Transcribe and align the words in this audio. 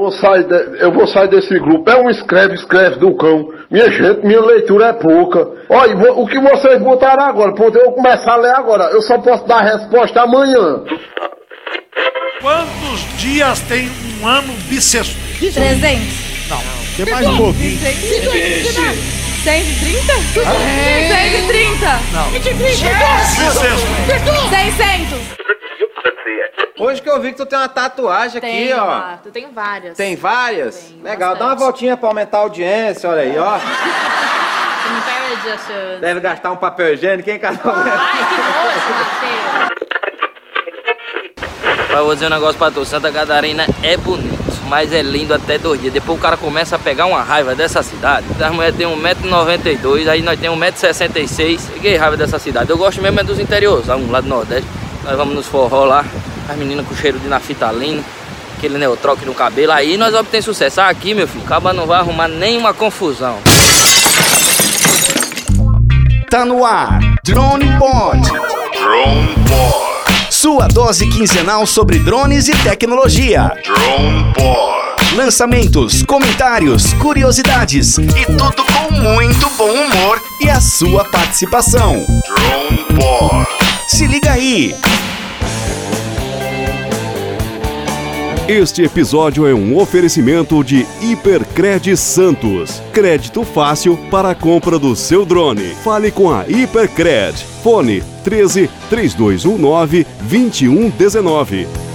vou 0.00 0.10
sair 0.12 0.44
de- 0.44 0.82
eu 0.82 0.90
vou 0.92 1.06
sair 1.06 1.28
desse 1.28 1.58
grupo. 1.58 1.88
É 1.90 1.96
um 1.96 2.10
escreve, 2.10 2.54
escreve 2.54 2.96
do 2.96 3.14
cão. 3.16 3.48
Minha 3.70 3.90
gente, 3.90 4.26
minha 4.26 4.40
leitura 4.40 4.86
é 4.86 4.92
pouca. 4.92 5.46
Olha, 5.68 6.12
o 6.12 6.26
que 6.26 6.40
vocês 6.40 6.80
botaram 6.82 7.24
agora? 7.24 7.54
Pô, 7.54 7.68
eu 7.68 7.92
começar 7.92 8.32
a 8.32 8.36
ler 8.36 8.54
agora. 8.54 8.84
Eu 8.92 9.02
só 9.02 9.18
posso 9.18 9.46
dar 9.46 9.58
a 9.58 9.76
resposta 9.76 10.22
amanhã. 10.22 10.82
Quantos 12.40 13.18
dias 13.18 13.60
tem 13.62 13.88
um 14.22 14.26
ano 14.26 14.52
bissexto? 14.68 15.14
300. 15.38 16.48
Não, 16.48 16.58
tem 16.96 17.12
mais 17.14 17.26
um 17.26 17.36
pouquinho. 17.36 17.78
130? 17.78 18.72
130? 19.44 20.12
130. 20.32 22.00
Não. 22.12 22.30
Bissexto. 22.30 23.86
600. 24.50 25.29
Hoje 26.78 27.02
que 27.02 27.10
eu 27.10 27.20
vi 27.20 27.30
que 27.32 27.36
tu 27.36 27.46
tem 27.46 27.58
uma 27.58 27.68
tatuagem 27.68 28.38
aqui, 28.38 28.46
Tem, 28.46 28.72
ó. 28.74 28.86
Marta, 28.86 29.30
tem 29.30 29.50
várias. 29.52 29.96
Tem 29.96 30.16
várias? 30.16 30.76
Tem, 30.88 31.02
Legal, 31.02 31.34
dá 31.34 31.40
uma 31.44 31.50
bastante. 31.50 31.58
voltinha 31.64 31.96
pra 31.96 32.08
aumentar 32.08 32.38
a 32.38 32.40
audiência, 32.40 33.10
olha 33.10 33.20
aí, 33.22 33.38
ó. 33.38 33.58
Você 33.58 34.92
não 34.92 35.00
perde 35.02 35.50
achando. 35.50 36.00
Deve 36.00 36.20
gastar 36.20 36.50
um 36.52 36.56
papel 36.56 36.94
higiênico, 36.94 37.28
hein, 37.28 37.38
um. 37.42 37.46
Ai, 37.70 38.26
que 38.28 38.36
nojo. 38.36 39.70
Mas 41.92 42.04
vou 42.04 42.14
dizer 42.14 42.26
um 42.26 42.30
negócio 42.30 42.56
pra 42.56 42.70
tu, 42.70 42.84
Santa 42.84 43.10
Catarina 43.10 43.66
é 43.82 43.96
bonito, 43.96 44.38
mas 44.68 44.92
é 44.92 45.02
lindo 45.02 45.34
até 45.34 45.58
dois 45.58 45.80
dias. 45.80 45.92
Depois 45.92 46.16
o 46.18 46.22
cara 46.22 46.36
começa 46.36 46.76
a 46.76 46.78
pegar 46.78 47.06
uma 47.06 47.20
raiva 47.22 47.54
dessa 47.54 47.82
cidade. 47.82 48.24
As 48.40 48.52
mulheres 48.52 48.76
têm 48.76 48.86
1,92m, 48.86 50.08
aí 50.08 50.22
nós 50.22 50.38
temos 50.38 50.56
1,66m. 50.58 51.60
Peguei 51.74 51.96
raiva 51.96 52.16
dessa 52.16 52.38
cidade. 52.38 52.70
Eu 52.70 52.78
gosto 52.78 53.02
mesmo 53.02 53.18
é 53.18 53.24
dos 53.24 53.40
interiores, 53.40 53.88
um 53.88 54.10
lá 54.10 54.20
do 54.20 54.28
Nordeste. 54.28 54.68
Nós 55.04 55.16
vamos 55.16 55.34
nos 55.34 55.46
forró 55.46 55.84
lá, 55.84 56.04
as 56.48 56.56
meninas 56.56 56.86
com 56.86 56.94
cheiro 56.94 57.18
de 57.18 57.26
naftalina, 57.28 58.02
aquele 58.56 58.78
neotroque 58.78 59.24
no 59.24 59.34
cabelo. 59.34 59.72
Aí 59.72 59.96
nós 59.96 60.12
vamos 60.12 60.30
ter 60.30 60.42
sucesso. 60.42 60.80
Ah, 60.80 60.88
Aqui, 60.88 61.14
meu 61.14 61.26
filho, 61.26 61.44
acaba 61.44 61.72
não 61.72 61.86
vai 61.86 62.00
arrumar 62.00 62.28
nenhuma 62.28 62.74
confusão. 62.74 63.38
Tá 66.30 66.44
no 66.44 66.64
ar. 66.64 67.00
Drone 67.24 67.66
Pod. 67.78 68.20
Drone 68.22 69.34
Pod. 69.48 70.30
Sua 70.30 70.68
dose 70.68 71.08
quinzenal 71.08 71.66
sobre 71.66 71.98
drones 71.98 72.48
e 72.48 72.56
tecnologia. 72.62 73.50
Drone 73.64 74.32
Pod. 74.34 74.80
Lançamentos, 75.16 76.04
comentários, 76.04 76.92
curiosidades 76.94 77.98
e 77.98 78.26
tudo 78.26 78.64
com 78.64 78.92
muito 78.94 79.50
bom 79.50 79.70
humor 79.72 80.22
e 80.40 80.48
a 80.48 80.60
sua 80.60 81.04
participação. 81.04 81.94
Drone 82.28 82.84
Pod. 82.94 83.69
Se 83.92 84.06
liga 84.06 84.30
aí. 84.30 84.72
Este 88.46 88.84
episódio 88.84 89.48
é 89.48 89.52
um 89.52 89.76
oferecimento 89.76 90.62
de 90.62 90.86
Hipercred 91.02 91.96
Santos. 91.96 92.80
Crédito 92.92 93.42
fácil 93.42 93.96
para 94.08 94.30
a 94.30 94.34
compra 94.34 94.78
do 94.78 94.94
seu 94.94 95.26
drone. 95.26 95.74
Fale 95.82 96.12
com 96.12 96.30
a 96.30 96.48
Hipercred. 96.48 97.36
Fone 97.64 98.00
13 98.22 98.70
3219 98.88 100.06
2119. 100.20 101.89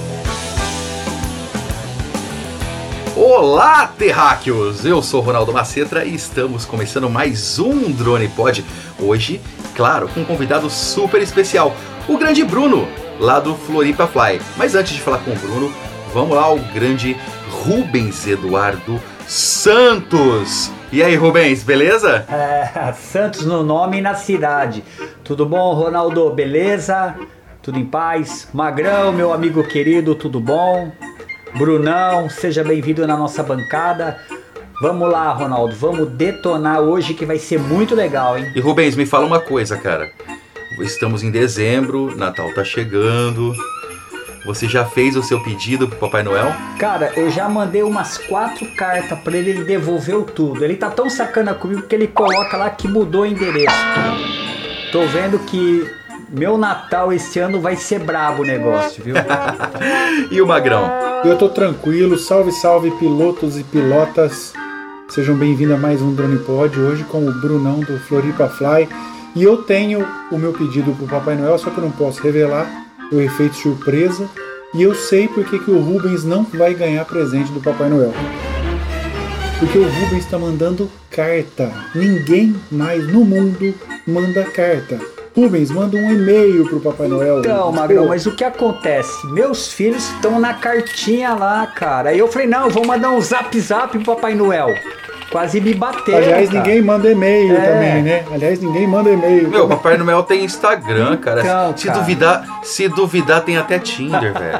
Olá, 3.38 3.86
terráqueos! 3.86 4.86
Eu 4.86 5.02
sou 5.04 5.20
Ronaldo 5.20 5.52
Macetra 5.52 6.06
e 6.06 6.16
estamos 6.16 6.64
começando 6.64 7.10
mais 7.10 7.60
um 7.60 7.92
Drone 7.92 8.30
Pod. 8.30 8.64
Hoje, 8.98 9.42
claro, 9.76 10.08
com 10.08 10.22
um 10.22 10.26
convidado 10.26 10.70
super 10.70 11.22
especial, 11.22 11.76
o 12.08 12.18
grande 12.18 12.46
Bruno, 12.46 12.88
lá 13.20 13.42
do 13.42 13.54
Floripa 13.54 14.08
Fly. 14.08 14.40
Mas 14.56 14.74
antes 14.74 14.94
de 14.94 15.02
falar 15.02 15.18
com 15.18 15.32
o 15.32 15.36
Bruno, 15.36 15.70
vamos 16.14 16.34
lá 16.34 16.44
ao 16.44 16.58
grande 16.58 17.18
Rubens 17.52 18.26
Eduardo 18.26 19.02
Santos. 19.28 20.72
E 20.90 21.04
aí, 21.04 21.18
Rubens, 21.18 21.62
beleza? 21.62 22.26
É, 22.30 22.94
Santos 22.94 23.46
no 23.46 23.64
nome 23.64 23.98
e 23.98 24.02
na 24.02 24.16
cidade. 24.16 24.82
Tudo 25.26 25.46
bom, 25.46 25.74
Ronaldo? 25.74 26.30
Beleza? 26.30 27.14
Tudo 27.62 27.78
em 27.78 27.86
paz? 27.86 28.48
Magrão, 28.54 29.12
meu 29.12 29.34
amigo 29.34 29.62
querido, 29.62 30.16
tudo 30.16 30.40
bom? 30.40 30.90
Brunão, 31.58 32.30
seja 32.30 32.66
bem-vindo 32.66 33.08
na 33.08 33.16
nossa 33.16 33.42
bancada. 33.42 34.20
Vamos 34.82 35.10
lá, 35.10 35.32
Ronaldo, 35.32 35.74
vamos 35.74 36.10
detonar 36.10 36.82
hoje 36.82 37.14
que 37.14 37.26
vai 37.26 37.40
ser 37.40 37.58
muito 37.58 37.96
legal, 37.96 38.38
hein? 38.38 38.52
E 38.54 38.60
Rubens, 38.60 38.94
me 38.94 39.06
fala 39.06 39.26
uma 39.26 39.40
coisa, 39.40 39.78
cara. 39.78 40.12
Estamos 40.82 41.24
em 41.24 41.32
dezembro, 41.32 42.14
Natal 42.18 42.54
tá 42.54 42.62
chegando. 42.66 43.56
Você 44.46 44.68
já 44.68 44.84
fez 44.84 45.16
o 45.16 45.24
seu 45.24 45.42
pedido 45.42 45.88
pro 45.88 45.98
Papai 45.98 46.24
Noel? 46.24 46.54
Cara, 46.78 47.14
eu 47.16 47.32
já 47.32 47.48
mandei 47.48 47.84
umas 47.84 48.18
quatro 48.18 48.66
cartas 48.76 49.18
pra 49.20 49.38
ele, 49.38 49.52
ele 49.52 49.64
devolveu 49.64 50.24
tudo. 50.24 50.64
Ele 50.64 50.76
tá 50.76 50.90
tão 50.90 51.10
sacana 51.10 51.54
comigo 51.54 51.84
que 51.84 51.96
ele 51.96 52.08
coloca 52.08 52.58
lá 52.58 52.70
que 52.70 52.86
mudou 52.86 53.22
o 53.22 53.26
endereço. 53.26 53.76
Tô 54.92 55.06
vendo 55.08 55.40
que 55.40 55.90
meu 56.30 56.58
Natal 56.58 57.12
esse 57.14 57.40
ano 57.40 57.60
vai 57.60 57.76
ser 57.76 58.00
brabo 58.00 58.44
o 58.44 58.46
negócio, 58.46 59.04
viu? 59.04 59.16
E 60.32 60.42
o 60.42 60.48
Magrão? 60.48 60.90
Eu 61.24 61.38
tô 61.38 61.50
tranquilo, 61.50 62.18
salve, 62.18 62.52
salve 62.52 62.92
pilotos 62.92 63.58
e 63.58 63.64
pilotas. 63.64 64.54
Sejam 65.10 65.36
bem-vindos 65.36 65.76
a 65.76 65.78
mais 65.78 66.02
um 66.02 66.14
Drone 66.14 66.40
Pod, 66.40 66.80
hoje 66.80 67.04
com 67.04 67.28
o 67.28 67.34
Brunão 67.34 67.80
do 67.80 68.00
Floripa 68.00 68.48
Fly. 68.48 68.88
E 69.36 69.44
eu 69.44 69.58
tenho 69.64 70.08
o 70.32 70.38
meu 70.38 70.54
pedido 70.54 70.94
pro 70.94 71.08
Papai 71.08 71.36
Noel, 71.36 71.58
só 71.58 71.70
que 71.70 71.78
eu 71.78 71.84
não 71.84 71.92
posso 71.92 72.22
revelar, 72.24 72.66
o 73.12 73.20
efeito 73.20 73.56
surpresa. 73.56 74.28
E 74.74 74.82
eu 74.82 74.96
sei 74.96 75.28
porque 75.28 75.60
que 75.60 75.72
o 75.72 75.80
Rubens 75.80 76.24
não 76.24 76.44
vai 76.44 76.74
ganhar 76.74 77.06
presente 77.06 77.52
do 77.52 77.62
Papai 77.62 77.90
Noel. 77.90 78.14
Porque 79.60 79.78
o 79.78 79.84
Rubens 79.84 80.26
está 80.26 80.40
mandando 80.40 80.90
carta. 81.10 81.72
Ninguém 81.94 82.56
mais 82.72 83.08
no 83.08 83.24
mundo 83.24 83.74
manda 84.08 84.44
carta. 84.44 85.15
Rubens, 85.36 85.70
manda 85.70 85.98
um 85.98 86.12
e-mail 86.14 86.66
pro 86.70 86.80
Papai 86.80 87.10
Noel. 87.10 87.40
Então. 87.40 87.72
Magrão, 87.72 88.08
mas 88.08 88.26
o 88.26 88.34
que 88.34 88.44
acontece? 88.44 89.28
Meus 89.28 89.74
filhos 89.74 90.10
estão 90.12 90.40
na 90.40 90.54
cartinha 90.54 91.34
lá, 91.34 91.68
cara. 91.68 92.12
Aí 92.12 92.20
eu 92.20 92.28
falei, 92.30 92.48
não, 92.48 92.70
vou 92.70 92.86
mandar 92.86 93.12
um 93.12 93.20
zap 93.20 93.60
zap 93.60 93.92
pro 93.92 94.16
Papai 94.16 94.34
Noel. 94.34 94.70
Quase 95.32 95.60
me 95.60 95.74
bateram. 95.74 96.18
Aliás, 96.20 96.50
cara. 96.50 96.60
ninguém 96.64 96.82
manda 96.82 97.10
e-mail 97.12 97.56
É. 97.58 97.60
também, 97.62 98.02
né? 98.04 98.24
Aliás, 98.32 98.60
ninguém 98.62 98.88
manda 98.88 99.10
e-mail. 99.10 99.50
Meu, 99.50 99.68
Papai 99.68 99.98
Noel 99.98 100.24
tem 100.24 100.44
Instagram, 100.46 101.18
cara. 101.18 101.42
Então, 101.42 101.76
se 101.76 101.88
cara. 101.88 102.00
duvidar, 102.00 102.46
se 102.64 102.88
duvidar 102.88 103.42
tem 103.42 103.58
até 103.58 103.80
Tinder, 103.80 104.32
velho. 104.38 104.60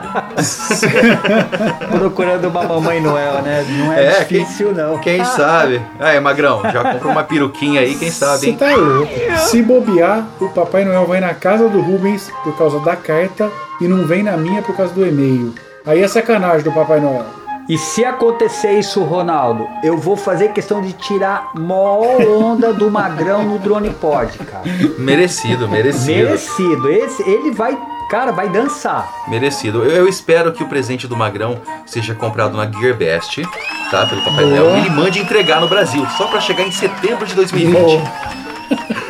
Procurando 2.00 2.48
uma 2.48 2.64
mamãe 2.64 3.00
Noel, 3.02 3.42
né? 3.42 3.66
Não 3.70 3.94
é, 3.94 4.06
É, 4.06 4.20
difícil, 4.24 4.74
não. 4.74 4.98
Quem 5.00 5.24
sabe? 5.24 5.82
Aí, 6.00 6.20
Magrão, 6.20 6.62
já 6.72 6.94
comprou 6.94 7.12
uma 7.12 7.24
peruquinha 7.24 7.82
aí, 7.82 7.96
quem 7.96 8.12
sabe, 8.12 8.40
Você 8.40 8.50
hein? 8.50 8.58
tá 8.58 8.76
louco. 8.76 9.12
Se 9.38 9.62
bobear, 9.62 10.26
o 10.40 10.50
Papai 10.50 10.84
Noel 10.84 11.06
vai 11.06 11.20
na 11.20 11.34
casa 11.34 11.70
do 11.70 11.80
Rubens 11.82 12.30
por 12.44 12.58
causa 12.58 12.80
da 12.80 12.96
carta 12.96 13.50
e 13.80 13.88
não 13.88 14.06
vem 14.06 14.24
na 14.24 14.36
minha 14.38 14.62
por 14.62 14.76
causa 14.76 14.94
do 14.94 15.06
e-mail. 15.06 15.54
Aí 15.86 16.02
é 16.02 16.08
sacanagem 16.08 16.64
do 16.64 16.72
Papai 16.72 17.00
Noel. 17.00 17.26
E 17.68 17.78
se 17.80 18.06
acontecer 18.06 18.78
isso, 18.78 19.02
Ronaldo, 19.02 19.68
eu 19.84 19.98
vou 19.98 20.16
fazer 20.16 20.50
questão 20.50 20.82
de 20.82 20.94
tirar 20.94 21.50
mó 21.56 22.00
onda 22.00 22.72
do 22.72 22.92
Magrão 22.92 23.44
no 23.44 23.58
Drone 23.58 23.90
Pod, 23.90 24.38
cara. 24.40 24.64
Merecido, 25.00 25.68
merecido. 25.68 26.30
Merecido. 26.30 26.92
Esse, 26.92 27.28
ele 27.28 27.52
vai, 27.52 27.76
cara, 28.10 28.32
vai 28.32 28.50
dançar. 28.50 29.12
Merecido. 29.28 29.84
Eu, 29.84 29.92
eu 29.92 30.08
espero 30.08 30.52
que 30.54 30.64
o 30.64 30.68
presente 30.68 31.08
do 31.08 31.18
Magrão 31.18 31.60
seja 31.88 32.14
comprado 32.14 32.56
na 32.56 32.72
Gearbest, 32.72 33.42
tá? 33.90 34.06
Pelo 34.06 34.24
Papai. 34.24 34.46
Noel. 34.46 34.76
E 34.78 34.80
ele 34.82 34.90
mande 34.92 35.20
entregar 35.20 35.60
no 35.60 35.68
Brasil, 35.68 36.06
só 36.18 36.28
pra 36.28 36.40
chegar 36.40 36.68
em 36.68 36.72
setembro 36.72 37.26
de 37.26 37.34
2020. 37.34 38.04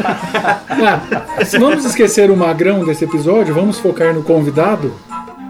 Ah, 0.07 0.99
vamos 1.59 1.83
esquecer 1.85 2.29
o 2.29 2.37
magrão 2.37 2.85
desse 2.85 3.05
episódio, 3.05 3.53
vamos 3.53 3.79
focar 3.79 4.13
no 4.13 4.21
convidado? 4.21 4.93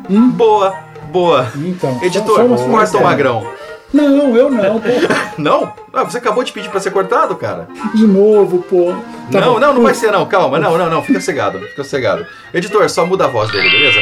Boa, 0.07 0.73
boa. 1.11 1.51
Então. 1.55 1.99
Editor, 2.03 2.35
só- 2.49 2.57
só 2.57 2.67
corta 2.69 2.97
o 2.97 3.03
Magrão. 3.03 3.47
Não, 3.93 4.35
eu 4.35 4.49
não, 4.49 4.79
pô. 4.81 4.89
Não? 5.37 5.71
Ah, 5.93 6.03
você 6.03 6.17
acabou 6.17 6.43
de 6.43 6.51
pedir 6.51 6.69
pra 6.69 6.79
ser 6.81 6.91
cortado, 6.91 7.35
cara? 7.35 7.67
De 7.93 8.05
novo, 8.05 8.61
pô. 8.69 8.93
Tá 9.31 9.39
não, 9.39 9.53
bom. 9.53 9.59
não, 9.59 9.73
não 9.75 9.83
vai 9.83 9.93
ser 9.93 10.11
não, 10.11 10.25
calma. 10.25 10.59
Não, 10.59 10.77
não, 10.77 10.89
não, 10.89 11.01
fica 11.03 11.21
cegado, 11.21 11.59
fica 11.59 11.83
cegado. 11.83 12.25
Editor, 12.53 12.89
só 12.89 13.05
muda 13.05 13.25
a 13.25 13.27
voz 13.27 13.49
dele, 13.51 13.69
beleza? 13.69 13.99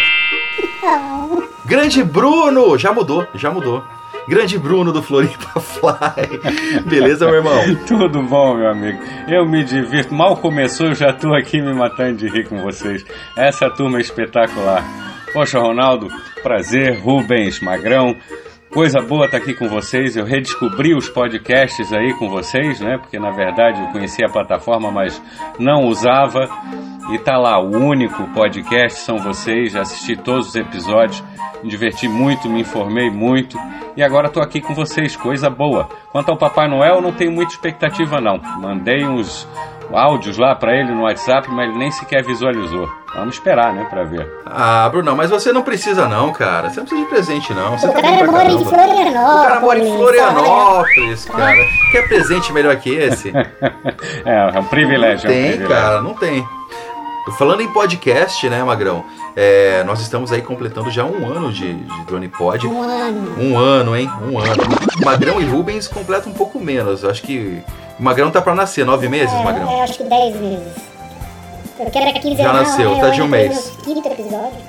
Grande 1.66 2.04
Bruno! 2.04 2.78
Já 2.78 2.92
mudou, 2.92 3.28
já 3.36 3.52
mudou. 3.52 3.84
Grande 4.28 4.58
Bruno 4.58 4.92
do 4.92 5.02
Floripa 5.04 5.60
Fly. 5.60 6.82
Beleza, 6.86 7.26
meu 7.26 7.36
irmão? 7.36 7.62
Tudo 7.86 8.22
bom, 8.24 8.56
meu 8.56 8.70
amigo. 8.70 9.00
Eu 9.28 9.46
me 9.46 9.64
divirto. 9.64 10.14
Mal 10.14 10.38
começou, 10.38 10.88
eu 10.88 10.96
já 10.96 11.12
tô 11.14 11.34
aqui 11.34 11.62
me 11.62 11.74
matando 11.74 12.18
de 12.18 12.28
rir 12.30 12.48
com 12.48 12.60
vocês. 12.62 13.06
Essa 13.36 13.70
turma 13.70 13.98
é 13.98 14.02
espetacular. 14.02 14.84
Poxa, 15.34 15.60
Ronaldo, 15.60 16.10
prazer. 16.44 17.00
Rubens, 17.00 17.60
Magrão. 17.60 18.16
Coisa 18.72 19.02
boa 19.02 19.26
estar 19.26 19.38
aqui 19.38 19.56
com 19.56 19.68
vocês. 19.68 20.16
Eu 20.16 20.26
redescobri 20.26 20.94
os 20.96 21.10
podcasts 21.10 21.92
aí 21.92 22.14
com 22.14 22.30
vocês, 22.30 22.80
né? 22.80 23.00
Porque 23.00 23.18
na 23.18 23.32
verdade 23.32 23.82
eu 23.82 23.88
conhecia 23.88 24.28
a 24.28 24.32
plataforma, 24.32 24.92
mas 24.92 25.20
não 25.58 25.88
usava. 25.88 26.48
E 27.12 27.18
tá 27.18 27.36
lá, 27.36 27.60
o 27.60 27.72
único 27.72 28.28
podcast 28.28 29.00
são 29.00 29.18
vocês. 29.18 29.72
Já 29.72 29.82
assisti 29.82 30.16
todos 30.16 30.50
os 30.50 30.56
episódios, 30.56 31.24
me 31.64 31.70
diverti 31.70 32.08
muito, 32.08 32.48
me 32.48 32.62
informei 32.62 33.10
muito. 33.10 33.58
E 33.98 34.04
agora 34.04 34.30
tô 34.30 34.40
aqui 34.40 34.62
com 34.62 34.76
vocês, 34.76 35.16
coisa 35.16 35.50
boa. 35.50 35.90
Quanto 36.12 36.30
ao 36.30 36.38
Papai 36.38 36.68
Noel, 36.68 37.02
não 37.02 37.12
tenho 37.12 37.32
muita 37.32 37.54
expectativa 37.54 38.22
não. 38.22 38.38
Mandei 38.60 39.04
uns 39.04 39.48
áudios 39.92 40.38
lá 40.38 40.56
para 40.56 40.76
ele 40.76 40.92
no 40.92 41.04
WhatsApp, 41.04 41.50
mas 41.52 41.70
ele 41.70 41.78
nem 41.78 41.92
sequer 41.92 42.24
visualizou. 42.24 42.88
Vamos 43.16 43.36
esperar, 43.36 43.72
né, 43.74 43.86
pra 43.90 44.04
ver. 44.04 44.28
Ah, 44.46 44.90
Brunão, 44.90 45.16
mas 45.16 45.30
você 45.30 45.52
não 45.54 45.62
precisa 45.62 46.08
não, 46.08 46.32
cara. 46.34 46.70
Você 46.70 46.80
não 46.80 46.86
precisa 46.88 47.04
de 47.04 47.10
presente 47.14 47.54
não. 47.54 47.78
Você 47.78 47.88
O 47.88 47.92
tá 47.94 48.02
cara 48.02 48.32
mora 48.32 48.52
em 48.52 48.64
caramba. 48.64 48.70
Florianópolis. 48.70 49.16
O 49.16 49.44
cara 49.44 49.60
mora 49.60 49.80
em. 49.80 49.98
Florianópolis, 49.98 51.26
cara. 51.26 51.56
Quer 51.92 52.08
presente 52.08 52.52
melhor 52.54 52.76
que 52.78 52.90
esse? 52.94 53.32
É, 54.26 54.52
é 54.56 54.60
um 54.60 54.66
privilégio. 54.66 55.28
é 55.28 55.30
um 55.30 55.34
Tem, 55.34 55.48
privilégio. 55.52 55.68
cara, 55.68 56.02
não 56.02 56.14
tem. 56.14 56.46
Falando 57.38 57.62
em 57.62 57.68
podcast, 57.72 58.50
né, 58.50 58.62
Magrão? 58.64 59.06
É, 59.36 59.82
nós 59.86 60.02
estamos 60.02 60.32
aí 60.34 60.42
completando 60.42 60.92
já 60.92 61.06
um 61.06 61.26
ano 61.32 61.52
de, 61.54 61.74
de 61.74 62.06
Drone 62.06 62.28
Pod. 62.28 62.68
Um 62.68 62.82
ano. 62.82 63.36
Um 63.40 63.58
ano, 63.58 63.96
hein? 63.96 64.10
Um 64.22 64.38
ano. 64.40 64.64
Magrão 65.04 65.40
e 65.42 65.46
Rubens 65.46 65.88
completam 65.88 66.32
um 66.32 66.36
pouco 66.36 66.60
menos. 66.60 67.04
Eu 67.04 67.10
acho 67.10 67.22
que. 67.22 67.62
O 68.00 68.04
Magrão 68.04 68.31
tá 68.31 68.42
pra 68.42 68.56
nascer, 68.56 68.86
nove 68.86 69.07
meses, 69.07 69.34
É, 69.34 69.44
Magrão? 69.44 69.72
eu 69.72 69.81
acho 69.81 69.98
que 69.98 70.04
10 70.04 70.36
meses. 70.38 70.74
Eu 71.80 71.90
quero 71.90 72.13
que 72.13 72.19
15 72.19 72.42
Já 72.44 72.51
anos, 72.51 72.68
nasceu, 72.69 72.92
né? 72.95 73.01
tá 73.01 73.10
de 73.10 73.22
um 73.22 73.25
entrei 73.25 73.48
mês. 73.50 73.72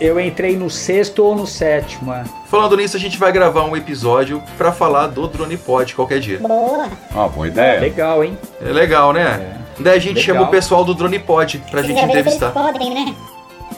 Eu 0.01 0.19
entrei 0.21 0.57
no 0.57 0.71
sexto 0.71 1.23
ou 1.25 1.37
no 1.37 1.47
sétimo, 1.47 2.13
é. 2.13 2.25
Falando 2.47 2.77
nisso, 2.77 2.97
a 2.97 3.01
gente 3.01 3.19
vai 3.19 3.31
gravar 3.31 3.65
um 3.65 3.77
episódio 3.77 4.43
pra 4.57 4.73
falar 4.73 5.09
do 5.09 5.27
Drone 5.29 5.57
Pod 5.57 5.95
qualquer 5.95 6.19
dia. 6.19 6.39
Boa. 6.39 6.89
Ó, 7.15 7.29
boa 7.29 7.47
ideia. 7.47 7.79
Legal, 7.81 8.25
hein? 8.25 8.39
É 8.65 8.71
legal, 8.71 9.13
né? 9.13 9.59
Daí 9.79 9.97
a 9.97 10.01
gente 10.01 10.17
Legal. 10.19 10.35
chama 10.37 10.43
o 10.49 10.51
pessoal 10.51 10.85
do 10.85 10.95
Drone 10.95 11.19
Pod 11.19 11.59
pra 11.71 11.83
Se 11.83 11.89
gente 11.89 12.03
entrevistar. 12.05 12.51
podem, 12.53 12.95
né? 12.95 13.15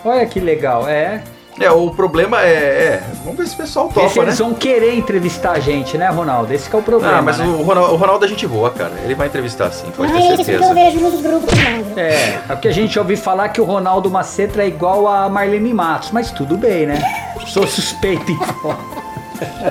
Olha 0.05 0.27
que 0.27 0.39
legal, 0.39 0.87
é. 0.89 1.23
É, 1.59 1.71
o 1.71 1.91
problema 1.91 2.43
é. 2.43 2.49
é, 2.53 3.03
vamos 3.25 3.39
ver 3.39 3.47
se 3.47 3.55
o 3.55 3.57
pessoal 3.57 3.89
topa, 3.89 4.15
né? 4.21 4.23
eles 4.27 4.39
vão 4.39 4.53
querer 4.53 4.95
entrevistar 4.95 5.53
a 5.53 5.59
gente, 5.59 5.97
né, 5.97 6.07
Ronaldo? 6.11 6.53
Esse 6.53 6.69
que 6.69 6.77
é 6.77 6.79
o 6.79 6.83
problema, 6.83 7.17
Ah, 7.19 7.23
mas 7.23 7.39
né? 7.39 7.47
o, 7.47 7.63
Ronaldo, 7.63 7.95
o 7.95 7.97
Ronaldo 7.97 8.25
é 8.27 8.29
gente 8.29 8.47
boa, 8.47 8.71
cara. 8.71 8.93
Ele 9.03 9.15
vai 9.15 9.27
entrevistar 9.29 9.71
sim, 9.73 9.91
pode 9.97 10.13
Não 10.13 10.19
ter 10.21 10.25
é 10.27 10.35
isso 10.35 10.45
que 10.45 10.51
eu 10.51 10.59
certeza. 10.61 10.75
vejo 10.75 11.01
nos 11.01 11.21
grupos. 11.23 11.59
É, 11.97 12.13
é 12.35 12.39
porque 12.49 12.69
a 12.69 12.73
gente 12.73 12.99
ouviu 12.99 13.17
falar 13.17 13.49
que 13.49 13.61
o 13.61 13.65
Ronaldo 13.65 14.11
Macetra 14.11 14.65
é 14.65 14.69
igual 14.69 15.09
a 15.09 15.29
Marlene 15.31 15.73
Matos, 15.73 16.11
mas 16.11 16.31
tudo 16.31 16.59
bem, 16.59 16.85
né? 16.87 17.01
Sou 17.47 17.67
suspeito 17.67 18.31
em. 18.31 18.39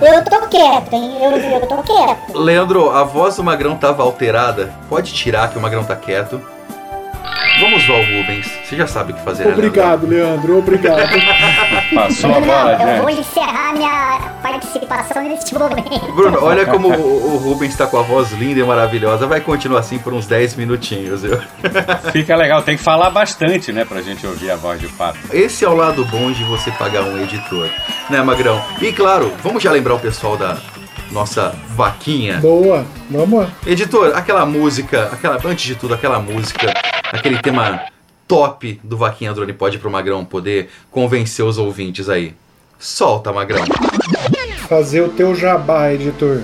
Eu 0.02 0.24
tô 0.26 0.48
quieto, 0.48 0.94
hein? 0.94 1.18
Eu, 1.22 1.32
eu 1.32 1.62
tô 1.68 1.78
quieto. 1.78 2.38
Leandro, 2.38 2.90
a 2.92 3.04
voz 3.04 3.36
do 3.36 3.44
Magrão 3.44 3.76
tava 3.76 4.04
alterada. 4.04 4.74
Pode 4.90 5.12
tirar 5.14 5.50
que 5.52 5.58
o 5.58 5.62
Magrão 5.62 5.84
tá 5.84 5.96
quieto. 5.96 6.40
Vamos 7.60 7.90
ao 7.90 7.98
Rubens. 7.98 8.46
Você 8.64 8.76
já 8.76 8.88
sabe 8.88 9.14
o 9.14 9.16
que 9.16 9.24
fazer, 9.24 9.46
né, 9.46 9.54
Obrigado, 9.54 10.06
Leandro, 10.08 10.58
obrigado. 10.58 10.98
Passou 11.94 12.32
a 12.32 12.40
Não, 12.40 12.48
bola, 12.48 12.72
eu 12.74 13.02
vou 13.02 13.10
gente. 13.12 13.22
encerrar 13.22 13.74
minha 13.74 14.20
participação 14.42 15.24
nesse 15.24 15.54
momento. 15.54 15.90
Leandro? 15.90 16.14
Bruno, 16.14 16.40
olha 16.44 16.66
como 16.66 16.90
o, 16.90 17.34
o 17.36 17.38
Rubens 17.38 17.76
tá 17.76 17.88
com 17.88 17.98
a 17.98 18.02
voz 18.02 18.32
linda 18.34 18.60
e 18.60 18.64
maravilhosa. 18.64 19.26
Vai 19.28 19.40
continuar 19.40 19.80
assim 19.80 19.98
por 20.00 20.14
uns 20.14 20.28
10 20.28 20.56
minutinhos, 20.56 21.22
viu? 21.22 21.40
Fica 22.12 22.36
legal, 22.36 22.62
tem 22.62 22.76
que 22.78 22.84
falar 22.84 23.10
bastante, 23.10 23.72
né, 23.72 23.86
pra 23.86 24.02
gente 24.02 24.26
ouvir 24.28 24.52
a 24.52 24.56
voz 24.56 24.80
de 24.80 24.88
fato. 24.88 25.18
Esse 25.32 25.64
é 25.64 25.70
o 25.70 25.76
lado 25.76 26.04
bom 26.06 26.32
de 26.32 26.44
você 26.44 26.72
pagar 26.72 27.04
um 27.04 27.22
editor, 27.22 27.70
né, 28.10 28.22
Magrão? 28.22 28.62
E 28.82 28.92
claro, 28.92 29.32
vamos 29.42 29.64
já 29.64 29.72
lembrar 29.72 29.94
o 29.96 30.00
pessoal 30.00 30.36
da 30.36 30.58
nossa 31.12 31.56
vaquinha. 31.76 32.40
Boa, 32.40 32.86
vamos 33.10 33.40
lá. 33.40 33.52
Editor, 33.66 34.16
aquela 34.16 34.46
música, 34.46 35.10
aquela, 35.12 35.40
antes 35.46 35.66
de 35.66 35.76
tudo, 35.76 35.94
aquela 35.94 36.20
música, 36.20 36.74
aquele 37.12 37.38
tema 37.40 37.86
top 38.28 38.80
do 38.84 38.98
Vaquinha 38.98 39.34
Drone 39.34 39.54
Pod 39.54 39.78
pro 39.78 39.90
Magrão 39.90 40.26
poder 40.26 40.70
convencer 40.92 41.46
os 41.46 41.58
ouvintes 41.58 42.10
aí. 42.10 42.34
Solta, 42.80 43.32
Magrão. 43.32 43.64
Fazer 44.68 45.02
o 45.02 45.10
teu 45.10 45.36
jabá, 45.36 45.94
editor. 45.94 46.42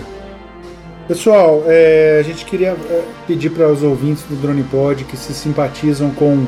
Pessoal, 1.08 1.64
é, 1.66 2.20
a 2.20 2.24
gente 2.24 2.46
queria 2.46 2.70
é, 2.70 3.04
pedir 3.28 3.50
para 3.50 3.68
os 3.68 3.84
ouvintes 3.84 4.24
do 4.24 4.36
Drone 4.36 4.64
Pod 4.64 5.04
que 5.04 5.18
se 5.18 5.34
simpatizam 5.34 6.12
com, 6.12 6.46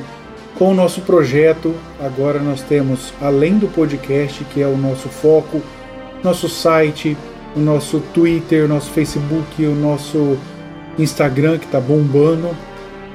com 0.57 0.71
o 0.71 0.73
nosso 0.73 1.01
projeto. 1.01 1.75
Agora 1.99 2.39
nós 2.39 2.61
temos, 2.61 3.13
além 3.19 3.57
do 3.57 3.67
podcast, 3.67 4.43
que 4.45 4.61
é 4.61 4.67
o 4.67 4.77
nosso 4.77 5.09
foco, 5.09 5.61
nosso 6.23 6.47
site, 6.47 7.17
o 7.55 7.59
nosso 7.59 7.99
Twitter, 8.13 8.65
o 8.65 8.67
nosso 8.67 8.89
Facebook, 8.91 9.65
o 9.65 9.75
nosso 9.75 10.37
Instagram 10.97 11.57
que 11.57 11.65
está 11.65 11.79
bombando 11.79 12.49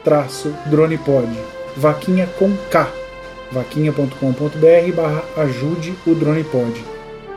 traço 0.03 0.51
dronepod. 0.67 1.29
Vaquinha 1.77 2.27
com 2.39 2.51
K. 2.69 2.89
vaquinha.com.br 3.51 4.95
barra 4.95 5.23
ajude 5.37 5.93
o 6.07 6.15
dronepod. 6.15 6.83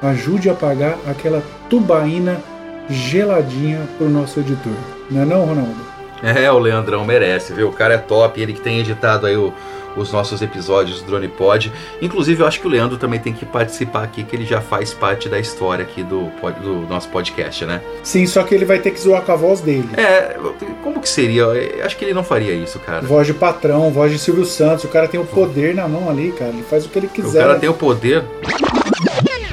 Ajude 0.03 0.51
a 0.51 0.55
pagar 0.55 0.99
aquela 1.07 1.43
tubaína 1.69 2.41
geladinha 2.91 3.81
pro 3.99 4.09
nosso 4.09 4.41
editor. 4.41 4.73
Não 5.11 5.23
é 5.23 5.25
não, 5.25 5.45
Ronaldo? 5.45 5.95
É, 6.23 6.51
o 6.51 6.59
Leandrão 6.59 7.05
merece, 7.05 7.53
viu? 7.53 7.69
O 7.69 7.73
cara 7.73 7.95
é 7.95 7.99
top, 7.99 8.41
ele 8.41 8.53
que 8.55 8.61
tem 8.61 8.79
editado 8.79 9.27
aí 9.27 9.37
o- 9.37 9.53
os 9.97 10.11
nossos 10.11 10.43
episódios 10.43 11.03
do 11.03 11.07
Drone 11.07 11.29
Pod. 11.29 11.71
Inclusive, 12.03 12.43
eu 12.43 12.47
acho 12.49 12.61
que 12.61 12.67
o 12.67 12.71
Leandro 12.71 12.97
também 12.97 13.21
tem 13.21 13.33
que 13.33 13.45
participar 13.47 14.03
aqui, 14.03 14.25
que 14.25 14.35
ele 14.35 14.45
já 14.45 14.61
faz 14.61 14.93
parte 14.93 15.29
da 15.29 15.39
história 15.39 15.85
aqui 15.85 16.03
do, 16.03 16.31
do 16.63 16.87
nosso 16.89 17.09
podcast, 17.11 17.65
né? 17.65 17.81
Sim, 18.03 18.27
só 18.27 18.43
que 18.43 18.55
ele 18.55 18.65
vai 18.65 18.79
ter 18.81 18.91
que 18.91 18.99
zoar 19.01 19.23
com 19.23 19.31
a 19.33 19.37
voz 19.37 19.61
dele. 19.61 19.89
É, 19.97 20.37
como 20.83 20.99
que 21.01 21.09
seria? 21.09 21.43
Eu 21.43 21.85
acho 21.85 21.97
que 21.97 22.05
ele 22.05 22.15
não 22.15 22.25
faria 22.25 22.55
isso, 22.55 22.81
cara. 22.81 23.03
Voz 23.03 23.27
de 23.27 23.35
patrão, 23.35 23.91
voz 23.93 24.11
de 24.11 24.19
Silvio 24.19 24.45
Santos. 24.45 24.83
O 24.85 24.89
cara 24.89 25.07
tem 25.07 25.21
o 25.21 25.25
poder 25.27 25.75
na 25.77 25.87
mão 25.87 26.09
ali, 26.11 26.33
cara. 26.33 26.51
Ele 26.51 26.63
faz 26.65 26.85
o 26.87 26.89
que 26.89 26.99
ele 26.99 27.07
O 27.07 27.11
quiser. 27.11 27.39
cara 27.41 27.59
tem 27.61 27.69
o 27.69 27.75
poder. 27.75 28.25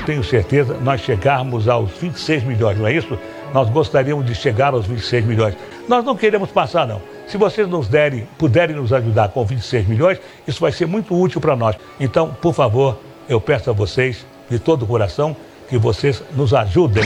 Tenho 0.05 0.23
certeza, 0.23 0.77
nós 0.81 1.01
chegarmos 1.01 1.67
aos 1.67 1.91
26 1.91 2.43
milhões, 2.43 2.77
não 2.77 2.87
é 2.87 2.93
isso? 2.93 3.17
Nós 3.53 3.69
gostaríamos 3.69 4.25
de 4.25 4.33
chegar 4.33 4.73
aos 4.73 4.85
26 4.87 5.25
milhões. 5.25 5.55
Nós 5.87 6.03
não 6.03 6.15
queremos 6.15 6.49
passar, 6.49 6.87
não. 6.87 7.01
Se 7.27 7.37
vocês 7.37 7.67
nos 7.67 7.87
derem, 7.87 8.27
puderem 8.37 8.75
nos 8.75 8.91
ajudar 8.91 9.29
com 9.29 9.45
26 9.45 9.87
milhões, 9.87 10.19
isso 10.47 10.59
vai 10.59 10.71
ser 10.71 10.85
muito 10.85 11.19
útil 11.19 11.39
para 11.39 11.55
nós. 11.55 11.75
Então, 11.99 12.35
por 12.41 12.53
favor, 12.53 12.97
eu 13.29 13.39
peço 13.39 13.69
a 13.69 13.73
vocês, 13.73 14.25
de 14.49 14.57
todo 14.57 14.83
o 14.83 14.87
coração, 14.87 15.35
que 15.69 15.77
vocês 15.77 16.21
nos 16.35 16.53
ajudem. 16.53 17.03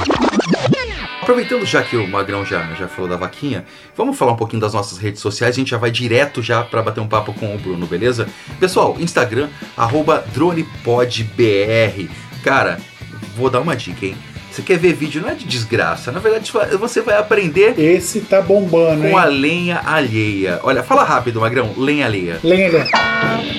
Aproveitando 1.21 1.65
já 1.65 1.81
que 1.81 1.97
o 1.97 2.07
Magrão 2.07 2.45
já, 2.45 2.63
já 2.75 2.87
falou 2.87 3.09
da 3.09 3.17
vaquinha, 3.17 3.65
vamos 3.97 4.15
falar 4.15 4.33
um 4.33 4.35
pouquinho 4.35 4.61
das 4.61 4.73
nossas 4.73 4.99
redes 4.99 5.21
sociais. 5.21 5.55
A 5.55 5.59
gente 5.59 5.71
já 5.71 5.77
vai 5.77 5.89
direto 5.89 6.41
já 6.41 6.63
para 6.63 6.83
bater 6.83 7.01
um 7.01 7.07
papo 7.07 7.33
com 7.33 7.55
o 7.55 7.57
Bruno, 7.57 7.87
beleza? 7.87 8.27
Pessoal, 8.59 8.95
Instagram, 8.99 9.49
DronePodBR. 10.33 12.09
Cara, 12.45 12.77
vou 13.35 13.49
dar 13.49 13.59
uma 13.59 13.75
dica, 13.75 14.05
hein? 14.05 14.15
Você 14.51 14.61
quer 14.61 14.77
ver 14.77 14.93
vídeo, 14.93 15.19
não 15.19 15.29
é 15.29 15.33
de 15.33 15.45
desgraça. 15.45 16.11
Na 16.11 16.19
verdade, 16.19 16.53
você 16.79 17.01
vai 17.01 17.17
aprender. 17.17 17.73
Esse 17.77 18.21
tá 18.21 18.39
bombando, 18.39 19.01
Com 19.01 19.07
hein? 19.07 19.17
a 19.17 19.25
lenha 19.25 19.81
alheia. 19.83 20.59
Olha, 20.61 20.83
fala 20.83 21.03
rápido, 21.03 21.41
Magrão. 21.41 21.73
Lenha 21.75 22.05
alheia. 22.05 22.39
Lenha, 22.43 22.69
lenha. 22.71 22.87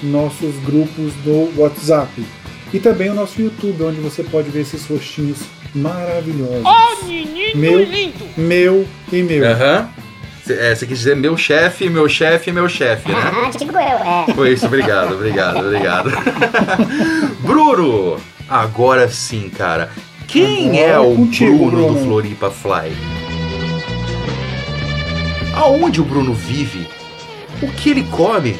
nossos 0.01 0.55
grupos 0.63 1.13
do 1.23 1.53
WhatsApp. 1.57 2.25
E 2.73 2.79
também 2.79 3.09
o 3.09 3.13
nosso 3.13 3.39
YouTube, 3.41 3.83
onde 3.83 3.99
você 4.01 4.23
pode 4.23 4.49
ver 4.49 4.61
esses 4.61 4.85
rostinhos 4.87 5.37
maravilhosos. 5.75 6.63
Ó, 6.65 7.05
menino 7.05 7.55
meu, 7.59 7.83
lindo! 7.83 8.25
meu 8.35 8.87
e 9.11 9.21
meu. 9.21 9.45
Aham. 9.47 9.89
Cê- 10.43 10.53
é, 10.59 10.75
Você 10.75 10.85
quis 10.87 10.97
dizer 10.97 11.15
meu 11.15 11.37
chefe, 11.37 11.87
meu 11.87 12.09
chefe, 12.09 12.51
meu 12.51 12.67
chefe, 12.67 13.09
né? 13.09 13.15
Ah, 13.45 13.49
tipo 13.51 13.71
eu, 13.71 13.79
é. 13.79 14.25
Foi 14.35 14.51
isso, 14.53 14.65
obrigado, 14.65 15.13
obrigado, 15.13 15.59
obrigado. 15.65 16.09
Bruno, 17.41 18.17
agora 18.49 19.07
sim, 19.07 19.49
cara. 19.49 19.91
Quem 20.27 20.69
Agora 20.81 20.93
é 20.93 20.99
o 20.99 21.15
contigo, 21.15 21.57
Bruno, 21.69 21.77
do 21.87 21.93
Bruno. 21.93 22.05
Floripa 22.05 22.49
Fly? 22.49 22.91
Aonde 25.55 26.01
o 26.01 26.03
Bruno 26.03 26.33
vive? 26.33 26.87
O 27.61 27.67
que 27.67 27.91
ele 27.91 28.03
come? 28.03 28.57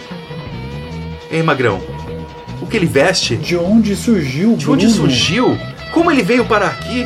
Hein, 1.32 1.42
Magrão? 1.44 1.82
Que 2.74 2.78
ele 2.78 2.88
veste? 2.88 3.38
De 3.38 3.56
onde 3.56 3.96
surgiu 3.96 4.54
o 4.54 4.58
De 4.58 4.68
onde 4.68 4.88
Bruno? 4.88 5.02
surgiu? 5.02 5.56
Como 5.92 6.10
ele 6.10 6.24
veio 6.24 6.44
parar 6.44 6.70
aqui? 6.70 7.06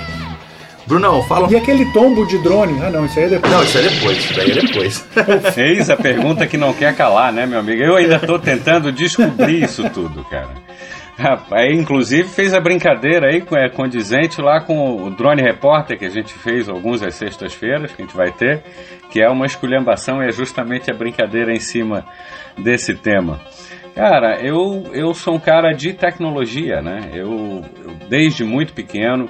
Brunão, 0.85 1.21
fala. 1.23 1.51
E 1.51 1.57
aquele 1.57 1.83
tombo 1.91 2.25
de 2.25 2.37
drone? 2.41 2.81
Ah, 2.81 2.89
não, 2.89 3.05
isso 3.05 3.19
aí 3.19 3.25
é 3.25 3.27
depois. 3.27 3.51
Não, 3.53 3.63
isso 3.65 3.77
é 3.77 3.81
depois, 3.81 4.17
isso 4.17 4.33
daí 4.33 4.51
é 4.51 4.61
depois. 4.61 5.05
Fez 5.53 5.89
a 5.89 5.97
pergunta 5.97 6.47
que 6.47 6.55
não 6.55 6.71
quer 6.71 6.95
calar, 6.95 7.33
né, 7.33 7.45
meu 7.45 7.59
amigo? 7.59 7.83
Eu 7.83 7.97
ainda 7.97 8.17
tô 8.17 8.39
tentando 8.39 8.93
descobrir 8.93 9.61
isso 9.61 9.89
tudo, 9.89 10.23
cara. 10.29 10.51
Rapaz, 11.17 11.77
inclusive 11.77 12.29
fez 12.29 12.53
a 12.53 12.61
brincadeira 12.61 13.27
aí 13.27 13.41
com 13.41 13.57
é, 13.57 13.67
condizente 13.69 14.39
lá 14.39 14.61
com 14.61 15.03
o 15.03 15.09
Drone 15.09 15.41
Repórter 15.41 15.97
que 15.97 16.05
a 16.05 16.09
gente 16.09 16.31
fez 16.31 16.69
alguns 16.69 17.01
às 17.01 17.15
sextas-feiras, 17.15 17.91
que 17.91 18.03
a 18.03 18.05
gente 18.05 18.15
vai 18.15 18.31
ter, 18.31 18.63
que 19.09 19.19
é 19.19 19.27
uma 19.27 19.47
esculhambação 19.47 20.23
e 20.23 20.27
é 20.27 20.31
justamente 20.31 20.89
a 20.91 20.93
brincadeira 20.93 21.51
em 21.51 21.59
cima 21.59 22.05
desse 22.57 22.93
tema. 22.93 23.41
Cara, 23.97 24.39
eu, 24.45 24.83
eu 24.93 25.11
sou 25.15 25.33
um 25.33 25.39
cara 25.39 25.71
de 25.73 25.91
tecnologia, 25.91 26.83
né? 26.83 27.09
Eu, 27.15 27.63
eu 27.83 27.95
desde 28.07 28.43
muito 28.43 28.71
pequeno 28.71 29.27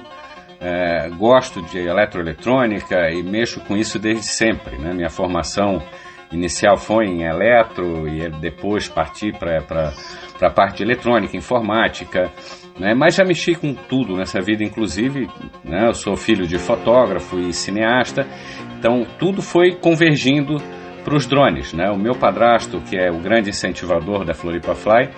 é, 0.60 1.08
gosto 1.16 1.62
de 1.62 1.78
eletroeletrônica 1.78 3.10
e 3.10 3.22
mexo 3.22 3.60
com 3.60 3.74
isso 3.78 3.98
desde 3.98 4.26
sempre. 4.26 4.76
Né? 4.76 4.92
Minha 4.92 5.08
formação 5.08 5.82
inicial 6.30 6.76
foi 6.76 7.06
em 7.06 7.22
eletro 7.22 8.06
e 8.06 8.28
depois 8.42 8.86
parti 8.86 9.32
para 9.32 9.90
a 10.42 10.50
parte 10.50 10.76
de 10.76 10.82
eletrônica, 10.82 11.34
informática. 11.34 12.30
Né? 12.78 12.92
Mas 12.92 13.14
já 13.14 13.24
mexi 13.24 13.54
com 13.54 13.72
tudo 13.72 14.18
nessa 14.18 14.38
vida, 14.38 14.62
inclusive 14.62 15.30
né? 15.64 15.88
eu 15.88 15.94
sou 15.94 16.14
filho 16.14 16.46
de 16.46 16.58
fotógrafo 16.58 17.38
e 17.38 17.54
cineasta, 17.54 18.26
então 18.78 19.06
tudo 19.18 19.40
foi 19.40 19.76
convergindo 19.76 20.58
para 21.04 21.14
os 21.14 21.26
drones. 21.26 21.72
Né? 21.72 21.90
O 21.90 21.96
meu 21.96 22.14
padrasto, 22.14 22.80
que 22.80 22.96
é 22.96 23.10
o 23.10 23.18
grande 23.18 23.50
incentivador 23.50 24.24
da 24.24 24.34
Floripa 24.34 24.74
Fly, 24.74 25.08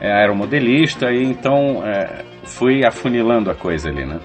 é, 0.00 0.12
aeromodelista 0.12 1.10
e 1.12 1.24
então 1.24 1.82
é, 1.86 2.24
fui 2.44 2.84
afunilando 2.84 3.50
a 3.50 3.54
coisa 3.54 3.88
ali, 3.88 4.04
né? 4.04 4.20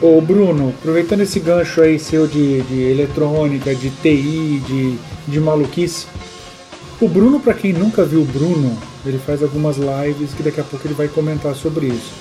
Ô 0.00 0.20
Bruno, 0.20 0.74
aproveitando 0.80 1.20
esse 1.20 1.38
gancho 1.38 1.80
aí 1.80 1.98
seu 1.98 2.26
de, 2.26 2.62
de 2.62 2.82
eletrônica, 2.82 3.72
de 3.74 3.88
TI, 3.90 4.60
de, 4.66 4.98
de 5.28 5.40
maluquice, 5.40 6.06
o 7.02 7.08
Bruno, 7.08 7.40
pra 7.40 7.52
quem 7.52 7.72
nunca 7.72 8.04
viu 8.04 8.22
o 8.22 8.24
Bruno, 8.24 8.78
ele 9.04 9.18
faz 9.18 9.42
algumas 9.42 9.76
lives 9.76 10.34
que 10.34 10.42
daqui 10.42 10.60
a 10.60 10.64
pouco 10.64 10.86
ele 10.86 10.94
vai 10.94 11.08
comentar 11.08 11.52
sobre 11.52 11.86
isso. 11.86 12.12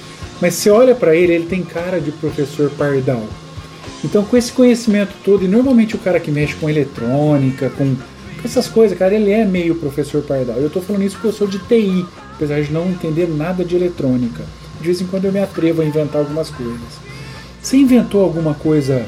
Mas 0.41 0.55
você 0.55 0.71
olha 0.71 0.95
pra 0.95 1.15
ele, 1.15 1.33
ele 1.33 1.45
tem 1.45 1.61
cara 1.61 2.01
de 2.01 2.11
professor 2.11 2.69
pardal. 2.71 3.23
Então, 4.03 4.23
com 4.23 4.35
esse 4.35 4.51
conhecimento 4.51 5.13
todo, 5.23 5.45
e 5.45 5.47
normalmente 5.47 5.95
o 5.95 5.99
cara 5.99 6.19
que 6.19 6.31
mexe 6.31 6.55
com 6.55 6.69
eletrônica, 6.69 7.69
com, 7.71 7.95
essas 8.43 8.67
coisas, 8.67 8.97
cara, 8.97 9.13
ele 9.13 9.31
é 9.31 9.45
meio 9.45 9.75
professor 9.75 10.23
pardal. 10.23 10.57
Eu 10.57 10.69
tô 10.69 10.81
falando 10.81 11.03
isso 11.03 11.15
porque 11.15 11.27
eu 11.27 11.33
sou 11.33 11.47
de 11.47 11.59
TI, 11.59 12.05
apesar 12.33 12.61
de 12.61 12.71
não 12.71 12.89
entender 12.89 13.27
nada 13.27 13.63
de 13.63 13.75
eletrônica. 13.75 14.43
De 14.79 14.85
vez 14.87 14.99
em 14.99 15.05
quando 15.05 15.25
eu 15.25 15.31
me 15.31 15.39
atrevo 15.39 15.81
a 15.81 15.85
inventar 15.85 16.21
algumas 16.21 16.49
coisas. 16.49 16.99
Você 17.61 17.77
inventou 17.77 18.23
alguma 18.23 18.55
coisa 18.55 19.05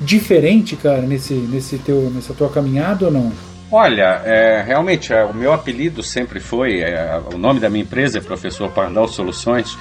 diferente, 0.00 0.74
cara, 0.74 1.02
nesse, 1.02 1.34
nesse 1.34 1.78
teu, 1.78 2.10
nessa 2.12 2.34
tua 2.34 2.48
caminhada 2.48 3.06
ou 3.06 3.12
não? 3.12 3.32
Olha, 3.70 4.22
é, 4.24 4.62
realmente, 4.66 5.12
é, 5.12 5.24
o 5.24 5.34
meu 5.34 5.52
apelido 5.52 6.02
sempre 6.02 6.40
foi, 6.40 6.80
é, 6.80 7.20
o 7.32 7.38
nome 7.38 7.58
da 7.58 7.68
minha 7.68 7.82
empresa 7.82 8.18
é 8.18 8.20
Professor 8.20 8.70
Pardal 8.70 9.08
Soluções, 9.08 9.76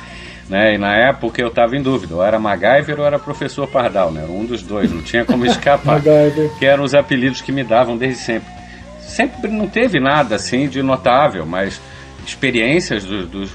né? 0.49 0.75
E 0.75 0.77
na 0.77 0.95
época 0.95 1.41
eu 1.41 1.47
estava 1.49 1.75
em 1.75 1.81
dúvida, 1.81 2.15
ou 2.15 2.23
era 2.23 2.39
MacGyver 2.39 2.99
ou 2.99 3.05
era 3.05 3.17
Professor 3.19 3.67
Pardal, 3.67 4.11
né? 4.11 4.21
Era 4.23 4.31
um 4.31 4.45
dos 4.45 4.61
dois, 4.61 4.91
não 4.91 5.01
tinha 5.01 5.25
como 5.25 5.45
escapar. 5.45 5.95
MacGyver. 6.05 6.51
que 6.57 6.65
eram 6.65 6.83
os 6.83 6.93
apelidos 6.93 7.41
que 7.41 7.51
me 7.51 7.63
davam 7.63 7.97
desde 7.97 8.21
sempre. 8.21 8.53
Sempre 9.01 9.51
não 9.51 9.67
teve 9.67 9.99
nada 9.99 10.35
assim 10.35 10.67
de 10.67 10.81
notável, 10.81 11.45
mas 11.45 11.79
experiências 12.25 13.03
do- 13.05 13.25
dos 13.25 13.49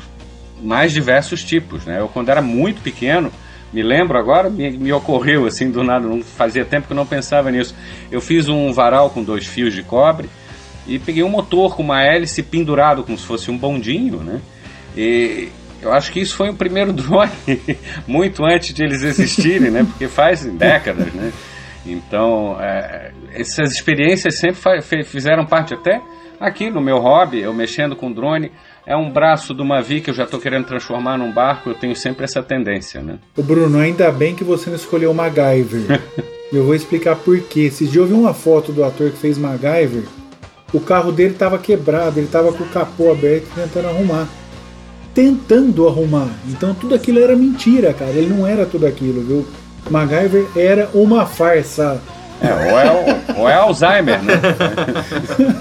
mais 0.62 0.92
diversos 0.92 1.42
tipos, 1.42 1.84
né? 1.84 2.00
Eu 2.00 2.08
quando 2.08 2.28
era 2.28 2.40
muito 2.42 2.82
pequeno, 2.82 3.32
me 3.72 3.82
lembro 3.82 4.18
agora, 4.18 4.48
me, 4.50 4.70
me 4.70 4.92
ocorreu 4.92 5.46
assim 5.46 5.70
do 5.70 5.82
nada, 5.82 6.06
não 6.06 6.22
fazia 6.22 6.64
tempo 6.64 6.86
que 6.86 6.92
eu 6.92 6.96
não 6.96 7.06
pensava 7.06 7.50
nisso. 7.50 7.74
Eu 8.10 8.20
fiz 8.20 8.48
um 8.48 8.72
varal 8.72 9.10
com 9.10 9.22
dois 9.22 9.46
fios 9.46 9.72
de 9.74 9.82
cobre 9.82 10.28
e 10.86 10.98
peguei 10.98 11.22
um 11.22 11.28
motor 11.28 11.74
com 11.76 11.82
uma 11.82 12.02
hélice 12.02 12.42
pendurado 12.42 13.02
como 13.02 13.16
se 13.18 13.24
fosse 13.26 13.50
um 13.50 13.56
bondinho, 13.56 14.18
né? 14.18 14.40
E 14.96 15.48
eu 15.82 15.92
acho 15.92 16.12
que 16.12 16.20
isso 16.20 16.36
foi 16.36 16.50
o 16.50 16.54
primeiro 16.54 16.92
drone, 16.94 17.30
muito 18.06 18.44
antes 18.44 18.74
de 18.74 18.82
eles 18.82 19.02
existirem, 19.02 19.70
né? 19.70 19.84
Porque 19.84 20.08
faz 20.08 20.44
décadas, 20.44 21.12
né? 21.12 21.32
Então, 21.84 22.56
é, 22.60 23.12
essas 23.32 23.72
experiências 23.72 24.36
sempre 24.36 25.04
fizeram 25.04 25.46
parte 25.46 25.74
até 25.74 26.00
aqui 26.40 26.70
no 26.70 26.80
meu 26.80 26.98
hobby, 26.98 27.40
eu 27.40 27.52
mexendo 27.52 27.94
com 27.94 28.10
drone. 28.10 28.50
É 28.86 28.96
um 28.96 29.10
braço 29.10 29.54
de 29.54 29.62
uma 29.62 29.80
Vi 29.82 30.00
que 30.00 30.10
eu 30.10 30.14
já 30.14 30.24
estou 30.24 30.40
querendo 30.40 30.64
transformar 30.64 31.18
num 31.18 31.30
barco, 31.30 31.70
eu 31.70 31.74
tenho 31.74 31.94
sempre 31.94 32.24
essa 32.24 32.42
tendência, 32.42 33.00
né? 33.02 33.18
Ô 33.36 33.42
Bruno, 33.42 33.78
ainda 33.78 34.10
bem 34.10 34.34
que 34.34 34.42
você 34.42 34.70
não 34.70 34.76
escolheu 34.76 35.12
MacGyver. 35.12 36.00
Eu 36.52 36.64
vou 36.64 36.74
explicar 36.74 37.14
por 37.14 37.40
quê. 37.42 37.60
Esses 37.60 37.92
dias 37.92 38.02
eu 38.02 38.06
vi 38.08 38.12
uma 38.12 38.34
foto 38.34 38.72
do 38.72 38.82
ator 38.82 39.08
que 39.12 39.16
fez 39.16 39.38
MacGyver. 39.38 40.02
O 40.74 40.80
carro 40.80 41.12
dele 41.12 41.32
estava 41.32 41.56
quebrado, 41.58 42.18
ele 42.18 42.26
estava 42.26 42.52
com 42.52 42.64
o 42.64 42.68
capô 42.70 43.12
aberto 43.12 43.46
tentando 43.54 43.86
arrumar. 43.86 44.26
Tentando 45.14 45.88
arrumar. 45.88 46.28
Então 46.48 46.72
tudo 46.74 46.94
aquilo 46.94 47.18
era 47.22 47.34
mentira, 47.36 47.92
cara. 47.92 48.10
Ele 48.12 48.32
não 48.32 48.46
era 48.46 48.64
tudo 48.66 48.86
aquilo, 48.86 49.22
viu? 49.22 49.46
MacGyver 49.90 50.46
era 50.56 50.88
uma 50.94 51.26
farsa. 51.26 52.00
É, 52.40 52.52
ou 52.54 52.78
é, 52.78 52.90
o- 52.90 53.40
ou 53.40 53.48
é 53.48 53.54
Alzheimer, 53.54 54.22
né? 54.22 54.34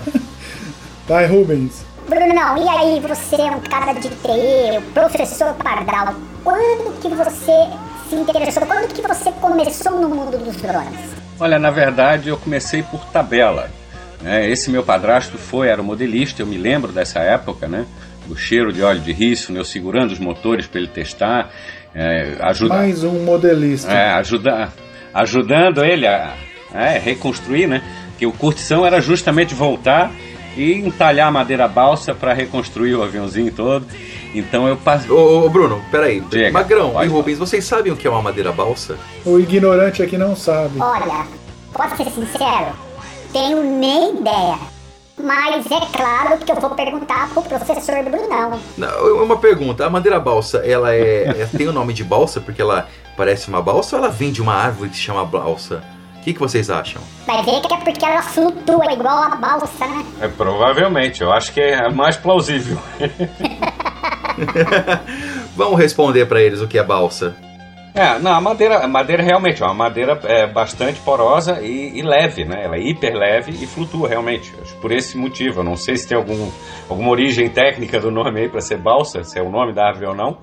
Vai, 1.08 1.26
Rubens. 1.26 1.84
Bruno, 2.08 2.34
não, 2.34 2.58
e 2.58 2.68
aí 2.70 3.00
você 3.02 3.36
é 3.36 3.52
um 3.52 3.60
cara 3.60 3.94
de 3.94 4.10
TI, 4.10 4.78
o 4.78 4.82
professor 4.94 5.54
Pardal. 5.56 6.14
Quando 6.44 7.00
que 7.02 7.08
você 7.10 7.68
se 8.10 8.16
interessou? 8.16 8.66
Quando 8.66 8.88
que 8.94 9.02
você 9.02 9.32
começou 9.34 9.92
no 10.00 10.10
mundo 10.10 10.38
dos 10.38 10.56
drones? 10.58 11.00
Olha, 11.40 11.60
na 11.60 11.70
verdade 11.72 12.30
eu 12.30 12.38
comecei 12.38 12.82
por 12.84 13.00
tabela. 13.06 13.70
né? 14.22 14.50
Esse 14.50 14.70
meu 14.72 14.84
padrasto 14.84 15.38
foi 15.38 15.70
aeromodelista, 15.70 16.42
eu 16.42 16.48
me 16.48 16.58
lembro 16.58 16.92
dessa 16.92 17.20
época, 17.20 17.68
né? 17.68 17.86
O 18.30 18.36
cheiro 18.36 18.72
de 18.72 18.82
óleo 18.84 19.00
de 19.00 19.12
rícino, 19.12 19.58
eu 19.58 19.66
segurando 19.66 20.12
os 20.12 20.20
motores 20.20 20.68
para 20.68 20.80
ele 20.80 20.90
testar, 20.90 21.50
é, 21.96 22.36
ajuda, 22.42 22.76
Mais 22.76 23.04
um 23.04 23.24
modelista. 23.26 23.92
é, 23.92 24.12
ajuda, 24.14 24.72
ajudando 25.14 25.84
ele 25.84 26.06
a 26.06 26.36
é, 26.74 27.00
reconstruir, 27.00 27.68
né? 27.68 27.82
Que 28.18 28.26
o 28.26 28.32
curtição 28.32 28.86
era 28.86 29.02
justamente 29.02 29.56
voltar 29.56 30.12
e 30.56 30.74
entalhar 30.74 31.28
a 31.28 31.32
madeira 31.32 31.68
balsa 31.68 32.14
para 32.14 32.34
reconstruir 32.34 32.94
o 32.96 33.02
aviãozinho 33.02 33.52
todo. 33.52 33.86
Então 34.36 34.68
eu 34.68 34.78
passei. 34.78 35.10
Ô, 35.10 35.46
ô, 35.46 35.50
Bruno, 35.50 35.82
peraí. 35.90 36.22
Diga, 36.22 36.52
Magrão 36.52 36.92
pode 36.92 37.08
e 37.08 37.12
Rubens, 37.12 37.40
vocês 37.40 37.66
sabem 37.66 37.92
o 37.92 37.96
que 37.96 38.06
é 38.06 38.10
uma 38.10 38.22
madeira 38.22 38.52
balsa? 38.52 38.98
O 39.26 39.40
ignorante 39.40 40.04
aqui 40.04 40.18
não 40.18 40.36
sabe. 40.36 40.80
Olha, 40.80 41.26
posso 41.74 41.98
ser 41.98 42.12
sincero? 42.12 42.76
Tenho 43.34 43.64
nem 43.64 44.20
ideia. 44.20 44.60
Mas 45.22 45.66
é 45.66 45.80
claro 45.98 46.38
que 46.38 46.52
eu 46.52 46.56
vou 46.56 46.70
perguntar 46.72 47.30
pro 47.30 47.42
professor 47.42 48.02
Brunão. 48.04 48.60
Não, 48.78 49.24
uma 49.24 49.38
pergunta, 49.38 49.86
a 49.86 49.90
madeira 49.90 50.20
balsa, 50.20 50.60
ela 50.66 50.94
é, 50.94 51.26
é- 51.42 51.50
tem 51.58 51.68
o 51.68 51.74
nome 51.74 51.94
de 51.94 52.04
balsa 52.04 52.40
porque 52.40 52.62
ela 52.62 52.88
parece 53.18 53.50
uma 53.50 53.62
balsa 53.62 53.98
ou 53.98 54.04
ela 54.04 54.12
vem 54.12 54.32
de 54.32 54.42
uma 54.42 54.54
árvore 54.54 54.90
que 54.90 54.96
se 54.96 55.02
chama 55.04 55.26
balsa? 55.26 55.84
O 56.18 56.22
que, 56.22 56.34
que 56.34 56.40
vocês 56.40 56.70
acham? 56.70 57.02
Vai 57.26 57.42
ver 57.44 57.62
que 57.62 57.74
é 57.74 57.78
porque 57.78 58.06
ela 58.06 58.22
flutua 58.22 58.92
igual 58.92 59.24
a 59.24 59.36
balsa, 59.36 59.86
né? 59.88 60.06
É, 60.22 60.28
provavelmente, 60.28 61.22
eu 61.22 61.32
acho 61.32 61.54
que 61.54 61.62
é 61.62 61.90
mais 61.90 62.18
plausível. 62.18 62.78
Vamos 65.56 65.80
responder 65.80 66.26
pra 66.28 66.42
eles 66.42 66.62
o 66.62 66.68
que 66.68 66.78
é 66.78 66.84
balsa. 66.84 67.36
É, 68.00 68.18
não, 68.18 68.32
a 68.32 68.40
madeira, 68.40 68.78
a 68.78 68.88
madeira 68.88 69.22
realmente 69.22 69.62
é 69.62 69.66
uma 69.66 69.74
madeira 69.74 70.18
é, 70.24 70.48
bastante 70.48 71.02
porosa 71.02 71.60
e, 71.62 72.00
e 72.00 72.02
leve, 72.02 72.46
né? 72.46 72.64
Ela 72.64 72.78
é 72.78 72.80
hiper 72.80 73.14
leve 73.14 73.52
e 73.52 73.68
flutua 73.68 74.08
realmente. 74.08 74.54
Por 74.82 74.94
esse 74.94 75.18
motivo, 75.18 75.60
eu 75.60 75.66
não 75.66 75.76
sei 75.76 75.98
se 75.98 76.08
tem 76.08 76.18
algum, 76.18 76.50
alguma 76.90 77.10
origem 77.10 77.50
técnica 77.50 78.00
do 78.00 78.10
nome 78.10 78.40
aí 78.40 78.48
para 78.48 78.62
ser 78.62 78.78
balsa, 78.78 79.22
se 79.24 79.38
é 79.38 79.44
o 79.44 79.50
nome 79.50 79.74
da 79.74 79.88
árvore 79.88 80.08
ou 80.08 80.16
não, 80.16 80.38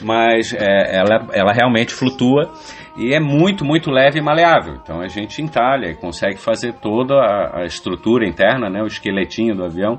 mas 0.00 0.54
é, 0.54 0.96
ela, 0.96 1.26
ela 1.32 1.52
realmente 1.52 1.92
flutua 1.92 2.52
e 2.96 3.12
é 3.12 3.18
muito, 3.18 3.64
muito 3.64 3.90
leve 3.90 4.20
e 4.20 4.22
maleável. 4.22 4.74
Então 4.80 5.00
a 5.00 5.08
gente 5.08 5.42
entalha 5.42 5.88
e 5.88 5.96
consegue 5.96 6.36
fazer 6.36 6.74
toda 6.74 7.16
a, 7.16 7.62
a 7.62 7.64
estrutura 7.64 8.24
interna, 8.28 8.70
né? 8.70 8.80
O 8.80 8.86
esqueletinho 8.86 9.56
do 9.56 9.64
avião 9.64 9.98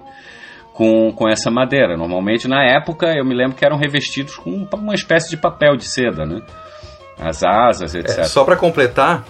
com, 0.71 1.11
com 1.11 1.27
essa 1.27 1.51
madeira. 1.51 1.97
Normalmente, 1.97 2.47
na 2.47 2.63
época, 2.63 3.13
eu 3.13 3.25
me 3.25 3.35
lembro 3.35 3.57
que 3.57 3.65
eram 3.65 3.75
revestidos 3.75 4.37
com 4.37 4.65
uma 4.73 4.93
espécie 4.93 5.29
de 5.29 5.35
papel 5.35 5.75
de 5.75 5.83
seda, 5.83 6.25
né? 6.25 6.39
As 7.19 7.43
asas, 7.43 7.93
etc. 7.95 8.19
É, 8.19 8.23
só 8.23 8.43
pra 8.43 8.55
completar, 8.55 9.23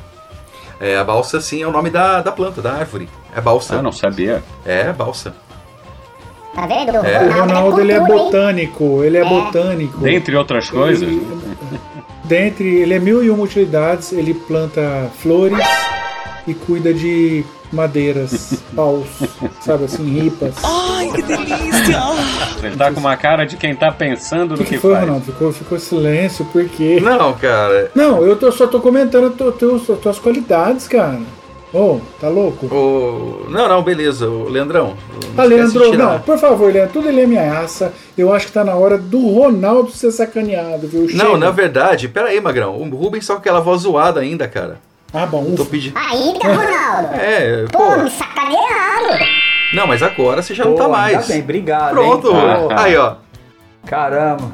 é, 0.79 0.97
a 0.97 1.03
balsa 1.03 1.39
sim 1.39 1.61
é 1.61 1.67
o 1.67 1.71
nome 1.71 1.89
da, 1.89 2.21
da 2.21 2.31
planta, 2.31 2.61
da 2.61 2.73
árvore. 2.73 3.09
É 3.35 3.41
balsa. 3.41 3.77
Ah, 3.77 3.81
não 3.81 3.91
sabia. 3.91 4.43
É, 4.65 4.91
balsa. 4.91 5.33
Tá 6.53 6.67
vendo? 6.67 6.97
É. 6.97 7.23
O 7.23 7.31
Ronaldo 7.31 7.81
ele 7.81 7.91
é 7.91 7.99
botânico, 7.99 9.03
ele 9.03 9.17
é, 9.17 9.25
botânico. 9.25 9.99
Dentre 9.99 10.35
outras 10.35 10.69
coisas. 10.69 11.09
Dentre, 12.23 12.81
ele 12.81 12.93
é 12.93 12.99
mil 12.99 13.23
e 13.23 13.29
uma 13.29 13.43
utilidades, 13.43 14.13
ele 14.13 14.33
planta 14.33 15.11
flores 15.19 15.65
e 16.47 16.53
cuida 16.53 16.93
de 16.93 17.43
madeiras, 17.74 18.62
paus, 18.75 19.08
sabe 19.62 19.86
assim, 19.86 20.03
ripas. 20.22 20.53
Ai, 20.63 21.12
que 21.13 21.22
delícia! 21.24 22.00
Ele 22.63 22.75
tá 22.77 22.92
com 22.92 23.00
uma 23.00 23.18
cara 23.18 23.46
de 23.46 23.58
quem 23.58 23.75
tá 23.75 23.92
pensando 23.92 24.51
O 24.53 24.58
no 24.58 24.58
que, 24.60 24.63
que, 24.65 24.70
que 24.75 24.77
foi, 24.80 24.94
faz. 24.94 25.03
Ronaldo? 25.06 25.25
Ficou, 25.25 25.51
ficou 25.51 25.80
silêncio, 25.80 26.46
por 26.46 26.63
quê? 26.65 27.00
Não, 27.01 27.34
cara. 27.34 27.92
Não, 27.96 28.24
eu 28.25 28.36
tô- 28.36 28.51
só 28.51 28.68
tô 28.68 28.80
comentando 28.80 29.32
tu, 29.32 29.51
tu, 29.51 29.80
tu- 29.80 29.96
tuas 29.98 30.20
qualidades, 30.20 30.88
cara. 30.88 31.20
Ô, 31.74 32.00
tá 32.22 32.30
louco? 32.30 32.68
O... 32.68 33.48
Não, 33.50 33.68
não, 33.68 33.82
beleza. 33.82 34.30
O 34.30 34.48
Leandrão. 34.48 34.96
Ah, 35.36 35.44
Leandro, 35.44 35.98
não, 35.98 36.20
por 36.20 36.38
favor, 36.38 36.72
Leandro, 36.72 36.94
tudo 36.94 37.10
ele 37.10 37.22
é 37.22 37.24
ameaça. 37.24 37.92
Eu 38.15 38.32
acho 38.32 38.46
que 38.46 38.51
tá 38.51 38.63
na 38.63 38.75
hora 38.75 38.96
do 38.96 39.20
Ronaldo 39.32 39.89
ser 39.89 40.12
sacaneado, 40.12 40.88
viu? 40.88 41.08
Não, 41.13 41.25
Chega. 41.32 41.38
na 41.39 41.50
verdade, 41.50 42.08
pera 42.08 42.27
aí, 42.27 42.39
Magrão. 42.39 42.75
O 42.80 42.88
Rubens 42.96 43.25
só 43.25 43.34
com 43.34 43.39
aquela 43.39 43.60
voz 43.60 43.82
zoada 43.82 44.20
ainda, 44.20 44.48
cara. 44.48 44.77
Ah, 45.13 45.25
bom. 45.25 45.53
Tô 45.55 45.65
pedindo. 45.65 45.98
Ainda, 45.98 46.48
Ronaldo? 46.48 47.13
É, 47.15 47.65
Pô, 47.72 47.77
pô. 47.77 47.98
me 47.98 48.10
sacanearam. 48.10 49.25
Não, 49.74 49.88
mas 49.88 50.01
agora 50.03 50.41
você 50.41 50.53
já 50.53 50.63
não 50.65 50.72
Pô, 50.74 50.77
tá 50.77 50.84
ainda 50.86 50.98
mais. 51.17 51.27
bem, 51.27 51.41
obrigado, 51.41 51.91
Pronto. 51.93 52.32
hein? 52.32 52.67
Aí, 52.77 52.96
ó. 52.98 53.15
Caramba. 53.86 54.51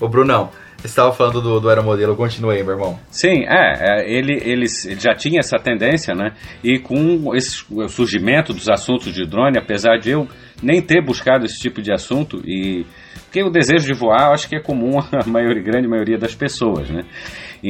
Ô, 0.00 0.08
Brunão, 0.08 0.50
você 0.78 0.86
estava 0.88 1.12
falando 1.12 1.40
do, 1.40 1.60
do 1.60 1.68
aeromodelo. 1.68 2.16
Continua 2.16 2.52
aí, 2.52 2.62
meu 2.62 2.74
irmão. 2.74 2.98
Sim, 3.10 3.44
é, 3.46 4.00
é, 4.02 4.10
ele, 4.12 4.32
ele, 4.34 4.66
ele 4.86 5.00
já 5.00 5.14
tinha 5.14 5.40
essa 5.40 5.58
tendência, 5.58 6.14
né? 6.14 6.32
E 6.62 6.78
com 6.78 7.34
esse, 7.34 7.64
o 7.70 7.88
surgimento 7.88 8.52
dos 8.52 8.68
assuntos 8.68 9.12
de 9.12 9.26
drone, 9.26 9.58
apesar 9.58 9.98
de 9.98 10.10
eu 10.10 10.28
nem 10.62 10.80
ter 10.80 11.02
buscado 11.04 11.44
esse 11.44 11.58
tipo 11.58 11.80
de 11.82 11.92
assunto, 11.92 12.40
e 12.44 12.86
porque 13.24 13.42
o 13.42 13.50
desejo 13.50 13.84
de 13.86 13.92
voar 13.92 14.28
eu 14.28 14.32
acho 14.34 14.48
que 14.48 14.56
é 14.56 14.60
comum 14.60 14.98
à 15.12 15.26
maioria, 15.26 15.62
grande 15.62 15.88
maioria 15.88 16.16
das 16.18 16.34
pessoas, 16.34 16.88
né? 16.88 17.04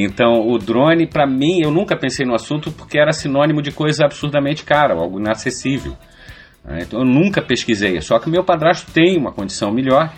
Então, 0.04 0.46
o 0.46 0.58
drone, 0.58 1.06
para 1.06 1.26
mim, 1.26 1.62
eu 1.62 1.70
nunca 1.70 1.96
pensei 1.96 2.26
no 2.26 2.34
assunto 2.34 2.70
porque 2.70 2.98
era 2.98 3.12
sinônimo 3.12 3.62
de 3.62 3.72
coisa 3.72 4.04
absurdamente 4.04 4.62
cara, 4.62 4.94
algo 4.94 5.18
inacessível. 5.18 5.96
né? 6.62 6.80
Então, 6.82 7.00
eu 7.00 7.06
nunca 7.06 7.40
pesquisei. 7.40 7.98
Só 8.02 8.18
que 8.18 8.28
meu 8.28 8.44
padrasto 8.44 8.90
tem 8.92 9.16
uma 9.16 9.32
condição 9.32 9.72
melhor 9.72 10.12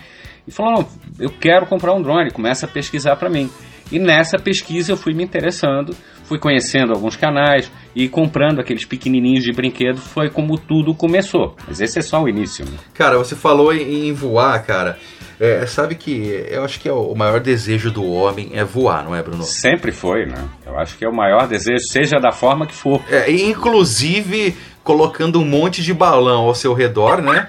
e 0.45 0.51
falou: 0.51 0.85
eu 1.17 1.29
quero 1.29 1.65
comprar 1.65 1.93
um 1.93 2.01
drone, 2.01 2.29
começa 2.29 2.65
a 2.65 2.69
pesquisar 2.69 3.15
para 3.15 3.29
mim. 3.29 3.49
E 3.89 3.97
nessa 3.97 4.37
pesquisa 4.37 4.91
eu 4.91 4.97
fui 4.97 5.13
me 5.13 5.23
interessando, 5.23 5.95
fui 6.23 6.37
conhecendo 6.37 6.93
alguns 6.93 7.15
canais 7.15 7.71
e 7.95 8.07
comprando 8.07 8.59
aqueles 8.59 8.85
pequenininhos 8.85 9.43
de 9.43 9.51
brinquedo. 9.53 9.97
Foi 9.97 10.29
como 10.29 10.59
tudo 10.59 10.93
começou. 10.93 11.55
Mas 11.67 11.79
esse 11.79 11.99
é 11.99 12.01
só 12.01 12.21
o 12.21 12.27
início. 12.27 12.65
Né? 12.65 12.77
Cara, 12.93 13.17
você 13.17 13.35
falou 13.35 13.73
em 13.73 14.11
voar, 14.13 14.63
cara. 14.63 14.99
É, 15.39 15.65
sabe 15.65 15.95
que 15.95 16.45
eu 16.49 16.65
acho 16.65 16.79
que 16.79 16.89
é 16.89 16.91
o 16.91 17.15
maior 17.15 17.39
desejo 17.39 17.89
do 17.89 18.05
homem 18.05 18.51
é 18.53 18.63
voar, 18.63 19.05
não 19.05 19.15
é, 19.15 19.23
Bruno? 19.23 19.43
Sempre 19.43 19.91
foi, 19.91 20.25
né? 20.25 20.37
Eu 20.65 20.77
acho 20.77 20.97
que 20.97 21.05
é 21.05 21.07
o 21.07 21.15
maior 21.15 21.47
desejo, 21.47 21.79
seja 21.89 22.19
da 22.19 22.31
forma 22.31 22.67
que 22.67 22.75
for. 22.75 23.01
É, 23.09 23.31
inclusive 23.31 24.57
colocando 24.83 25.39
um 25.39 25.45
monte 25.45 25.81
de 25.81 25.93
balão 25.93 26.41
ao 26.41 26.55
seu 26.55 26.73
redor, 26.73 27.21
né? 27.21 27.47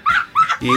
E. 0.63 0.69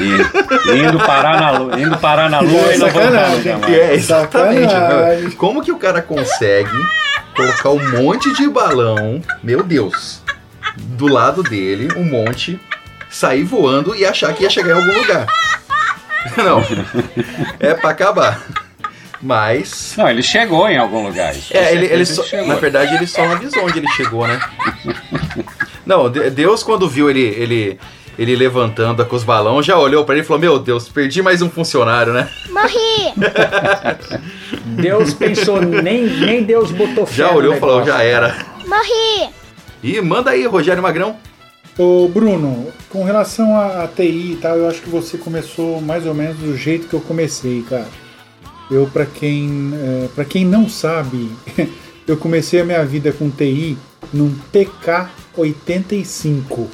E, 0.00 0.78
indo 0.78 0.98
parar 0.98 1.38
na 1.40 1.50
lua, 1.58 1.78
indo 1.78 1.98
parar 1.98 2.30
na 2.30 2.40
lua 2.40 2.74
e 2.74 2.78
não 2.78 2.88
voltar. 2.88 3.70
É, 3.70 3.94
exatamente. 3.94 4.70
Sacanagem. 4.70 5.30
Como 5.32 5.62
que 5.62 5.70
o 5.72 5.76
cara 5.76 6.00
consegue 6.00 6.70
colocar 7.36 7.70
um 7.70 8.02
monte 8.02 8.32
de 8.34 8.48
balão, 8.48 9.20
meu 9.42 9.62
Deus, 9.62 10.22
do 10.76 11.06
lado 11.06 11.42
dele, 11.42 11.88
um 11.96 12.04
monte, 12.04 12.58
sair 13.10 13.44
voando 13.44 13.94
e 13.94 14.06
achar 14.06 14.32
que 14.32 14.42
ia 14.42 14.50
chegar 14.50 14.70
em 14.70 14.80
algum 14.80 15.00
lugar? 15.00 15.26
Não. 16.36 16.62
É 17.58 17.74
pra 17.74 17.90
acabar. 17.90 18.42
Mas. 19.22 19.94
Não, 19.98 20.08
ele 20.08 20.22
chegou 20.22 20.68
em 20.68 20.78
algum 20.78 21.06
lugar. 21.06 21.34
isso 21.36 21.54
É, 21.56 21.72
ele, 21.74 21.86
ele 21.86 22.06
só- 22.06 22.22
chegou. 22.22 22.46
na 22.46 22.54
verdade, 22.54 22.94
ele 22.94 23.06
só 23.06 23.22
não 23.26 23.32
avisou 23.32 23.64
onde 23.64 23.78
ele 23.78 23.88
chegou, 23.88 24.26
né? 24.26 24.40
Não, 25.84 26.10
De- 26.10 26.30
Deus, 26.30 26.62
quando 26.62 26.88
viu 26.88 27.10
ele, 27.10 27.20
ele, 27.20 27.78
ele 28.18 28.34
levantando 28.34 29.04
com 29.04 29.14
os 29.16 29.22
balões, 29.24 29.66
já 29.66 29.76
olhou 29.76 30.04
pra 30.06 30.14
ele 30.14 30.22
e 30.22 30.26
falou: 30.26 30.40
Meu 30.40 30.58
Deus, 30.58 30.88
perdi 30.88 31.20
mais 31.22 31.42
um 31.42 31.50
funcionário, 31.50 32.12
né? 32.14 32.28
Morri. 32.48 33.12
Deus 34.64 35.12
pensou, 35.14 35.60
nem, 35.60 36.04
nem 36.06 36.42
Deus 36.42 36.70
botou 36.70 37.04
fé 37.06 37.14
Já 37.14 37.30
olhou 37.30 37.54
e 37.54 37.58
falou. 37.60 37.84
Já 37.84 38.02
era. 38.02 38.36
Morri. 38.66 39.30
E 39.82 40.00
manda 40.00 40.30
aí, 40.30 40.46
Rogério 40.46 40.82
Magrão. 40.82 41.16
Ô 41.78 42.08
Bruno, 42.08 42.66
com 42.88 43.04
relação 43.04 43.54
a, 43.56 43.84
a 43.84 43.88
TI 43.88 44.32
e 44.32 44.38
tal, 44.40 44.56
eu 44.56 44.68
acho 44.68 44.82
que 44.82 44.88
você 44.88 45.16
começou 45.16 45.80
mais 45.80 46.06
ou 46.06 46.14
menos 46.14 46.36
do 46.38 46.56
jeito 46.56 46.88
que 46.88 46.94
eu 46.94 47.00
comecei, 47.00 47.62
cara. 47.62 47.86
Eu, 48.70 48.86
pra 48.86 49.06
quem, 49.06 49.72
é, 49.74 50.08
pra 50.14 50.24
quem 50.24 50.44
não 50.44 50.68
sabe, 50.68 51.30
eu 52.06 52.16
comecei 52.16 52.60
a 52.60 52.64
minha 52.64 52.84
vida 52.84 53.12
com 53.12 53.30
TI 53.30 53.76
num 54.12 54.34
TK85. 54.52 56.66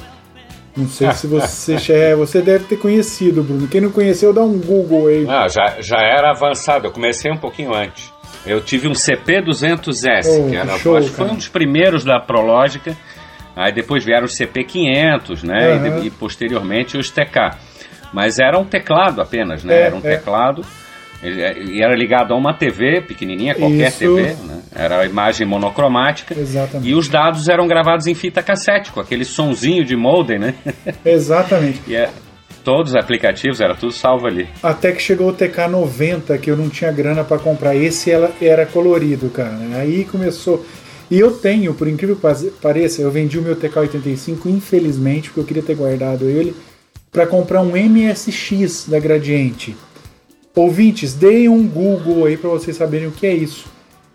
Não 0.75 0.87
sei 0.87 1.11
se 1.13 1.25
você 1.25 1.77
já 1.79 1.93
é, 1.95 2.15
você 2.15 2.41
deve 2.41 2.65
ter 2.65 2.77
conhecido, 2.77 3.43
Bruno. 3.43 3.67
Quem 3.67 3.81
não 3.81 3.91
conheceu, 3.91 4.31
dá 4.31 4.43
um 4.43 4.59
Google 4.59 5.07
aí. 5.07 5.25
Não, 5.25 5.49
já, 5.49 5.77
já 5.79 5.97
era 6.01 6.31
avançado, 6.31 6.87
eu 6.87 6.91
comecei 6.91 7.31
um 7.31 7.37
pouquinho 7.37 7.73
antes. 7.73 8.11
Eu 8.45 8.61
tive 8.61 8.87
um 8.87 8.93
CP200S, 8.93 10.27
Oh, 10.27 10.49
que 10.49 10.55
era, 10.55 10.77
show, 10.77 10.95
acho 10.95 11.09
que 11.09 11.15
foi 11.15 11.25
um 11.25 11.35
dos 11.35 11.47
primeiros 11.47 12.03
da 12.03 12.19
Prológica. 12.19 12.95
Aí 13.57 13.71
depois 13.73 14.05
vieram 14.05 14.25
os 14.25 14.37
CP500, 14.37 15.43
né? 15.43 15.75
E 15.75 15.79
de-. 15.79 16.07
E, 16.07 16.09
posteriormente 16.11 16.95
os 16.95 17.09
TK. 17.09 17.57
Mas 18.13 18.37
era 18.37 18.57
um 18.57 18.63
teclado 18.63 19.19
apenas, 19.19 19.63
né? 19.63 19.75
É, 19.75 19.81
era 19.87 19.95
um 19.95 19.99
é. 19.99 20.15
teclado. 20.15 20.63
é, 21.23 21.57
E 21.59 21.81
era 21.81 21.95
ligado 21.95 22.33
a 22.33 22.37
uma 22.37 22.53
TV 22.53 23.01
pequenininha, 23.01 23.55
qualquer 23.55 23.89
Isso. 23.89 23.99
TV, 23.99 24.21
né? 24.45 24.61
Era 24.75 24.99
a 25.01 25.05
imagem 25.05 25.47
monocromática. 25.47 26.39
Exatamente. 26.39 26.87
E 26.87 26.93
os 26.93 27.09
dados 27.09 27.49
eram 27.49 27.67
gravados 27.67 28.05
em 28.05 28.13
fita 28.13 28.43
cassete, 28.43 28.91
com 28.91 28.99
aquele 28.99 29.25
sonzinho 29.25 29.83
de 29.83 29.95
modem, 29.95 30.37
né? 30.37 30.53
Exatamente. 31.03 31.81
e 31.87 31.95
é, 31.95 32.09
todos 32.63 32.91
os 32.91 32.95
aplicativos, 32.95 33.59
era 33.59 33.73
tudo 33.73 33.91
salvo 33.91 34.27
ali. 34.27 34.47
Até 34.61 34.91
que 34.91 35.01
chegou 35.01 35.29
o 35.29 35.33
TK90, 35.33 36.37
que 36.39 36.51
eu 36.51 36.55
não 36.55 36.69
tinha 36.69 36.91
grana 36.91 37.23
pra 37.23 37.39
comprar. 37.39 37.75
Esse 37.75 38.11
ela 38.11 38.31
era 38.39 38.67
colorido, 38.67 39.29
cara. 39.29 39.57
Aí 39.79 40.05
começou. 40.05 40.63
E 41.09 41.19
eu 41.19 41.31
tenho, 41.31 41.73
por 41.73 41.87
incrível 41.87 42.15
que 42.17 42.49
pareça, 42.61 43.01
eu 43.01 43.09
vendi 43.09 43.39
o 43.39 43.41
meu 43.41 43.55
TK85, 43.55 44.45
infelizmente, 44.47 45.29
porque 45.29 45.39
eu 45.39 45.45
queria 45.45 45.63
ter 45.63 45.75
guardado 45.75 46.25
ele, 46.25 46.53
pra 47.11 47.25
comprar 47.25 47.61
um 47.61 47.71
MSX 47.71 48.85
da 48.87 48.99
Gradiente. 48.99 49.75
Ouvintes, 50.53 51.13
deem 51.13 51.47
um 51.47 51.65
Google 51.67 52.25
aí 52.25 52.35
pra 52.35 52.49
vocês 52.49 52.75
saberem 52.75 53.07
o 53.07 53.11
que 53.11 53.25
é 53.25 53.33
isso. 53.33 53.65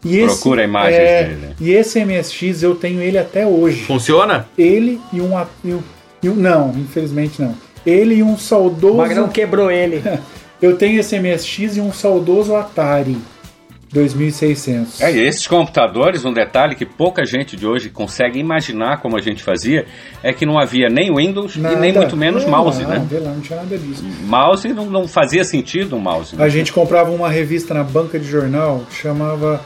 E 0.04 0.24
Procura 0.24 0.64
imagens 0.64 1.00
é, 1.00 1.24
dele. 1.24 1.48
E 1.60 1.70
esse 1.70 2.04
MSX 2.04 2.62
eu 2.62 2.74
tenho 2.74 3.00
ele 3.00 3.16
até 3.16 3.46
hoje. 3.46 3.84
Funciona? 3.84 4.48
Ele 4.58 5.00
e 5.12 5.20
um, 5.20 5.30
e 5.64 5.72
um, 5.72 5.82
e 6.22 6.28
um- 6.28 6.34
Não, 6.34 6.74
infelizmente 6.76 7.40
não. 7.40 7.54
Ele 7.86 8.16
e 8.16 8.22
um 8.22 8.36
saudoso. 8.36 8.94
O 8.94 8.98
Magrão 8.98 9.28
quebrou 9.28 9.70
ele. 9.70 10.02
Eu 10.60 10.76
tenho 10.76 11.00
esse 11.00 11.18
MSX 11.18 11.76
e 11.76 11.80
um 11.80 11.92
saudoso 11.92 12.54
Atari 12.54 13.16
2600. 13.92 15.00
É, 15.00 15.12
e 15.12 15.20
esses 15.26 15.46
computadores, 15.46 16.24
um 16.24 16.32
detalhe 16.32 16.74
que 16.74 16.86
pouca 16.86 17.24
gente 17.24 17.56
de 17.56 17.66
hoje 17.66 17.90
consegue 17.90 18.38
imaginar 18.38 19.00
como 19.00 19.16
a 19.16 19.20
gente 19.20 19.42
fazia, 19.42 19.84
é 20.22 20.32
que 20.32 20.46
não 20.46 20.58
havia 20.58 20.88
nem 20.88 21.14
Windows 21.14 21.56
e 21.56 21.60
nem 21.60 21.92
Nada. 21.92 22.00
muito 22.00 22.16
menos 22.16 22.44
Não, 22.44 22.50
mouse, 22.50 22.82
não, 22.82 22.88
né? 22.90 23.06
lá, 23.20 23.30
não 23.32 23.40
tinha 23.40 23.58
nada 23.58 23.76
disso. 23.76 24.02
Mouse 24.24 24.68
não, 24.68 24.86
não 24.86 25.06
fazia 25.06 25.44
sentido 25.44 25.96
um 25.96 26.00
mouse. 26.00 26.34
né? 26.34 26.42
A 26.44 26.48
gente 26.48 26.72
comprava 26.72 27.10
uma 27.10 27.28
revista 27.28 27.74
na 27.74 27.84
banca 27.84 28.18
de 28.18 28.26
jornal, 28.26 28.82
chamava, 28.90 29.60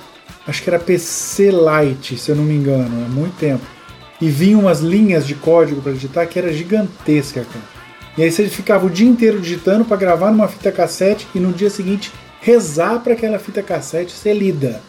acho 0.47 0.63
que 0.63 0.69
era 0.69 0.79
PC 0.79 1.51
Lite, 1.51 2.17
se 2.19 2.31
eu 2.31 2.37
não 2.37 2.45
me 2.45 2.55
engano, 2.55 3.05
há 3.07 3.09
muito 3.09 3.37
tempo. 3.39 3.65
E 4.21 4.29
vinha 4.29 4.59
umas 4.59 4.81
linhas 4.81 5.27
de 5.27 5.35
código 5.35 5.81
para 5.83 5.93
digitar 5.93 6.27
que 6.27 6.39
era 6.39 6.53
gigantesca, 6.53 7.43
cara. 7.45 7.77
E 8.19 8.23
aí 8.23 8.31
você 8.33 8.49
ficava 8.49 8.87
o 8.87 8.91
dia 8.91 9.07
inteiro 9.07 9.39
digitando 9.39 9.85
para 9.85 9.97
gravar 9.99 10.31
numa 10.31 10.49
fita 10.49 10.73
cassete 10.73 11.27
e 11.35 11.39
no 11.39 11.53
dia 11.53 11.69
seguinte 11.69 12.11
rezar 12.47 13.01
para 13.01 13.15
aquela 13.15 13.41
fita 13.41 13.61
cassete 13.61 14.13
ser 14.13 14.33
lida. 14.33 14.81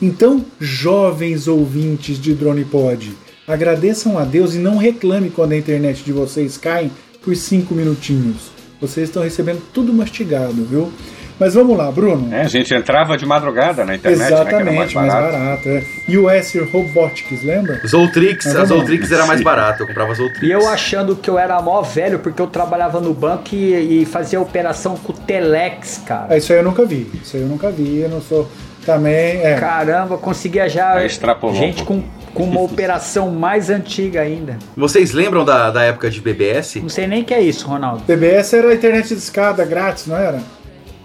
Então, 0.00 0.42
jovens 0.58 1.46
ouvintes 1.46 2.18
de 2.18 2.32
Drone 2.32 2.64
Pod, 2.64 3.14
agradeçam 3.46 4.16
a 4.16 4.24
Deus 4.24 4.54
e 4.54 4.58
não 4.58 4.78
reclame 4.78 5.28
quando 5.28 5.52
a 5.52 5.58
internet 5.58 6.02
de 6.02 6.10
vocês 6.10 6.56
cai 6.56 6.90
por 7.22 7.36
cinco 7.36 7.74
minutinhos. 7.74 8.50
Vocês 8.80 9.10
estão 9.10 9.22
recebendo 9.22 9.60
tudo 9.74 9.92
mastigado, 9.92 10.64
viu? 10.64 10.90
Mas 11.38 11.54
vamos 11.54 11.76
lá, 11.76 11.90
Bruno. 11.90 12.34
É, 12.34 12.42
a 12.42 12.48
gente 12.48 12.72
entrava 12.74 13.16
de 13.16 13.26
madrugada 13.26 13.84
na 13.84 13.94
internet, 13.94 14.20
né, 14.20 14.26
que 14.26 14.32
era 14.34 14.42
Exatamente, 14.62 14.94
mais 14.94 15.12
barato. 15.12 15.68
é. 15.68 15.82
E 16.08 16.16
o 16.16 16.30
S 16.30 16.58
Robotics, 16.58 17.42
lembra? 17.42 17.80
Zoltrix, 17.86 18.46
a. 18.46 18.64
Zoltrix 18.64 19.12
era 19.12 19.26
mais 19.26 19.42
barata, 19.42 19.82
eu 19.82 19.86
comprava 19.86 20.14
Zoltrix. 20.14 20.42
E 20.42 20.50
eu 20.50 20.66
achando 20.68 21.14
que 21.14 21.28
eu 21.28 21.38
era 21.38 21.60
mó 21.60 21.82
velho 21.82 22.18
porque 22.20 22.40
eu 22.40 22.46
trabalhava 22.46 23.00
no 23.00 23.12
banco 23.12 23.54
e, 23.54 24.02
e 24.02 24.06
fazia 24.06 24.40
operação 24.40 24.96
com 24.96 25.12
o 25.12 25.16
Telex, 25.16 26.02
cara. 26.06 26.26
Ah, 26.30 26.36
Isso 26.38 26.52
aí 26.52 26.58
eu 26.58 26.64
nunca 26.64 26.84
vi. 26.86 27.06
Isso 27.22 27.36
aí 27.36 27.42
eu 27.42 27.48
nunca 27.48 27.70
vi. 27.70 28.00
Eu 28.00 28.08
não 28.08 28.20
sou. 28.20 28.48
Também. 28.86 29.42
É. 29.42 29.56
Caramba, 29.58 30.16
conseguia 30.16 30.68
já 30.68 31.04
extrapolou 31.04 31.56
gente 31.56 31.82
um 31.82 31.84
com, 31.84 32.04
com 32.32 32.44
uma 32.44 32.60
operação 32.62 33.32
mais 33.32 33.68
antiga 33.68 34.20
ainda. 34.20 34.56
Vocês 34.76 35.10
lembram 35.12 35.44
da, 35.44 35.72
da 35.72 35.82
época 35.82 36.08
de 36.08 36.20
BBS? 36.20 36.76
Não 36.76 36.88
sei 36.88 37.08
nem 37.08 37.22
o 37.22 37.24
que 37.24 37.34
é 37.34 37.40
isso, 37.40 37.66
Ronaldo. 37.66 38.04
BBS 38.06 38.54
era 38.54 38.68
a 38.68 38.74
internet 38.74 39.08
de 39.08 39.14
escada 39.14 39.64
grátis, 39.64 40.06
não 40.06 40.16
era? 40.16 40.38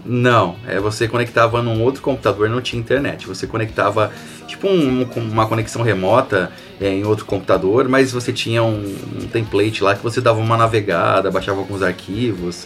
Não, 0.06 0.56
é 0.68 0.80
você 0.80 1.08
conectava 1.08 1.62
num 1.62 1.84
outro 1.84 2.02
computador, 2.02 2.50
não 2.50 2.62
tinha 2.62 2.80
internet. 2.80 3.28
Você 3.28 3.46
conectava 3.46 4.12
tipo 4.48 4.68
um- 4.68 5.04
uma 5.16 5.46
conexão 5.48 5.82
remota 5.84 6.52
é, 6.80 6.90
em 6.90 7.04
outro 7.06 7.26
computador, 7.26 7.88
mas 7.88 8.12
você 8.12 8.34
tinha 8.34 8.64
um, 8.64 8.96
um 9.22 9.28
template 9.28 9.84
lá 9.84 9.96
que 9.96 10.02
você 10.02 10.20
dava 10.20 10.40
uma 10.40 10.58
navegada, 10.58 11.30
baixava 11.30 11.60
alguns 11.60 11.84
arquivos. 11.84 12.66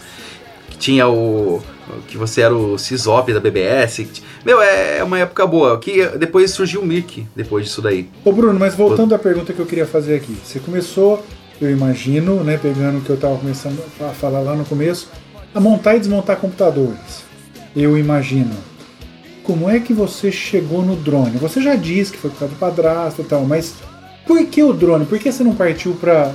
Que 0.70 0.78
tinha 0.78 1.08
o 1.08 1.62
que 2.08 2.18
você 2.18 2.42
era 2.42 2.56
o 2.56 2.78
Sysop 2.78 3.32
da 3.34 3.40
BBS. 3.40 4.08
Meu, 4.44 4.62
é 4.62 5.04
uma 5.04 5.20
época 5.20 5.46
boa. 5.46 5.78
Que 5.80 6.06
depois 6.18 6.52
surgiu 6.52 6.82
o 6.82 6.86
Mirk 6.86 7.28
depois 7.36 7.66
disso 7.66 7.82
daí. 7.82 8.10
Ô 8.24 8.32
Bruno, 8.32 8.58
mas 8.60 8.74
voltando 8.76 9.14
à 9.14 9.20
pergunta 9.20 9.54
que 9.54 9.60
eu 9.60 9.66
queria 9.66 9.86
fazer 9.86 10.16
aqui. 10.16 10.36
Você 10.44 10.60
começou, 10.60 11.24
eu 11.62 11.70
imagino, 11.70 12.44
né, 12.44 12.58
pegando 12.58 12.98
o 12.98 13.02
que 13.02 13.10
eu 13.10 13.16
estava 13.16 13.38
começando 13.38 13.80
a 14.02 14.10
falar 14.10 14.40
lá 14.40 14.56
no 14.56 14.66
começo, 14.66 15.10
a 15.54 15.60
montar 15.60 15.96
e 15.96 16.00
desmontar 16.00 16.38
computadores. 16.38 17.25
Eu 17.76 17.98
imagino. 17.98 18.56
Como 19.44 19.70
é 19.70 19.80
que 19.80 19.94
você 19.94 20.32
chegou 20.32 20.82
no 20.82 20.96
drone? 20.96 21.38
Você 21.38 21.62
já 21.62 21.76
disse 21.76 22.12
que 22.12 22.18
foi 22.18 22.32
por 22.32 22.40
causa 22.40 22.54
do 22.54 22.60
padrasto 22.60 23.22
e 23.22 23.26
tal, 23.26 23.44
mas 23.46 23.76
por 24.26 24.44
que 24.48 24.64
o 24.64 24.74
drone? 24.74 25.06
Por 25.06 25.20
que 25.20 25.32
você 25.32 25.44
não 25.44 25.54
partiu 25.54 25.94
para 25.94 26.32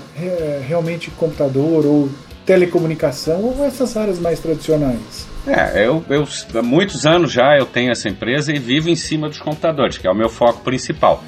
realmente 0.66 1.10
computador 1.10 1.84
ou 1.84 2.08
telecomunicação 2.46 3.42
ou 3.42 3.64
essas 3.64 3.96
áreas 3.96 4.18
mais 4.18 4.38
tradicionais? 4.38 5.26
É, 5.46 5.86
eu, 5.86 6.04
eu 6.08 6.26
há 6.54 6.62
muitos 6.62 7.06
anos 7.06 7.32
já 7.32 7.56
eu 7.56 7.66
tenho 7.66 7.90
essa 7.90 8.08
empresa 8.08 8.52
e 8.52 8.58
vivo 8.58 8.88
em 8.88 8.96
cima 8.96 9.28
dos 9.28 9.40
computadores, 9.40 9.98
que 9.98 10.06
é 10.06 10.10
o 10.10 10.14
meu 10.14 10.28
foco 10.28 10.60
principal. 10.62 11.24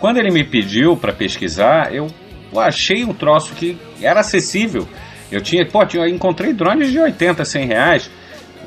Quando 0.00 0.18
ele 0.18 0.30
me 0.30 0.44
pediu 0.44 0.96
para 0.96 1.12
pesquisar, 1.12 1.94
eu 1.94 2.08
achei 2.56 3.04
um 3.04 3.14
troço 3.14 3.54
que 3.54 3.78
era 4.02 4.20
acessível. 4.20 4.86
Eu 5.30 5.40
tinha, 5.40 5.64
pô, 5.64 5.82
eu 5.94 6.06
encontrei 6.06 6.52
drones 6.52 6.90
de 6.90 6.98
80, 6.98 7.44
100 7.44 7.66
reais. 7.66 8.10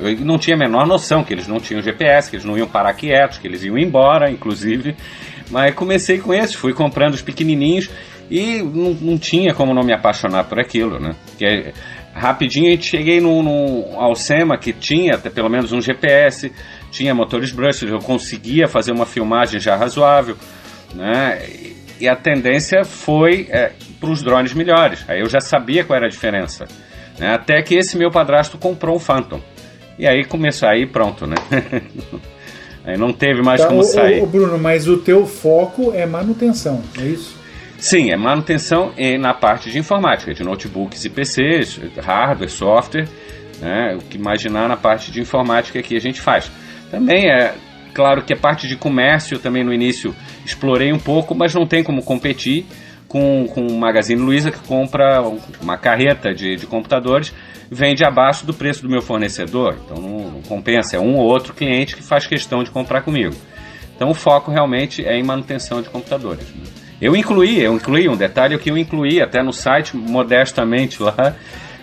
Eu 0.00 0.16
não 0.20 0.38
tinha 0.38 0.56
a 0.56 0.58
menor 0.58 0.86
noção 0.86 1.24
que 1.24 1.32
eles 1.32 1.46
não 1.46 1.58
tinham 1.60 1.82
GPS, 1.82 2.28
que 2.30 2.36
eles 2.36 2.44
não 2.44 2.56
iam 2.56 2.66
parar 2.68 2.92
quietos, 2.94 3.38
que 3.38 3.46
eles 3.46 3.62
iam 3.64 3.78
embora, 3.78 4.30
inclusive. 4.30 4.96
Mas 5.50 5.74
comecei 5.74 6.18
com 6.18 6.34
esses, 6.34 6.54
fui 6.54 6.72
comprando 6.72 7.14
os 7.14 7.22
pequenininhos 7.22 7.88
e 8.30 8.58
não, 8.62 8.90
não 9.00 9.18
tinha 9.18 9.54
como 9.54 9.72
não 9.72 9.82
me 9.84 9.92
apaixonar 9.92 10.44
por 10.44 10.58
aquilo, 10.58 10.98
né? 10.98 11.14
Porque 11.26 11.72
rapidinho 12.14 12.66
a 12.68 12.70
gente 12.70 12.86
cheguei 12.86 13.20
no 13.20 13.84
Alcema 13.96 14.58
que 14.58 14.72
tinha 14.72 15.14
até 15.14 15.30
pelo 15.30 15.48
menos 15.48 15.70
um 15.72 15.80
GPS, 15.80 16.52
tinha 16.90 17.14
motores 17.14 17.52
brushless, 17.52 17.86
eu 17.92 17.98
conseguia 18.00 18.66
fazer 18.66 18.90
uma 18.92 19.06
filmagem 19.06 19.60
já 19.60 19.76
razoável, 19.76 20.36
né? 20.94 21.40
E- 22.00 22.08
a 22.08 22.14
tendência 22.16 22.84
foi 22.84 23.48
para 23.98 24.10
os 24.10 24.22
drones 24.22 24.52
melhores. 24.52 25.02
Aí 25.08 25.20
eu 25.20 25.28
já 25.30 25.40
sabia 25.40 25.82
qual 25.84 25.96
era 25.96 26.06
a 26.06 26.10
diferença. 26.10 26.66
né? 27.18 27.32
Até 27.34 27.62
que 27.62 27.74
esse 27.74 27.96
meu 27.96 28.10
padrasto 28.10 28.58
comprou 28.58 28.96
um 28.96 28.98
Phantom. 28.98 29.40
E 29.98 30.06
aí 30.06 30.24
começou, 30.24 30.68
aí 30.68 30.86
pronto, 30.86 31.26
né? 31.26 31.36
aí 32.84 32.96
não 32.96 33.12
teve 33.12 33.42
mais 33.42 33.60
Tá, 33.60 33.68
como 33.68 33.82
sair. 33.82 34.22
ô, 34.22 34.26
Bruno, 34.26 34.58
mas 34.58 34.86
o 34.88 34.98
teu 34.98 35.26
foco 35.26 35.92
é 35.94 36.04
manutenção, 36.06 36.82
é 36.98 37.02
isso? 37.02 37.36
Sim, 37.78 38.10
é 38.10 38.16
manutenção 38.16 38.92
e 38.96 39.18
na 39.18 39.34
parte 39.34 39.70
de 39.70 39.78
informática, 39.78 40.32
de 40.32 40.42
notebooks 40.42 41.04
e 41.04 41.10
PCs, 41.10 41.80
hardware, 42.02 42.48
software, 42.50 43.08
né? 43.60 43.94
O 43.96 43.98
que 43.98 44.16
imaginar 44.16 44.68
na 44.68 44.76
parte 44.76 45.10
de 45.10 45.20
informática 45.20 45.82
que 45.82 45.96
a 45.96 46.00
gente 46.00 46.20
faz. 46.20 46.50
Também 46.90 47.30
é 47.30 47.54
claro 47.92 48.22
que 48.22 48.32
a 48.32 48.36
parte 48.36 48.66
de 48.68 48.76
comércio 48.76 49.38
também 49.38 49.64
no 49.64 49.72
início 49.72 50.14
explorei 50.44 50.92
um 50.92 50.98
pouco, 50.98 51.34
mas 51.34 51.54
não 51.54 51.66
tem 51.66 51.82
como 51.82 52.02
competir 52.02 52.66
com, 53.08 53.46
com 53.52 53.66
o 53.66 53.78
Magazine 53.78 54.20
Luiza 54.20 54.50
que 54.50 54.58
compra 54.60 55.22
uma 55.60 55.76
carreta 55.78 56.34
de, 56.34 56.56
de 56.56 56.66
computadores 56.66 57.32
vende 57.70 58.04
abaixo 58.04 58.46
do 58.46 58.54
preço 58.54 58.82
do 58.82 58.88
meu 58.88 59.02
fornecedor, 59.02 59.76
então 59.84 60.00
não, 60.00 60.30
não 60.30 60.42
compensa, 60.42 60.96
é 60.96 61.00
um 61.00 61.16
ou 61.16 61.26
outro 61.26 61.52
cliente 61.54 61.96
que 61.96 62.02
faz 62.02 62.26
questão 62.26 62.62
de 62.62 62.70
comprar 62.70 63.02
comigo. 63.02 63.34
Então 63.94 64.10
o 64.10 64.14
foco 64.14 64.50
realmente 64.50 65.04
é 65.04 65.16
em 65.16 65.22
manutenção 65.22 65.80
de 65.80 65.88
computadores. 65.88 66.46
né? 66.54 66.64
Eu 67.00 67.14
incluí, 67.14 67.60
eu 67.60 67.74
incluí 67.74 68.08
um 68.08 68.16
detalhe 68.16 68.58
que 68.58 68.70
eu 68.70 68.78
incluí 68.78 69.20
até 69.20 69.42
no 69.42 69.52
site 69.52 69.96
modestamente 69.96 71.02
lá 71.02 71.14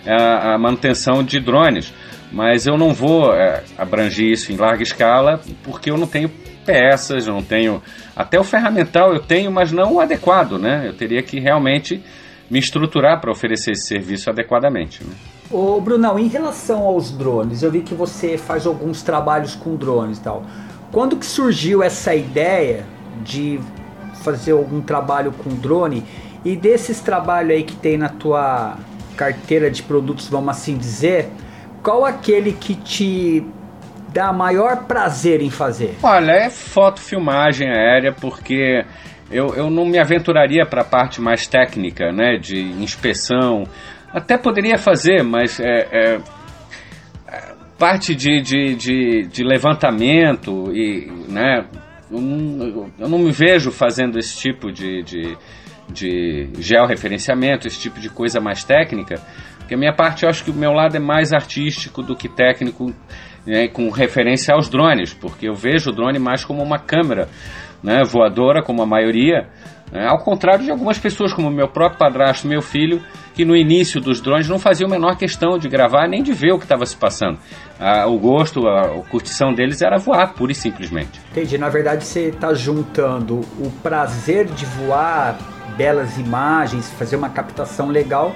a, 0.06 0.54
a 0.54 0.58
manutenção 0.58 1.22
de 1.22 1.38
drones, 1.38 1.92
mas 2.32 2.66
eu 2.66 2.76
não 2.76 2.92
vou 2.92 3.32
é, 3.32 3.62
abranger 3.78 4.32
isso 4.32 4.52
em 4.52 4.56
larga 4.56 4.82
escala 4.82 5.40
porque 5.62 5.90
eu 5.90 5.96
não 5.96 6.06
tenho 6.06 6.28
peças, 6.64 7.26
eu 7.26 7.34
não 7.34 7.42
tenho 7.42 7.82
até 8.16 8.40
o 8.40 8.44
ferramental 8.44 9.12
eu 9.12 9.20
tenho, 9.20 9.52
mas 9.52 9.70
não 9.70 9.94
o 9.94 10.00
adequado, 10.00 10.58
né? 10.58 10.84
Eu 10.86 10.94
teria 10.94 11.22
que 11.22 11.38
realmente 11.38 12.02
me 12.50 12.58
estruturar 12.58 13.20
para 13.20 13.30
oferecer 13.30 13.72
esse 13.72 13.86
serviço 13.86 14.30
adequadamente. 14.30 15.02
Né? 15.04 15.14
Ô 15.54 15.80
Brunão, 15.80 16.18
em 16.18 16.26
relação 16.26 16.82
aos 16.82 17.12
drones, 17.12 17.62
eu 17.62 17.70
vi 17.70 17.80
que 17.82 17.94
você 17.94 18.36
faz 18.36 18.66
alguns 18.66 19.02
trabalhos 19.04 19.54
com 19.54 19.76
drones 19.76 20.18
e 20.18 20.20
tal. 20.20 20.42
Quando 20.90 21.16
que 21.16 21.24
surgiu 21.24 21.80
essa 21.80 22.12
ideia 22.12 22.84
de 23.22 23.60
fazer 24.24 24.50
algum 24.50 24.80
trabalho 24.80 25.30
com 25.30 25.50
drone 25.50 26.02
e 26.44 26.56
desses 26.56 26.98
trabalhos 26.98 27.52
aí 27.52 27.62
que 27.62 27.76
tem 27.76 27.96
na 27.96 28.08
tua 28.08 28.76
carteira 29.16 29.70
de 29.70 29.80
produtos, 29.80 30.26
vamos 30.26 30.48
assim 30.48 30.76
dizer, 30.76 31.28
qual 31.84 32.04
aquele 32.04 32.52
que 32.52 32.74
te 32.74 33.46
dá 34.08 34.32
maior 34.32 34.86
prazer 34.86 35.40
em 35.40 35.50
fazer? 35.50 35.96
Olha, 36.02 36.32
é 36.32 36.50
foto, 36.50 37.00
filmagem 37.00 37.70
aérea, 37.70 38.12
porque 38.12 38.84
eu, 39.30 39.54
eu 39.54 39.70
não 39.70 39.84
me 39.84 40.00
aventuraria 40.00 40.66
para 40.66 40.82
a 40.82 40.84
parte 40.84 41.20
mais 41.20 41.46
técnica, 41.46 42.10
né, 42.10 42.38
de 42.38 42.60
inspeção. 42.82 43.68
Até 44.14 44.38
poderia 44.38 44.78
fazer, 44.78 45.24
mas 45.24 45.58
é, 45.58 45.88
é, 45.90 46.20
é, 47.26 47.54
parte 47.76 48.14
de, 48.14 48.40
de, 48.40 48.76
de, 48.76 49.26
de 49.26 49.42
levantamento 49.42 50.70
e, 50.72 51.10
né, 51.28 51.66
eu 52.08 52.20
não, 52.20 52.90
eu 52.96 53.08
não 53.08 53.18
me 53.18 53.32
vejo 53.32 53.72
fazendo 53.72 54.16
esse 54.16 54.38
tipo 54.38 54.70
de, 54.70 55.02
de, 55.02 55.36
de 55.92 56.48
georreferenciamento, 56.60 57.66
esse 57.66 57.80
tipo 57.80 57.98
de 57.98 58.08
coisa 58.08 58.40
mais 58.40 58.62
técnica, 58.62 59.20
porque 59.58 59.74
a 59.74 59.78
minha 59.78 59.92
parte 59.92 60.22
eu 60.22 60.28
acho 60.28 60.44
que 60.44 60.50
o 60.52 60.54
meu 60.54 60.70
lado 60.70 60.96
é 60.96 61.00
mais 61.00 61.32
artístico 61.32 62.00
do 62.00 62.14
que 62.14 62.28
técnico, 62.28 62.94
né, 63.44 63.66
com 63.66 63.90
referência 63.90 64.54
aos 64.54 64.68
drones, 64.68 65.12
porque 65.12 65.48
eu 65.48 65.54
vejo 65.54 65.90
o 65.90 65.92
drone 65.92 66.20
mais 66.20 66.44
como 66.44 66.62
uma 66.62 66.78
câmera 66.78 67.28
né, 67.84 68.02
voadora, 68.02 68.62
como 68.62 68.82
a 68.82 68.86
maioria, 68.86 69.46
né, 69.92 70.06
ao 70.08 70.18
contrário 70.18 70.64
de 70.64 70.70
algumas 70.70 70.98
pessoas, 70.98 71.34
como 71.34 71.50
meu 71.50 71.68
próprio 71.68 71.98
padrasto, 71.98 72.48
meu 72.48 72.62
filho, 72.62 73.02
que 73.34 73.44
no 73.44 73.54
início 73.54 74.00
dos 74.00 74.20
drones 74.20 74.48
não 74.48 74.58
faziam 74.58 74.88
a 74.88 74.90
menor 74.90 75.16
questão 75.16 75.58
de 75.58 75.68
gravar 75.68 76.08
nem 76.08 76.22
de 76.22 76.32
ver 76.32 76.52
o 76.52 76.58
que 76.58 76.64
estava 76.64 76.86
se 76.86 76.96
passando. 76.96 77.38
Ah, 77.78 78.06
o 78.06 78.18
gosto, 78.18 78.66
a, 78.66 78.86
a 78.86 79.02
curtição 79.10 79.52
deles 79.52 79.82
era 79.82 79.98
voar, 79.98 80.32
pura 80.32 80.52
e 80.52 80.54
simplesmente. 80.54 81.20
Entendi, 81.30 81.58
na 81.58 81.68
verdade 81.68 82.04
você 82.04 82.28
está 82.28 82.54
juntando 82.54 83.40
o 83.60 83.70
prazer 83.82 84.46
de 84.46 84.64
voar, 84.64 85.36
belas 85.76 86.16
imagens, 86.16 86.90
fazer 86.92 87.16
uma 87.16 87.28
captação 87.28 87.88
legal 87.88 88.34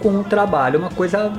com 0.00 0.10
o 0.20 0.24
trabalho, 0.24 0.78
uma 0.78 0.90
coisa 0.90 1.32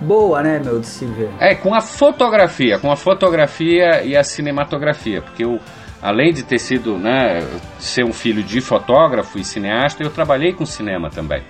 boa, 0.00 0.42
né, 0.42 0.60
meu, 0.62 0.80
de 0.80 0.86
se 0.86 1.04
ver. 1.04 1.30
É, 1.38 1.54
com 1.54 1.74
a 1.74 1.80
fotografia, 1.80 2.78
com 2.78 2.90
a 2.90 2.96
fotografia 2.96 4.02
e 4.04 4.16
a 4.16 4.22
cinematografia, 4.22 5.22
porque 5.22 5.44
eu, 5.44 5.58
além 6.02 6.32
de 6.32 6.42
ter 6.42 6.58
sido, 6.58 6.96
né, 6.96 7.46
ser 7.78 8.04
um 8.04 8.12
filho 8.12 8.42
de 8.42 8.60
fotógrafo 8.60 9.38
e 9.38 9.44
cineasta, 9.44 10.02
eu 10.02 10.10
trabalhei 10.10 10.52
com 10.52 10.64
cinema 10.66 11.10
também. 11.10 11.42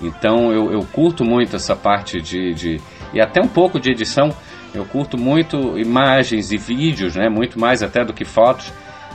Então 0.00 0.52
eu, 0.52 0.72
eu 0.72 0.80
curto 0.92 1.24
muito 1.24 1.56
essa 1.56 1.76
parte 1.76 2.20
de, 2.20 2.54
de. 2.54 2.80
e 3.14 3.20
até 3.20 3.40
um 3.40 3.48
pouco 3.48 3.78
de 3.78 3.90
edição. 3.90 4.34
Eu 4.74 4.86
curto 4.86 5.18
muito 5.18 5.78
imagens 5.78 6.50
e 6.50 6.56
vídeos, 6.56 7.14
né, 7.14 7.28
muito 7.28 7.60
mais 7.60 7.82
até 7.82 8.02
do 8.04 8.12
que 8.14 8.24
fotos, 8.24 8.72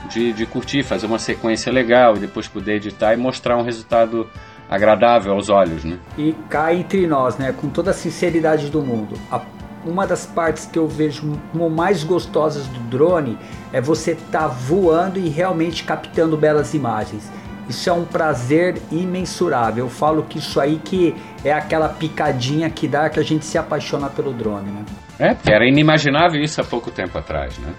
de, 0.08 0.32
de 0.32 0.46
curtir, 0.46 0.84
fazer 0.84 1.06
uma 1.06 1.18
sequência 1.18 1.72
legal 1.72 2.16
e 2.16 2.20
depois 2.20 2.46
poder 2.46 2.76
editar 2.76 3.12
e 3.12 3.16
mostrar 3.16 3.56
um 3.58 3.62
resultado 3.62 4.30
agradável 4.70 5.32
aos 5.32 5.48
olhos, 5.48 5.82
né? 5.84 5.98
E 6.16 6.32
cá 6.48 6.72
entre 6.72 7.06
nós, 7.08 7.36
né, 7.38 7.52
com 7.52 7.68
toda 7.68 7.90
a 7.90 7.94
sinceridade 7.94 8.70
do 8.70 8.80
mundo, 8.82 9.16
a- 9.32 9.40
uma 9.88 10.06
das 10.06 10.26
partes 10.26 10.66
que 10.66 10.78
eu 10.78 10.86
vejo 10.86 11.32
como 11.50 11.70
mais 11.70 12.04
gostosas 12.04 12.66
do 12.66 12.80
drone 12.80 13.38
é 13.72 13.80
você 13.80 14.12
estar 14.12 14.46
voando 14.46 15.18
e 15.18 15.28
realmente 15.28 15.84
captando 15.84 16.36
belas 16.36 16.74
imagens. 16.74 17.30
Isso 17.68 17.88
é 17.90 17.92
um 17.92 18.04
prazer 18.04 18.80
imensurável. 18.90 19.84
Eu 19.84 19.90
falo 19.90 20.22
que 20.22 20.38
isso 20.38 20.58
aí 20.60 20.80
que 20.82 21.14
é 21.44 21.52
aquela 21.52 21.88
picadinha 21.88 22.70
que 22.70 22.88
dá 22.88 23.10
que 23.10 23.20
a 23.20 23.22
gente 23.22 23.44
se 23.44 23.58
apaixona 23.58 24.08
pelo 24.08 24.32
drone, 24.32 24.70
né? 24.70 24.84
É, 25.18 25.34
porque 25.34 25.52
era 25.52 25.66
inimaginável 25.66 26.40
isso 26.40 26.60
há 26.60 26.64
pouco 26.64 26.90
tempo 26.90 27.18
atrás, 27.18 27.58
né? 27.58 27.72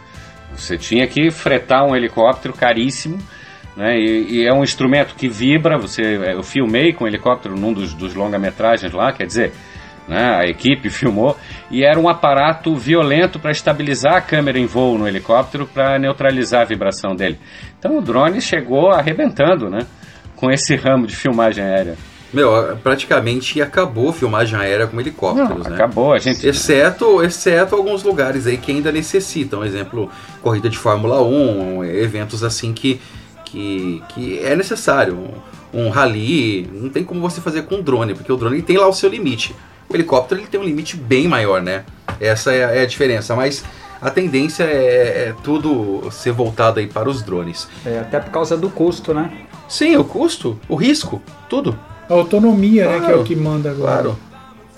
Você 0.56 0.78
tinha 0.78 1.08
que 1.08 1.32
fretar 1.32 1.86
um 1.86 1.96
helicóptero 1.96 2.54
caríssimo, 2.54 3.18
né? 3.76 3.98
E, 3.98 4.42
e 4.42 4.46
é 4.46 4.54
um 4.54 4.64
instrumento 4.64 5.16
que 5.16 5.28
vibra. 5.28 5.78
Você, 5.80 6.02
eu 6.04 6.44
filmei 6.44 6.94
com 6.94 7.06
o 7.06 7.08
helicóptero 7.08 7.56
num 7.56 7.74
dos, 7.74 7.94
dos 7.94 8.14
longa-metragens 8.14 8.94
lá, 8.94 9.12
quer 9.12 9.26
dizer, 9.26 9.54
né? 10.10 10.36
A 10.36 10.46
equipe 10.46 10.90
filmou 10.92 11.38
e 11.72 11.84
era 11.84 12.00
um 12.00 12.10
aparato 12.10 12.76
violento 12.76 13.40
para 13.40 13.52
estabilizar 13.52 14.16
a 14.16 14.22
câmera 14.22 14.60
em 14.60 14.66
voo 14.66 14.98
no 14.98 15.08
helicóptero 15.08 15.66
para 15.72 15.98
neutralizar 16.00 16.62
a 16.62 16.66
vibração 16.66 17.16
dele. 17.16 17.40
Então 17.78 17.98
o 17.98 18.02
drone 18.02 18.42
chegou 18.42 18.90
arrebentando, 18.92 19.70
né? 19.70 19.86
Com 20.36 20.50
esse 20.52 20.76
ramo 20.76 21.06
de 21.08 21.16
filmagem 21.16 21.64
aérea. 21.64 21.96
Meu, 22.32 22.78
praticamente 22.84 23.60
acabou 23.60 24.10
a 24.10 24.14
filmagem 24.14 24.58
aérea 24.60 24.86
com 24.86 25.00
helicópteros, 25.00 25.50
Não, 25.64 25.70
né? 25.70 25.76
acabou, 25.76 26.14
a 26.14 26.20
gente- 26.20 26.46
Exceto, 26.48 27.24
exceto 27.24 27.76
alguns 27.76 28.04
lugares 28.04 28.46
aí 28.46 28.56
que 28.56 28.72
ainda 28.72 28.92
necessitam, 28.92 29.66
exemplo, 29.66 30.12
corrida 30.42 30.70
de 30.70 30.78
Fórmula 30.78 31.24
1, 31.24 31.84
eventos 31.86 32.44
assim 32.44 32.72
que, 32.72 33.02
que, 33.46 34.04
que 34.10 34.40
é 34.46 34.56
necessário. 34.56 35.18
Um, 35.74 35.86
um 35.86 35.90
rally, 35.90 36.70
não 36.72 36.90
tem 36.90 37.04
como 37.04 37.20
você 37.20 37.42
fazer 37.42 37.64
com 37.64 37.82
drone, 37.82 38.14
porque 38.14 38.32
o 38.32 38.38
drone 38.38 38.62
tem 38.62 38.78
lá 38.78 38.88
o 38.88 38.94
seu 38.94 39.10
limite. 39.10 39.56
O 39.90 39.96
helicóptero 39.96 40.40
ele 40.40 40.48
tem 40.48 40.60
um 40.60 40.64
limite 40.64 40.96
bem 40.96 41.28
maior, 41.28 41.62
né? 41.62 41.84
Essa 42.20 42.54
é, 42.54 42.64
a- 42.64 42.72
é 42.76 42.82
a 42.82 42.86
diferença, 42.86 43.36
mas 43.36 43.64
a 44.02 44.10
tendência 44.10 44.64
é, 44.64 45.30
é 45.30 45.36
tudo 45.44 46.10
ser 46.12 46.32
voltado 46.32 46.80
aí 46.80 46.88
para 46.88 47.10
os 47.10 47.22
drones. 47.24 47.68
É, 47.86 48.00
até 48.00 48.20
por 48.20 48.32
causa 48.32 48.56
do 48.56 48.70
custo, 48.70 49.14
né? 49.14 49.32
Sim, 49.68 49.96
o 49.98 50.04
custo, 50.04 50.60
o 50.68 50.76
risco, 50.76 51.22
tudo. 51.50 51.78
A 52.10 52.14
autonomia, 52.14 52.86
né, 52.86 52.92
que 52.92 52.98
é 52.98 53.00
Claro, 53.08 53.22
o 53.22 53.24
que 53.24 53.36
manda 53.36 53.70
agora. 53.72 53.92
Claro. 54.02 54.20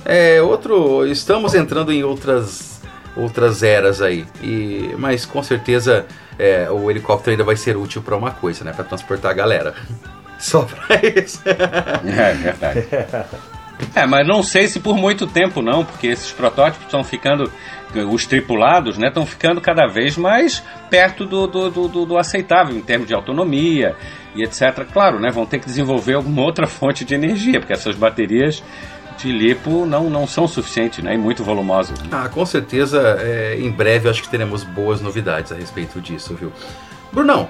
É, 0.06 0.41
outro. 0.41 1.06
Estamos 1.06 1.54
entrando 1.54 1.91
em 1.91 2.04
outras 2.04 2.82
outras 3.15 3.62
eras 3.62 4.02
aí. 4.02 4.26
E, 4.41 4.95
mas 4.97 5.26
com 5.26 5.43
certeza 5.43 6.06
é, 6.39 6.69
o 6.71 6.89
helicóptero 6.89 7.32
ainda 7.32 7.43
vai 7.43 7.56
ser 7.58 7.76
útil 7.78 8.02
para 8.02 8.15
uma 8.15 8.32
coisa, 8.32 8.63
né? 8.63 8.71
Para 8.74 8.86
transportar 8.86 9.32
a 9.32 9.34
galera. 9.34 9.76
Só 10.39 10.62
para 10.63 10.95
isso. 11.08 11.39
É 11.45 12.34
verdade. 12.34 12.88
É, 13.96 14.06
mas 14.06 14.28
não 14.28 14.41
sei 14.44 14.67
se 14.67 14.80
por 14.80 14.96
muito 14.98 15.26
tempo 15.28 15.62
não, 15.62 15.84
porque 15.84 16.08
esses 16.08 16.32
protótipos 16.32 16.86
estão 16.86 17.04
ficando, 17.04 17.52
os 18.10 18.26
tripulados, 18.26 18.98
né, 18.98 19.08
estão 19.10 19.26
ficando 19.26 19.60
cada 19.62 19.88
vez 19.88 20.15
mais 20.17 20.63
perto 20.89 21.26
do, 21.26 21.48
do, 21.48 21.70
do, 21.70 22.06
do- 22.06 22.17
aceitável 22.17 22.76
em 22.76 22.82
termos 22.82 23.08
de 23.08 23.13
autonomia 23.13 23.96
e 24.36 24.44
etc. 24.44 24.86
Claro, 24.91 25.20
né, 25.20 25.30
vão 25.32 25.46
ter 25.46 25.60
que 25.60 25.65
desenvolver 25.65 26.13
alguma 26.13 26.41
outra 26.41 26.65
fonte 26.67 27.04
de 27.04 27.13
energia, 27.13 27.60
porque 27.60 27.74
essas 27.74 27.96
baterias 27.96 28.63
de 29.17 29.32
lipo 29.32 29.86
não, 29.86 30.10
não 30.10 30.26
são 30.26 30.48
suficientes, 30.48 31.04
né, 31.04 31.13
e 31.13 31.17
muito 31.17 31.44
volumosas. 31.44 32.00
né? 32.00 32.08
Ah, 32.12 32.30
com 32.30 32.46
certeza, 32.46 33.17
é, 33.20 33.58
em 33.60 33.70
breve 33.70 34.10
acho 34.10 34.22
que 34.24 34.30
teremos 34.30 34.63
boas 34.63 35.02
novidades 35.02 35.52
a 35.52 35.56
respeito 35.56 36.00
disso, 36.02 36.34
viu? 36.39 36.52
Brunão, 37.12 37.50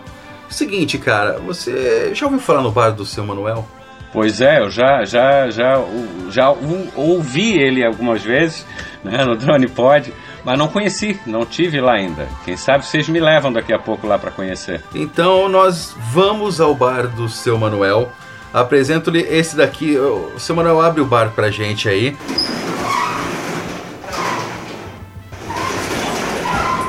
seguinte, 0.50 0.98
cara, 0.98 1.39
você 1.39 2.13
já 2.13 2.26
ouviu 2.26 2.41
falar 2.41 2.62
no 2.62 2.72
bar 2.72 2.89
do 2.89 3.06
seu 3.06 3.24
Manuel? 3.24 3.65
Pois 4.13 4.41
é, 4.41 4.60
eu 4.60 4.69
já, 4.69 5.06
já, 5.06 5.50
já, 5.50 5.82
já 6.30 6.54
ouvi 6.95 7.58
ele 7.58 7.84
algumas 7.84 8.21
vezes 8.21 8.65
né, 9.04 9.24
no 9.24 9.38
Drone 9.38 9.67
Pod, 9.67 10.13
mas 10.43 10.58
não 10.58 10.67
conheci, 10.67 11.19
não 11.26 11.45
tive 11.45 11.80
lá 11.80 11.93
ainda. 11.93 12.28
Quem 12.43 12.58
sabe 12.58 12.86
vocês 12.86 13.08
me 13.08 13.19
levam 13.19 13.54
daqui 13.54 13.74
a 13.74 13.80
pouco 13.80 14.06
lá 14.06 14.19
para 14.19 14.32
conhecer. 14.32 14.84
Então 14.93 15.47
nós 15.47 15.95
vamos 16.12 16.60
ao 16.60 16.76
bar 16.76 17.08
do 17.08 17.30
seu 17.30 17.58
Manuel. 17.58 18.12
Apresento-lhe 18.54 19.21
esse 19.21 19.56
daqui. 19.56 19.97
O 19.97 20.38
seu 20.38 20.56
Manuel 20.56 20.82
abre 20.82 21.00
o 21.00 21.06
bar 21.06 21.30
pra 21.30 21.50
gente 21.50 21.88
aí. 21.88 22.17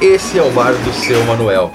Esse 0.00 0.36
é 0.36 0.42
o 0.42 0.50
bar 0.50 0.72
do 0.72 0.92
seu 0.92 1.22
Manuel. 1.24 1.72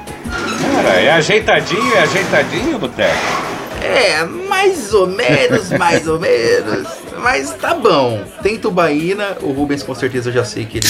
Cara, 0.74 0.90
é 1.00 1.12
ajeitadinho, 1.12 1.96
é 1.96 2.00
ajeitadinho, 2.00 2.78
Boteco. 2.78 3.47
É, 3.88 4.24
mais 4.26 4.94
ou 4.94 5.08
menos, 5.08 5.70
mais 5.72 6.08
ou 6.08 6.20
menos. 6.20 6.88
Mas 7.20 7.54
tá 7.54 7.74
bom. 7.74 8.24
Tem 8.42 8.58
tubaína, 8.58 9.38
o 9.42 9.52
Rubens 9.52 9.84
com 9.84 9.96
certeza 9.96 10.30
eu 10.30 10.34
já 10.34 10.44
sei 10.44 10.66
que 10.66 10.78
ele, 10.78 10.88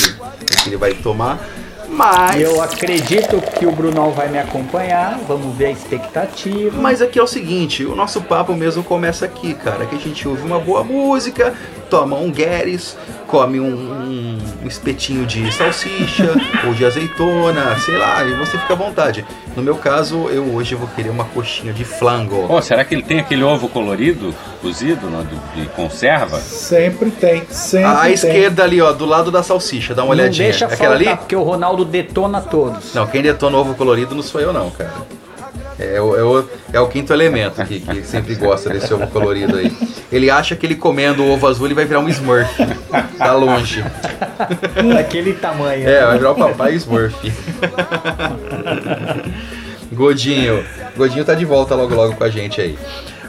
que 0.63 0.69
ele 0.69 0.77
vai 0.77 0.93
tomar. 0.93 1.39
Mas. 1.89 2.41
Eu 2.41 2.61
acredito 2.61 3.41
que 3.57 3.65
o 3.65 3.71
Brunão 3.71 4.11
vai 4.11 4.29
me 4.29 4.37
acompanhar, 4.37 5.17
vamos 5.27 5.55
ver 5.55 5.67
a 5.67 5.71
expectativa. 5.71 6.79
Mas 6.79 7.01
aqui 7.01 7.17
é 7.17 7.23
o 7.23 7.27
seguinte, 7.27 7.85
o 7.85 7.95
nosso 7.95 8.21
papo 8.21 8.53
mesmo 8.53 8.83
começa 8.83 9.25
aqui, 9.25 9.53
cara. 9.53 9.85
Que 9.85 9.95
a 9.95 9.99
gente 9.99 10.27
ouve 10.27 10.43
uma 10.43 10.59
boa 10.59 10.83
música, 10.83 11.53
toma 11.89 12.15
um 12.17 12.29
Gueres, 12.31 12.97
come 13.27 13.59
um, 13.59 13.65
um- 13.73 14.37
um 14.63 14.67
espetinho 14.67 15.25
de 15.25 15.51
salsicha 15.53 16.31
ou 16.67 16.73
de 16.73 16.85
azeitona, 16.85 17.77
sei 17.79 17.97
lá, 17.97 18.23
e 18.25 18.33
você 18.33 18.57
fica 18.57 18.73
à 18.73 18.75
vontade. 18.75 19.25
No 19.55 19.63
meu 19.63 19.75
caso, 19.75 20.27
eu 20.29 20.43
hoje 20.55 20.75
vou 20.75 20.87
querer 20.95 21.09
uma 21.09 21.25
coxinha 21.25 21.73
de 21.73 21.83
flango. 21.83 22.47
Pô, 22.47 22.61
será 22.61 22.83
que 22.85 22.93
ele 22.95 23.01
tem 23.03 23.19
aquele 23.19 23.43
ovo 23.43 23.67
colorido, 23.69 24.33
cozido, 24.61 25.09
não, 25.09 25.23
de, 25.25 25.35
de 25.61 25.67
conserva? 25.69 26.39
Sempre 26.39 27.09
tem, 27.11 27.43
sempre 27.49 27.85
À 27.89 28.01
tem. 28.03 28.13
esquerda 28.13 28.63
ali, 28.63 28.81
ó, 28.81 28.91
do 28.93 29.05
lado 29.05 29.31
da 29.31 29.41
salsicha, 29.43 29.93
dá 29.95 30.03
uma 30.03 30.13
Não 30.15 30.21
olhadinha. 30.21 30.49
deixa 30.49 30.65
Aquela 30.65 30.95
faltar, 30.95 31.07
ali? 31.13 31.17
porque 31.17 31.35
o 31.35 31.43
Ronaldo 31.43 31.83
detona 31.85 32.41
todos. 32.41 32.93
Não, 32.93 33.07
quem 33.07 33.21
detona 33.21 33.57
ovo 33.57 33.73
colorido 33.75 34.13
não 34.15 34.21
sou 34.23 34.39
eu 34.41 34.53
não, 34.53 34.69
cara. 34.69 34.93
É 35.79 36.01
o, 36.01 36.15
é 36.15 36.23
o, 36.23 36.45
é 36.73 36.79
o 36.79 36.87
quinto 36.87 37.13
elemento 37.13 37.63
que, 37.65 37.79
que 37.79 38.01
sempre 38.03 38.33
gosta 38.33 38.67
desse 38.69 38.91
ovo 38.93 39.05
colorido 39.07 39.57
aí. 39.57 39.71
Ele 40.11 40.29
acha 40.29 40.55
que 40.55 40.65
ele 40.65 40.75
comendo 40.75 41.23
o 41.23 41.31
ovo 41.31 41.47
azul 41.47 41.67
ele 41.67 41.73
vai 41.73 41.85
virar 41.85 41.99
um 41.99 42.09
Smurf. 42.09 42.49
Tá 43.17 43.33
longe. 43.33 43.83
Daquele 44.93 45.33
tamanho. 45.33 45.89
É, 45.89 46.05
vai 46.05 46.17
virar 46.19 46.31
o 46.31 46.35
papai 46.35 46.75
Smurf. 46.75 47.15
Godinho. 49.91 50.63
Godinho 50.95 51.25
tá 51.25 51.33
de 51.33 51.43
volta 51.43 51.73
logo 51.73 51.95
logo 51.95 52.15
com 52.15 52.23
a 52.23 52.29
gente 52.29 52.61
aí. 52.61 52.77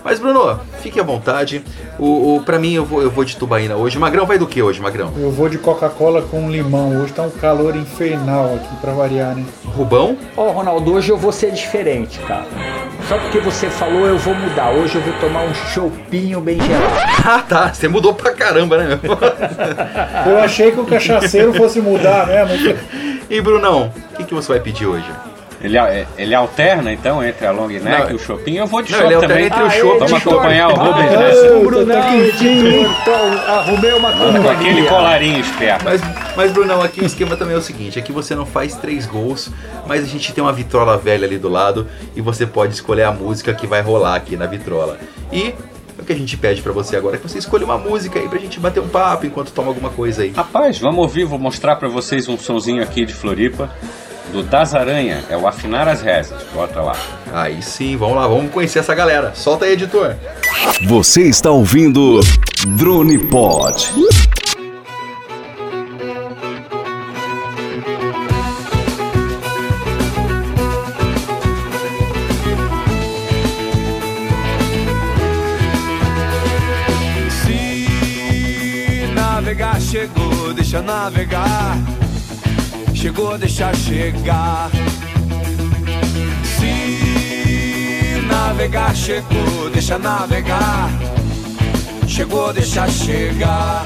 Mas 0.08 0.18
Bruno, 0.18 0.58
fique 0.80 0.98
à 0.98 1.02
vontade. 1.02 1.62
O, 1.98 2.36
o, 2.36 2.42
pra 2.42 2.58
mim 2.58 2.72
eu 2.72 2.82
vou, 2.82 3.02
eu 3.02 3.10
vou 3.10 3.26
de 3.26 3.36
tubaína 3.36 3.76
hoje. 3.76 3.98
Magrão 3.98 4.24
vai 4.24 4.38
do 4.38 4.46
que 4.46 4.62
hoje, 4.62 4.80
Magrão? 4.80 5.12
Eu 5.18 5.30
vou 5.30 5.50
de 5.50 5.58
Coca-Cola 5.58 6.22
com 6.22 6.50
limão. 6.50 7.02
Hoje 7.02 7.12
tá 7.12 7.24
um 7.24 7.30
calor 7.30 7.76
infernal 7.76 8.54
aqui 8.54 8.74
pra 8.80 8.94
variar, 8.94 9.36
né? 9.36 9.44
Rubão? 9.66 10.16
Ó, 10.34 10.50
Ronaldo, 10.50 10.94
hoje 10.94 11.10
eu 11.10 11.18
vou 11.18 11.30
ser 11.30 11.50
diferente, 11.50 12.18
cara. 12.20 12.46
Só 13.06 13.18
porque 13.18 13.38
você 13.38 13.68
falou, 13.68 14.06
eu 14.06 14.16
vou 14.16 14.34
mudar. 14.34 14.70
Hoje 14.70 14.94
eu 14.94 15.02
vou 15.02 15.12
tomar 15.20 15.42
um 15.42 15.52
chopinho 15.52 16.40
bem 16.40 16.58
gelado. 16.58 17.08
Ah, 17.30 17.42
tá. 17.46 17.74
Você 17.74 17.88
mudou 17.88 18.14
pra 18.14 18.32
caramba, 18.32 18.78
né, 18.78 18.98
meu? 19.02 19.18
Eu 20.32 20.38
achei 20.38 20.72
que 20.72 20.80
o 20.80 20.86
cachaceiro 20.86 21.52
fosse 21.52 21.78
mudar 21.82 22.26
mesmo. 22.26 22.78
E 23.28 23.38
Brunão, 23.42 23.92
o 24.12 24.16
que, 24.16 24.24
que 24.24 24.32
você 24.32 24.52
vai 24.52 24.60
pedir 24.60 24.86
hoje? 24.86 25.04
Ele, 25.60 25.76
é- 25.76 26.06
ele 26.16 26.34
alterna 26.34 26.92
então 26.92 27.22
entre 27.24 27.44
a 27.46 27.50
long 27.50 27.66
neck 27.66 27.82
Não, 27.84 28.10
e 28.10 28.14
o 28.14 28.18
shopping. 28.18 28.54
Eu 28.56 28.66
vou 28.66 28.80
de 28.80 28.92
não, 28.92 29.20
também. 29.20 29.46
entre 29.46 29.60
o 29.62 29.70
chopp 29.70 29.98
Vamos 29.98 30.12
acompanhar 30.12 30.68
o 30.68 30.74
Rubens 30.74 31.12
Ah, 31.12 31.16
nessa. 31.18 31.56
o 31.56 31.64
Brunão, 31.66 32.14
editor, 32.20 32.90
então, 33.02 33.54
arrumei 33.54 33.92
uma 33.92 34.12
Com 34.12 34.48
aquele 34.50 34.86
colarinho 34.86 35.40
esperto. 35.40 35.84
Mas, 35.84 36.00
mas 36.36 36.52
Brunão, 36.52 36.80
aqui 36.80 37.00
o 37.00 37.04
esquema 37.04 37.36
também 37.36 37.54
é 37.54 37.58
o 37.58 37.62
seguinte: 37.62 37.98
aqui 37.98 38.12
você 38.12 38.34
não 38.36 38.46
faz 38.46 38.76
três 38.76 39.04
gols, 39.06 39.50
mas 39.86 40.04
a 40.04 40.06
gente 40.06 40.32
tem 40.32 40.42
uma 40.42 40.52
vitrola 40.52 40.96
velha 40.96 41.26
ali 41.26 41.38
do 41.38 41.48
lado 41.48 41.88
e 42.14 42.20
você 42.20 42.46
pode 42.46 42.74
escolher 42.74 43.02
a 43.04 43.12
música 43.12 43.52
que 43.52 43.66
vai 43.66 43.80
rolar 43.80 44.14
aqui 44.14 44.36
na 44.36 44.46
vitrola. 44.46 44.96
E 45.32 45.54
o 45.98 46.04
que 46.04 46.12
a 46.12 46.16
gente 46.16 46.36
pede 46.36 46.62
pra 46.62 46.72
você 46.72 46.96
agora 46.96 47.16
é 47.16 47.18
que 47.18 47.28
você 47.28 47.38
escolha 47.38 47.64
uma 47.64 47.76
música 47.76 48.20
aí 48.20 48.28
pra 48.28 48.38
gente 48.38 48.60
bater 48.60 48.78
um 48.80 48.88
papo 48.88 49.26
enquanto 49.26 49.50
toma 49.50 49.68
alguma 49.68 49.90
coisa 49.90 50.22
aí. 50.22 50.30
Rapaz, 50.36 50.78
vamos 50.78 50.98
ouvir, 50.98 51.24
vou 51.24 51.38
mostrar 51.38 51.74
pra 51.74 51.88
vocês 51.88 52.28
um 52.28 52.38
sonzinho 52.38 52.80
aqui 52.80 53.04
de 53.04 53.12
Floripa. 53.12 53.68
Do 54.32 54.42
Das 54.42 54.74
Aranha, 54.74 55.24
é 55.30 55.36
o 55.36 55.46
Afinar 55.46 55.88
as 55.88 56.02
Rezas. 56.02 56.42
Bota 56.52 56.82
lá. 56.82 56.96
Aí 57.32 57.62
sim, 57.62 57.96
vamos 57.96 58.16
lá, 58.16 58.26
vamos 58.26 58.52
conhecer 58.52 58.80
essa 58.80 58.94
galera. 58.94 59.32
Solta 59.34 59.64
aí, 59.64 59.72
editor. 59.72 60.14
Você 60.86 61.22
está 61.22 61.50
ouvindo 61.50 62.20
Drone 62.76 63.18
Pod. 63.18 63.90
Se 77.30 79.10
navegar 79.14 79.80
chegou, 79.80 80.52
deixa 80.52 80.82
navegar. 80.82 81.47
Chegou, 83.08 83.38
deixa 83.38 83.72
chegar. 83.74 84.70
Se 86.44 88.20
navegar 88.26 88.94
chegou, 88.94 89.70
deixa 89.72 89.98
navegar. 89.98 90.90
Chegou, 92.06 92.52
deixa 92.52 92.86
chegar. 92.90 93.82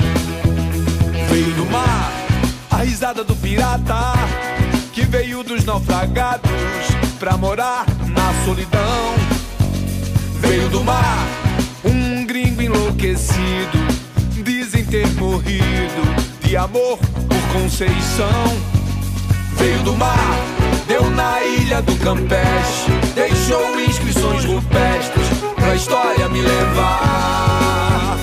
Veio 1.30 1.54
do 1.54 1.64
mar, 1.66 2.12
a 2.68 2.78
risada 2.78 3.22
do 3.22 3.36
pirata 3.36 3.94
que 4.92 5.02
veio 5.02 5.44
dos 5.44 5.64
naufragados 5.64 6.50
pra 7.20 7.36
morar 7.36 7.86
na 8.08 8.44
solidão. 8.44 9.14
Veio 10.40 10.68
do 10.68 10.82
mar, 10.82 11.28
um 11.84 12.26
gringo 12.26 12.60
enlouquecido, 12.60 13.78
dizem 14.42 14.84
ter 14.84 15.06
morrido 15.12 16.02
de 16.40 16.56
amor 16.56 16.98
por 16.98 17.52
Conceição. 17.52 18.81
Veio 19.62 19.78
do 19.84 19.94
mar, 19.94 20.36
deu 20.88 21.08
na 21.08 21.40
ilha 21.40 21.80
do 21.82 21.94
Campeche, 21.98 22.90
deixou 23.14 23.80
inscrições 23.80 24.44
rupestres 24.44 25.28
pra 25.54 25.76
história 25.76 26.28
me 26.30 26.40
levar. 26.42 28.18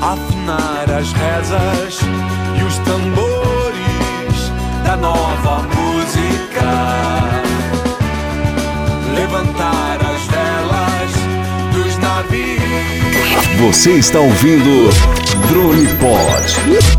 Afinar 0.00 0.84
as 0.96 1.12
rezas 1.12 1.98
e 2.60 2.62
os 2.62 2.78
tambores 2.78 4.52
da 4.84 4.96
nova 4.96 5.66
música. 5.74 6.62
Levantar 9.16 9.98
as 10.14 10.22
velas 10.28 11.10
dos 11.72 11.98
navios. 11.98 13.66
Você 13.66 13.94
está 13.94 14.20
ouvindo 14.20 14.88
Drone 15.48 15.88
Pod. 15.96 16.97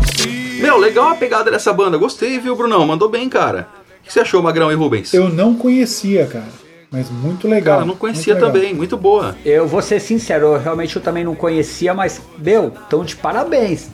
Legal 0.80 1.08
a 1.08 1.14
pegada 1.14 1.50
dessa 1.50 1.72
banda. 1.72 1.96
Gostei, 1.96 2.38
viu, 2.38 2.56
Brunão? 2.56 2.86
Mandou 2.86 3.08
bem, 3.08 3.28
cara. 3.28 3.68
O 4.00 4.06
que 4.06 4.12
você 4.12 4.20
achou, 4.20 4.42
Magrão 4.42 4.72
e 4.72 4.74
Rubens? 4.74 5.12
Eu 5.12 5.28
não 5.28 5.54
conhecia, 5.54 6.26
cara. 6.26 6.48
Mas 6.90 7.08
muito 7.08 7.46
legal. 7.46 7.76
Cara, 7.76 7.86
não 7.86 7.94
conhecia 7.94 8.34
muito 8.34 8.46
também, 8.46 8.74
muito 8.74 8.96
boa. 8.96 9.36
Eu 9.44 9.68
vou 9.68 9.80
ser 9.80 10.00
sincero, 10.00 10.46
eu 10.54 10.58
realmente 10.58 10.96
eu 10.96 11.02
também 11.02 11.22
não 11.22 11.36
conhecia, 11.36 11.94
mas, 11.94 12.20
meu, 12.36 12.72
tão 12.88 13.04
de 13.04 13.14
parabéns. 13.14 13.88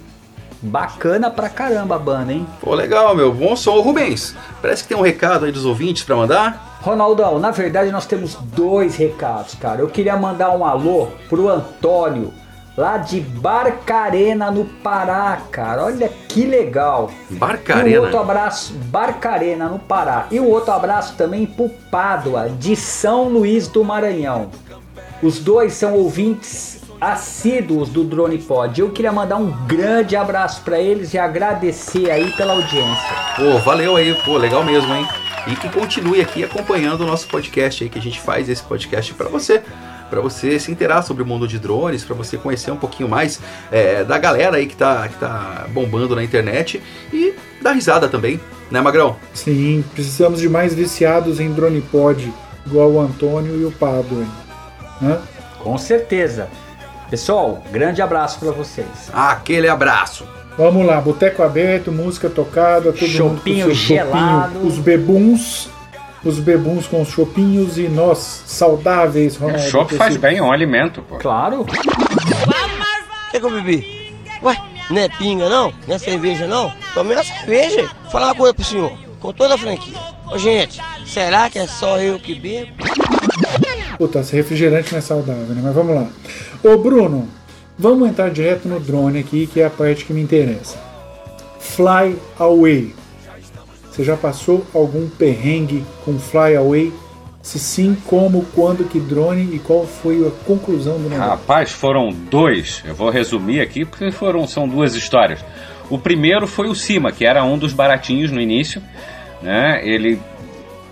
Bacana 0.62 1.30
pra 1.30 1.50
caramba 1.50 1.96
a 1.96 1.98
banda, 1.98 2.32
hein? 2.32 2.46
Pô, 2.60 2.74
legal, 2.74 3.14
meu. 3.14 3.32
Bom 3.32 3.54
som. 3.54 3.72
Ô, 3.72 3.80
Rubens, 3.82 4.34
parece 4.62 4.82
que 4.82 4.88
tem 4.88 4.96
um 4.96 5.02
recado 5.02 5.44
aí 5.44 5.52
dos 5.52 5.66
ouvintes 5.66 6.02
pra 6.02 6.16
mandar. 6.16 6.78
Ronaldão, 6.80 7.38
na 7.38 7.50
verdade 7.50 7.90
nós 7.90 8.06
temos 8.06 8.36
dois 8.54 8.96
recados, 8.96 9.54
cara. 9.54 9.80
Eu 9.80 9.88
queria 9.88 10.16
mandar 10.16 10.56
um 10.56 10.64
alô 10.64 11.08
pro 11.28 11.48
Antônio, 11.48 12.32
lá 12.76 12.98
de 12.98 13.20
Barcarena, 13.20 14.50
no 14.50 14.64
Pará, 14.64 15.40
cara. 15.50 15.84
Olha 15.84 16.10
que 16.28 16.44
legal. 16.44 17.10
E 17.30 17.34
um 17.34 17.38
Barcarena? 17.38 18.00
outro 18.02 18.18
abraço, 18.18 18.74
Barcarena, 18.74 19.68
no 19.68 19.78
Pará. 19.78 20.26
E 20.30 20.38
um 20.38 20.46
outro 20.46 20.72
abraço 20.72 21.14
também 21.16 21.46
pro 21.46 21.68
Pádua, 21.90 22.50
de 22.50 22.76
São 22.76 23.28
Luís 23.28 23.66
do 23.68 23.82
Maranhão. 23.82 24.50
Os 25.22 25.38
dois 25.38 25.72
são 25.72 25.94
ouvintes 25.94 26.82
assíduos 27.00 27.88
do 27.88 28.04
Drone 28.04 28.38
Pod. 28.38 28.78
Eu 28.80 28.90
queria 28.90 29.12
mandar 29.12 29.36
um 29.36 29.50
grande 29.66 30.16
abraço 30.16 30.62
pra 30.62 30.78
eles 30.78 31.14
e 31.14 31.18
agradecer 31.18 32.10
aí 32.10 32.30
pela 32.32 32.52
audiência. 32.52 33.16
Pô, 33.36 33.58
valeu 33.58 33.96
aí, 33.96 34.14
pô, 34.24 34.36
legal 34.36 34.64
mesmo, 34.64 34.92
hein? 34.94 35.06
E 35.46 35.54
que 35.54 35.68
continue 35.68 36.20
aqui 36.20 36.42
acompanhando 36.42 37.02
o 37.02 37.06
nosso 37.06 37.28
podcast 37.28 37.84
aí, 37.84 37.88
que 37.88 37.98
a 37.98 38.02
gente 38.02 38.20
faz 38.20 38.48
esse 38.48 38.62
podcast 38.62 39.14
pra 39.14 39.28
você. 39.28 39.62
Pra 40.10 40.20
você 40.20 40.58
se 40.60 40.70
inteirar 40.70 41.02
sobre 41.02 41.22
o 41.22 41.26
mundo 41.26 41.48
de 41.48 41.58
drones, 41.58 42.04
pra 42.04 42.14
você 42.14 42.36
conhecer 42.36 42.70
um 42.70 42.76
pouquinho 42.76 43.08
mais 43.08 43.40
é, 43.72 44.04
da 44.04 44.18
galera 44.18 44.56
aí 44.56 44.66
que 44.66 44.76
tá, 44.76 45.08
que 45.08 45.16
tá 45.18 45.66
bombando 45.70 46.14
na 46.14 46.22
internet 46.22 46.80
e 47.12 47.34
dar 47.60 47.72
risada 47.72 48.08
também, 48.08 48.40
né, 48.70 48.80
Magrão? 48.80 49.16
Sim, 49.34 49.84
precisamos 49.94 50.40
de 50.40 50.48
mais 50.48 50.72
viciados 50.74 51.40
em 51.40 51.50
drone 51.52 51.80
pod, 51.80 52.32
igual 52.66 52.90
o 52.90 53.00
Antônio 53.00 53.60
e 53.60 53.64
o 53.64 53.72
Pablo. 53.72 54.20
hein? 54.22 54.28
Hã? 55.02 55.18
Com 55.58 55.76
certeza. 55.76 56.48
Pessoal, 57.10 57.62
grande 57.72 58.00
abraço 58.02 58.38
pra 58.38 58.50
vocês. 58.50 58.86
Aquele 59.12 59.68
abraço. 59.68 60.26
Vamos 60.58 60.86
lá, 60.86 61.00
boteco 61.00 61.42
aberto, 61.42 61.92
música 61.92 62.30
tocada, 62.30 62.92
todo 62.92 63.08
mundo 63.22 63.42
com 63.42 63.54
seu 63.54 63.74
gelado. 63.74 64.52
chopinho, 64.54 64.66
os 64.66 64.78
bebuns, 64.78 65.68
os 66.28 66.38
bebuns 66.38 66.86
com 66.86 67.02
os 67.02 67.08
chopinhos 67.08 67.78
e 67.78 67.88
nós 67.88 68.42
saudáveis, 68.46 69.36
Ronaldo. 69.36 69.62
Chopp 69.62 69.90
com 69.90 69.96
faz 69.96 70.16
bem, 70.16 70.38
é 70.38 70.42
um 70.42 70.52
alimento, 70.52 71.02
pô. 71.02 71.16
Claro. 71.16 71.60
O 71.62 73.30
que, 73.30 73.40
que 73.40 73.46
eu 73.46 73.50
bebi? 73.50 74.14
Ué, 74.42 74.56
não 74.90 74.98
é 75.00 75.08
pinga 75.08 75.48
não? 75.48 75.72
Não 75.86 75.94
é 75.94 75.98
cerveja 75.98 76.46
não? 76.46 76.72
Tomei 76.94 77.16
uma 77.16 77.24
cerveja. 77.24 77.88
Vou 78.02 78.10
falar 78.10 78.26
uma 78.26 78.34
coisa 78.34 78.54
pro 78.54 78.64
senhor, 78.64 78.92
com 79.20 79.32
toda 79.32 79.54
a 79.54 79.58
franquia. 79.58 79.98
Ô 80.32 80.38
gente, 80.38 80.80
será 81.06 81.48
que 81.48 81.58
é 81.58 81.66
só 81.66 81.98
eu 81.98 82.18
que 82.18 82.34
bebo? 82.34 82.72
Puta, 83.98 84.20
esse 84.20 84.34
refrigerante 84.34 84.92
não 84.92 84.98
é 84.98 85.02
saudável, 85.02 85.54
né? 85.54 85.60
Mas 85.62 85.74
vamos 85.74 85.94
lá. 85.94 86.06
Ô 86.62 86.76
Bruno, 86.76 87.28
vamos 87.78 88.08
entrar 88.08 88.30
direto 88.30 88.68
no 88.68 88.78
drone 88.80 89.20
aqui, 89.20 89.46
que 89.46 89.60
é 89.60 89.66
a 89.66 89.70
parte 89.70 90.04
que 90.04 90.12
me 90.12 90.20
interessa. 90.20 90.76
Fly 91.58 92.16
Away. 92.38 92.94
Você 93.96 94.04
já 94.04 94.14
passou 94.14 94.66
algum 94.74 95.08
perrengue 95.08 95.82
com 96.04 96.18
Fly 96.18 96.54
Away? 96.54 96.92
Se 97.40 97.58
sim, 97.58 97.96
como, 98.04 98.44
quando, 98.54 98.84
que 98.84 99.00
drone 99.00 99.54
e 99.54 99.58
qual 99.58 99.86
foi 99.86 100.26
a 100.28 100.30
conclusão 100.44 100.98
do 100.98 101.08
negócio? 101.08 101.30
Rapaz, 101.30 101.72
foram 101.72 102.10
dois. 102.10 102.82
Eu 102.84 102.94
vou 102.94 103.08
resumir 103.08 103.62
aqui 103.62 103.86
porque 103.86 104.10
foram 104.10 104.46
são 104.46 104.68
duas 104.68 104.94
histórias. 104.94 105.42
O 105.88 105.98
primeiro 105.98 106.46
foi 106.46 106.68
o 106.68 106.74
Cima, 106.74 107.10
que 107.10 107.24
era 107.24 107.42
um 107.42 107.56
dos 107.56 107.72
baratinhos 107.72 108.30
no 108.30 108.38
início, 108.38 108.82
né? 109.40 109.80
Ele 109.82 110.20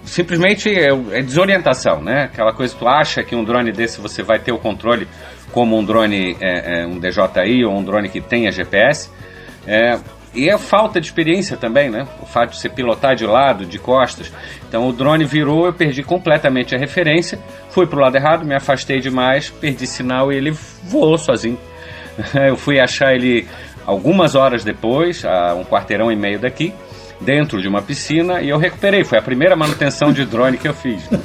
simplesmente 0.04 0.70
é, 0.70 0.88
é 0.88 1.20
desorientação, 1.20 2.02
né? 2.02 2.22
Aquela 2.22 2.54
coisa 2.54 2.72
que 2.72 2.80
tu 2.80 2.88
acha 2.88 3.22
que 3.22 3.36
um 3.36 3.44
drone 3.44 3.70
desse 3.70 4.00
você 4.00 4.22
vai 4.22 4.38
ter 4.38 4.52
o 4.52 4.58
controle 4.58 5.06
como 5.52 5.76
um 5.76 5.84
drone, 5.84 6.38
é, 6.40 6.80
é, 6.80 6.86
um 6.86 6.98
DJI 6.98 7.66
ou 7.66 7.76
um 7.76 7.84
drone 7.84 8.08
que 8.08 8.22
tenha 8.22 8.50
GPS. 8.50 9.10
É, 9.66 9.98
e 10.34 10.48
é 10.48 10.58
falta 10.58 11.00
de 11.00 11.06
experiência 11.06 11.56
também, 11.56 11.90
né? 11.90 12.06
O 12.20 12.26
fato 12.26 12.50
de 12.50 12.58
você 12.58 12.68
pilotar 12.68 13.14
de 13.14 13.24
lado, 13.24 13.64
de 13.64 13.78
costas. 13.78 14.32
Então 14.68 14.88
o 14.88 14.92
drone 14.92 15.24
virou, 15.24 15.66
eu 15.66 15.72
perdi 15.72 16.02
completamente 16.02 16.74
a 16.74 16.78
referência, 16.78 17.38
fui 17.70 17.86
pro 17.86 18.00
lado 18.00 18.16
errado, 18.16 18.44
me 18.44 18.54
afastei 18.54 19.00
demais, 19.00 19.50
perdi 19.50 19.86
sinal 19.86 20.32
e 20.32 20.36
ele 20.36 20.50
voou 20.82 21.16
sozinho. 21.16 21.58
Eu 22.46 22.56
fui 22.56 22.78
achar 22.78 23.12
ele 23.12 23.48
algumas 23.84 24.36
horas 24.36 24.62
depois, 24.62 25.24
a 25.24 25.52
um 25.54 25.64
quarteirão 25.64 26.12
e 26.12 26.16
meio 26.16 26.38
daqui, 26.38 26.72
dentro 27.20 27.60
de 27.60 27.66
uma 27.66 27.82
piscina, 27.82 28.40
e 28.40 28.48
eu 28.48 28.58
recuperei. 28.58 29.02
Foi 29.02 29.18
a 29.18 29.22
primeira 29.22 29.56
manutenção 29.56 30.12
de 30.12 30.24
drone 30.24 30.56
que 30.56 30.68
eu 30.68 30.74
fiz. 30.74 31.10
né? 31.10 31.20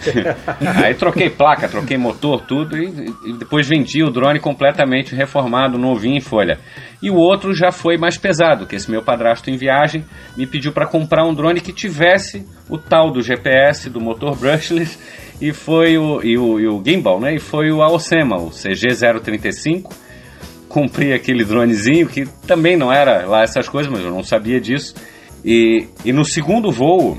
Aí 0.84 0.94
troquei 0.94 1.30
placa, 1.30 1.68
troquei 1.68 1.96
motor, 1.96 2.42
tudo, 2.42 2.76
e, 2.76 3.12
e 3.26 3.32
depois 3.32 3.68
vendi 3.68 4.02
o 4.02 4.10
drone 4.10 4.40
completamente 4.40 5.14
reformado, 5.14 5.78
novinho 5.78 6.16
em 6.16 6.20
folha. 6.20 6.58
E 7.02 7.10
o 7.10 7.14
outro 7.14 7.54
já 7.54 7.70
foi 7.70 7.96
mais 7.96 8.16
pesado, 8.16 8.66
que 8.66 8.74
esse 8.74 8.90
meu 8.90 9.02
padrasto 9.02 9.50
em 9.50 9.56
viagem 9.56 10.04
me 10.36 10.46
pediu 10.46 10.72
para 10.72 10.86
comprar 10.86 11.24
um 11.26 11.34
drone 11.34 11.60
que 11.60 11.72
tivesse 11.72 12.46
o 12.68 12.78
tal 12.78 13.10
do 13.10 13.22
GPS, 13.22 13.90
do 13.90 14.00
motor 14.00 14.36
brushless, 14.36 14.98
e 15.40 15.52
foi 15.52 15.98
o, 15.98 16.22
e 16.22 16.38
o, 16.38 16.58
e 16.58 16.66
o 16.66 16.82
gimbal, 16.84 17.20
né? 17.20 17.34
E 17.34 17.38
foi 17.38 17.70
o 17.70 17.82
Aosema, 17.82 18.36
o 18.36 18.50
CG035. 18.50 19.92
Comprei 20.68 21.12
aquele 21.12 21.44
dronezinho 21.44 22.06
que 22.06 22.26
também 22.46 22.76
não 22.76 22.92
era 22.92 23.26
lá 23.26 23.42
essas 23.42 23.68
coisas, 23.68 23.92
mas 23.92 24.02
eu 24.02 24.10
não 24.10 24.22
sabia 24.22 24.60
disso. 24.60 24.94
E, 25.44 25.86
e 26.04 26.12
no 26.12 26.24
segundo 26.24 26.72
voo, 26.72 27.18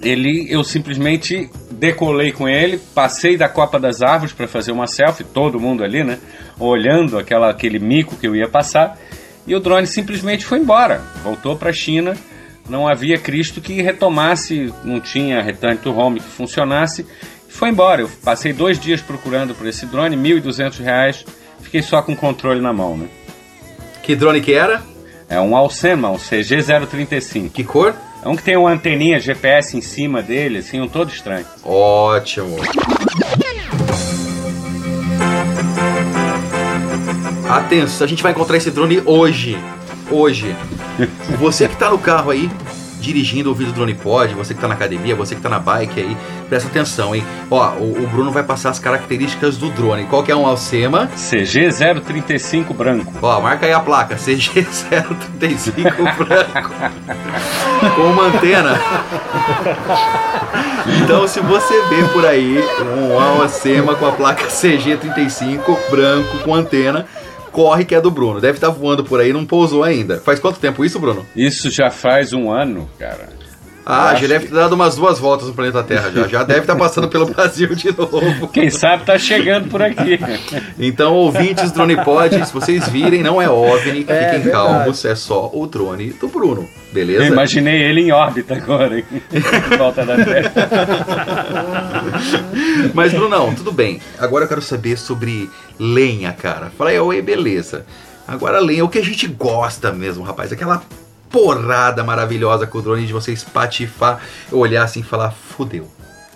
ele 0.00 0.46
eu 0.50 0.62
simplesmente 0.62 1.50
decolei 1.70 2.32
com 2.32 2.48
ele, 2.48 2.78
passei 2.94 3.36
da 3.36 3.48
copa 3.48 3.78
das 3.78 4.02
árvores 4.02 4.32
para 4.32 4.46
fazer 4.46 4.72
uma 4.72 4.86
selfie, 4.86 5.24
todo 5.24 5.60
mundo 5.60 5.82
ali, 5.82 6.04
né, 6.04 6.18
olhando 6.58 7.18
aquela 7.18 7.50
aquele 7.50 7.78
mico 7.78 8.16
que 8.16 8.26
eu 8.26 8.36
ia 8.36 8.48
passar, 8.48 8.98
e 9.46 9.54
o 9.54 9.60
drone 9.60 9.86
simplesmente 9.86 10.44
foi 10.44 10.58
embora, 10.58 11.00
voltou 11.22 11.56
para 11.56 11.70
a 11.70 11.72
China. 11.72 12.16
Não 12.68 12.86
havia 12.86 13.16
Cristo 13.16 13.62
que 13.62 13.80
retomasse, 13.80 14.70
não 14.84 15.00
tinha 15.00 15.40
return 15.40 15.78
to 15.78 15.90
home 15.90 16.20
que 16.20 16.26
funcionasse, 16.26 17.06
foi 17.48 17.70
embora. 17.70 18.02
Eu 18.02 18.10
passei 18.22 18.52
dois 18.52 18.78
dias 18.78 19.00
procurando 19.00 19.54
por 19.54 19.66
esse 19.66 19.86
drone, 19.86 20.18
1.200 20.18 20.78
reais, 20.82 21.24
fiquei 21.62 21.80
só 21.80 22.02
com 22.02 22.12
o 22.12 22.16
controle 22.16 22.60
na 22.60 22.70
mão, 22.70 22.94
né? 22.94 23.08
Que 24.02 24.14
drone 24.14 24.42
que 24.42 24.52
era? 24.52 24.82
É 25.30 25.40
um 25.40 25.56
Alcema, 25.56 26.10
um 26.10 26.16
CG035. 26.16 27.50
Que 27.50 27.64
cor? 27.64 27.94
É 28.22 28.28
um 28.28 28.34
que 28.34 28.42
tem 28.42 28.56
uma 28.56 28.70
anteninha 28.70 29.20
GPS 29.20 29.76
em 29.76 29.80
cima 29.80 30.20
dele, 30.20 30.58
assim, 30.58 30.80
um 30.80 30.88
todo 30.88 31.10
estranho. 31.10 31.46
Ótimo. 31.64 32.56
Atenção, 37.48 38.04
a 38.04 38.08
gente 38.08 38.22
vai 38.22 38.32
encontrar 38.32 38.56
esse 38.56 38.70
drone 38.70 39.00
hoje. 39.06 39.56
Hoje. 40.10 40.54
Você 41.38 41.68
que 41.68 41.76
tá 41.76 41.90
no 41.90 41.98
carro 41.98 42.30
aí, 42.30 42.50
dirigindo, 43.00 43.48
ouvindo 43.48 43.70
o 43.70 43.72
drone 43.72 43.94
pod, 43.94 44.34
você 44.34 44.54
que 44.54 44.60
tá 44.60 44.68
na 44.68 44.74
academia, 44.74 45.14
você 45.14 45.34
que 45.34 45.40
tá 45.40 45.48
na 45.48 45.58
bike 45.58 46.00
aí, 46.00 46.16
presta 46.48 46.68
atenção, 46.68 47.14
hein? 47.14 47.24
Ó, 47.50 47.70
o, 47.72 48.04
o 48.04 48.06
Bruno 48.08 48.30
vai 48.30 48.42
passar 48.42 48.70
as 48.70 48.78
características 48.78 49.56
do 49.56 49.70
drone. 49.70 50.04
Qual 50.04 50.22
que 50.22 50.30
é 50.30 50.36
um 50.36 50.46
Alcema? 50.46 51.08
CG035 51.16 52.74
branco. 52.74 53.12
Ó, 53.22 53.40
marca 53.40 53.66
aí 53.66 53.72
a 53.72 53.80
placa, 53.80 54.16
CG035 54.16 55.96
branco. 56.16 56.70
Com 57.94 58.02
uma 58.02 58.24
antena. 58.24 58.78
Então, 61.02 61.26
se 61.28 61.40
você 61.40 61.82
vê 61.88 62.02
por 62.12 62.26
aí 62.26 62.58
um 62.98 63.18
Alcema 63.18 63.94
com 63.94 64.06
a 64.06 64.12
placa 64.12 64.46
CG35 64.46 65.60
branco 65.90 66.38
com 66.38 66.54
antena, 66.54 67.06
corre 67.58 67.84
que 67.84 67.92
é 67.94 68.00
do 68.00 68.08
Bruno. 68.10 68.40
Deve 68.40 68.56
estar 68.58 68.68
voando 68.68 69.02
por 69.02 69.18
aí, 69.18 69.32
não 69.32 69.44
pousou 69.44 69.82
ainda. 69.82 70.18
Faz 70.20 70.38
quanto 70.38 70.60
tempo 70.60 70.84
isso, 70.84 71.00
Bruno? 71.00 71.26
Isso 71.34 71.68
já 71.70 71.90
faz 71.90 72.32
um 72.32 72.52
ano, 72.52 72.88
cara. 72.96 73.36
Ah, 73.84 74.14
já 74.14 74.28
deve 74.28 74.46
ter 74.46 74.54
dado 74.54 74.74
umas 74.74 74.94
duas 74.96 75.18
voltas 75.18 75.48
no 75.48 75.54
planeta 75.54 75.82
Terra. 75.82 76.10
Já, 76.14 76.28
já 76.28 76.44
deve 76.44 76.60
estar 76.60 76.76
passando 76.76 77.08
pelo 77.08 77.24
Brasil 77.34 77.74
de 77.74 77.90
novo. 77.96 78.46
Quem 78.48 78.68
sabe 78.70 79.04
tá 79.04 79.18
chegando 79.18 79.68
por 79.70 79.80
aqui. 79.82 80.20
Então, 80.78 81.14
ouvintes 81.14 81.72
Drone 81.72 81.96
Pod, 82.04 82.46
se 82.46 82.52
vocês 82.52 82.86
virem, 82.88 83.22
não 83.22 83.40
é 83.42 83.48
OVNI, 83.48 84.04
É, 84.06 84.24
fiquem 84.26 84.40
verdade. 84.42 84.50
calmos, 84.50 85.04
é 85.06 85.14
só 85.16 85.50
o 85.52 85.66
drone 85.66 86.10
do 86.10 86.28
Bruno, 86.28 86.68
beleza? 86.98 87.24
Eu 87.24 87.32
imaginei 87.32 87.82
ele 87.82 88.02
em 88.02 88.12
órbita 88.12 88.54
agora, 88.54 88.98
hein? 88.98 89.04
em 89.32 89.76
volta 89.76 90.04
da 90.04 90.16
Terra. 90.16 90.52
Mas, 92.94 93.12
Brunão, 93.12 93.54
tudo 93.54 93.70
bem. 93.70 94.00
Agora 94.18 94.44
eu 94.44 94.48
quero 94.48 94.62
saber 94.62 94.96
sobre 94.98 95.48
lenha, 95.78 96.32
cara. 96.32 96.70
Fala 96.76 96.90
aí, 96.90 96.98
oi, 96.98 97.22
beleza. 97.22 97.86
Agora 98.26 98.58
lenha, 98.58 98.84
o 98.84 98.88
que 98.88 98.98
a 98.98 99.04
gente 99.04 99.26
gosta 99.26 99.92
mesmo, 99.92 100.24
rapaz. 100.24 100.52
Aquela 100.52 100.82
porrada 101.30 102.02
maravilhosa 102.02 102.66
com 102.66 102.78
o 102.78 102.82
drone 102.82 103.06
de 103.06 103.12
você 103.12 103.32
espatifar, 103.32 104.20
olhar 104.50 104.82
assim 104.82 105.00
e 105.00 105.04
falar, 105.04 105.30
fudeu. 105.30 105.86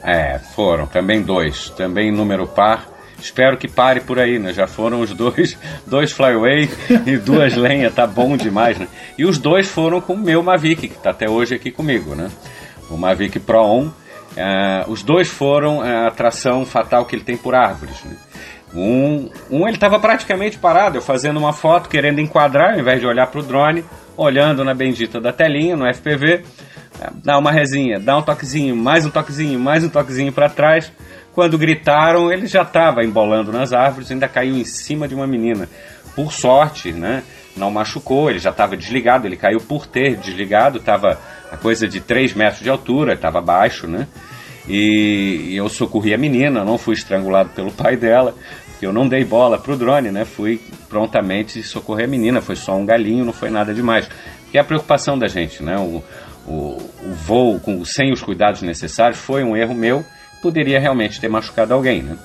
É, 0.02 0.38
foram 0.54 0.86
também 0.86 1.22
dois, 1.22 1.70
também 1.70 2.12
número 2.12 2.46
par. 2.46 2.91
Espero 3.22 3.56
que 3.56 3.68
pare 3.68 4.00
por 4.00 4.18
aí, 4.18 4.38
né? 4.38 4.52
Já 4.52 4.66
foram 4.66 5.00
os 5.00 5.12
dois, 5.14 5.56
dois 5.86 6.12
Flyway 6.12 6.68
e 7.06 7.16
duas 7.16 7.54
lenhas, 7.56 7.94
tá 7.94 8.06
bom 8.06 8.36
demais, 8.36 8.78
né? 8.78 8.88
E 9.16 9.24
os 9.24 9.38
dois 9.38 9.68
foram 9.68 10.00
com 10.00 10.14
o 10.14 10.18
meu 10.18 10.42
Mavic, 10.42 10.88
que 10.88 10.98
tá 10.98 11.10
até 11.10 11.30
hoje 11.30 11.54
aqui 11.54 11.70
comigo, 11.70 12.14
né? 12.14 12.30
O 12.90 12.96
Mavic 12.96 13.38
Pro 13.40 13.64
1. 13.64 13.92
eh, 14.36 14.84
os 14.88 15.02
dois 15.02 15.28
foram 15.28 15.80
a 15.80 16.08
atração 16.08 16.66
fatal 16.66 17.04
que 17.04 17.14
ele 17.14 17.24
tem 17.24 17.36
por 17.36 17.54
árvores, 17.54 18.02
né? 18.04 18.16
Um, 18.74 19.28
um 19.50 19.68
ele 19.68 19.76
estava 19.76 20.00
praticamente 20.00 20.58
parado, 20.58 20.96
eu 20.96 21.02
fazendo 21.02 21.38
uma 21.38 21.52
foto, 21.52 21.88
querendo 21.90 22.20
enquadrar, 22.20 22.72
ao 22.72 22.80
invés 22.80 23.00
de 23.00 23.06
olhar 23.06 23.26
para 23.26 23.40
o 23.40 23.42
drone, 23.42 23.84
olhando 24.16 24.64
na 24.64 24.74
bendita 24.74 25.20
da 25.20 25.30
telinha, 25.30 25.76
no 25.76 25.84
FPV, 25.94 26.42
dá 27.22 27.38
uma 27.38 27.50
resinha, 27.50 28.00
dá 28.00 28.16
um 28.16 28.22
toquezinho, 28.22 28.74
mais 28.74 29.04
um 29.04 29.10
toquezinho, 29.10 29.58
mais 29.58 29.84
um 29.84 29.88
toquezinho 29.88 30.32
para 30.32 30.48
trás. 30.48 30.90
Quando 31.34 31.56
gritaram, 31.56 32.30
ele 32.30 32.46
já 32.46 32.62
estava 32.62 33.02
embolando 33.02 33.50
nas 33.50 33.72
árvores, 33.72 34.10
ainda 34.10 34.28
caiu 34.28 34.54
em 34.56 34.64
cima 34.64 35.08
de 35.08 35.14
uma 35.14 35.26
menina. 35.26 35.68
Por 36.14 36.32
sorte, 36.32 36.92
né? 36.92 37.22
Não 37.56 37.70
machucou, 37.70 38.30
ele 38.30 38.38
já 38.38 38.50
estava 38.50 38.76
desligado, 38.76 39.26
ele 39.26 39.36
caiu 39.36 39.58
por 39.60 39.86
ter 39.86 40.16
desligado, 40.16 40.78
estava 40.78 41.18
a 41.50 41.56
coisa 41.56 41.88
de 41.88 42.00
3 42.00 42.34
metros 42.34 42.62
de 42.62 42.68
altura, 42.68 43.14
estava 43.14 43.40
baixo, 43.40 43.86
né? 43.86 44.06
E, 44.68 45.48
e 45.48 45.56
eu 45.56 45.68
socorri 45.68 46.14
a 46.14 46.18
menina, 46.18 46.64
não 46.64 46.78
fui 46.78 46.94
estrangulado 46.94 47.50
pelo 47.50 47.72
pai 47.72 47.96
dela, 47.96 48.34
porque 48.70 48.86
eu 48.86 48.92
não 48.92 49.08
dei 49.08 49.24
bola 49.24 49.58
pro 49.58 49.76
drone, 49.76 50.10
né? 50.10 50.24
Fui 50.24 50.60
prontamente 50.88 51.62
socorrer 51.62 52.06
a 52.06 52.10
menina, 52.10 52.40
foi 52.40 52.56
só 52.56 52.76
um 52.76 52.84
galinho, 52.84 53.24
não 53.24 53.32
foi 53.32 53.50
nada 53.50 53.72
demais. 53.72 54.08
Que 54.50 54.58
é 54.58 54.60
a 54.60 54.64
preocupação 54.64 55.18
da 55.18 55.28
gente, 55.28 55.62
né? 55.62 55.78
O, 55.78 56.02
o, 56.46 56.90
o 57.02 57.14
voo 57.14 57.58
com, 57.58 57.84
sem 57.84 58.12
os 58.12 58.22
cuidados 58.22 58.60
necessários 58.62 59.18
foi 59.18 59.42
um 59.42 59.56
erro 59.56 59.74
meu, 59.74 60.04
poderia 60.42 60.80
realmente 60.80 61.20
ter 61.20 61.28
machucado 61.28 61.72
alguém, 61.72 62.02
né? 62.02 62.18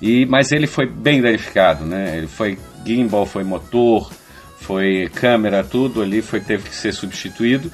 E, 0.00 0.26
mas 0.26 0.50
ele 0.50 0.66
foi 0.66 0.84
bem 0.84 1.22
danificado, 1.22 1.84
né? 1.84 2.16
Ele 2.18 2.26
foi 2.26 2.58
gimbal, 2.84 3.24
foi 3.24 3.44
motor, 3.44 4.10
foi 4.58 5.08
câmera, 5.14 5.62
tudo 5.62 6.02
ali 6.02 6.20
foi 6.20 6.40
teve 6.40 6.68
que 6.68 6.74
ser 6.74 6.92
substituído, 6.92 7.70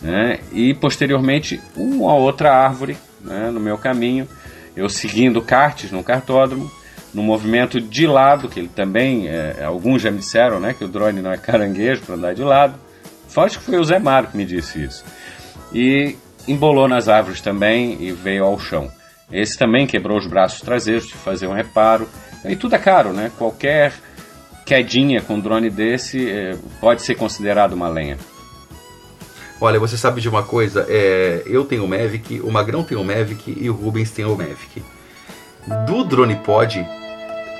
né? 0.00 0.40
E 0.50 0.72
posteriormente 0.72 1.60
uma 1.76 2.14
outra 2.14 2.52
árvore, 2.54 2.96
né? 3.20 3.50
No 3.50 3.60
meu 3.60 3.76
caminho, 3.76 4.26
eu 4.74 4.88
seguindo 4.88 5.42
karts 5.42 5.90
no 5.90 6.02
cartódromo, 6.02 6.70
no 7.12 7.22
movimento 7.22 7.80
de 7.80 8.06
lado, 8.06 8.48
que 8.48 8.60
ele 8.60 8.70
também, 8.74 9.28
é, 9.28 9.62
alguns 9.64 10.00
já 10.00 10.10
me 10.10 10.18
disseram, 10.18 10.58
né? 10.58 10.74
Que 10.76 10.84
o 10.84 10.88
drone 10.88 11.20
não 11.20 11.32
é 11.32 11.36
caranguejo 11.36 12.02
para 12.02 12.14
andar 12.14 12.34
de 12.34 12.42
lado. 12.42 12.74
Acho 13.36 13.58
que 13.58 13.66
foi 13.66 13.78
o 13.78 13.84
Zé 13.84 13.98
Mário 13.98 14.30
que 14.30 14.36
me 14.36 14.46
disse 14.46 14.82
isso. 14.82 15.04
E 15.70 16.16
embolou 16.48 16.88
nas 16.88 17.06
árvores 17.06 17.42
também 17.42 17.98
e 18.00 18.12
veio 18.12 18.44
ao 18.44 18.58
chão. 18.58 18.90
Esse 19.30 19.58
também 19.58 19.86
quebrou 19.86 20.18
os 20.18 20.26
braços 20.26 20.60
traseiros 20.60 21.06
de 21.06 21.14
fazer 21.14 21.46
um 21.46 21.52
reparo. 21.52 22.08
E 22.44 22.54
tudo 22.54 22.74
é 22.74 22.78
caro, 22.78 23.12
né? 23.12 23.30
Qualquer 23.36 23.92
quedinha 24.64 25.20
com 25.20 25.34
um 25.34 25.40
drone 25.40 25.70
desse 25.70 26.28
eh, 26.28 26.56
pode 26.80 27.02
ser 27.02 27.14
considerado 27.14 27.72
uma 27.72 27.88
lenha. 27.88 28.16
Olha, 29.60 29.80
você 29.80 29.96
sabe 29.96 30.20
de 30.20 30.28
uma 30.28 30.42
coisa? 30.42 30.86
É, 30.88 31.42
eu 31.46 31.64
tenho 31.64 31.84
o 31.84 31.88
Mavic, 31.88 32.40
o 32.40 32.50
Magrão 32.50 32.82
tem 32.84 32.96
o 32.96 33.04
Mavic 33.04 33.56
e 33.58 33.70
o 33.70 33.72
Rubens 33.72 34.10
tem 34.10 34.24
o 34.24 34.36
Mavic. 34.36 34.82
Do 35.86 36.04
Drone 36.04 36.36
Pod, 36.36 36.86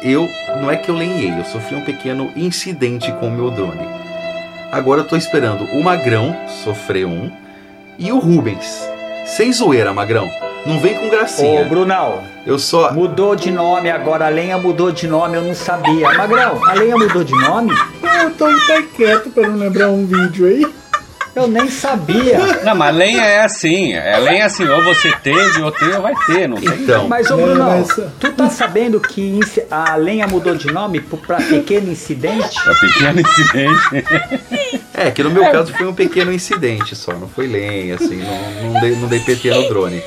eu 0.03 0.29
não 0.61 0.71
é 0.71 0.77
que 0.77 0.91
eu 0.91 0.95
lenhei, 0.95 1.31
eu 1.39 1.45
sofri 1.45 1.75
um 1.75 1.85
pequeno 1.85 2.31
incidente 2.37 3.11
com 3.13 3.29
o 3.29 3.33
meu 3.33 3.51
drone. 3.51 3.89
Agora 4.71 5.01
eu 5.01 5.07
tô 5.07 5.17
esperando 5.17 5.65
o 5.65 5.83
Magrão 5.83 6.37
sofrer 6.63 7.07
um 7.07 7.33
e 7.99 8.13
o 8.13 8.19
Rubens. 8.19 8.87
Sem 9.25 9.51
zoeira, 9.53 9.93
Magrão. 9.95 10.46
Não 10.67 10.81
vem 10.81 10.95
com 10.95 11.09
gracinha. 11.09 11.63
Ô, 11.63 11.65
Brunão. 11.67 12.23
Eu 12.47 12.59
só. 12.59 12.93
Mudou 12.93 13.35
de 13.37 13.51
nome 13.51 13.91
agora, 13.91 14.27
a 14.27 14.29
lenha 14.29 14.57
mudou 14.59 14.91
de 14.93 15.07
nome, 15.07 15.37
eu 15.37 15.43
não 15.43 15.55
sabia. 15.55 16.09
Magrão, 16.13 16.65
a 16.65 16.75
lenha 16.75 16.97
mudou 16.97 17.25
de 17.25 17.33
nome? 17.35 17.73
Eu 18.23 18.31
tô 18.33 18.45
até 18.47 18.83
quieto 18.83 19.31
pra 19.31 19.49
não 19.49 19.57
lembrar 19.57 19.89
um 19.89 20.07
vídeo 20.07 20.47
aí. 20.47 20.67
Eu 21.35 21.47
nem 21.47 21.69
sabia. 21.69 22.39
Não, 22.65 22.75
mas 22.75 22.97
lenha 22.97 23.23
é 23.23 23.45
assim. 23.45 23.93
É 23.93 24.17
lenha 24.19 24.45
é 24.45 24.47
assim, 24.47 24.67
ou 24.67 24.83
você 24.83 25.13
teve, 25.23 25.61
ou 25.61 25.71
tem, 25.71 25.93
ou 25.95 26.01
vai 26.01 26.15
ter. 26.27 26.49
Não 26.49 26.57
tem 26.57 26.73
Então. 26.83 27.07
Mas, 27.09 27.31
ô 27.31 27.37
Não, 27.37 27.45
Brunão, 27.45 27.79
mas- 27.87 28.09
tu 28.19 28.33
tá 28.33 28.49
sabendo 28.49 28.99
que 28.99 29.39
a 29.71 29.97
lenha 29.97 30.27
mudou 30.27 30.55
de 30.55 30.69
nome 30.73 30.99
pro- 31.01 31.19
pra 31.19 31.37
pequeno 31.37 31.93
incidente? 31.93 32.57
É 32.67 32.75
pequeno 32.81 33.21
incidente. 33.21 34.07
É, 34.95 35.11
que 35.11 35.23
no 35.23 35.29
meu 35.31 35.51
caso 35.53 35.75
foi 35.75 35.87
um 35.87 35.93
pequeno 35.95 36.33
incidente 36.33 36.97
só, 36.97 37.13
não 37.13 37.29
foi 37.29 37.47
lenha, 37.47 37.97
assim, 37.97 38.17
não, 38.23 38.73
não, 38.73 38.81
dei, 38.81 38.97
não 38.97 39.07
dei 39.09 39.21
PT 39.21 39.51
no 39.51 39.69
drone. 39.69 40.03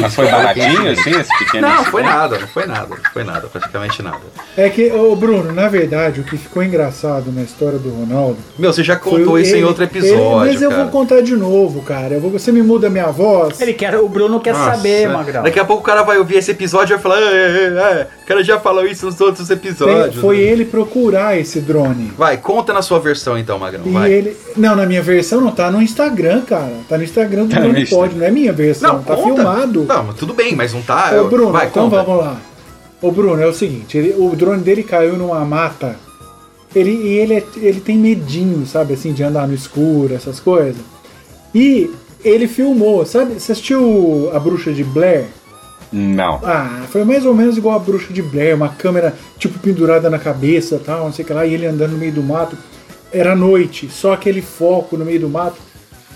Mas 0.00 0.14
foi 0.14 0.26
baratinho, 0.30 0.90
assim, 0.90 1.10
esse 1.10 1.38
pequeno 1.38 1.62
Não, 1.66 1.74
incidente? 1.74 1.90
foi 1.90 2.02
nada, 2.02 2.38
não 2.38 2.48
foi 2.48 2.66
nada, 2.66 2.88
não 2.88 3.10
foi 3.12 3.24
nada, 3.24 3.48
praticamente 3.48 4.02
nada. 4.02 4.20
É 4.56 4.68
que, 4.68 4.90
ô 4.92 5.14
Bruno, 5.16 5.52
na 5.52 5.68
verdade, 5.68 6.20
o 6.20 6.24
que 6.24 6.36
ficou 6.36 6.62
engraçado 6.62 7.30
na 7.32 7.42
história 7.42 7.78
do 7.78 7.90
Ronaldo. 7.90 8.36
Meu, 8.58 8.72
você 8.72 8.82
já 8.82 8.96
contou 8.96 9.38
isso 9.38 9.54
em 9.54 9.58
ele- 9.58 9.64
outro 9.66 9.82
ele- 9.84 9.90
episódio, 9.98 10.36
mas 10.36 10.62
eu 10.62 10.70
cara. 10.70 10.82
vou 10.82 10.90
contar 10.92 11.20
de 11.22 11.36
novo, 11.36 11.82
cara. 11.82 12.14
Eu 12.14 12.20
vou- 12.20 12.30
você 12.30 12.50
me 12.52 12.62
muda 12.62 12.86
a 12.86 12.90
minha 12.90 13.06
voz. 13.10 13.60
Ele 13.60 13.72
quer, 13.72 13.96
o 13.98 14.08
Bruno 14.08 14.40
quer 14.40 14.52
Nossa, 14.54 14.76
saber, 14.76 15.08
Magrão. 15.08 15.42
Daqui 15.42 15.58
a 15.60 15.64
pouco 15.64 15.82
o 15.82 15.86
cara 15.86 16.02
vai 16.02 16.18
ouvir 16.18 16.36
esse 16.36 16.50
episódio 16.50 16.94
e 16.94 16.96
vai 16.96 17.02
falar, 17.02 17.20
é, 17.20 17.24
é, 17.24 17.64
é, 17.66 18.08
o 18.22 18.26
cara 18.26 18.42
já 18.44 18.58
falou 18.60 18.84
isso 18.86 19.06
nos 19.06 19.20
outros 19.20 19.48
Tem- 19.48 19.56
episódios. 19.56 20.16
foi 20.20 20.38
ele 20.38 20.64
procurar 20.64 21.38
esse 21.38 21.60
drone. 21.60 22.12
Vai, 22.16 22.36
conta 22.36 22.72
na 22.72 22.82
sua 22.82 22.98
versão 23.00 23.38
então, 23.38 23.58
Magrão, 23.58 23.82
E 23.86 23.90
vai. 23.90 24.12
ele. 24.12 24.36
Não, 24.56 24.74
na 24.76 24.86
minha 24.86 25.02
versão 25.02 25.40
não 25.40 25.50
tá 25.50 25.70
no 25.70 25.80
Instagram, 25.82 26.42
cara. 26.42 26.72
Tá 26.88 26.96
no 26.98 27.04
Instagram 27.04 27.44
do 27.46 27.54
Tá 27.54 27.60
Drone. 27.60 27.86
Pod, 27.86 28.14
não 28.14 28.26
é 28.26 28.30
minha 28.30 28.52
versão, 28.52 29.02
tá 29.02 29.14
conta. 29.16 29.34
filmado. 29.34 29.83
Não, 29.86 30.04
mas 30.04 30.16
tudo 30.16 30.34
bem, 30.34 30.54
mas 30.54 30.72
não 30.72 30.82
tá. 30.82 31.10
Ô 31.20 31.28
Bruno, 31.28 31.52
vai, 31.52 31.66
então 31.68 31.88
conta. 31.90 32.02
vamos 32.02 32.24
lá. 32.24 32.40
Ô 33.02 33.10
Bruno, 33.10 33.40
é 33.42 33.46
o 33.46 33.52
seguinte, 33.54 33.98
ele- 33.98 34.14
o 34.16 34.34
drone 34.34 34.62
dele 34.62 34.82
caiu 34.82 35.16
numa 35.16 35.44
mata. 35.44 35.96
Ele, 36.74 36.90
e 36.90 37.08
ele, 37.18 37.34
é- 37.34 37.44
ele 37.56 37.80
tem 37.80 37.96
medinho, 37.96 38.66
sabe, 38.66 38.94
assim, 38.94 39.12
de 39.12 39.22
andar 39.22 39.46
no 39.46 39.54
escuro, 39.54 40.14
essas 40.14 40.40
coisas. 40.40 40.82
E 41.54 41.90
ele 42.24 42.48
filmou, 42.48 43.04
sabe? 43.06 43.34
Você 43.34 43.52
assistiu 43.52 44.30
a 44.34 44.38
bruxa 44.40 44.72
de 44.72 44.82
Blair? 44.82 45.26
Não. 45.92 46.40
Ah, 46.42 46.82
foi 46.90 47.04
mais 47.04 47.24
ou 47.24 47.32
menos 47.34 47.56
igual 47.56 47.76
a 47.76 47.78
bruxa 47.78 48.12
de 48.12 48.20
Blair, 48.22 48.56
uma 48.56 48.68
câmera 48.70 49.14
tipo 49.38 49.58
pendurada 49.60 50.10
na 50.10 50.18
cabeça 50.18 50.80
tal, 50.84 51.04
não 51.04 51.12
sei 51.12 51.24
o 51.24 51.28
que 51.28 51.32
lá, 51.32 51.46
e 51.46 51.54
ele 51.54 51.66
andando 51.66 51.92
no 51.92 51.98
meio 51.98 52.12
do 52.12 52.22
mato. 52.22 52.56
Era 53.12 53.36
noite, 53.36 53.88
só 53.88 54.12
aquele 54.14 54.42
foco 54.42 54.96
no 54.96 55.04
meio 55.04 55.20
do 55.20 55.28
mato. 55.28 55.58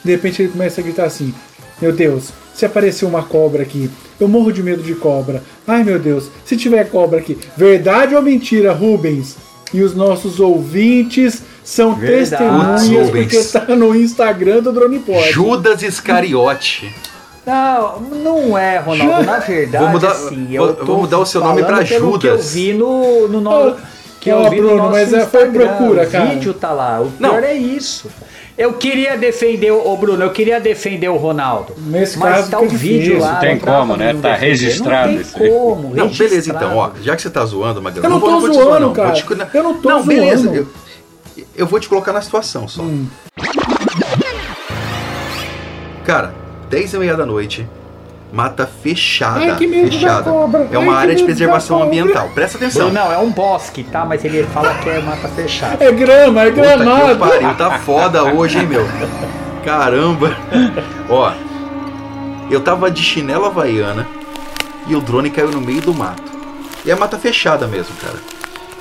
De 0.05 0.11
repente 0.11 0.43
ele 0.43 0.51
começa 0.51 0.81
a 0.81 0.85
gritar 0.85 1.05
assim: 1.05 1.33
Meu 1.81 1.93
Deus, 1.93 2.31
se 2.59 2.67
aparecer 2.67 3.05
uma 3.05 3.23
cobra 3.23 3.63
aqui, 3.63 3.89
eu 4.19 4.27
morro 4.27 4.51
de 4.53 4.65
medo 4.65 4.83
de 4.83 4.95
cobra. 4.97 5.45
Ai 5.65 5.85
meu 5.85 5.97
Deus, 5.99 6.29
se 6.45 6.57
tiver 6.57 6.91
cobra 6.91 7.21
aqui, 7.21 7.39
verdade 7.57 8.17
ou 8.17 8.21
mentira, 8.23 8.73
Rubens? 8.73 9.37
E 9.73 9.81
os 9.81 9.95
nossos 9.95 10.41
ouvintes 10.41 11.43
são 11.63 11.95
Verdade. 11.95 12.31
testemunhas 12.31 13.07
Rubens. 13.07 13.27
porque 13.33 13.45
tá 13.45 13.77
no 13.77 13.95
Instagram 13.95 14.61
do 14.63 14.73
Drone 14.73 14.99
Pod. 14.99 15.31
Judas 15.31 15.83
Iscariote. 15.83 16.93
Não, 17.47 18.01
não 18.01 18.59
é, 18.59 18.79
Ronaldo. 18.79 19.25
Na 19.25 19.39
verdade, 19.39 19.85
Vou 19.85 19.93
mudar- 19.93 20.11
assim, 20.13 20.49
eu 20.53 20.65
vou- 20.67 20.75
tô 20.75 20.85
vou 20.85 20.99
mudar 21.03 21.19
o 21.19 21.27
seu 21.27 21.41
nome 21.41 21.63
pelo 21.65 21.85
que 21.85 21.95
eu 21.95 22.01
Judas. 22.01 22.53
vi 22.55 22.73
no, 22.75 23.29
no, 23.29 23.41
no- 23.41 23.77
que 24.21 24.31
eu 24.31 24.37
Ó, 24.39 24.51
vi 24.51 24.57
no 24.61 24.63
Bruno, 24.69 24.77
nosso 24.85 24.91
mas 24.91 25.13
é- 25.13 25.27
foi 25.27 25.45
Instagram. 25.47 25.77
procura, 25.77 26.03
o 26.03 26.11
cara. 26.11 26.25
vídeo 26.27 26.55
tá 26.55 26.71
lá. 26.73 27.01
O 27.01 27.13
Não. 27.19 27.31
pior 27.31 27.45
é 27.45 27.55
isso. 27.55 28.09
Eu 28.57 28.73
queria 28.73 29.17
defender, 29.17 29.71
o 29.71 29.97
Bruno, 29.97 30.25
eu 30.25 30.31
queria 30.31 30.59
defender 30.61 31.09
o 31.09 31.17
Ronaldo. 31.17 31.75
Nesse 31.79 32.19
mas 32.19 32.35
caso 32.35 32.51
tá 32.51 32.59
o 32.61 32.69
vídeo 32.69 33.21
lá. 33.21 33.35
Não 33.35 33.41
tem 33.41 33.55
não 33.55 33.61
como, 33.61 33.97
né? 33.97 34.13
não 34.13 34.21
Tá 34.21 34.31
defender. 34.31 34.49
registrado 34.51 35.13
Não 35.13 35.21
isso 35.21 35.35
tem 35.39 35.47
aí. 35.47 35.53
como. 35.53 35.83
Não, 35.95 36.09
beleza 36.09 36.23
registrado. 36.35 36.65
então, 36.67 36.77
ó, 36.77 36.91
já 37.01 37.15
que 37.15 37.23
você 37.23 37.31
tá 37.31 37.45
zoando, 37.45 37.81
Magrão, 37.81 38.03
Eu 38.03 38.11
não 38.11 38.19
vou- 38.19 38.31
tô 38.31 38.41
vou 38.41 38.51
te 38.51 38.55
zoar, 38.55 38.67
zoando, 38.67 38.81
não. 38.81 38.95
Vou 38.95 39.05
cara. 39.05 39.13
te- 39.15 39.57
Eu 39.57 39.63
não 39.63 39.75
tô 39.81 39.89
Não, 39.89 40.05
beleza. 40.05 40.43
zoando. 40.43 40.69
Eu, 41.37 41.45
eu 41.55 41.67
vou 41.69 41.79
te 41.79 41.89
colocar 41.89 42.13
na 42.13 42.21
situação 42.21 42.67
só. 42.67 42.83
Cara, 46.05 46.35
10 46.69 46.95
e 46.95 46.99
meia 46.99 47.17
da 47.17 47.27
noite, 47.27 47.69
Mata 48.31 48.67
fechada. 48.83 49.41
Ai, 49.41 49.57
que 49.57 49.67
medo 49.67 49.87
da 49.87 49.93
fechada. 49.93 50.31
cobra. 50.31 50.69
É 50.71 50.77
uma 50.79 50.93
Ai, 50.93 51.03
área 51.03 51.15
de 51.15 51.25
preservação 51.25 51.83
ambiental. 51.83 52.29
Presta 52.35 52.59
atenção. 52.59 52.91
Não, 52.91 53.11
é 53.11 53.17
um 53.19 53.31
bosque, 53.31 53.83
tá? 53.85 54.05
Mas 54.05 54.23
ele 54.25 54.43
fala 54.45 54.75
que 54.75 54.89
é 54.91 55.01
mata 55.01 55.29
fechada. 55.29 55.83
É 55.83 55.91
grama, 55.91 56.43
é 56.43 56.51
Puta 56.51 56.61
que 56.61 56.77
gramado. 56.77 57.19
pariu, 57.19 57.55
tá 57.55 57.79
foda 57.79 58.25
hoje, 58.25 58.59
hein, 58.59 58.67
meu? 58.67 58.87
Caramba. 59.65 60.37
Ó, 61.09 61.33
eu 62.51 62.61
tava 62.61 62.91
de 62.91 63.03
chinela 63.03 63.47
havaiana 63.49 64.07
e 64.87 64.95
o 64.95 65.01
drone 65.01 65.31
caiu 65.31 65.51
no 65.51 65.61
meio 65.61 65.81
do 65.81 65.95
mato. 65.95 66.23
E 66.85 66.91
é 66.91 66.95
mata 66.95 67.19
fechada 67.19 67.67
mesmo, 67.67 67.95
cara. 67.97 68.17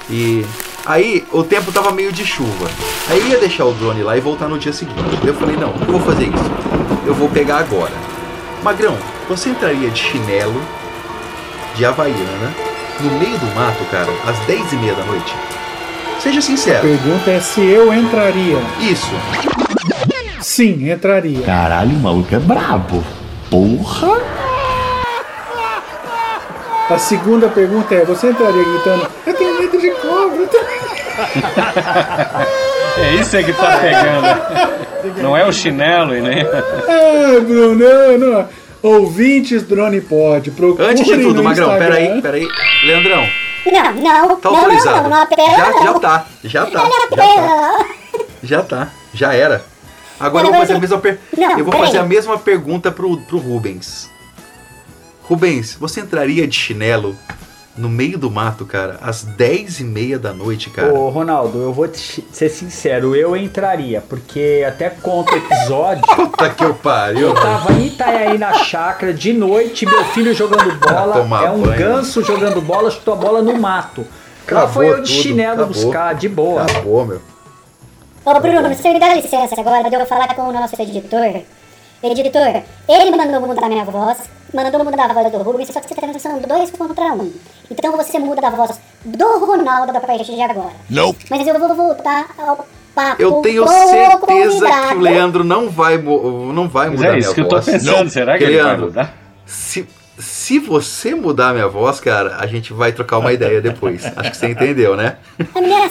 E 0.09 0.45
aí 0.85 1.25
o 1.31 1.43
tempo 1.43 1.71
tava 1.71 1.91
meio 1.91 2.11
de 2.11 2.25
chuva. 2.25 2.67
Aí 3.09 3.19
eu 3.19 3.27
ia 3.27 3.39
deixar 3.39 3.63
o 3.65 3.73
drone 3.73 4.03
lá 4.03 4.17
e 4.17 4.19
voltar 4.21 4.47
no 4.49 4.59
dia 4.59 4.73
seguinte. 4.73 4.99
Eu 5.25 5.33
falei, 5.35 5.55
não, 5.55 5.73
não 5.73 5.87
vou 5.97 6.01
fazer 6.01 6.25
isso. 6.25 6.51
Eu 7.05 7.13
vou 7.13 7.29
pegar 7.29 7.59
agora. 7.59 7.93
Magrão, 8.67 8.97
você 9.29 9.47
entraria 9.47 9.89
de 9.89 9.97
chinelo, 9.97 10.61
de 11.75 11.85
havaiana, 11.85 12.51
no 12.99 13.11
meio 13.11 13.37
do 13.37 13.45
mato, 13.55 13.81
cara, 13.89 14.09
às 14.27 14.37
10 14.39 14.73
e 14.73 14.75
meia 14.75 14.93
da 14.93 15.05
noite? 15.05 15.33
Seja 16.19 16.39
A 16.39 16.41
sincero. 16.41 16.81
pergunta 16.81 17.31
é 17.31 17.39
se 17.39 17.61
eu 17.61 17.93
entraria. 17.93 18.57
Isso. 18.81 19.09
Sim, 20.41 20.91
entraria. 20.91 21.45
Caralho, 21.45 21.91
o 21.95 21.99
maluco 22.01 22.35
é 22.35 22.39
brabo. 22.39 23.01
Porra! 23.49 24.17
A 26.89 26.97
segunda 26.97 27.47
pergunta 27.47 27.95
é: 27.95 28.03
você 28.03 28.31
entraria 28.31 28.65
gritando, 28.65 29.07
eu 29.27 29.33
tenho 29.33 29.59
medo 29.61 29.77
de 29.79 29.91
cobra? 29.91 30.39
eu 30.39 30.47
tenho-" 30.51 30.67
É 33.05 33.15
isso 33.15 33.37
aí 33.37 33.45
que 33.45 33.53
tá 33.53 33.77
pegando. 33.77 34.76
Não 35.21 35.35
é 35.35 35.45
o 35.45 35.51
chinelo 35.51 36.15
e 36.15 36.21
nem. 36.21 36.43
Ah, 36.47 37.39
Bruno, 37.41 37.75
não, 37.75 38.17
não. 38.17 38.49
Ouvintes 38.81 39.63
Drone 39.63 39.99
Pod, 40.01 40.51
procurem 40.51 40.91
Antes 40.91 41.05
de 41.05 41.17
tudo, 41.17 41.43
Magrão, 41.43 41.77
peraí, 41.77 42.21
peraí. 42.21 42.47
Leandrão, 42.85 43.27
Não, 43.65 43.93
não, 43.93 44.35
tá 44.37 44.49
não, 44.49 44.57
autorizado. 44.57 45.09
não, 45.09 45.09
não, 45.09 45.27
não, 45.37 45.57
já, 45.57 45.69
não. 45.71 45.83
já 45.83 45.93
tá, 45.99 46.25
já 46.43 46.65
tá. 46.65 46.69
Já 46.71 47.15
tá. 47.15 47.85
Já 48.43 48.61
tá, 48.61 48.87
já 49.13 49.33
era. 49.33 49.65
Agora 50.19 50.47
eu 50.47 50.51
vou 50.51 50.59
fazer 50.61 50.73
a 50.73 50.79
mesma 50.79 50.97
per... 50.99 51.19
Não, 51.37 51.51
Eu 51.51 51.65
vou 51.65 51.71
peraí. 51.73 51.85
fazer 51.87 51.97
a 51.99 52.03
mesma 52.03 52.37
pergunta 52.37 52.91
pro, 52.91 53.17
pro 53.21 53.37
Rubens. 53.37 54.09
Rubens, 55.23 55.75
você 55.79 55.99
entraria 56.01 56.47
de 56.47 56.55
chinelo 56.55 57.15
no 57.77 57.87
meio 57.89 58.17
do 58.17 58.29
mato, 58.31 58.65
cara, 58.65 58.97
às 59.01 59.23
10 59.23 59.79
e 59.79 59.83
meia 59.83 60.17
da 60.17 60.33
noite, 60.33 60.69
cara? 60.69 60.93
Ô, 60.93 61.09
Ronaldo, 61.09 61.59
eu 61.61 61.71
vou 61.71 61.87
te 61.87 62.25
ser 62.31 62.49
sincero, 62.49 63.15
eu 63.15 63.35
entraria, 63.35 64.01
porque 64.01 64.65
até 64.67 64.89
conta 64.89 65.33
o 65.33 65.37
episódio. 65.37 66.03
Puta 66.15 66.49
que 66.49 66.63
eu 66.63 66.73
pariu. 66.73 67.27
Eu 67.29 67.33
tava 67.35 67.73
em 67.73 67.87
Itanhaí 67.87 68.37
na 68.37 68.53
chácara, 68.53 69.13
de 69.13 69.33
noite, 69.33 69.85
meu 69.85 70.03
filho 70.05 70.33
jogando 70.33 70.73
bola, 70.79 71.21
Tomar 71.21 71.43
é 71.45 71.51
um 71.51 71.61
banho. 71.61 71.77
ganso 71.77 72.23
jogando 72.23 72.61
bola, 72.61 72.89
chutou 72.89 73.13
a 73.13 73.17
bola 73.17 73.41
no 73.41 73.57
mato. 73.59 74.01
Lá 74.49 74.59
Acabou 74.63 74.73
foi 74.73 74.89
eu 74.89 75.01
de 75.01 75.11
tudo, 75.11 75.21
chinelo 75.23 75.63
acabou. 75.63 75.73
buscar, 75.73 76.15
de 76.15 76.29
boa. 76.29 76.63
Acabou, 76.63 77.05
meu. 77.05 77.21
Ô 78.25 78.39
Bruno, 78.39 78.67
você 78.73 78.93
me 78.93 78.99
dá 78.99 79.13
licença 79.13 79.55
agora 79.59 79.89
de 79.89 79.95
eu 79.95 80.05
falar 80.05 80.33
com 80.35 80.43
o 80.43 80.51
nosso 80.53 80.81
editor. 80.81 81.41
Editor, 82.03 82.63
ele 82.87 83.11
mandou 83.11 83.41
mudar 83.41 83.67
minha 83.67 83.83
voz, 83.83 84.17
mandou 84.53 84.83
mudar 84.83 85.09
a 85.09 85.13
voz 85.13 85.31
do 85.31 85.37
Rubens, 85.39 85.69
só 85.69 85.79
que 85.79 85.87
você 85.87 85.95
tá 85.95 86.07
pensando 86.07 86.47
dois 86.47 86.69
contra 86.71 87.05
um. 87.13 87.31
Então 87.71 87.97
você 87.97 88.19
muda 88.19 88.47
a 88.47 88.49
voz 88.51 88.79
do 89.03 89.45
Ronaldo 89.45 89.97
a 89.97 89.99
partir 89.99 90.35
de 90.35 90.41
agora. 90.41 90.73
Não. 90.89 91.15
Mas 91.29 91.47
eu 91.47 91.59
vou 91.59 91.75
voltar 91.75 92.27
ao 92.37 92.67
papo 92.93 93.21
Eu 93.21 93.41
tenho 93.41 93.67
certeza 93.67 94.69
que 94.89 94.95
o 94.95 94.99
Leandro 94.99 95.43
não 95.43 95.69
vai, 95.69 95.97
não 95.97 96.67
vai 96.69 96.89
Mas 96.89 96.97
mudar 96.97 97.07
é 97.07 97.11
minha 97.11 97.19
isso 97.19 97.33
que 97.33 97.41
eu 97.41 97.47
tô 97.47 97.55
voz. 97.55 97.65
pensando, 97.65 98.09
será 98.09 98.37
que 98.37 98.43
ele 98.43 98.57
vai 98.57 98.65
Leandro, 98.65 98.85
mudar? 98.87 99.13
Se, 99.45 99.87
se 100.19 100.57
você 100.57 101.13
mudar 101.13 101.53
minha 101.53 101.67
voz, 101.67 101.99
cara, 101.99 102.37
a 102.39 102.47
gente 102.47 102.73
vai 102.73 102.91
trocar 102.91 103.19
uma 103.19 103.31
ideia 103.31 103.61
depois. 103.61 104.03
Acho 104.17 104.31
que 104.31 104.37
você 104.37 104.47
entendeu, 104.47 104.95
né? 104.95 105.17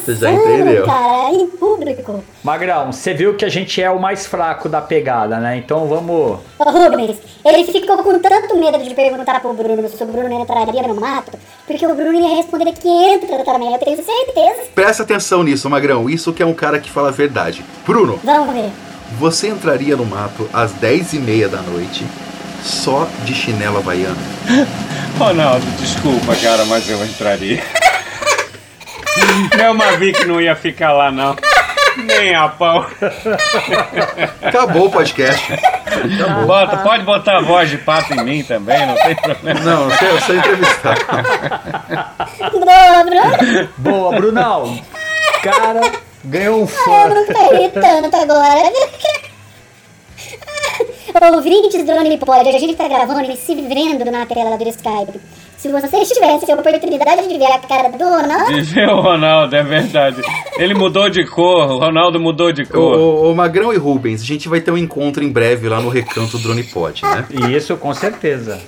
Você 0.05 0.17
já 0.17 0.33
entendeu. 0.33 0.85
cara, 0.85 1.33
em 1.33 1.47
público. 1.49 2.25
Magrão, 2.43 2.93
você 2.93 3.15
viu 3.15 3.35
que 3.35 3.45
a 3.45 3.49
gente 3.49 3.81
é 3.81 3.91
o 3.91 4.01
mais 4.01 4.27
fraco 4.27 4.69
da 4.69 4.81
pegada, 4.81 5.39
né? 5.39 5.57
Então 5.57 5.87
vamos. 5.87 6.41
Ô 6.59 6.71
Rubens, 6.71 7.17
ele 7.45 7.65
ficou 7.65 7.99
com 7.99 8.19
tanto 8.19 8.57
medo 8.57 8.83
de 8.83 8.95
perguntar 8.95 9.41
pro 9.41 9.55
Bruno 9.55 9.89
se 9.89 10.03
o 10.03 10.07
Bruno 10.07 10.43
entraria 10.43 10.83
no 10.83 11.01
mato, 11.01 11.39
porque 11.67 11.87
o 11.87 11.95
Bruno 11.95 12.15
ia 12.19 12.37
responder 12.37 12.73
que 12.73 12.89
entra 12.89 13.45
também, 13.45 13.73
eu 13.73 13.79
tenho 13.79 13.97
certeza. 13.97 14.69
Presta 14.75 15.03
atenção 15.05 15.45
nisso, 15.45 15.71
Magrão. 15.71 16.11
Isso 16.11 16.33
que 16.33 16.43
é 16.43 16.47
um 16.47 16.55
cara 16.55 16.81
que 16.81 16.91
fala 16.91 17.09
a 17.09 17.13
verdade. 17.13 17.65
Bruno, 17.87 18.19
Vamos 18.25 18.55
ver. 18.55 18.71
você 19.19 19.49
entraria 19.49 19.97
no 19.97 20.05
mato 20.05 20.49
às 20.53 20.73
10 20.73 21.13
e 21.13 21.19
meia 21.19 21.49
da 21.49 21.63
noite 21.63 22.05
só 22.67 23.07
de 23.25 23.35
chinelo 23.35 23.79
havaiano? 23.79 24.17
Ronaldo, 25.19 25.65
desculpa, 25.79 26.35
cara, 26.37 26.65
mas 26.67 26.89
eu 26.91 27.03
entraria. 27.05 27.63
Meu 29.57 29.73
Mavic 29.75 30.25
não 30.27 30.41
ia 30.41 30.55
ficar 30.55 30.93
lá, 30.93 31.11
não. 31.11 31.35
Nem 31.97 32.35
a 32.35 32.49
pau. 32.49 32.87
Acabou 34.43 34.87
o 34.87 34.91
podcast. 34.91 35.51
Acabou. 35.87 36.47
Bota, 36.47 36.77
pode 36.79 37.05
botar 37.05 37.39
a 37.39 37.41
voz 37.41 37.71
de 37.71 37.79
pato 37.79 38.13
em 38.13 38.23
mim 38.23 38.43
também, 38.43 38.85
não 38.87 38.95
tem 38.97 39.15
problema. 39.17 39.61
Não, 39.61 39.91
eu 39.91 40.21
sei 40.21 40.37
entrevistar. 40.37 40.97
Boa, 42.53 43.05
Bruno. 43.09 43.69
Boa, 43.79 44.13
Brunão. 44.17 44.79
Cara, 45.43 45.81
ganhou 46.25 46.59
um 46.59 46.61
Eu 46.63 46.67
fã. 46.67 47.09
não 47.09 47.27
perdi 47.27 47.69
tanto 47.71 48.17
agora. 48.17 48.71
Ouvintes 51.19 51.83
do 51.83 51.87
Drone 51.87 52.19
Pod, 52.19 52.47
a 52.47 52.59
gente 52.59 52.77
tá 52.77 52.87
gravando 52.87 53.33
e 53.33 53.37
se 53.39 53.55
vendo 53.55 54.05
na 54.11 54.27
tela 54.27 54.59
do 54.59 54.69
Skype. 54.69 55.19
Se 55.59 55.69
vocês 55.73 56.09
tivessem 56.09 56.55
a 56.55 56.59
oportunidade 56.59 57.29
de 57.29 57.39
ver 57.39 57.47
a 57.53 57.59
cara 57.59 57.89
do 57.91 58.05
Ronaldo, 58.05 58.47
Viveu 58.55 58.91
o 58.91 59.01
Ronaldo, 59.01 59.57
é 59.57 59.63
verdade. 59.63 60.23
Ele 60.59 60.75
mudou 60.75 61.09
de 61.09 61.25
cor, 61.27 61.71
o 61.71 61.79
Ronaldo 61.79 62.21
mudou 62.21 62.53
de 62.53 62.65
cor. 62.67 62.97
ô, 62.97 63.31
ô, 63.31 63.35
Magrão 63.35 63.73
e 63.73 63.77
Rubens, 63.77 64.21
a 64.21 64.25
gente 64.25 64.49
vai 64.49 64.61
ter 64.61 64.71
um 64.71 64.79
encontro 64.79 65.25
em 65.25 65.29
breve 65.33 65.69
lá 65.69 65.81
no 65.81 65.89
Recanto 65.89 66.39
Drone 66.39 66.63
Pod, 66.63 67.03
né? 67.03 67.25
Isso, 67.51 67.77
com 67.77 67.93
certeza. 67.95 68.61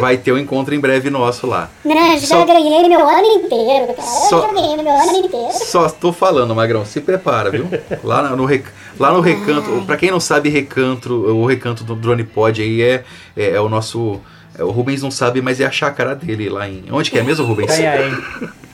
Vai 0.00 0.16
ter 0.16 0.32
um 0.32 0.38
encontro 0.38 0.74
em 0.74 0.80
breve 0.80 1.10
nosso 1.10 1.46
lá. 1.46 1.70
né, 1.84 2.16
já 2.18 2.26
Só- 2.26 2.44
ganhei 2.44 2.88
meu 2.88 3.00
ano 3.08 3.26
inteiro, 3.26 3.86
cara. 3.94 4.02
Só- 4.28 4.42
já 4.42 4.52
ganhei 4.52 4.76
meu 4.76 4.92
ano 4.92 5.12
inteiro. 5.18 5.52
Só 5.52 5.88
tô 5.88 6.12
falando, 6.12 6.54
Magrão, 6.54 6.84
se 6.84 7.00
prepara, 7.00 7.50
viu? 7.50 7.68
Lá 8.02 8.22
no, 8.34 8.44
rec- 8.44 8.66
lá 8.98 9.12
no 9.12 9.20
recanto, 9.20 9.82
pra 9.86 9.96
quem 9.96 10.10
não 10.10 10.18
sabe, 10.20 10.48
recanto, 10.48 11.12
o 11.14 11.46
recanto 11.46 11.84
do 11.84 11.94
Drone 11.94 12.24
Pod 12.24 12.60
aí 12.60 12.82
é, 12.82 13.04
é, 13.36 13.50
é 13.50 13.60
o 13.60 13.68
nosso. 13.68 14.20
É, 14.58 14.62
o 14.64 14.70
Rubens 14.70 15.02
não 15.02 15.10
sabe, 15.10 15.40
mas 15.42 15.60
é 15.60 15.66
a 15.66 15.70
chácara 15.70 16.14
dele 16.14 16.48
lá 16.48 16.68
em. 16.68 16.84
Onde 16.90 17.10
que 17.10 17.18
é 17.18 17.22
mesmo, 17.22 17.44
Rubens? 17.46 17.76
Itanhaí. 17.78 18.12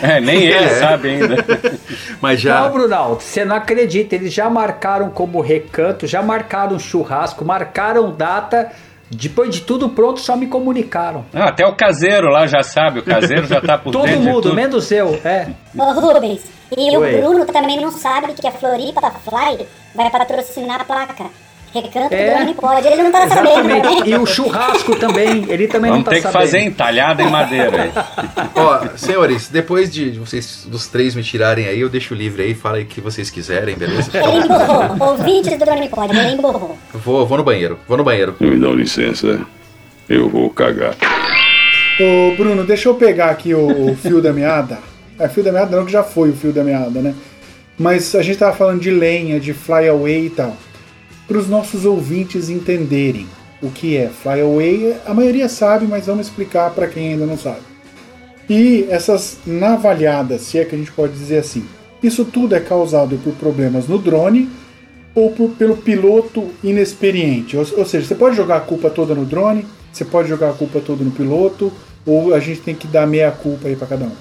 É, 0.00 0.20
nem 0.20 0.42
ele 0.42 0.52
É. 0.64 0.80
sabe 0.80 1.10
ainda. 1.10 1.36
Mas 2.20 2.40
já. 2.40 2.62
Não, 2.62 2.72
Brunão, 2.72 3.14
você 3.20 3.44
não 3.44 3.54
acredita. 3.54 4.16
Eles 4.16 4.32
já 4.34 4.50
marcaram 4.50 5.10
como 5.10 5.40
recanto, 5.40 6.08
já 6.08 6.20
marcaram 6.20 6.76
churrasco, 6.76 7.44
marcaram 7.44 8.10
data. 8.10 8.72
Depois 9.08 9.54
de 9.54 9.60
tudo 9.60 9.90
pronto, 9.90 10.18
só 10.18 10.34
me 10.36 10.48
comunicaram. 10.48 11.24
Não, 11.32 11.42
até 11.42 11.64
o 11.64 11.76
caseiro 11.76 12.28
lá 12.30 12.48
já 12.48 12.64
sabe, 12.64 12.98
o 12.98 13.02
caseiro 13.04 13.46
já 13.46 13.60
tá 13.60 13.78
por 13.78 13.92
Todo 13.92 14.06
dentro 14.06 14.22
mundo, 14.22 14.42
tudo. 14.42 14.54
menos 14.56 14.90
eu, 14.90 15.20
é. 15.24 15.48
Ô 15.78 15.92
Rubens, 15.92 16.40
e 16.76 16.96
Oi. 16.96 17.14
o 17.14 17.20
Bruno 17.20 17.44
também 17.46 17.80
não 17.80 17.92
sabe 17.92 18.32
que 18.32 18.46
a 18.48 18.50
Floripa 18.50 19.08
Fly 19.22 19.66
vai 19.94 20.10
patrocinar 20.10 20.80
a 20.80 20.84
placa. 20.84 21.26
Recanto 21.74 22.14
É. 22.14 22.30
do 22.30 22.36
Drone 22.36 22.54
Pod, 22.54 22.86
ele 22.86 23.02
não 23.02 23.12
tá 23.12 23.28
sabendo, 23.28 23.64
né? 23.64 23.78
Exatamente. 23.78 24.10
E 24.10 24.14
o 24.16 24.26
churrasco 24.26 24.96
também, 24.96 25.44
ele 25.48 25.66
também 25.68 25.90
Vamos 25.90 26.04
não 26.04 26.04
tá 26.04 26.10
ter 26.10 26.16
que 26.16 26.22
sabendo. 26.22 26.40
fazer 26.42 26.60
entalhada 26.60 27.22
em 27.22 27.30
madeira 27.30 27.82
aí. 27.84 27.90
Ó, 28.54 28.96
senhores, 28.96 29.48
depois 29.48 29.90
de 29.92 30.10
vocês, 30.10 30.66
dos 30.68 30.86
três 30.88 31.14
me 31.14 31.22
tirarem 31.22 31.66
aí, 31.66 31.80
eu 31.80 31.88
deixo 31.88 32.14
livre 32.14 32.42
aí, 32.42 32.54
fala 32.54 32.76
aí 32.76 32.82
o 32.82 32.86
que 32.86 33.00
vocês 33.00 33.30
quiserem, 33.30 33.74
beleza? 33.76 34.10
Ele 34.16 34.44
emborrou, 34.44 35.08
ouvintes 35.10 35.58
do 35.58 35.64
Drone 35.64 35.88
Pod, 35.88 36.14
ele 36.16 36.32
emborrou. 36.34 36.76
Vou, 36.92 37.26
vou 37.26 37.38
no 37.38 37.44
banheiro, 37.44 37.78
vou 37.88 37.96
no 37.96 38.04
banheiro. 38.04 38.34
Me 38.38 38.56
dão 38.58 38.74
licença, 38.74 39.40
eu 40.08 40.28
vou 40.28 40.50
cagar. 40.50 40.94
Ô 42.00 42.36
Bruno, 42.36 42.64
deixa 42.64 42.88
eu 42.88 42.94
pegar 42.94 43.30
aqui 43.30 43.54
o, 43.54 43.90
o 43.92 43.96
fio 43.96 44.20
da 44.20 44.32
meada. 44.32 44.78
É 45.18 45.28
fio 45.28 45.42
da 45.44 45.52
meada 45.52 45.76
não, 45.76 45.84
que 45.86 45.92
já 45.92 46.02
foi 46.02 46.30
o 46.30 46.34
fio 46.34 46.52
da 46.52 46.64
meada, 46.64 47.00
né? 47.00 47.14
Mas 47.78 48.14
a 48.14 48.22
gente 48.22 48.38
tava 48.38 48.54
falando 48.56 48.80
de 48.80 48.90
lenha, 48.90 49.38
de 49.40 49.52
flyaway 49.52 50.26
e 50.26 50.30
tal. 50.30 50.56
Para 51.26 51.38
os 51.38 51.48
nossos 51.48 51.84
ouvintes 51.84 52.48
entenderem 52.48 53.26
o 53.62 53.70
que 53.70 53.96
é 53.96 54.08
flyaway, 54.08 54.96
a 55.06 55.14
maioria 55.14 55.48
sabe, 55.48 55.86
mas 55.86 56.06
vamos 56.06 56.26
explicar 56.26 56.70
para 56.70 56.88
quem 56.88 57.12
ainda 57.12 57.26
não 57.26 57.38
sabe. 57.38 57.60
E 58.50 58.86
essas 58.90 59.38
navalhadas, 59.46 60.42
se 60.42 60.58
é 60.58 60.64
que 60.64 60.74
a 60.74 60.78
gente 60.78 60.92
pode 60.92 61.12
dizer 61.12 61.38
assim, 61.38 61.64
isso 62.02 62.24
tudo 62.24 62.54
é 62.54 62.60
causado 62.60 63.16
por 63.22 63.34
problemas 63.34 63.86
no 63.86 63.98
drone 63.98 64.50
ou 65.14 65.30
por- 65.30 65.50
pelo 65.50 65.76
piloto 65.76 66.50
inexperiente. 66.62 67.56
Ou, 67.56 67.64
ou 67.76 67.86
seja, 67.86 68.06
você 68.06 68.14
pode 68.14 68.36
jogar 68.36 68.56
a 68.56 68.60
culpa 68.60 68.90
toda 68.90 69.14
no 69.14 69.24
drone, 69.24 69.64
você 69.92 70.04
pode 70.04 70.28
jogar 70.28 70.50
a 70.50 70.54
culpa 70.54 70.80
toda 70.80 71.04
no 71.04 71.12
piloto, 71.12 71.72
ou 72.04 72.34
a 72.34 72.40
gente 72.40 72.60
tem 72.60 72.74
que 72.74 72.86
dar 72.88 73.06
meia 73.06 73.30
culpa 73.30 73.68
aí 73.68 73.76
para 73.76 73.86
cada 73.86 74.06
um. 74.06 74.12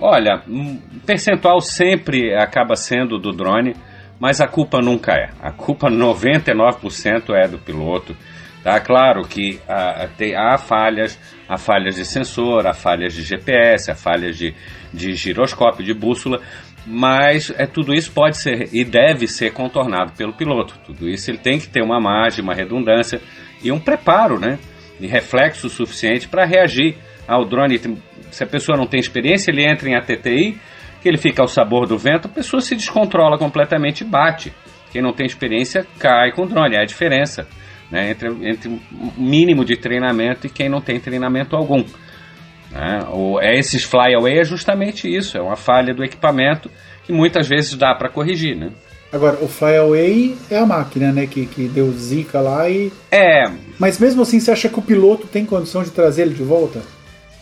Olha, 0.00 0.42
um 0.48 0.78
percentual 1.06 1.60
sempre 1.60 2.34
acaba 2.34 2.74
sendo 2.76 3.18
do 3.18 3.32
drone, 3.32 3.74
mas 4.18 4.40
a 4.40 4.46
culpa 4.46 4.80
nunca 4.80 5.12
é. 5.12 5.30
A 5.40 5.50
culpa 5.52 5.88
99% 5.90 7.34
é 7.34 7.48
do 7.48 7.58
piloto. 7.58 8.16
Tá 8.62 8.80
claro 8.80 9.22
que 9.22 9.60
ah, 9.68 10.08
tem, 10.16 10.34
há 10.34 10.58
falhas, 10.58 11.18
há 11.48 11.56
falhas 11.56 11.94
de 11.94 12.04
sensor, 12.04 12.66
há 12.66 12.74
falhas 12.74 13.14
de 13.14 13.22
GPS, 13.22 13.90
há 13.90 13.94
falhas 13.94 14.36
de, 14.36 14.54
de 14.92 15.14
giroscópio, 15.14 15.84
de 15.84 15.94
bússola, 15.94 16.42
mas 16.84 17.52
é, 17.56 17.66
tudo 17.66 17.94
isso 17.94 18.10
pode 18.12 18.36
ser 18.36 18.68
e 18.72 18.84
deve 18.84 19.28
ser 19.28 19.52
contornado 19.52 20.12
pelo 20.12 20.32
piloto. 20.32 20.74
Tudo 20.84 21.08
isso 21.08 21.30
ele 21.30 21.38
tem 21.38 21.58
que 21.58 21.68
ter 21.68 21.82
uma 21.82 22.00
margem, 22.00 22.42
uma 22.42 22.54
redundância 22.54 23.20
e 23.62 23.70
um 23.70 23.78
preparo, 23.78 24.40
né? 24.40 24.58
E 25.00 25.06
reflexo 25.06 25.68
suficiente 25.68 26.26
para 26.26 26.44
reagir 26.44 26.96
ao 27.26 27.44
drone. 27.44 27.80
Se 28.30 28.42
a 28.42 28.46
pessoa 28.46 28.76
não 28.76 28.86
tem 28.86 28.98
experiência, 28.98 29.50
ele 29.50 29.64
entra 29.64 29.88
em 29.88 29.94
ATTI, 29.94 30.58
ele 31.08 31.18
fica 31.18 31.42
ao 31.42 31.48
sabor 31.48 31.86
do 31.86 31.98
vento, 31.98 32.26
a 32.26 32.30
pessoa 32.30 32.60
se 32.60 32.76
descontrola 32.76 33.38
completamente 33.38 34.02
e 34.02 34.04
bate. 34.04 34.52
Quem 34.90 35.02
não 35.02 35.12
tem 35.12 35.26
experiência 35.26 35.86
cai 35.98 36.32
com 36.32 36.42
o 36.42 36.46
drone, 36.46 36.76
é 36.76 36.80
a 36.80 36.84
diferença 36.84 37.46
né, 37.90 38.10
entre, 38.10 38.28
entre 38.48 38.68
o 38.68 38.80
mínimo 39.16 39.64
de 39.64 39.76
treinamento 39.76 40.46
e 40.46 40.50
quem 40.50 40.68
não 40.68 40.80
tem 40.80 41.00
treinamento 41.00 41.56
algum. 41.56 41.84
Né? 42.70 43.00
O, 43.12 43.40
é, 43.40 43.58
esses 43.58 43.84
flyaway 43.84 44.38
é 44.38 44.44
justamente 44.44 45.08
isso, 45.08 45.36
é 45.36 45.40
uma 45.40 45.56
falha 45.56 45.94
do 45.94 46.04
equipamento 46.04 46.70
que 47.04 47.12
muitas 47.12 47.48
vezes 47.48 47.74
dá 47.74 47.94
para 47.94 48.10
corrigir. 48.10 48.56
Né? 48.56 48.70
Agora, 49.10 49.38
o 49.40 49.48
flyaway 49.48 50.36
é 50.50 50.58
a 50.58 50.66
máquina, 50.66 51.10
né, 51.12 51.26
que, 51.26 51.46
que 51.46 51.66
deu 51.66 51.90
zica 51.92 52.40
lá 52.40 52.68
e... 52.68 52.92
É... 53.10 53.50
Mas 53.78 53.98
mesmo 53.98 54.22
assim, 54.22 54.38
você 54.38 54.50
acha 54.50 54.68
que 54.68 54.78
o 54.78 54.82
piloto 54.82 55.26
tem 55.26 55.46
condição 55.46 55.82
de 55.82 55.90
trazer 55.90 56.22
ele 56.22 56.34
de 56.34 56.42
volta? 56.42 56.82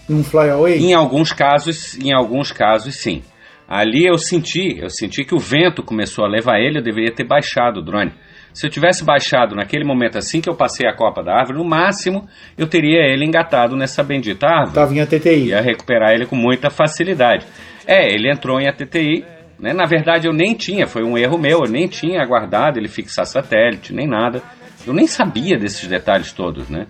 Num 0.08 0.22
flyaway? 0.22 0.78
Em 0.78 0.94
alguns 0.94 1.32
casos, 1.32 1.98
em 1.98 2.12
alguns 2.12 2.52
casos, 2.52 2.94
sim. 2.94 3.22
Ali 3.68 4.06
eu 4.06 4.16
senti, 4.16 4.78
eu 4.80 4.88
senti 4.88 5.24
que 5.24 5.34
o 5.34 5.38
vento 5.38 5.82
começou 5.82 6.24
a 6.24 6.28
levar 6.28 6.58
ele, 6.58 6.78
eu 6.78 6.82
deveria 6.82 7.12
ter 7.12 7.24
baixado 7.24 7.78
o 7.78 7.82
drone. 7.82 8.12
Se 8.56 8.66
eu 8.66 8.70
tivesse 8.70 9.04
baixado 9.04 9.54
naquele 9.54 9.84
momento 9.84 10.16
assim 10.16 10.40
que 10.40 10.48
eu 10.48 10.54
passei 10.54 10.88
a 10.88 10.94
copa 10.94 11.22
da 11.22 11.34
árvore, 11.34 11.58
no 11.58 11.64
máximo 11.64 12.26
eu 12.56 12.66
teria 12.66 13.02
ele 13.02 13.26
engatado 13.26 13.76
nessa 13.76 14.02
bendita 14.02 14.46
árvore. 14.46 14.74
Tava 14.74 14.94
em 14.94 15.00
ATTI. 15.00 15.48
Ia 15.48 15.60
recuperar 15.60 16.12
ele 16.12 16.24
com 16.24 16.36
muita 16.36 16.70
facilidade. 16.70 17.44
É, 17.86 18.06
ele 18.06 18.30
entrou 18.30 18.58
em 18.58 18.66
ATTI. 18.66 19.24
Né? 19.58 19.74
Na 19.74 19.84
verdade, 19.84 20.26
eu 20.26 20.32
nem 20.32 20.54
tinha, 20.54 20.86
foi 20.86 21.02
um 21.02 21.18
erro 21.18 21.38
meu, 21.38 21.64
eu 21.64 21.70
nem 21.70 21.86
tinha 21.86 22.22
aguardado 22.22 22.78
ele 22.78 22.88
fixar 22.88 23.26
satélite, 23.26 23.92
nem 23.92 24.06
nada. 24.06 24.42
Eu 24.86 24.94
nem 24.94 25.06
sabia 25.06 25.58
desses 25.58 25.86
detalhes 25.86 26.32
todos, 26.32 26.70
né? 26.70 26.86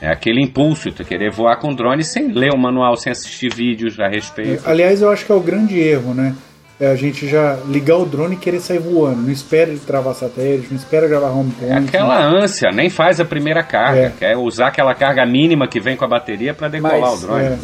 É 0.00 0.08
aquele 0.08 0.42
impulso 0.42 0.90
de 0.90 1.04
querer 1.04 1.30
voar 1.30 1.56
com 1.56 1.74
drone 1.74 2.04
sem 2.04 2.30
ler 2.32 2.52
o 2.52 2.58
manual, 2.58 2.96
sem 2.96 3.10
assistir 3.10 3.52
vídeos 3.54 3.98
a 3.98 4.08
respeito. 4.08 4.62
Aliás, 4.68 5.00
eu 5.00 5.10
acho 5.10 5.24
que 5.24 5.32
é 5.32 5.34
o 5.34 5.40
grande 5.40 5.78
erro, 5.78 6.12
né? 6.12 6.34
é 6.78 6.88
a 6.88 6.94
gente 6.94 7.26
já 7.26 7.58
ligar 7.66 7.96
o 7.96 8.04
drone 8.04 8.34
e 8.34 8.38
querer 8.38 8.60
sair 8.60 8.78
voando. 8.78 9.22
Não 9.22 9.30
espera 9.30 9.70
ele 9.70 9.80
travar 9.80 10.14
satélite, 10.14 10.68
não 10.70 10.76
espera 10.76 11.08
gravar 11.08 11.30
home 11.30 11.50
point. 11.52 11.72
É 11.72 11.78
aquela 11.78 12.22
ânsia, 12.22 12.70
nem 12.70 12.90
faz 12.90 13.18
a 13.18 13.24
primeira 13.24 13.62
carga. 13.62 14.00
É. 14.00 14.12
Quer 14.16 14.36
usar 14.36 14.68
aquela 14.68 14.94
carga 14.94 15.24
mínima 15.24 15.66
que 15.66 15.80
vem 15.80 15.96
com 15.96 16.04
a 16.04 16.08
bateria 16.08 16.52
para 16.52 16.68
decolar 16.68 17.00
Mas, 17.00 17.24
o 17.24 17.26
drone. 17.26 17.44
É. 17.44 17.58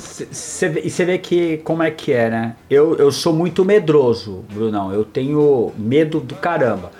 E 0.84 0.90
você 0.90 1.04
vê 1.04 1.18
que 1.18 1.58
como 1.58 1.82
é 1.82 1.90
que 1.90 2.12
é, 2.12 2.30
né? 2.30 2.54
Eu, 2.70 2.96
eu 2.96 3.12
sou 3.12 3.34
muito 3.34 3.64
medroso, 3.64 4.44
Brunão. 4.50 4.92
Eu 4.92 5.04
tenho 5.04 5.72
medo 5.76 6.18
do 6.18 6.34
caramba. 6.34 6.90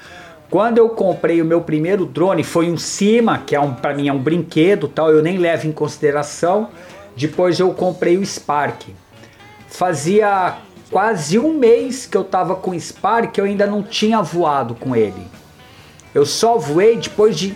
Quando 0.52 0.76
eu 0.76 0.90
comprei 0.90 1.40
o 1.40 1.46
meu 1.46 1.62
primeiro 1.62 2.04
drone, 2.04 2.44
foi 2.44 2.70
um 2.70 2.76
Cima, 2.76 3.38
que 3.38 3.56
é 3.56 3.60
um, 3.60 3.72
para 3.72 3.94
mim 3.94 4.08
é 4.08 4.12
um 4.12 4.18
brinquedo, 4.18 4.86
tal. 4.86 5.10
Eu 5.10 5.22
nem 5.22 5.38
levo 5.38 5.66
em 5.66 5.72
consideração. 5.72 6.68
Depois 7.16 7.58
eu 7.58 7.72
comprei 7.72 8.18
o 8.18 8.26
Spark. 8.26 8.82
Fazia 9.66 10.58
quase 10.90 11.38
um 11.38 11.54
mês 11.54 12.04
que 12.04 12.14
eu 12.14 12.22
tava 12.22 12.54
com 12.54 12.72
o 12.72 12.78
Spark, 12.78 13.38
eu 13.38 13.46
ainda 13.46 13.66
não 13.66 13.82
tinha 13.82 14.20
voado 14.20 14.74
com 14.74 14.94
ele. 14.94 15.26
Eu 16.14 16.26
só 16.26 16.58
voei 16.58 16.98
depois 16.98 17.38
de 17.38 17.54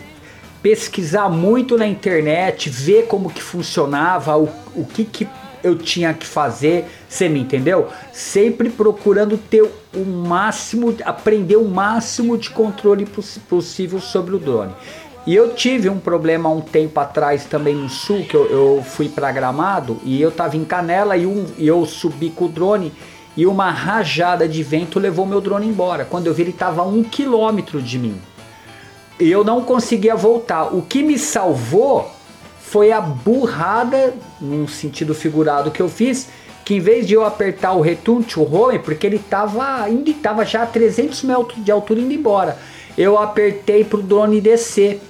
pesquisar 0.63 1.29
muito 1.29 1.77
na 1.77 1.87
internet, 1.87 2.71
ver 2.71 3.09
como 3.09 3.29
que 3.29 3.43
funcionava, 3.43 4.39
o, 4.39 4.49
o 4.75 4.87
que 4.87 5.05
que 5.05 5.29
eu 5.67 5.77
tinha 5.77 6.15
que 6.15 6.27
fazer, 6.27 6.87
você 7.09 7.29
me 7.29 7.41
entendeu? 7.41 7.89
Sempre 8.13 8.71
procurando 8.71 9.37
ter 9.37 9.63
o 9.63 10.05
máximo, 10.05 10.95
aprender 11.05 11.57
o 11.57 11.65
máximo 11.65 12.39
de 12.39 12.51
controle 12.51 13.07
possível 13.49 14.01
sobre 14.01 14.35
o 14.37 14.39
drone. 14.39 14.73
E 15.27 15.35
eu 15.35 15.55
tive 15.55 15.89
um 15.89 15.99
problema 15.99 16.49
um 16.49 16.61
tempo 16.61 17.01
atrás 17.01 17.45
também 17.45 17.75
no 17.75 17.89
sul, 17.89 18.25
que 18.25 18.35
eu, 18.35 18.47
eu 18.47 18.85
fui 18.85 19.09
para 19.09 19.33
Gramado 19.33 19.99
e 20.05 20.23
eu 20.23 20.31
tava 20.31 20.57
em 20.57 20.65
Canela 20.65 21.17
e, 21.17 21.27
um, 21.27 21.47
e 21.59 21.67
eu 21.67 21.85
subi 21.85 22.31
com 22.31 22.45
o 22.45 22.49
drone 22.49 22.93
e 23.37 23.45
uma 23.45 23.71
rajada 23.71 24.49
de 24.49 24.63
vento 24.63 25.01
levou 25.01 25.27
meu 25.27 25.41
drone 25.41 25.67
embora. 25.67 26.05
Quando 26.05 26.29
eu 26.29 26.35
vi, 26.35 26.43
ele 26.43 26.51
estava 26.51 26.83
a 26.83 26.87
um 26.87 27.03
quilômetro 27.03 27.83
de 27.83 27.99
mim. 27.99 28.21
E 29.19 29.31
eu 29.31 29.43
não 29.43 29.63
conseguia 29.63 30.15
voltar. 30.15 30.75
O 30.75 30.81
que 30.83 31.03
me 31.03 31.19
salvou 31.19 32.16
foi 32.77 32.93
a 32.93 33.01
burrada, 33.01 34.13
num 34.39 34.69
sentido 34.69 35.15
figurado 35.15 35.71
que 35.71 35.81
eu 35.81 35.89
fiz, 35.89 36.29
que 36.63 36.75
em 36.75 36.79
vez 36.79 37.07
de 37.07 37.15
eu 37.15 37.25
apertar 37.25 37.73
o 37.73 37.81
return 37.81 38.23
to 38.23 38.43
home, 38.43 38.79
porque 38.79 39.07
ele 39.07 39.17
estava 39.17 39.89
indo, 39.89 40.11
estava 40.11 40.45
já 40.45 40.65
a 40.65 40.67
300 40.67 41.23
metros 41.23 41.65
de 41.65 41.73
altura 41.73 42.01
indo 42.01 42.13
embora, 42.13 42.59
eu 42.99 43.19
apertei 43.19 43.83
para 43.83 43.99
o 43.99 44.03
drone 44.03 44.43
descer. 44.43 45.01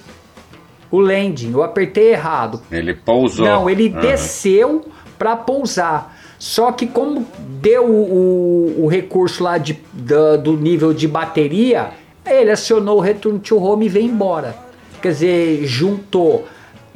O 0.93 1.01
landing, 1.01 1.51
eu 1.51 1.61
apertei 1.65 2.13
errado. 2.13 2.63
Ele 2.71 2.95
pousou. 2.95 3.45
Não, 3.45 3.69
ele 3.69 3.89
uhum. 3.89 4.01
desceu 4.01 4.87
para 5.19 5.35
pousar. 5.35 6.17
Só 6.39 6.71
que 6.71 6.87
como 6.87 7.27
deu 7.61 7.85
o, 7.85 8.85
o 8.85 8.87
recurso 8.87 9.43
lá 9.43 9.59
de, 9.59 9.77
do, 9.93 10.39
do, 10.39 10.57
nível 10.57 10.95
de 10.95 11.09
bateria, 11.09 11.91
ele 12.25 12.53
acionou 12.53 12.99
o 12.99 13.01
Return 13.01 13.41
to 13.41 13.57
Home 13.57 13.87
e 13.87 13.89
veio 13.89 14.07
embora. 14.07 14.55
Quer 15.03 15.09
dizer, 15.09 15.67
juntou 15.67 16.47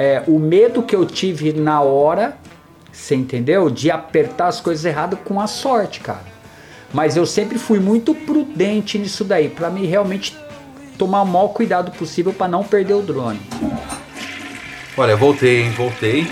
é, 0.00 0.22
o 0.26 0.38
medo 0.38 0.82
que 0.82 0.96
eu 0.96 1.04
tive 1.04 1.52
na 1.52 1.82
hora, 1.82 2.38
você 2.90 3.14
entendeu? 3.14 3.68
De 3.68 3.90
apertar 3.90 4.46
as 4.46 4.58
coisas 4.58 4.82
erradas 4.86 5.18
com 5.26 5.38
a 5.38 5.46
sorte, 5.46 6.00
cara. 6.00 6.24
Mas 6.90 7.18
eu 7.18 7.26
sempre 7.26 7.58
fui 7.58 7.78
muito 7.78 8.14
prudente 8.14 8.98
nisso 8.98 9.24
daí, 9.24 9.50
para 9.50 9.68
mim 9.68 9.84
realmente 9.84 10.34
tomar 10.96 11.20
o 11.20 11.26
maior 11.26 11.48
cuidado 11.48 11.90
possível 11.92 12.32
para 12.32 12.48
não 12.48 12.64
perder 12.64 12.94
o 12.94 13.02
drone. 13.02 13.42
Olha, 14.96 15.14
voltei, 15.16 15.64
hein? 15.64 15.70
Voltei. 15.72 16.26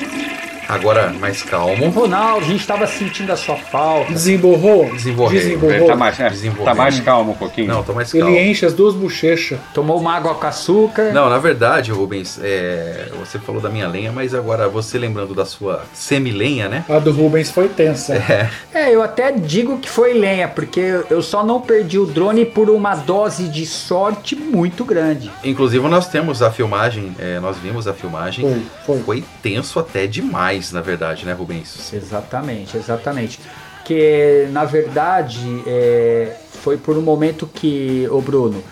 Agora 0.69 1.11
mais 1.19 1.43
calmo. 1.43 1.89
Ronaldo, 1.89 2.45
a 2.45 2.49
gente 2.49 2.61
estava 2.61 2.87
sentindo 2.87 3.33
a 3.33 3.37
sua 3.37 3.57
falta. 3.57 4.13
Desemborrou? 4.13 4.91
Desemborrei. 4.93 5.41
Desemborrou. 5.41 5.87
Tá 5.87 5.97
mais, 5.97 6.21
é, 6.21 6.31
tá 6.63 6.75
mais 6.75 7.01
calmo 7.01 7.33
um 7.33 7.35
pouquinho. 7.35 7.69
Não, 7.69 7.83
tô 7.83 7.95
mais 7.95 8.13
calmo. 8.13 8.29
Ele 8.29 8.51
enche 8.51 8.67
as 8.67 8.75
duas 8.75 8.95
bochechas. 8.95 9.59
Tomou 9.73 9.99
uma 9.99 10.15
água 10.15 10.35
com 10.35 10.47
açúcar. 10.47 11.11
Não, 11.13 11.31
na 11.31 11.39
verdade, 11.39 11.91
Rubens, 11.91 12.39
é, 12.43 13.09
você 13.19 13.39
falou 13.39 13.63
da 13.63 13.71
minha 13.71 13.89
lenha, 13.89 14.13
mas 14.13 14.35
agora 14.35 14.69
você 14.69 14.99
lembrando 14.99 15.35
da 15.35 15.47
sua 15.47 15.85
semi-lenha, 15.95 16.69
né? 16.69 16.85
A 16.87 16.99
do 16.99 17.13
Rubens 17.13 17.51
foi 17.51 17.69
tensa. 17.69 18.15
É. 18.15 18.51
é, 18.75 18.95
eu 18.95 19.03
até 19.03 19.33
digo 19.33 19.79
que 19.79 19.89
foi 19.89 20.13
lenha, 20.13 20.49
porque 20.49 21.03
eu 21.09 21.23
só 21.23 21.43
não 21.43 21.63
perdi 21.63 21.99
o 21.99 22.05
drone 22.05 22.45
por 22.45 22.69
uma 22.69 22.95
dose 22.95 23.49
de 23.49 23.65
sorte 23.65 24.37
muito 24.37 24.85
grande. 24.85 25.31
Inclusive, 25.43 25.87
nós 25.89 26.09
temos 26.09 26.43
a 26.43 26.51
filmagem, 26.51 27.15
é, 27.19 27.41
nós 27.41 27.57
vimos 27.57 27.89
a 27.89 27.95
filmagem. 27.95 28.45
Foi, 28.85 28.97
foi. 28.97 29.03
Foi 29.09 29.25
tenso 29.43 29.79
até 29.79 30.07
demais 30.07 30.58
na 30.73 30.81
verdade, 30.81 31.25
né, 31.25 31.33
Rubens? 31.33 31.93
Exatamente, 31.93 32.77
exatamente. 32.77 33.41
Que, 33.85 34.49
na 34.51 34.65
verdade, 34.65 35.63
é, 35.67 36.37
foi 36.63 36.77
por 36.77 36.97
um 36.97 37.03
momento 37.03 37.47
que, 37.47 38.07
o 38.11 38.21
Bruno, 38.21 38.63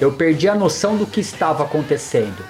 eu 0.00 0.12
perdi 0.12 0.48
a 0.48 0.54
noção 0.54 0.96
do 0.96 1.06
que 1.06 1.20
estava 1.20 1.64
acontecendo. 1.64 2.42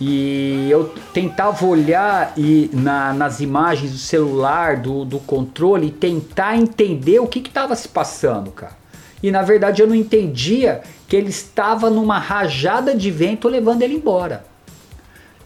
E 0.00 0.68
eu 0.70 0.94
tentava 1.12 1.64
olhar 1.64 2.32
e 2.36 2.70
na, 2.72 3.14
nas 3.14 3.40
imagens 3.40 3.92
do 3.92 3.98
celular, 3.98 4.76
do, 4.76 5.04
do 5.04 5.18
controle, 5.18 5.88
e 5.88 5.90
tentar 5.90 6.56
entender 6.56 7.18
o 7.18 7.26
que 7.26 7.38
estava 7.38 7.74
se 7.74 7.88
passando, 7.88 8.50
cara. 8.50 8.76
E 9.22 9.30
na 9.30 9.42
verdade 9.42 9.80
eu 9.80 9.86
não 9.86 9.94
entendia 9.94 10.82
que 11.08 11.16
ele 11.16 11.30
estava 11.30 11.88
numa 11.88 12.18
rajada 12.18 12.94
de 12.94 13.10
vento 13.10 13.48
levando 13.48 13.82
ele 13.82 13.94
embora. 13.94 14.44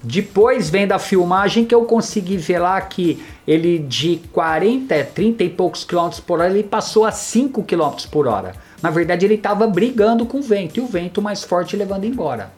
Depois 0.03 0.71
vem 0.71 0.87
da 0.87 0.99
filmagem 0.99 1.65
que 1.65 1.75
eu 1.75 1.85
consegui 1.85 2.39
ver 2.39 2.59
lá 2.59 2.81
que 2.81 3.23
ele 3.47 3.79
de 3.79 4.21
40, 4.33 5.05
30 5.05 5.45
e 5.45 5.51
poucos 5.51 5.85
quilômetros 5.85 6.21
por 6.21 6.41
hora, 6.41 6.51
ele 6.51 6.63
passou 6.63 7.05
a 7.05 7.13
5 7.13 7.63
quilômetros 7.65 8.07
por 8.07 8.27
hora. 8.27 8.55
Na 8.83 8.89
verdade, 8.89 9.27
ele 9.27 9.35
estava 9.35 9.67
brigando 9.67 10.25
com 10.25 10.39
o 10.39 10.43
vento 10.43 10.79
e 10.79 10.81
o 10.81 10.87
vento 10.87 11.21
mais 11.21 11.45
forte 11.45 11.77
levando 11.77 12.05
embora. 12.05 12.51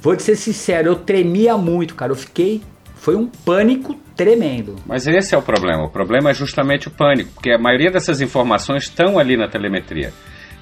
Vou 0.00 0.16
te 0.16 0.22
ser 0.22 0.34
sincero, 0.34 0.88
eu 0.88 0.96
tremia 0.96 1.56
muito, 1.56 1.94
cara. 1.94 2.10
Eu 2.10 2.16
fiquei. 2.16 2.60
Foi 2.96 3.14
um 3.14 3.26
pânico 3.26 3.94
tremendo. 4.16 4.76
Mas 4.84 5.06
esse 5.06 5.34
é 5.34 5.38
o 5.38 5.42
problema. 5.42 5.84
O 5.84 5.90
problema 5.90 6.30
é 6.30 6.34
justamente 6.34 6.88
o 6.88 6.90
pânico, 6.90 7.30
porque 7.34 7.50
a 7.50 7.58
maioria 7.58 7.90
dessas 7.90 8.20
informações 8.20 8.84
estão 8.84 9.18
ali 9.18 9.36
na 9.36 9.48
telemetria. 9.48 10.12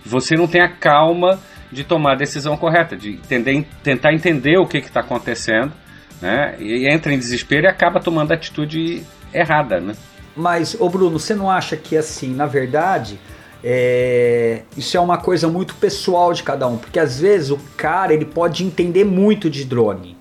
Você 0.04 0.36
não 0.36 0.46
tem 0.46 0.60
a 0.60 0.68
calma 0.68 1.40
de 1.72 1.84
tomar 1.84 2.12
a 2.12 2.16
decisão 2.16 2.56
correta, 2.56 2.96
de 2.96 3.12
entender, 3.12 3.66
tentar 3.82 4.12
entender 4.12 4.58
o 4.58 4.66
que 4.66 4.78
está 4.78 5.00
acontecendo 5.00 5.72
né? 6.20 6.56
E 6.58 6.88
entra 6.88 7.12
em 7.12 7.18
desespero 7.18 7.64
e 7.64 7.68
acaba 7.68 8.00
tomando 8.00 8.32
a 8.32 8.34
atitude 8.34 9.02
errada, 9.32 9.80
né? 9.80 9.94
Mas, 10.36 10.76
ô 10.78 10.88
Bruno, 10.88 11.18
você 11.18 11.34
não 11.34 11.50
acha 11.50 11.76
que 11.76 11.96
assim, 11.96 12.34
na 12.34 12.46
verdade, 12.46 13.18
é... 13.62 14.62
isso 14.76 14.96
é 14.96 15.00
uma 15.00 15.18
coisa 15.18 15.48
muito 15.48 15.74
pessoal 15.74 16.32
de 16.32 16.42
cada 16.42 16.66
um, 16.66 16.76
porque 16.76 16.98
às 16.98 17.20
vezes 17.20 17.50
o 17.50 17.58
cara 17.76 18.14
ele 18.14 18.24
pode 18.24 18.64
entender 18.64 19.04
muito 19.04 19.50
de 19.50 19.64
drone 19.64 20.18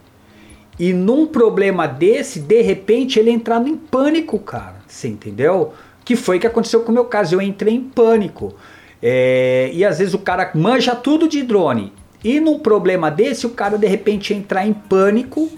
e 0.80 0.94
num 0.94 1.26
problema 1.26 1.88
desse, 1.88 2.40
de 2.40 2.62
repente 2.62 3.20
ele 3.20 3.32
entrar 3.32 3.66
em 3.68 3.76
pânico, 3.76 4.38
cara. 4.38 4.76
Você 4.88 5.08
entendeu? 5.08 5.74
Que 6.06 6.16
foi 6.16 6.40
que 6.40 6.46
aconteceu 6.46 6.82
com 6.82 6.92
o 6.92 6.94
meu 6.94 7.06
caso. 7.06 7.36
Eu 7.36 7.42
entrei 7.42 7.74
em 7.74 7.82
pânico. 7.82 8.54
É, 9.02 9.72
e 9.74 9.84
às 9.84 9.98
vezes 9.98 10.14
o 10.14 10.20
cara 10.20 10.52
manja 10.54 10.96
tudo 10.96 11.28
de 11.28 11.42
drone. 11.42 11.92
E 12.24 12.40
num 12.40 12.60
problema 12.60 13.10
desse, 13.10 13.48
o 13.48 13.52
cara 13.52 13.78
de 13.78 13.88
repente 13.88 14.34
entrar 14.34 14.68
em 14.68 14.74
pânico 14.74 15.50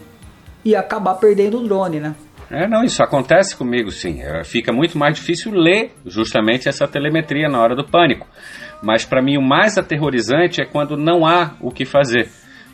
e 0.64 0.76
acabar 0.76 1.16
perdendo 1.16 1.60
o 1.60 1.64
drone, 1.68 2.00
né? 2.00 2.16
É, 2.52 2.68
não, 2.68 2.84
isso 2.84 3.04
acontece 3.04 3.56
comigo 3.56 3.92
sim. 3.92 4.22
É, 4.22 4.44
Fica 4.44 4.74
muito 4.74 4.98
mais 4.98 5.16
difícil 5.16 5.52
ler 5.52 5.92
justamente 6.06 6.68
essa 6.68 6.88
telemetria 6.88 7.48
na 7.48 7.62
hora 7.62 7.76
do 7.76 7.86
pânico. 7.86 8.28
Mas 8.82 9.06
para 9.06 9.22
mim 9.22 9.38
o 9.38 9.42
mais 9.42 9.78
aterrorizante 9.78 10.62
é 10.62 10.66
quando 10.66 10.98
não 10.98 11.26
há 11.26 11.56
o 11.62 11.70
que 11.70 11.86
fazer. 11.86 12.28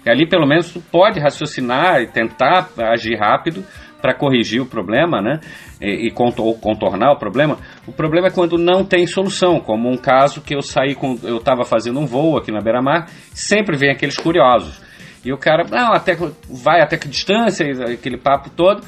E 0.06 0.10
ali 0.10 0.28
pelo 0.28 0.48
menos 0.48 0.72
tu 0.72 0.80
pode 0.80 1.20
raciocinar 1.20 2.02
e 2.02 2.08
tentar 2.08 2.70
agir 2.78 3.18
rápido 3.18 3.66
para 4.02 4.14
corrigir 4.14 4.62
o 4.62 4.68
problema, 4.68 5.20
né? 5.20 5.40
E, 5.82 6.08
e 6.08 6.12
contornar 6.12 7.12
o 7.12 7.18
problema. 7.18 7.58
O 7.88 7.92
problema 7.92 8.28
é 8.28 8.32
quando 8.32 8.58
não 8.58 8.86
tem 8.86 9.08
solução, 9.08 9.60
como 9.60 9.90
um 9.90 9.98
caso 9.98 10.42
que 10.42 10.56
eu 10.56 10.62
saí 10.62 10.94
com, 10.94 11.18
eu 11.24 11.38
estava 11.38 11.64
fazendo 11.64 12.00
um 12.00 12.06
voo 12.06 12.38
aqui 12.38 12.52
na 12.52 12.62
beira-mar, 12.62 13.08
sempre 13.34 13.76
vem 13.76 13.90
aqueles 13.90 14.16
curiosos. 14.16 14.85
E 15.26 15.34
o 15.34 15.38
cara, 15.38 15.64
não, 15.70 15.92
até 15.94 16.16
vai 16.50 16.82
até 16.82 16.98
que 16.98 17.08
distância, 17.08 17.66
aquele 17.92 18.18
papo 18.18 18.50
todo. 18.50 18.84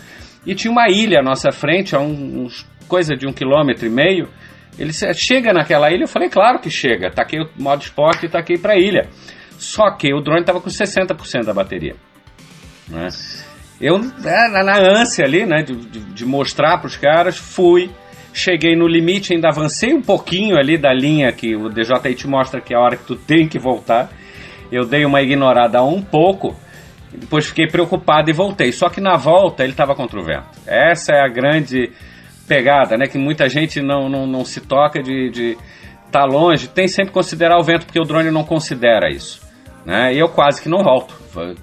E 0.46 0.54
tinha 0.56 0.72
uma 0.72 0.88
ilha 0.88 1.20
à 1.20 1.24
nossa 1.24 1.52
frente, 1.52 1.96
a 1.96 2.00
um- 2.00 2.44
uns 2.46 2.66
coisa 2.88 3.16
de 3.16 3.28
um 3.28 3.34
quilômetro 3.34 3.86
e 3.86 3.90
meio. 3.90 4.30
Ele 4.80 4.94
chega 5.16 5.52
naquela 5.52 5.92
ilha, 5.92 6.04
eu 6.04 6.08
falei, 6.08 6.30
claro 6.30 6.60
que 6.60 6.70
chega. 6.70 7.10
Taquei 7.10 7.42
o 7.42 7.50
modo 7.58 7.82
esporte 7.82 8.28
e 8.28 8.30
taquei 8.30 8.58
para 8.58 8.74
a 8.74 8.78
ilha. 8.78 9.10
Só 9.58 9.90
que 9.92 10.14
o 10.14 10.22
drone 10.22 10.42
estava 10.42 10.62
com 10.62 10.70
60% 10.70 11.44
da 11.46 11.54
bateria. 11.54 11.96
né? 12.88 13.08
Eu, 13.82 13.96
é, 14.24 14.48
na, 14.48 14.64
na 14.64 14.78
ânsia 14.80 15.26
ali, 15.26 15.46
né, 15.46 15.62
de, 15.64 15.76
de, 15.76 16.00
de 16.00 16.26
mostrar 16.26 16.78
para 16.78 16.88
os 16.88 16.96
caras, 16.98 17.38
fui, 17.38 17.90
cheguei 18.34 18.76
no 18.76 18.88
limite, 18.88 19.34
ainda 19.34 19.50
avancei 19.50 19.94
um 19.94 20.02
pouquinho 20.02 20.58
ali 20.58 20.78
da 20.78 20.92
linha 20.94 21.32
que 21.32 21.56
o 21.56 21.70
DJI 21.70 22.16
te 22.16 22.28
mostra 22.28 22.60
que 22.62 22.74
é 22.74 22.78
a 22.78 22.80
hora 22.80 22.96
que 22.98 23.04
tu 23.06 23.16
tem 23.16 23.48
que 23.48 23.60
voltar. 23.60 24.10
Eu 24.72 24.86
dei 24.86 25.06
uma 25.06 25.22
ignorada 25.22 25.84
um 25.84 26.02
pouco, 26.02 26.56
depois 27.12 27.48
fiquei 27.48 27.68
preocupado 27.68 28.30
e 28.30 28.34
voltei. 28.34 28.72
Só 28.72 28.90
que 28.90 29.02
na 29.02 29.16
volta 29.18 29.64
ele 29.64 29.74
estava 29.74 29.96
contra 29.96 30.20
o 30.20 30.24
vento. 30.24 30.48
Essa 30.66 31.14
é 31.14 31.22
a 31.22 31.28
grande 31.28 31.92
pegada, 32.48 32.98
né? 32.98 33.08
Que 33.08 33.18
muita 33.18 33.50
gente 33.50 33.82
não, 33.82 34.08
não, 34.10 34.26
não 34.26 34.46
se 34.46 34.62
toca 34.62 35.02
de 35.02 35.58
estar 36.06 36.22
tá 36.22 36.26
longe. 36.26 36.68
Tem 36.68 36.88
sempre 36.88 37.08
que 37.08 37.14
considerar 37.14 37.58
o 37.60 37.64
vento, 37.64 37.86
porque 37.86 38.00
o 38.00 38.04
drone 38.04 38.32
não 38.32 38.44
considera 38.44 39.10
isso. 39.10 39.46
Né? 39.86 40.14
E 40.14 40.20
eu 40.20 40.28
quase 40.28 40.62
que 40.62 40.68
não 40.68 40.84
volto. 40.84 41.16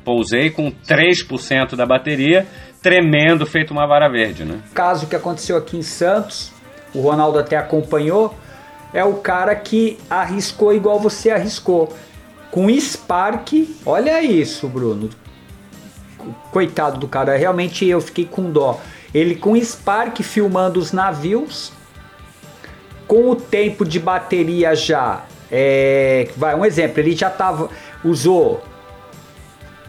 Pousei 0.05 0.51
com 0.51 0.71
3% 0.71 1.75
da 1.75 1.85
bateria, 1.85 2.47
tremendo, 2.83 3.45
feito 3.45 3.73
uma 3.73 3.87
vara 3.87 4.09
verde. 4.09 4.45
Né? 4.45 4.61
caso 4.73 5.07
que 5.07 5.17
aconteceu 5.17 5.57
aqui 5.57 5.77
em 5.77 5.83
Santos, 5.83 6.53
o 6.95 7.01
Ronaldo 7.01 7.39
até 7.39 7.57
acompanhou, 7.57 8.35
é 8.95 9.05
o 9.05 9.15
cara 9.15 9.55
que 9.57 9.99
arriscou 10.09 10.73
igual 10.73 10.99
você 10.99 11.31
arriscou. 11.31 11.93
Com 12.55 12.71
Spark, 12.79 13.53
olha 13.85 14.23
isso, 14.23 14.69
Bruno. 14.69 15.11
Coitado 16.53 17.01
do 17.01 17.09
cara, 17.09 17.37
realmente 17.37 17.85
eu 17.85 18.01
fiquei 18.01 18.27
com 18.27 18.49
dó. 18.49 18.81
Ele 19.13 19.35
com 19.35 19.61
Spark 19.61 20.21
filmando 20.23 20.79
os 20.79 20.93
navios, 20.93 21.73
com 23.09 23.29
o 23.29 23.35
tempo 23.35 23.85
de 23.85 23.99
bateria 23.99 24.73
já. 24.77 25.25
É, 25.51 26.29
vai, 26.37 26.55
um 26.55 26.65
exemplo, 26.65 27.01
ele 27.01 27.17
já 27.17 27.29
tava. 27.29 27.69
Usou 28.05 28.63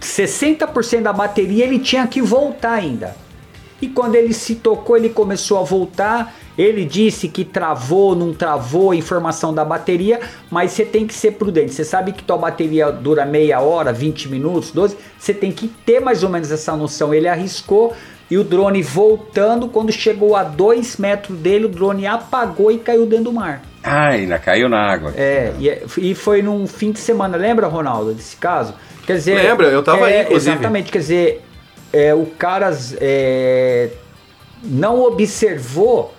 60% 0.01 1.03
da 1.03 1.13
bateria, 1.13 1.65
ele 1.65 1.77
tinha 1.77 2.07
que 2.07 2.19
voltar 2.19 2.73
ainda. 2.73 3.15
E 3.79 3.87
quando 3.87 4.15
ele 4.15 4.33
se 4.33 4.55
tocou, 4.55 4.97
ele 4.97 5.09
começou 5.09 5.59
a 5.59 5.63
voltar. 5.63 6.33
Ele 6.57 6.85
disse 6.85 7.27
que 7.27 7.43
travou, 7.43 8.15
não 8.15 8.33
travou 8.33 8.91
a 8.91 8.95
informação 8.95 9.53
da 9.53 9.65
bateria, 9.65 10.19
mas 10.49 10.71
você 10.71 10.85
tem 10.85 11.05
que 11.05 11.13
ser 11.13 11.31
prudente. 11.31 11.73
Você 11.73 11.83
sabe 11.83 12.13
que 12.13 12.23
tua 12.23 12.37
bateria 12.37 12.91
dura 12.91 13.25
meia 13.25 13.59
hora, 13.59 13.91
20 13.91 14.29
minutos, 14.29 14.71
12. 14.71 14.95
Você 15.19 15.33
tem 15.33 15.51
que 15.51 15.67
ter 15.67 15.99
mais 15.99 16.23
ou 16.23 16.29
menos 16.29 16.51
essa 16.51 16.75
noção. 16.75 17.13
Ele 17.13 17.27
arriscou 17.27 17.93
e 18.31 18.37
o 18.37 18.43
drone 18.43 18.81
voltando, 18.81 19.67
quando 19.67 19.91
chegou 19.91 20.35
a 20.35 20.43
2 20.43 20.97
metros 20.97 21.37
dele, 21.37 21.65
o 21.65 21.69
drone 21.69 22.07
apagou 22.07 22.71
e 22.71 22.79
caiu 22.79 23.05
dentro 23.05 23.25
do 23.25 23.33
mar. 23.33 23.61
Ah, 23.83 24.07
ainda 24.07 24.39
caiu 24.39 24.67
na 24.67 24.79
água. 24.79 25.13
É, 25.15 25.53
e, 25.59 25.69
é- 25.69 25.83
e 25.97 26.15
foi 26.15 26.41
num 26.41 26.65
fim 26.65 26.91
de 26.91 26.99
semana, 26.99 27.37
lembra, 27.37 27.67
Ronaldo, 27.67 28.13
desse 28.15 28.35
caso? 28.35 28.73
Quer 29.05 29.17
dizer, 29.17 29.35
Lembra, 29.35 29.67
eu 29.67 29.83
tava 29.83 30.09
é, 30.09 30.21
aí, 30.21 30.23
inclusive. 30.23 30.51
Exatamente, 30.55 30.91
quer 30.91 30.97
dizer, 30.97 31.45
é, 31.93 32.15
o 32.15 32.25
cara 32.25 32.75
é, 32.99 33.89
não 34.63 35.03
observou 35.03 36.14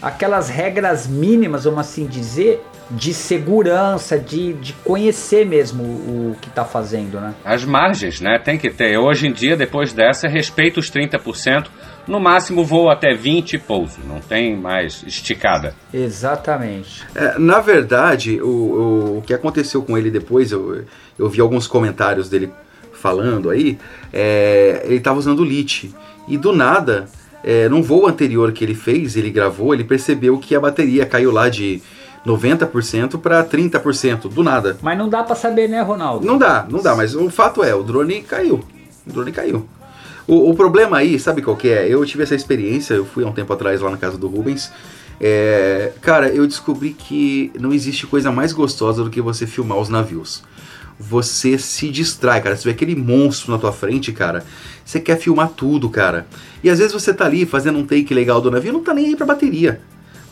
aquelas 0.00 0.48
regras 0.48 1.06
mínimas, 1.06 1.64
vamos 1.64 1.80
assim 1.80 2.06
dizer, 2.06 2.62
de 2.90 3.12
segurança, 3.12 4.18
de, 4.18 4.52
de 4.54 4.72
conhecer 4.72 5.44
mesmo 5.44 5.82
o, 5.82 6.32
o 6.32 6.36
que 6.40 6.48
está 6.48 6.64
fazendo, 6.64 7.20
né? 7.20 7.34
As 7.44 7.64
margens, 7.64 8.20
né? 8.20 8.38
Tem 8.38 8.56
que 8.56 8.70
ter. 8.70 8.96
Hoje 8.96 9.26
em 9.26 9.32
dia, 9.32 9.56
depois 9.56 9.92
dessa, 9.92 10.28
respeito 10.28 10.78
os 10.78 10.90
30%. 10.90 11.66
No 12.06 12.20
máximo, 12.20 12.64
vou 12.64 12.88
até 12.88 13.14
20 13.14 13.54
e 13.54 13.58
pouso. 13.58 13.98
Não 14.06 14.20
tem 14.20 14.56
mais 14.56 15.02
esticada. 15.04 15.74
Exatamente. 15.92 17.04
É, 17.14 17.36
na 17.38 17.58
verdade, 17.60 18.40
o, 18.40 18.46
o, 18.46 19.18
o 19.18 19.22
que 19.22 19.34
aconteceu 19.34 19.82
com 19.82 19.98
ele 19.98 20.08
depois, 20.08 20.52
eu, 20.52 20.84
eu 21.18 21.28
vi 21.28 21.40
alguns 21.40 21.66
comentários 21.66 22.28
dele 22.28 22.52
falando 22.92 23.50
aí, 23.50 23.78
é, 24.12 24.82
ele 24.84 24.96
estava 24.96 25.18
usando 25.18 25.44
lit. 25.44 25.92
E 26.28 26.36
do 26.36 26.52
nada, 26.52 27.06
é, 27.46 27.68
num 27.68 27.80
voo 27.80 28.08
anterior 28.08 28.50
que 28.50 28.64
ele 28.64 28.74
fez, 28.74 29.16
ele 29.16 29.30
gravou, 29.30 29.72
ele 29.72 29.84
percebeu 29.84 30.36
que 30.36 30.56
a 30.56 30.60
bateria 30.60 31.06
caiu 31.06 31.30
lá 31.30 31.48
de 31.48 31.80
90% 32.26 33.20
para 33.20 33.44
30%, 33.44 34.28
do 34.28 34.42
nada. 34.42 34.76
Mas 34.82 34.98
não 34.98 35.08
dá 35.08 35.22
para 35.22 35.36
saber, 35.36 35.68
né, 35.68 35.80
Ronaldo? 35.80 36.26
Não 36.26 36.36
dá, 36.36 36.66
não 36.68 36.82
dá, 36.82 36.96
mas 36.96 37.14
o 37.14 37.30
fato 37.30 37.62
é, 37.62 37.72
o 37.72 37.84
drone 37.84 38.20
caiu. 38.22 38.64
O 39.06 39.12
drone 39.12 39.30
caiu. 39.30 39.64
O, 40.26 40.50
o 40.50 40.54
problema 40.56 40.96
aí, 40.96 41.20
sabe 41.20 41.40
qual 41.40 41.56
que 41.56 41.68
é? 41.68 41.86
Eu 41.88 42.04
tive 42.04 42.24
essa 42.24 42.34
experiência, 42.34 42.94
eu 42.94 43.04
fui 43.04 43.22
há 43.22 43.28
um 43.28 43.32
tempo 43.32 43.52
atrás 43.52 43.80
lá 43.80 43.92
na 43.92 43.96
casa 43.96 44.18
do 44.18 44.26
Rubens. 44.26 44.72
É, 45.20 45.92
cara, 46.02 46.28
eu 46.28 46.48
descobri 46.48 46.90
que 46.90 47.52
não 47.60 47.72
existe 47.72 48.08
coisa 48.08 48.32
mais 48.32 48.52
gostosa 48.52 49.04
do 49.04 49.08
que 49.08 49.20
você 49.20 49.46
filmar 49.46 49.78
os 49.78 49.88
navios. 49.88 50.42
Você 50.98 51.58
se 51.58 51.90
distrai, 51.90 52.40
cara. 52.42 52.56
Você 52.56 52.64
vê 52.64 52.70
aquele 52.70 52.96
monstro 52.96 53.52
na 53.52 53.58
tua 53.58 53.72
frente, 53.72 54.12
cara. 54.12 54.44
Você 54.84 54.98
quer 55.00 55.18
filmar 55.18 55.50
tudo, 55.50 55.90
cara. 55.90 56.26
E 56.62 56.70
às 56.70 56.78
vezes 56.78 56.92
você 56.92 57.12
tá 57.12 57.26
ali 57.26 57.44
fazendo 57.44 57.78
um 57.78 57.86
take 57.86 58.14
legal 58.14 58.40
do 58.40 58.50
navio, 58.50 58.72
não 58.72 58.82
tá 58.82 58.94
nem 58.94 59.06
aí 59.06 59.16
pra 59.16 59.26
bateria. 59.26 59.80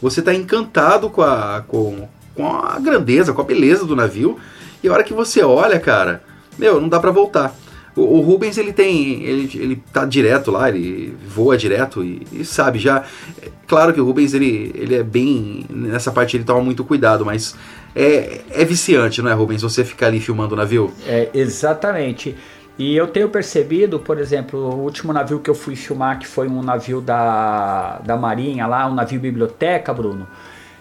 Você 0.01 0.23
tá 0.23 0.35
encantado 0.35 1.11
com 1.11 1.23
a, 1.23 1.65
com, 1.67 2.09
com 2.35 2.47
a 2.47 2.79
grandeza, 2.79 3.33
com 3.33 3.41
a 3.41 3.45
beleza 3.45 3.85
do 3.85 3.97
navio. 3.97 4.39
E 4.83 4.89
a 4.89 4.93
hora 4.93 5.05
que 5.05 5.13
você 5.13 5.43
olha, 5.43 5.79
cara, 5.79 6.23
meu, 6.59 6.81
não 6.81 6.89
dá 6.89 6.99
pra 6.99 7.11
voltar. 7.11 7.55
O, 7.97 8.19
o 8.19 8.21
Rubens, 8.21 8.59
ele 8.59 8.73
tem. 8.73 9.23
Ele, 9.23 9.51
ele 9.55 9.83
tá 9.93 10.05
direto 10.05 10.51
lá, 10.51 10.69
ele 10.69 11.17
voa 11.29 11.57
direto 11.57 12.03
e, 12.03 12.27
e 12.33 12.45
sabe 12.45 12.79
já. 12.79 13.05
é 13.41 13.49
Claro 13.67 13.93
que 13.93 14.01
o 14.01 14.05
Rubens, 14.05 14.35
ele, 14.35 14.73
ele 14.75 14.95
é 14.95 15.03
bem. 15.03 15.65
Nessa 15.71 16.11
parte 16.11 16.37
ele 16.37 16.45
toma 16.45 16.61
muito 16.61 16.85
cuidado, 16.85 17.25
mas 17.25 17.55
é, 17.95 18.41
é 18.51 18.65
viciante, 18.65 19.23
não 19.23 19.31
é, 19.31 19.35
Rubens? 19.35 19.63
Você 19.63 19.85
ficar 19.85 20.07
ali 20.07 20.21
filmando 20.21 20.55
o 20.55 20.57
navio? 20.57 20.93
É, 21.07 21.31
exatamente. 21.33 22.37
E 22.77 22.97
eu 22.97 23.07
tenho 23.07 23.29
percebido, 23.29 24.01
por 24.01 24.19
exemplo, 24.19 24.59
o 24.59 24.83
último 24.83 25.13
navio 25.13 25.39
que 25.39 25.49
eu 25.49 25.55
fui 25.55 25.77
filmar, 25.77 26.19
que 26.19 26.27
foi 26.27 26.49
um 26.49 26.61
navio 26.61 27.01
da, 27.01 28.01
da 28.05 28.17
Marinha 28.17 28.67
lá, 28.67 28.87
um 28.87 28.95
navio 28.95 29.21
biblioteca, 29.21 29.95
Bruno. 29.95 30.27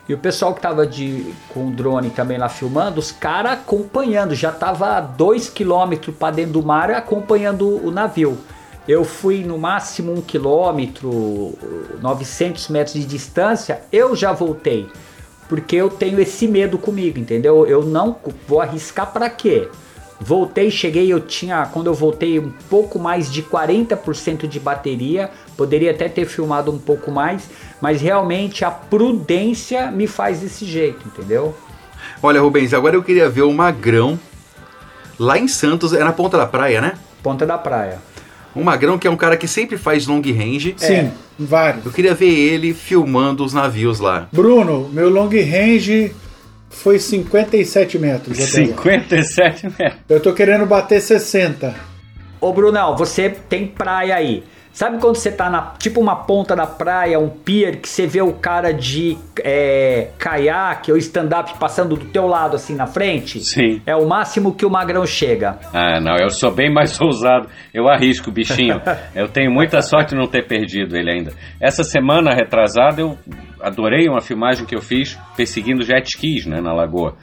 E 0.10 0.14
o 0.14 0.18
pessoal 0.18 0.54
que 0.54 0.60
tava 0.60 0.86
de, 0.88 1.34
com 1.54 1.68
o 1.68 1.72
drone 1.72 2.10
também 2.10 2.38
lá 2.38 2.50
filmando, 2.50 3.00
os 3.00 3.12
caras 3.12 3.54
acompanhando, 3.54 4.34
já 4.34 4.52
tava 4.52 4.98
a 4.98 5.00
2 5.00 5.50
km 5.50 6.12
para 6.18 6.36
dentro 6.36 6.54
do 6.54 6.64
mar 6.64 6.92
acompanhando 6.92 7.86
o 7.86 7.92
navio. 7.92 8.38
Eu 8.88 9.06
fui 9.06 9.46
no 9.46 9.58
máximo 9.58 10.12
um 10.12 10.20
quilômetro, 10.20 11.54
900 12.02 12.68
metros 12.68 12.96
de 12.96 13.06
distância, 13.06 13.82
eu 13.92 14.14
já 14.14 14.34
voltei. 14.34 14.90
Porque 15.48 15.76
eu 15.76 15.90
tenho 15.90 16.20
esse 16.20 16.48
medo 16.48 16.78
comigo, 16.78 17.20
entendeu? 17.20 17.66
Eu 17.68 17.84
não 17.84 18.16
vou 18.48 18.62
arriscar 18.62 19.12
para 19.12 19.30
quê? 19.30 19.68
Voltei, 20.20 20.72
cheguei, 20.72 21.12
eu 21.12 21.20
tinha, 21.20 21.66
quando 21.66 21.88
eu 21.88 21.94
voltei, 21.94 22.40
um 22.40 22.52
pouco 22.70 22.98
mais 22.98 23.32
de 23.32 23.44
40% 23.44 24.48
de 24.48 24.60
bateria. 24.60 25.30
Poderia 25.58 25.92
até 25.92 26.08
ter 26.08 26.26
filmado 26.26 26.72
um 26.72 26.80
pouco 26.80 27.12
mais, 27.12 27.50
mas 27.82 28.02
realmente 28.02 28.64
a 28.64 28.72
prudência 28.72 29.92
me 29.92 30.08
faz 30.08 30.40
desse 30.40 30.66
jeito, 30.66 31.06
entendeu? 31.08 31.54
Olha, 32.22 32.40
Rubens, 32.40 32.74
agora 32.74 32.96
eu 32.96 33.04
queria 33.04 33.30
ver 33.30 33.42
o 33.42 33.54
Magrão 33.54 34.18
lá 35.20 35.38
em 35.38 35.48
Santos, 35.48 35.94
é 35.94 36.04
na 36.04 36.14
ponta 36.14 36.38
da 36.38 36.48
praia, 36.48 36.80
né? 36.80 36.94
Ponta 37.22 37.46
da 37.46 37.58
praia. 37.58 38.00
O 38.56 38.64
Magrão, 38.64 38.98
que 38.98 39.08
é 39.08 39.12
um 39.12 39.16
cara 39.16 39.36
que 39.36 39.48
sempre 39.48 39.78
faz 39.78 40.06
long 40.06 40.22
range. 40.22 40.76
Sim, 40.78 41.12
vários. 41.38 41.86
Eu 41.86 41.92
queria 41.92 42.14
ver 42.14 42.30
ele 42.30 42.74
filmando 42.74 43.44
os 43.44 43.54
navios 43.54 44.00
lá. 44.00 44.28
Bruno, 44.32 44.90
meu 44.94 45.10
long 45.10 45.28
range 45.30 46.12
foi 46.70 47.00
57 47.00 47.98
metros. 47.98 48.38
até 48.38 48.64
agora. 48.64 48.68
57 48.68 49.66
metros. 49.80 50.02
Eu 50.10 50.20
tô 50.20 50.34
querendo 50.34 50.66
bater 50.66 51.02
60. 51.02 51.74
Ô 52.40 52.52
Brunão, 52.52 52.96
você 52.98 53.30
tem 53.30 53.66
praia 53.66 54.16
aí. 54.16 54.44
Sabe 54.74 55.00
quando 55.00 55.16
você 55.16 55.32
tá 55.32 55.52
na 55.52 55.74
tipo 55.78 56.02
uma 56.02 56.16
ponta 56.16 56.56
da 56.56 56.66
praia, 56.66 57.20
um 57.20 57.30
pier, 57.30 57.78
que 57.80 57.88
você 57.88 58.08
vê 58.08 58.24
o 58.24 58.34
cara 58.34 58.74
de 58.74 59.16
é, 59.44 60.10
caiaque 60.18 60.92
ou 60.92 60.98
stand-up 60.98 61.60
passando 61.60 61.96
do 61.96 62.06
teu 62.06 62.26
lado 62.26 62.56
assim 62.56 62.76
na 62.76 62.88
frente? 62.88 63.40
Sim. 63.42 63.84
É 63.86 63.96
o 63.96 64.08
máximo 64.08 64.56
que 64.56 64.66
o 64.66 64.72
magrão 64.72 65.06
chega. 65.06 65.60
Ah, 65.72 66.00
não, 66.02 66.16
eu 66.18 66.32
sou 66.32 66.52
bem 66.52 66.74
mais 66.74 66.98
ousado. 67.00 67.48
Eu 67.72 67.88
arrisco 67.88 68.32
o 68.32 68.34
bichinho. 68.34 68.82
eu 69.14 69.28
tenho 69.28 69.52
muita 69.52 69.80
sorte 69.84 70.10
de 70.10 70.16
não 70.16 70.28
ter 70.28 70.48
perdido 70.48 70.98
ele 70.98 71.12
ainda. 71.12 71.34
Essa 71.62 71.84
semana 71.84 72.34
retrasada 72.34 73.00
eu 73.00 73.16
adorei 73.62 74.10
uma 74.10 74.22
filmagem 74.22 74.66
que 74.66 74.76
eu 74.76 74.82
fiz 74.82 75.18
perseguindo 75.38 75.84
jet 75.84 76.08
skis, 76.08 76.48
né, 76.48 76.60
na 76.60 76.74
lagoa. 76.74 77.16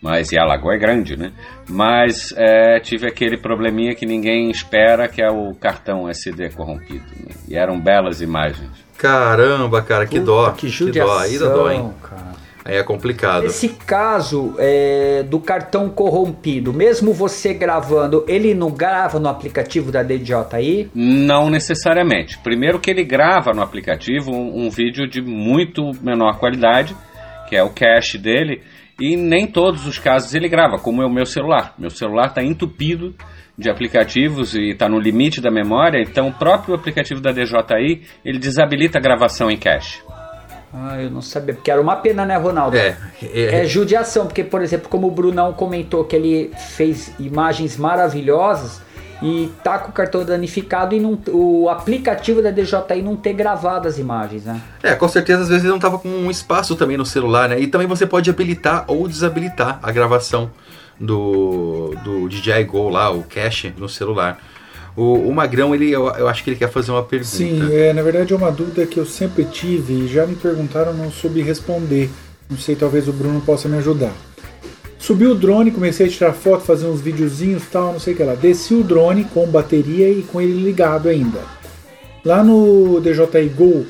Mas, 0.00 0.32
e 0.32 0.38
a 0.38 0.44
lagoa 0.44 0.74
é 0.74 0.78
grande, 0.78 1.16
né? 1.16 1.30
Mas 1.68 2.32
é, 2.36 2.80
tive 2.80 3.06
aquele 3.06 3.36
probleminha 3.36 3.94
que 3.94 4.06
ninguém 4.06 4.50
espera, 4.50 5.06
que 5.08 5.22
é 5.22 5.30
o 5.30 5.54
cartão 5.54 6.08
SD 6.08 6.50
corrompido. 6.50 7.04
né? 7.18 7.34
E 7.46 7.54
eram 7.54 7.78
belas 7.78 8.22
imagens. 8.22 8.70
Caramba, 8.96 9.82
cara, 9.82 10.06
que 10.06 10.18
dó. 10.18 10.50
que 10.52 10.68
dó. 10.90 11.18
Aí 11.18 11.38
dá 11.38 11.48
dó, 11.48 11.70
hein? 11.70 11.78
judiação, 11.78 11.94
cara. 12.02 12.40
Aí 12.64 12.76
é 12.76 12.82
complicado. 12.82 13.46
Esse 13.46 13.70
caso 13.70 14.54
é, 14.58 15.22
do 15.22 15.40
cartão 15.40 15.88
corrompido, 15.88 16.72
mesmo 16.72 17.12
você 17.12 17.54
gravando, 17.54 18.24
ele 18.28 18.54
não 18.54 18.70
grava 18.70 19.18
no 19.18 19.28
aplicativo 19.28 19.90
da 19.90 20.02
DJI? 20.02 20.90
Não 20.94 21.48
necessariamente. 21.48 22.38
Primeiro 22.38 22.78
que 22.78 22.90
ele 22.90 23.02
grava 23.02 23.52
no 23.52 23.62
aplicativo 23.62 24.30
um, 24.30 24.66
um 24.66 24.70
vídeo 24.70 25.08
de 25.08 25.22
muito 25.22 25.90
menor 26.02 26.38
qualidade, 26.38 26.94
que 27.48 27.56
é 27.56 27.62
o 27.62 27.70
cache 27.70 28.18
dele, 28.18 28.62
e 29.00 29.16
nem 29.16 29.46
todos 29.46 29.86
os 29.86 29.98
casos 29.98 30.34
ele 30.34 30.48
grava, 30.48 30.78
como 30.78 31.02
é 31.02 31.06
o 31.06 31.10
meu 31.10 31.24
celular. 31.24 31.74
Meu 31.78 31.90
celular 31.90 32.26
está 32.26 32.42
entupido 32.42 33.14
de 33.56 33.70
aplicativos 33.70 34.54
e 34.54 34.70
está 34.70 34.88
no 34.88 34.98
limite 34.98 35.40
da 35.40 35.50
memória, 35.50 36.00
então 36.00 36.28
o 36.28 36.32
próprio 36.32 36.74
aplicativo 36.74 37.20
da 37.20 37.32
DJI 37.32 38.02
ele 38.24 38.38
desabilita 38.38 38.98
a 38.98 39.02
gravação 39.02 39.50
em 39.50 39.56
cache. 39.56 40.02
Ah, 40.72 41.02
eu 41.02 41.10
não 41.10 41.20
sabia, 41.20 41.52
porque 41.52 41.70
era 41.70 41.80
uma 41.80 41.96
pena, 41.96 42.24
né, 42.24 42.36
Ronaldo? 42.36 42.76
É, 42.76 42.96
É 43.62 43.64
judiação, 43.64 44.26
porque, 44.26 44.44
por 44.44 44.62
exemplo, 44.62 44.88
como 44.88 45.08
o 45.08 45.10
Brunão 45.10 45.52
comentou 45.52 46.04
que 46.04 46.14
ele 46.14 46.52
fez 46.76 47.12
imagens 47.18 47.76
maravilhosas 47.76 48.80
e 49.22 49.50
tá 49.62 49.78
com 49.78 49.90
o 49.90 49.92
cartão 49.92 50.24
danificado 50.24 50.94
e 50.94 51.00
não, 51.00 51.18
o 51.28 51.68
aplicativo 51.68 52.40
da 52.40 52.50
DJI 52.50 53.02
não 53.02 53.16
ter 53.16 53.34
gravado 53.34 53.86
as 53.86 53.98
imagens, 53.98 54.44
né? 54.44 54.60
É, 54.82 54.94
com 54.94 55.08
certeza 55.08 55.42
às 55.42 55.48
vezes 55.48 55.64
ele 55.64 55.72
não 55.72 55.78
tava 55.78 55.98
com 55.98 56.08
um 56.08 56.30
espaço 56.30 56.74
também 56.74 56.96
no 56.96 57.04
celular, 57.04 57.48
né? 57.48 57.60
E 57.60 57.66
também 57.66 57.86
você 57.86 58.06
pode 58.06 58.30
habilitar 58.30 58.84
ou 58.88 59.06
desabilitar 59.06 59.78
a 59.82 59.92
gravação 59.92 60.50
do, 60.98 61.94
do 62.02 62.28
DJI 62.28 62.64
Go 62.64 62.88
lá, 62.88 63.10
o 63.10 63.22
cache 63.22 63.72
no 63.76 63.88
celular. 63.88 64.38
O, 64.96 65.14
o 65.14 65.34
Magrão, 65.34 65.74
ele, 65.74 65.90
eu, 65.90 66.08
eu 66.08 66.28
acho 66.28 66.42
que 66.42 66.50
ele 66.50 66.56
quer 66.56 66.70
fazer 66.70 66.90
uma 66.90 67.02
pergunta. 67.02 67.30
Sim, 67.30 67.60
é, 67.72 67.92
na 67.92 68.02
verdade 68.02 68.32
é 68.32 68.36
uma 68.36 68.50
dúvida 68.50 68.84
que 68.86 68.98
eu 68.98 69.06
sempre 69.06 69.44
tive 69.44 70.04
e 70.04 70.08
já 70.08 70.26
me 70.26 70.34
perguntaram, 70.34 70.92
não 70.92 71.10
soube 71.10 71.42
responder. 71.42 72.10
Não 72.48 72.58
sei, 72.58 72.74
talvez 72.74 73.06
o 73.06 73.12
Bruno 73.12 73.40
possa 73.40 73.68
me 73.68 73.78
ajudar. 73.78 74.12
Subi 75.00 75.26
o 75.26 75.34
drone, 75.34 75.70
comecei 75.70 76.06
a 76.06 76.10
tirar 76.10 76.34
foto, 76.34 76.62
fazer 76.62 76.86
uns 76.86 77.00
videozinhos 77.00 77.62
tal, 77.72 77.94
não 77.94 77.98
sei 77.98 78.12
o 78.12 78.16
que 78.16 78.22
lá. 78.22 78.34
Desci 78.34 78.74
o 78.74 78.84
drone 78.84 79.24
com 79.24 79.46
bateria 79.46 80.10
e 80.10 80.22
com 80.22 80.40
ele 80.42 80.62
ligado 80.62 81.08
ainda. 81.08 81.40
Lá 82.22 82.44
no 82.44 83.00
DJI 83.00 83.48
Go 83.48 83.86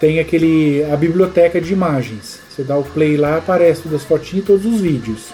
tem 0.00 0.18
aquele 0.18 0.84
a 0.92 0.96
biblioteca 0.96 1.60
de 1.60 1.72
imagens. 1.72 2.40
Você 2.50 2.64
dá 2.64 2.76
o 2.76 2.82
play 2.82 3.16
lá, 3.16 3.36
aparece 3.36 3.82
todas 3.82 4.02
as 4.02 4.06
fotinhas 4.06 4.44
e 4.44 4.46
todos 4.48 4.66
os 4.66 4.80
vídeos. 4.80 5.28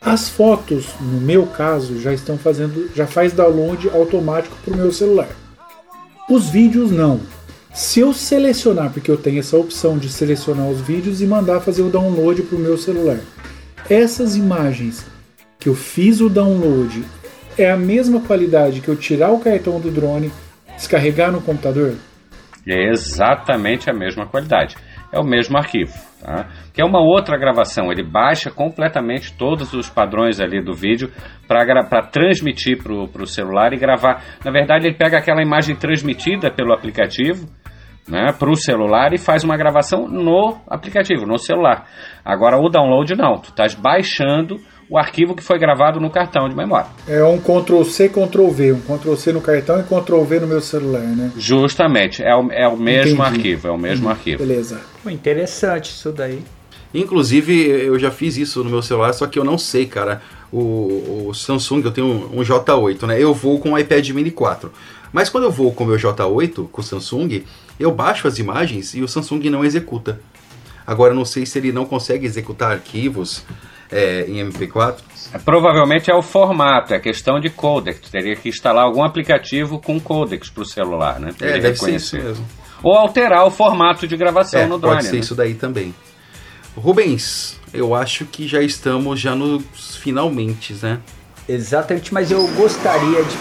As 0.00 0.28
fotos, 0.28 0.86
no 1.00 1.20
meu 1.20 1.46
caso, 1.46 2.00
já 2.00 2.12
estão 2.12 2.36
fazendo, 2.36 2.90
já 2.96 3.06
faz 3.06 3.32
download 3.32 3.88
automático 3.90 4.56
para 4.64 4.74
o 4.74 4.76
meu 4.76 4.92
celular. 4.92 5.28
Os 6.28 6.50
vídeos 6.50 6.90
não. 6.90 7.20
Se 7.72 8.00
eu 8.00 8.12
selecionar, 8.12 8.92
porque 8.92 9.10
eu 9.10 9.16
tenho 9.16 9.38
essa 9.38 9.56
opção 9.56 9.98
de 9.98 10.08
selecionar 10.08 10.68
os 10.68 10.80
vídeos 10.80 11.22
e 11.22 11.26
mandar 11.26 11.60
fazer 11.60 11.82
o 11.82 11.90
download 11.90 12.42
para 12.42 12.56
o 12.56 12.60
meu 12.60 12.76
celular, 12.76 13.20
essas 13.90 14.36
imagens 14.36 15.10
que 15.58 15.68
eu 15.68 15.74
fiz 15.74 16.20
o 16.20 16.28
download 16.28 17.04
é 17.56 17.70
a 17.70 17.76
mesma 17.76 18.20
qualidade 18.20 18.80
que 18.80 18.88
eu 18.88 18.96
tirar 18.96 19.32
o 19.32 19.40
cartão 19.40 19.80
do 19.80 19.90
drone, 19.90 20.30
descarregar 20.76 21.32
no 21.32 21.40
computador? 21.40 21.94
É 22.66 22.90
exatamente 22.90 23.90
a 23.90 23.94
mesma 23.94 24.26
qualidade. 24.26 24.76
É 25.10 25.18
o 25.18 25.24
mesmo 25.24 25.56
arquivo. 25.56 25.92
Tá? 26.20 26.48
Que 26.74 26.82
é 26.82 26.84
uma 26.84 27.00
outra 27.00 27.38
gravação. 27.38 27.90
Ele 27.90 28.02
baixa 28.02 28.50
completamente 28.50 29.32
todos 29.32 29.72
os 29.72 29.88
padrões 29.88 30.38
ali 30.38 30.62
do 30.62 30.74
vídeo 30.74 31.10
para 31.46 32.02
transmitir 32.02 32.82
para 32.82 32.92
o 32.92 33.26
celular 33.26 33.72
e 33.72 33.78
gravar. 33.78 34.22
Na 34.44 34.50
verdade, 34.50 34.86
ele 34.86 34.96
pega 34.96 35.16
aquela 35.16 35.42
imagem 35.42 35.74
transmitida 35.74 36.50
pelo 36.50 36.74
aplicativo 36.74 37.48
né, 38.08 38.32
para 38.38 38.50
o 38.50 38.56
celular 38.56 39.12
e 39.12 39.18
faz 39.18 39.44
uma 39.44 39.56
gravação 39.56 40.08
no 40.08 40.56
aplicativo, 40.68 41.26
no 41.26 41.38
celular. 41.38 41.86
Agora 42.24 42.56
o 42.58 42.68
download 42.68 43.14
não, 43.14 43.38
tu 43.38 43.50
estás 43.50 43.74
baixando 43.74 44.56
o 44.90 44.96
arquivo 44.96 45.34
que 45.36 45.42
foi 45.42 45.58
gravado 45.58 46.00
no 46.00 46.10
cartão 46.10 46.48
de 46.48 46.56
memória. 46.56 46.86
É 47.06 47.22
um 47.22 47.38
Ctrl 47.38 47.82
C, 47.84 48.08
Ctrl 48.08 48.48
V, 48.48 48.72
um 48.72 48.80
Ctrl 48.80 49.14
C 49.16 49.32
no 49.32 49.40
cartão 49.42 49.78
e 49.78 49.82
Ctrl 49.82 50.22
V 50.22 50.40
no 50.40 50.46
meu 50.46 50.62
celular, 50.62 51.02
né? 51.02 51.30
Justamente, 51.36 52.22
é 52.22 52.34
o, 52.34 52.50
é 52.50 52.66
o 52.66 52.76
mesmo 52.76 53.20
Entendi. 53.22 53.36
arquivo, 53.36 53.68
é 53.68 53.70
o 53.70 53.78
mesmo 53.78 54.08
Hum, 54.08 54.10
arquivo. 54.10 54.38
Beleza. 54.38 54.80
Pô, 55.04 55.10
interessante 55.10 55.90
isso 55.90 56.10
daí. 56.10 56.42
Inclusive, 56.94 57.52
eu 57.68 57.98
já 57.98 58.10
fiz 58.10 58.38
isso 58.38 58.64
no 58.64 58.70
meu 58.70 58.80
celular, 58.80 59.12
só 59.12 59.26
que 59.26 59.38
eu 59.38 59.44
não 59.44 59.58
sei, 59.58 59.84
cara. 59.84 60.22
O, 60.50 61.26
o 61.28 61.34
Samsung, 61.34 61.82
eu 61.84 61.90
tenho 61.90 62.06
um, 62.06 62.38
um 62.38 62.42
J8, 62.42 63.06
né? 63.06 63.22
Eu 63.22 63.34
vou 63.34 63.58
com 63.60 63.72
o 63.72 63.78
iPad 63.78 64.08
Mini 64.10 64.30
4. 64.30 64.72
Mas 65.12 65.28
quando 65.28 65.44
eu 65.44 65.50
vou 65.50 65.72
com 65.72 65.84
o 65.84 65.86
meu 65.86 65.96
J8, 65.96 66.68
com 66.70 66.80
o 66.80 66.84
Samsung, 66.84 67.44
eu 67.78 67.90
baixo 67.92 68.26
as 68.28 68.38
imagens 68.38 68.94
e 68.94 69.02
o 69.02 69.08
Samsung 69.08 69.48
não 69.50 69.64
executa. 69.64 70.20
Agora, 70.86 71.12
eu 71.12 71.16
não 71.16 71.24
sei 71.24 71.44
se 71.44 71.58
ele 71.58 71.70
não 71.72 71.84
consegue 71.84 72.24
executar 72.24 72.72
arquivos 72.72 73.44
é, 73.90 74.24
em 74.26 74.36
MP4. 74.48 74.96
Provavelmente 75.44 76.10
é 76.10 76.14
o 76.14 76.22
formato, 76.22 76.94
é 76.94 76.98
questão 76.98 77.38
de 77.40 77.50
codec. 77.50 78.00
Tu 78.00 78.10
teria 78.10 78.34
que 78.36 78.48
instalar 78.48 78.84
algum 78.84 79.02
aplicativo 79.04 79.78
com 79.78 80.00
codecs 80.00 80.48
para 80.48 80.62
o 80.62 80.66
celular, 80.66 81.20
né? 81.20 81.32
pra 81.36 81.46
É, 81.46 81.50
ele 81.52 81.60
deve 81.60 81.76
ser 81.78 81.94
isso 81.94 82.16
mesmo. 82.16 82.44
Ou 82.82 82.94
alterar 82.96 83.44
o 83.46 83.50
formato 83.50 84.06
de 84.06 84.16
gravação 84.16 84.60
É, 84.60 84.66
no 84.66 84.78
drone. 84.78 84.96
pode 84.96 85.06
ser 85.08 85.14
né? 85.14 85.18
isso 85.18 85.34
daí 85.34 85.54
também. 85.54 85.94
Rubens, 86.76 87.58
eu 87.74 87.94
acho 87.94 88.24
que 88.24 88.46
já 88.46 88.62
estamos 88.62 89.18
já 89.20 89.34
nos 89.34 89.96
finalmente, 89.96 90.74
né? 90.80 91.00
Exatamente, 91.48 92.14
mas 92.14 92.30
eu 92.30 92.46
gostaria 92.48 93.22
de 93.24 93.36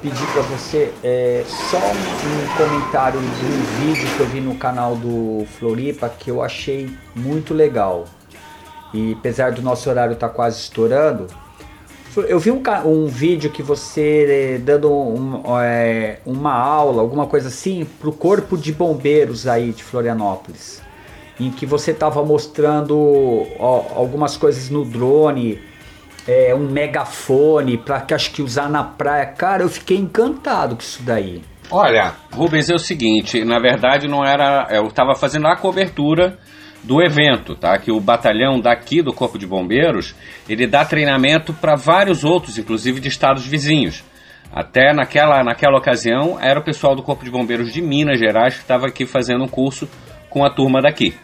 pedir 0.00 0.26
para 0.32 0.42
você 0.42 0.92
é, 1.04 1.42
só 1.46 1.78
um, 1.78 2.48
comentário 2.56 3.20
de 3.20 3.44
um 3.44 3.62
vídeo 3.62 4.08
que 4.16 4.20
eu 4.20 4.26
vi 4.26 4.40
no 4.40 4.54
canal 4.54 4.96
do 4.96 5.44
Floripa 5.58 6.08
que 6.08 6.30
eu 6.30 6.42
achei 6.42 6.90
muito 7.14 7.52
legal. 7.52 8.06
E 8.94 9.12
apesar 9.18 9.52
do 9.52 9.62
nosso 9.62 9.88
horário 9.88 10.14
estar 10.14 10.30
quase 10.30 10.58
estourando, 10.58 11.26
eu 12.28 12.40
vi 12.40 12.50
um, 12.50 12.60
um 12.86 13.06
vídeo 13.06 13.50
que 13.50 13.62
você 13.62 14.54
é, 14.56 14.58
dando 14.58 14.90
um- 14.92 15.42
é, 15.60 16.18
uma 16.26 16.52
aula, 16.52 17.00
alguma 17.02 17.26
coisa 17.26 17.48
assim, 17.48 17.86
pro 18.00 18.12
corpo 18.12 18.56
de 18.56 18.72
bombeiros 18.72 19.46
aí 19.46 19.70
de 19.72 19.84
Florianópolis, 19.84 20.82
em 21.38 21.50
que 21.50 21.64
você 21.64 21.92
estava 21.92 22.24
mostrando 22.24 22.96
ó, 23.58 23.84
algumas 23.94 24.36
coisas 24.36 24.70
no 24.70 24.84
drone, 24.84 25.60
é, 26.26 26.54
um 26.54 26.68
megafone 26.70 27.76
para 27.78 28.00
que 28.00 28.14
acho 28.14 28.30
que 28.32 28.42
usar 28.42 28.68
na 28.68 28.84
praia. 28.84 29.26
Cara, 29.26 29.62
eu 29.62 29.68
fiquei 29.68 29.96
encantado 29.96 30.76
com 30.76 30.82
isso 30.82 31.02
daí. 31.02 31.42
Olha, 31.70 32.14
Rubens, 32.32 32.68
é 32.68 32.74
o 32.74 32.78
seguinte, 32.78 33.44
na 33.44 33.58
verdade 33.60 34.08
não 34.08 34.24
era. 34.24 34.66
Eu 34.70 34.88
estava 34.88 35.14
fazendo 35.14 35.46
a 35.46 35.56
cobertura 35.56 36.36
do 36.82 37.00
evento, 37.02 37.54
tá? 37.54 37.78
Que 37.78 37.92
o 37.92 38.00
batalhão 38.00 38.58
daqui 38.58 39.02
do 39.02 39.12
Corpo 39.12 39.38
de 39.38 39.46
Bombeiros 39.46 40.14
ele 40.48 40.66
dá 40.66 40.84
treinamento 40.84 41.52
para 41.52 41.76
vários 41.76 42.24
outros, 42.24 42.58
inclusive 42.58 43.00
de 43.00 43.08
estados 43.08 43.46
vizinhos. 43.46 44.02
Até 44.52 44.92
naquela, 44.92 45.44
naquela 45.44 45.78
ocasião 45.78 46.38
era 46.40 46.58
o 46.58 46.64
pessoal 46.64 46.96
do 46.96 47.02
Corpo 47.04 47.24
de 47.24 47.30
Bombeiros 47.30 47.72
de 47.72 47.80
Minas 47.80 48.18
Gerais 48.18 48.54
que 48.54 48.62
estava 48.62 48.86
aqui 48.86 49.06
fazendo 49.06 49.44
um 49.44 49.48
curso 49.48 49.88
com 50.28 50.44
a 50.44 50.50
turma 50.50 50.80
daqui. 50.80 51.14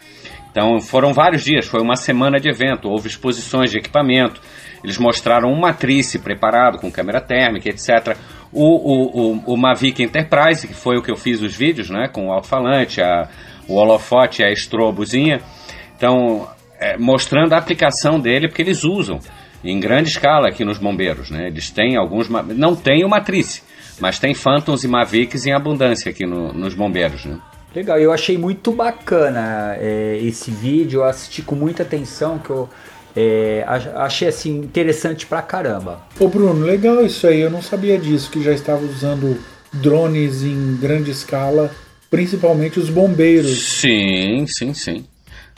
Então 0.51 0.81
foram 0.81 1.13
vários 1.13 1.45
dias, 1.45 1.67
foi 1.67 1.83
uma 1.83 1.97
semana 1.97 2.39
de 2.39 2.49
evento, 2.49 2.89
houve 2.89 3.09
exposições 3.09 3.71
de 3.71 3.79
equipamento, 3.79 4.41
eles 4.87 4.99
mostraram 4.99 5.51
um 5.53 5.59
matrice 5.59 6.17
preparado 6.21 6.79
com 6.79 6.93
câmera 6.93 7.21
térmica, 7.21 7.69
etc. 7.69 8.17
O, 8.53 8.63
o, 8.63 9.33
o, 9.35 9.55
o 9.55 9.57
Mavic 9.57 10.01
Enterprise, 10.01 10.69
que 10.69 10.75
foi 10.75 10.97
o 10.97 11.03
que 11.03 11.11
eu 11.11 11.17
fiz 11.17 11.43
os 11.43 11.57
vídeos, 11.57 11.91
né, 11.91 12.07
com 12.07 12.29
o 12.29 12.33
alto-falante, 12.33 13.01
o 13.69 13.75
holofote, 13.75 14.45
a 14.45 14.53
estrobozinha. 14.53 15.41
Então, 15.97 16.49
é, 16.79 16.97
mostrando 16.97 17.53
a 17.53 17.59
aplicação 17.59 18.21
dele, 18.21 18.47
porque 18.47 18.63
eles 18.63 18.85
usam 18.85 19.19
em 19.65 19.81
grande 19.81 20.11
escala 20.11 20.49
aqui 20.49 20.65
nos 20.65 20.79
bombeiros. 20.79 21.31
Né? 21.33 21.49
Eles 21.49 21.69
têm 21.69 21.97
alguns. 21.97 22.29
Não 22.29 22.77
tem 22.77 23.05
o 23.05 23.09
matrice, 23.09 23.65
mas 23.99 24.21
tem 24.21 24.35
Phantoms 24.35 24.85
e 24.85 24.89
Mavics 24.89 25.47
em 25.47 25.53
abundância 25.53 26.11
aqui 26.11 26.25
no- 26.25 26.53
nos 26.53 26.75
bombeiros. 26.75 27.25
Né? 27.25 27.37
Legal, 27.75 27.99
eu 27.99 28.13
achei 28.13 28.39
muito 28.39 28.71
bacana 28.71 29.77
é, 29.81 30.17
esse 30.23 30.53
vídeo, 30.53 31.01
eu 31.01 31.05
assisti 31.05 31.43
com 31.43 31.57
muita 31.57 31.83
atenção, 31.83 32.39
que 32.39 32.51
eu 32.51 32.69
É, 33.17 33.65
ach- 33.67 33.89
achei 33.97 34.29
assim 34.29 34.59
interessante 34.59 35.25
pra 35.27 35.41
caramba. 35.41 36.01
Ô 36.21 36.29
Bruno, 36.29 36.65
legal 36.67 37.05
isso 37.05 37.27
aí. 37.27 37.41
Eu 37.41 37.51
não 37.51 37.63
sabia 37.63 37.99
disso, 37.99 38.31
que 38.31 38.43
já 38.43 38.53
estava 38.53 38.85
usando 38.85 39.39
drones 39.73 40.43
em 40.43 40.77
grande 40.77 41.11
escala, 41.11 41.71
principalmente 42.11 42.79
os 42.79 42.91
bombeiros. 42.91 43.63
Sim, 43.81 44.45
sim, 44.47 44.75
sim. 44.75 45.07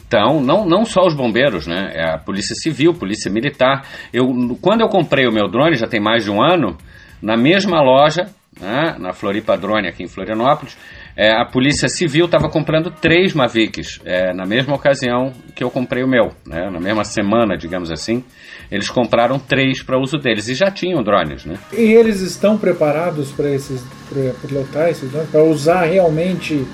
Então, 0.06 0.40
não, 0.40 0.64
não 0.66 0.84
só 0.86 1.04
os 1.06 1.14
bombeiros, 1.14 1.66
né? 1.66 1.90
É 1.94 2.14
a 2.14 2.18
polícia 2.18 2.54
civil, 2.54 2.94
polícia 2.94 3.30
militar. 3.30 3.84
Eu, 4.12 4.26
quando 4.62 4.80
eu 4.80 4.88
comprei 4.88 5.26
o 5.26 5.32
meu 5.32 5.48
drone, 5.50 5.76
já 5.76 5.86
tem 5.86 6.00
mais 6.00 6.24
de 6.24 6.30
um 6.30 6.40
ano, 6.42 6.78
na 7.20 7.36
mesma 7.36 7.82
loja, 7.82 8.28
né, 8.59 8.96
na 8.98 9.12
Floripa 9.12 9.56
Drone, 9.56 9.86
aqui 9.86 10.02
em 10.02 10.09
Florianópolis, 10.09 10.76
é, 11.19 11.33
a 11.33 11.45
polícia 11.45 11.89
civil 11.89 12.27
estava 12.27 12.49
comprando 12.49 12.93
três 12.93 13.35
Mavics, 13.35 14.01
é, 14.05 14.33
na 14.33 14.47
mesma 14.47 14.77
ocasião 14.77 15.33
que 15.53 15.64
eu 15.64 15.69
comprei 15.71 16.05
o 16.05 16.09
meu, 16.09 16.29
né, 16.47 16.71
na 16.71 16.79
mesma 16.79 17.03
semana, 17.03 17.59
digamos 17.59 17.91
assim. 17.91 18.23
Eles 18.71 18.89
compraram 18.89 19.37
três 19.37 19.83
para 19.83 19.99
uso 19.99 20.16
deles 20.16 20.47
e 20.47 20.55
já 20.55 20.71
tinham 20.71 21.03
drones, 21.03 21.45
né? 21.45 21.59
E 21.73 21.93
eles 21.93 22.21
estão 22.21 22.57
preparados 22.57 23.33
para 23.33 23.51
esses 23.51 23.83
pra 24.09 24.33
pilotar 24.47 24.91
esses 24.91 25.11
drones, 25.11 25.29
para 25.29 25.43
usar 25.43 25.87
realmente 25.87 26.64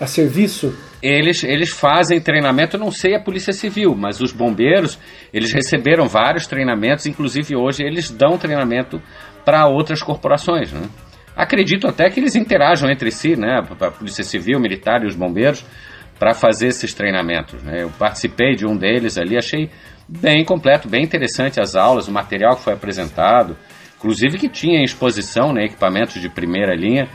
a 0.00 0.06
serviço? 0.06 0.74
Eles, 1.02 1.44
eles 1.44 1.68
fazem 1.68 2.18
treinamento, 2.18 2.78
não 2.78 2.90
sei 2.90 3.14
a 3.14 3.20
Polícia 3.20 3.52
Civil, 3.52 3.94
mas 3.94 4.22
os 4.22 4.32
bombeiros, 4.32 4.98
eles 5.34 5.52
receberam 5.52 6.08
vários 6.08 6.46
treinamentos, 6.46 7.04
inclusive 7.04 7.54
hoje 7.54 7.82
eles 7.82 8.10
dão 8.10 8.38
treinamento 8.38 9.02
para 9.44 9.66
outras 9.68 10.02
corporações, 10.02 10.72
né? 10.72 10.88
Acredito 11.36 11.86
até 11.86 12.08
que 12.08 12.18
eles 12.18 12.34
interajam 12.34 12.90
entre 12.90 13.10
si, 13.10 13.36
né? 13.36 13.60
A 13.60 13.90
Polícia 13.90 14.24
Civil, 14.24 14.58
Militar 14.58 15.02
e 15.02 15.06
os 15.06 15.14
bombeiros, 15.14 15.64
para 16.18 16.32
fazer 16.32 16.68
esses 16.68 16.94
treinamentos. 16.94 17.62
Né? 17.62 17.82
Eu 17.82 17.90
participei 17.90 18.54
de 18.54 18.66
um 18.66 18.76
deles 18.76 19.18
ali, 19.18 19.36
achei 19.36 19.70
bem 20.08 20.44
completo, 20.44 20.88
bem 20.88 21.02
interessante 21.02 21.60
as 21.60 21.74
aulas, 21.74 22.08
o 22.08 22.12
material 22.12 22.56
que 22.56 22.62
foi 22.62 22.72
apresentado, 22.72 23.56
inclusive 23.98 24.38
que 24.38 24.48
tinha 24.48 24.78
em 24.78 24.84
exposição 24.84 25.52
né, 25.52 25.64
equipamentos 25.64 26.20
de 26.20 26.28
primeira 26.28 26.74
linha, 26.74 27.08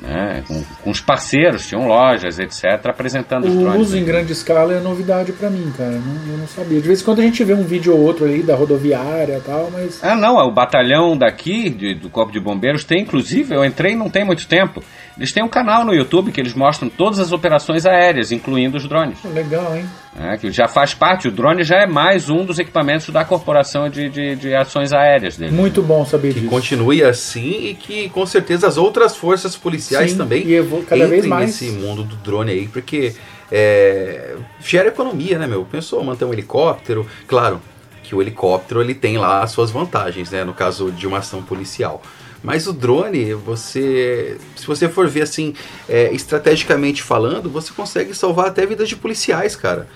né, 0.00 0.42
com, 0.46 0.62
com 0.82 0.90
os 0.90 1.00
parceiros, 1.00 1.66
tinham 1.66 1.86
lojas, 1.86 2.38
etc., 2.38 2.64
apresentando 2.86 3.46
os 3.46 3.54
O 3.54 3.58
drones. 3.60 3.80
uso 3.88 3.96
em 3.96 4.04
grande 4.04 4.32
escala 4.32 4.74
é 4.74 4.80
novidade 4.80 5.32
para 5.32 5.48
mim, 5.48 5.72
cara. 5.76 5.92
Não- 5.92 6.32
eu 6.32 6.38
não 6.38 6.46
sabia. 6.46 6.80
De 6.80 6.86
vez 6.86 7.00
em 7.00 7.04
quando 7.04 7.20
a 7.20 7.22
gente 7.22 7.42
vê 7.42 7.54
um 7.54 7.62
vídeo 7.62 7.94
ou 7.94 8.00
outro 8.00 8.26
aí 8.26 8.42
da 8.42 8.54
rodoviária 8.54 9.38
e 9.38 9.40
tal, 9.40 9.70
mas. 9.72 9.98
Ah, 10.04 10.14
não, 10.14 10.36
o 10.36 10.50
batalhão 10.50 11.16
daqui, 11.16 11.70
de- 11.70 11.94
do 11.94 12.10
Corpo 12.10 12.32
de 12.32 12.38
Bombeiros, 12.40 12.84
tem, 12.84 13.02
inclusive, 13.02 13.54
eu 13.54 13.64
entrei 13.64 13.96
não 13.96 14.10
tem 14.10 14.24
muito 14.24 14.46
tempo. 14.46 14.82
Eles 15.16 15.32
têm 15.32 15.42
um 15.42 15.48
canal 15.48 15.84
no 15.84 15.94
YouTube 15.94 16.30
que 16.30 16.38
eles 16.40 16.52
mostram 16.52 16.90
todas 16.90 17.18
as 17.18 17.32
operações 17.32 17.86
aéreas, 17.86 18.30
incluindo 18.32 18.76
os 18.76 18.86
drones. 18.86 19.16
Legal, 19.24 19.74
hein? 19.74 19.86
Né, 20.18 20.38
que 20.38 20.50
já 20.50 20.66
faz 20.66 20.94
parte, 20.94 21.28
o 21.28 21.30
drone 21.30 21.62
já 21.62 21.76
é 21.76 21.86
mais 21.86 22.30
um 22.30 22.44
dos 22.44 22.58
equipamentos 22.58 23.08
da 23.10 23.24
Corporação 23.24 23.88
de, 23.88 24.08
de, 24.08 24.36
de 24.36 24.54
Ações 24.54 24.92
Aéreas 24.92 25.36
dele. 25.36 25.52
Muito 25.52 25.82
bom 25.82 26.04
saber 26.04 26.32
Que 26.32 26.40
disso. 26.40 26.50
continue 26.50 27.02
assim 27.02 27.68
e 27.68 27.74
que 27.74 28.08
com 28.08 28.24
certeza 28.24 28.66
as 28.66 28.76
outras 28.76 29.16
forças 29.16 29.56
policiais 29.56 30.12
Sim, 30.12 30.16
também 30.18 30.46
e 30.46 30.58
entrem 30.58 31.06
vez 31.06 31.26
mais. 31.26 31.46
nesse 31.46 31.70
mundo 31.70 32.02
do 32.02 32.16
drone 32.16 32.50
aí, 32.52 32.68
porque 32.68 33.14
é, 33.52 34.36
gera 34.60 34.88
economia, 34.88 35.38
né, 35.38 35.46
meu? 35.46 35.64
Pensou 35.64 36.02
manter 36.02 36.24
um 36.24 36.32
helicóptero, 36.32 37.06
claro 37.26 37.60
que 38.02 38.14
o 38.14 38.22
helicóptero 38.22 38.80
ele 38.80 38.94
tem 38.94 39.18
lá 39.18 39.42
as 39.42 39.50
suas 39.50 39.70
vantagens, 39.70 40.30
né, 40.30 40.44
no 40.44 40.54
caso 40.54 40.92
de 40.92 41.06
uma 41.06 41.18
ação 41.18 41.42
policial. 41.42 42.00
Mas 42.46 42.68
o 42.68 42.72
drone, 42.72 43.34
você, 43.34 44.36
se 44.54 44.64
você 44.64 44.88
for 44.88 45.08
ver 45.08 45.22
assim, 45.22 45.52
é, 45.88 46.12
estrategicamente 46.12 47.02
falando, 47.02 47.50
você 47.50 47.72
consegue 47.72 48.14
salvar 48.14 48.46
até 48.46 48.64
vidas 48.64 48.88
de 48.88 48.94
policiais, 48.94 49.56
cara. 49.56 49.88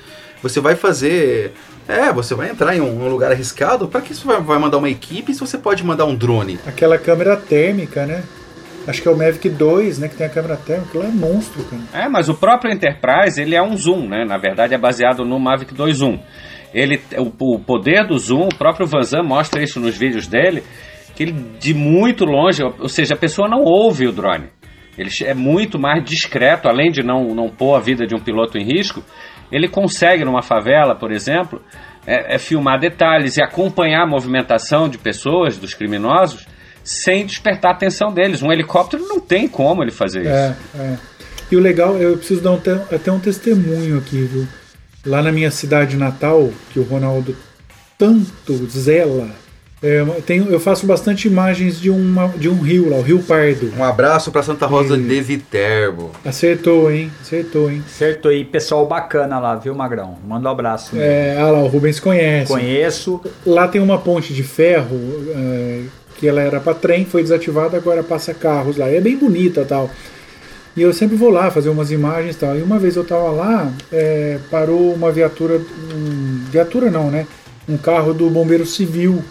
Você 0.43 0.59
vai 0.59 0.75
fazer. 0.75 1.53
É, 1.87 2.13
você 2.13 2.35
vai 2.35 2.51
entrar 2.51 2.77
em 2.77 2.81
um, 2.81 3.05
um 3.05 3.09
lugar 3.09 3.31
arriscado. 3.31 3.87
Pra 3.87 4.01
que 4.01 4.13
você 4.13 4.27
vai, 4.27 4.59
mandar 4.59 4.79
uma 4.79 4.91
equipe 4.91 5.33
se 5.33 5.39
você 5.39 5.57
pode 5.57 5.85
mandar 5.85 6.07
um 6.07 6.17
drone? 6.17 6.59
Aquela 6.67 6.99
câmera 6.99 7.37
térmica, 7.37 8.05
né? 8.05 8.25
Acho 8.85 9.01
que 9.01 9.07
é 9.07 9.13
o 9.13 9.17
Mavic 9.17 9.49
2, 9.49 10.01
né? 10.01 10.09
Que 10.09 10.17
tem 10.17 10.27
a 10.27 10.31
câmera 10.31 10.57
térmica. 10.57 10.89
Aquilo 10.89 11.05
é 11.05 11.09
monstro, 11.09 11.63
cara. 11.63 12.05
É, 12.05 12.09
mas 12.09 12.29
o 12.29 12.35
próprio 12.35 12.73
Enterprise, 12.73 13.41
ele 13.41 13.55
é 13.55 13.63
um 13.63 13.77
zoom, 13.77 14.09
né? 14.09 14.25
Na 14.27 14.39
verdade 14.39 14.75
é 14.75 14.79
baseado 14.79 15.25
no 15.25 15.39
Mavic 15.39 15.73
2 15.73 15.99
Zoom. 15.99 16.19
Ele, 16.75 17.01
o, 17.17 17.55
o 17.55 17.61
poder 17.61 18.07
do 18.09 18.19
zoom, 18.19 18.49
o 18.49 18.55
próprio 18.55 18.89
Vanzan 18.89 19.23
mostra 19.23 19.63
isso 19.63 19.79
nos 19.79 19.97
vídeos 19.97 20.27
dele, 20.27 20.65
ele 21.23 21.33
de 21.59 21.75
muito 21.75 22.25
longe, 22.25 22.63
ou 22.63 22.89
seja, 22.89 23.15
a 23.15 23.19
pessoa 23.19 23.49
não 23.49 23.63
ouve 23.63 24.07
o 24.07 24.13
drone. 24.13 24.49
Ele 24.99 25.11
é 25.25 25.35
muito 25.35 25.79
mais 25.79 26.03
discreto, 26.05 26.69
além 26.69 26.91
de 26.91 27.03
não, 27.03 27.35
não 27.35 27.49
pôr 27.49 27.77
a 27.77 27.81
vida 27.81 28.07
de 28.07 28.15
um 28.15 28.19
piloto 28.19 28.59
em 28.59 28.65
risco, 28.65 29.03
ele 29.53 29.69
consegue 29.69 30.25
numa 30.25 30.43
favela, 30.43 30.95
por 30.95 31.13
exemplo, 31.13 31.61
é, 32.07 32.35
é 32.35 32.39
filmar 32.39 32.79
detalhes 32.81 33.37
e 33.37 33.43
acompanhar 33.43 34.03
a 34.03 34.07
movimentação 34.07 34.89
de 34.89 34.99
pessoas, 34.99 35.57
dos 35.59 35.75
criminosos, 35.75 36.47
sem 36.83 37.27
despertar 37.27 37.73
a 37.73 37.75
atenção 37.75 38.13
deles. 38.13 38.43
Um 38.43 38.51
helicóptero 38.53 39.07
não 39.07 39.21
tem 39.21 39.47
como 39.49 39.83
ele 39.83 39.91
fazer 39.93 40.23
isso. 40.23 40.31
É, 40.31 40.57
é. 40.77 40.99
E 41.53 41.57
o 41.57 41.61
legal, 41.61 41.97
eu 41.99 42.17
preciso 42.17 42.41
dar 42.43 42.53
um 42.53 42.59
te- 42.61 42.95
até 42.95 43.11
um 43.11 43.19
testemunho 43.19 43.99
aqui, 43.99 44.23
viu? 44.23 44.47
Lá 45.05 45.23
na 45.23 45.33
minha 45.33 45.51
cidade 45.51 45.97
natal, 45.97 46.51
que 46.73 46.79
o 46.79 46.83
Ronaldo 46.83 47.37
tanto 47.99 48.55
zela, 48.69 49.29
é, 49.83 50.01
eu 50.01 50.23
tenho, 50.23 50.51
eu 50.51 50.61
faço 50.61 50.87
bastante 50.87 51.27
imagens 51.27 51.81
de, 51.81 51.89
uma, 51.89 52.29
de 52.29 52.49
um 52.49 52.61
rio 52.61 52.91
lá, 52.91 52.99
o 52.99 53.03
Rio 53.03 53.23
Pardo. 53.23 53.73
Um 53.79 53.83
abraço 53.83 54.31
pra 54.31 54.43
Santa 54.43 54.67
Rosa 54.67 54.97
de 54.97 55.21
Viterbo. 55.23 56.11
Acertou, 56.23 56.91
hein? 56.91 57.11
Acertou, 57.23 57.71
hein? 57.71 57.83
Acertou 57.87 58.31
aí, 58.31 58.45
pessoal 58.45 58.87
bacana 58.87 59.39
lá, 59.39 59.57
viu, 59.57 59.75
Magrão? 59.75 60.19
Manda 60.27 60.49
um 60.49 60.53
abraço. 60.53 60.97
É, 60.97 61.37
ah 61.39 61.51
lá, 61.51 61.61
o 61.61 61.67
Rubens 61.67 61.99
conhece. 61.99 62.53
Conheço. 62.53 63.21
Lá 63.47 63.67
tem 63.69 63.81
uma 63.81 63.99
ponte 63.99 64.35
de 64.35 64.43
ferro 64.43 65.01
é, 65.35 65.83
que 66.19 66.29
ela 66.29 66.43
era 66.43 66.61
para 66.61 66.75
trem, 66.75 67.07
foi 67.07 67.23
desativada, 67.23 67.79
agora 67.79 68.03
passa 68.03 68.35
carros 68.35 68.77
lá. 68.77 68.87
É 68.87 69.01
bem 69.01 69.17
bonita 69.17 69.65
tal. 69.65 69.91
E 70.77 70.83
eu 70.83 70.93
sempre 70.93 71.17
vou 71.17 71.31
lá 71.31 71.51
fazer 71.51 71.71
umas 71.71 71.91
imagens 71.91 72.37
e 72.37 72.39
tal. 72.39 72.57
E 72.57 72.63
uma 72.63 72.79
vez 72.79 72.97
eu 72.97 73.05
tava 73.05 73.31
lá, 73.31 73.73
é, 73.91 74.39
parou 74.51 74.93
uma 74.93 75.11
viatura, 75.11 75.57
um, 75.57 76.45
viatura 76.51 76.91
não, 76.91 77.11
né? 77.11 77.27
Um 77.67 77.79
carro 77.79 78.13
do 78.13 78.29
bombeiro 78.29 78.67
civil. 78.67 79.25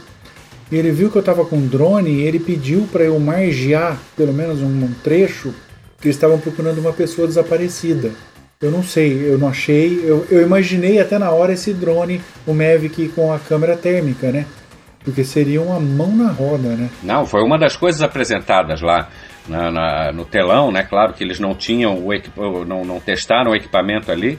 Ele 0.72 0.92
viu 0.92 1.10
que 1.10 1.18
eu 1.18 1.24
tava 1.24 1.44
com 1.46 1.66
drone 1.66 2.10
e 2.12 2.22
ele 2.22 2.40
pediu 2.40 2.88
para 2.92 3.04
eu 3.04 3.20
margear 3.20 3.98
pelo 4.16 4.32
menos 4.34 4.62
um, 4.62 4.90
trecho 5.04 5.54
que 6.00 6.08
eles 6.08 6.16
estavam 6.16 6.38
procurando 6.40 6.78
uma 6.80 6.94
pessoa 6.94 7.28
desaparecida. 7.28 8.12
Eu 8.62 8.72
não 8.72 8.84
sei, 8.84 9.30
eu 9.32 9.38
não 9.38 9.48
achei. 9.48 10.02
Eu, 10.04 10.28
eu 10.30 10.42
imaginei 10.42 11.00
até 11.00 11.18
na 11.18 11.32
hora 11.32 11.54
esse 11.54 11.74
drone, 11.74 12.22
o 12.46 12.54
Mavic 12.54 13.10
com 13.10 13.32
a 13.34 13.40
câmera 13.40 13.76
térmica, 13.78 14.32
né? 14.32 14.46
Porque 15.04 15.24
seria 15.24 15.62
uma 15.62 15.80
mão 15.80 16.14
na 16.16 16.30
roda, 16.30 16.70
né? 16.76 16.90
Não, 17.02 17.26
foi 17.26 17.42
uma 17.42 17.58
das 17.58 17.76
coisas 17.78 18.02
apresentadas 18.02 18.82
lá 18.82 19.08
na- 19.48 19.72
na- 19.72 20.12
no 20.12 20.26
telão, 20.26 20.72
né? 20.72 20.84
Claro 20.84 21.14
que 21.14 21.24
eles 21.24 21.40
não 21.40 21.56
tinham 21.56 21.98
o 22.06 22.66
não, 22.66 22.84
não 22.86 23.00
testaram 23.00 23.52
o 23.52 23.56
equipamento 23.56 24.12
ali, 24.12 24.38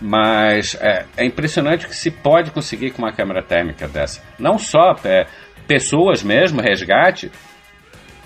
mas 0.00 0.76
é, 0.80 1.04
é 1.16 1.24
impressionante 1.24 1.86
o 1.86 1.88
que 1.88 1.96
se 1.96 2.10
pode 2.10 2.50
conseguir 2.50 2.90
com 2.90 3.02
uma 3.02 3.12
câmera 3.12 3.42
térmica 3.42 3.86
dessa. 3.86 4.20
Não 4.38 4.58
só 4.58 4.96
é, 5.04 5.26
pessoas 5.72 6.22
mesmo, 6.22 6.60
resgate 6.60 7.30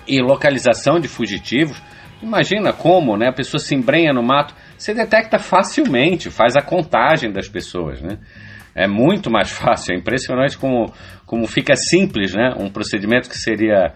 e 0.05 0.21
localização 0.21 0.99
de 0.99 1.07
fugitivos. 1.07 1.81
Imagina 2.21 2.73
como, 2.73 3.15
né? 3.15 3.29
A 3.29 3.33
pessoa 3.33 3.59
se 3.59 3.73
embrenha 3.73 4.11
no 4.11 4.21
mato, 4.21 4.53
você 4.77 4.93
detecta 4.93 5.39
facilmente, 5.39 6.29
faz 6.29 6.57
a 6.57 6.61
contagem 6.61 7.31
das 7.31 7.47
pessoas, 7.47 8.01
né? 8.01 8.17
É 8.75 8.85
muito 8.85 9.31
mais 9.31 9.49
fácil, 9.63 9.93
é 9.93 9.97
impressionante 9.97 10.57
como, 10.57 10.91
como 11.25 11.47
fica 11.47 11.73
simples, 11.75 12.33
né? 12.33 12.53
Um 12.59 12.69
procedimento 12.69 13.29
que 13.29 13.37
seria 13.37 13.93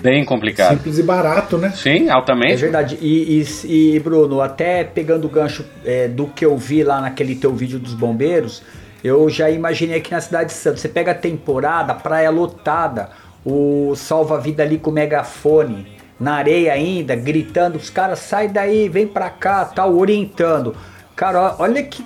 bem 0.00 0.24
complicado. 0.24 0.76
Simples 0.76 0.98
e 0.98 1.02
barato, 1.02 1.58
né? 1.58 1.70
Sim, 1.70 2.08
altamente. 2.08 2.52
É 2.52 2.56
verdade. 2.56 2.98
E, 3.00 3.42
e- 3.42 3.94
e, 3.96 4.00
Bruno, 4.00 4.40
até 4.40 4.84
pegando 4.84 5.26
o 5.26 5.28
gancho 5.28 5.64
é, 5.84 6.06
do 6.06 6.28
que 6.28 6.44
eu 6.44 6.56
vi 6.56 6.84
lá 6.84 7.00
naquele 7.00 7.34
teu 7.34 7.52
vídeo 7.52 7.78
dos 7.80 7.94
bombeiros, 7.94 8.62
eu 9.06 9.30
já 9.30 9.48
imaginei 9.48 9.98
aqui 9.98 10.10
na 10.10 10.20
cidade 10.20 10.50
de 10.50 10.54
Santos. 10.54 10.80
Você 10.80 10.88
pega 10.88 11.12
a 11.12 11.14
temporada, 11.14 11.94
praia 11.94 12.30
lotada, 12.30 13.10
o 13.44 13.94
salva-vida 13.94 14.62
ali 14.62 14.78
com 14.78 14.90
o 14.90 14.92
megafone, 14.92 15.86
na 16.18 16.34
areia 16.34 16.72
ainda, 16.72 17.14
gritando, 17.14 17.76
os 17.76 17.88
caras, 17.88 18.18
sai 18.18 18.48
daí, 18.48 18.88
vem 18.88 19.06
pra 19.06 19.30
cá, 19.30 19.64
tal, 19.64 19.96
orientando. 19.96 20.74
Cara, 21.14 21.54
olha 21.58 21.82
que 21.82 22.04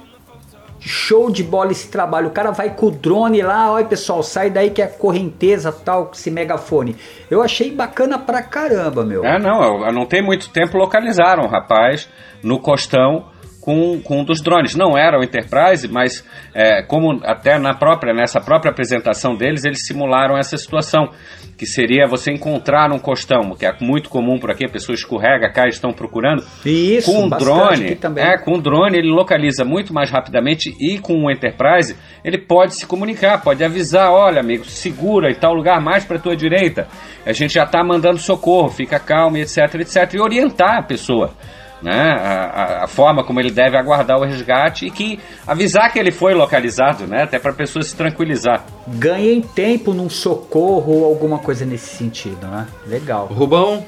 show 0.80 1.30
de 1.30 1.42
bola 1.42 1.72
esse 1.72 1.90
trabalho. 1.90 2.28
O 2.28 2.32
cara 2.32 2.50
vai 2.50 2.70
com 2.74 2.86
o 2.86 2.90
drone 2.90 3.42
lá, 3.42 3.70
olha 3.70 3.84
pessoal, 3.84 4.22
sai 4.22 4.50
daí 4.50 4.70
que 4.70 4.82
é 4.82 4.86
correnteza 4.86 5.72
tal, 5.72 6.06
com 6.06 6.12
esse 6.12 6.30
megafone. 6.30 6.96
Eu 7.30 7.42
achei 7.42 7.70
bacana 7.70 8.18
pra 8.18 8.42
caramba, 8.42 9.04
meu. 9.04 9.24
É, 9.24 9.38
não, 9.38 9.86
eu 9.86 9.92
não 9.92 10.06
tem 10.06 10.22
muito 10.22 10.50
tempo 10.50 10.76
localizaram 10.76 11.46
rapaz 11.46 12.08
no 12.42 12.58
costão 12.58 13.26
com 13.70 14.00
com, 14.00 14.20
um 14.20 14.24
dos 14.24 14.40
drones. 14.40 14.74
Não 14.74 14.98
era 14.98 15.18
o 15.18 15.22
Enterprise, 15.22 15.86
mas 15.88 16.26
é, 16.52 16.82
como 16.82 17.20
até 17.24 17.58
na 17.58 17.74
própria, 17.74 18.12
nessa 18.12 18.40
própria 18.40 18.70
apresentação 18.70 19.36
deles, 19.36 19.64
eles 19.64 19.86
simularam 19.86 20.36
essa 20.36 20.56
situação, 20.56 21.10
que 21.56 21.66
seria 21.66 22.06
você 22.08 22.32
encontrar 22.32 22.92
um 22.92 22.98
costão, 22.98 23.54
que 23.56 23.64
é 23.64 23.72
muito 23.80 24.08
comum 24.08 24.38
por 24.38 24.50
aqui, 24.50 24.64
a 24.64 24.68
pessoa 24.68 24.94
escorrega, 24.94 25.50
cai, 25.52 25.68
estão 25.68 25.92
procurando. 25.92 26.42
Isso, 26.64 27.12
com 27.12 27.24
um 27.24 27.28
drone, 27.28 27.98
é, 28.16 28.38
com 28.38 28.54
o 28.54 28.60
drone 28.60 28.98
ele 28.98 29.10
localiza 29.10 29.64
muito 29.64 29.92
mais 29.92 30.10
rapidamente 30.10 30.74
e 30.80 30.98
com 30.98 31.24
o 31.24 31.30
Enterprise 31.30 31.96
ele 32.24 32.38
pode 32.38 32.74
se 32.74 32.86
comunicar, 32.86 33.42
pode 33.42 33.62
avisar, 33.62 34.10
olha 34.10 34.40
amigo, 34.40 34.64
segura 34.64 35.30
em 35.30 35.34
tal 35.34 35.54
lugar 35.54 35.80
mais 35.80 36.04
para 36.04 36.18
tua 36.18 36.34
direita. 36.34 36.88
A 37.24 37.32
gente 37.32 37.54
já 37.54 37.64
está 37.64 37.84
mandando 37.84 38.18
socorro, 38.18 38.70
fica 38.70 38.98
calmo, 38.98 39.36
etc, 39.36 39.74
etc, 39.74 40.14
e 40.14 40.20
orientar 40.20 40.78
a 40.78 40.82
pessoa. 40.82 41.34
Né, 41.82 42.12
a, 42.12 42.44
a- 42.80 42.84
a 42.84 42.86
forma 42.86 43.24
como 43.24 43.40
ele 43.40 43.50
deve 43.50 43.74
aguardar 43.74 44.18
o 44.18 44.22
resgate 44.24 44.84
e 44.84 44.90
que 44.90 45.18
avisar 45.46 45.90
que 45.90 45.98
ele 45.98 46.12
foi 46.12 46.34
localizado, 46.34 47.06
né, 47.06 47.22
até 47.22 47.38
para 47.38 47.52
a 47.52 47.54
pessoa 47.54 47.82
se 47.82 47.96
tranquilizar. 47.96 48.62
Ganhem 48.86 49.40
tempo 49.40 49.94
num 49.94 50.10
socorro 50.10 50.92
ou 50.92 51.04
alguma 51.06 51.38
coisa 51.38 51.64
nesse 51.64 51.96
sentido, 51.96 52.46
né? 52.46 52.66
Legal. 52.86 53.28
Rubão, 53.28 53.86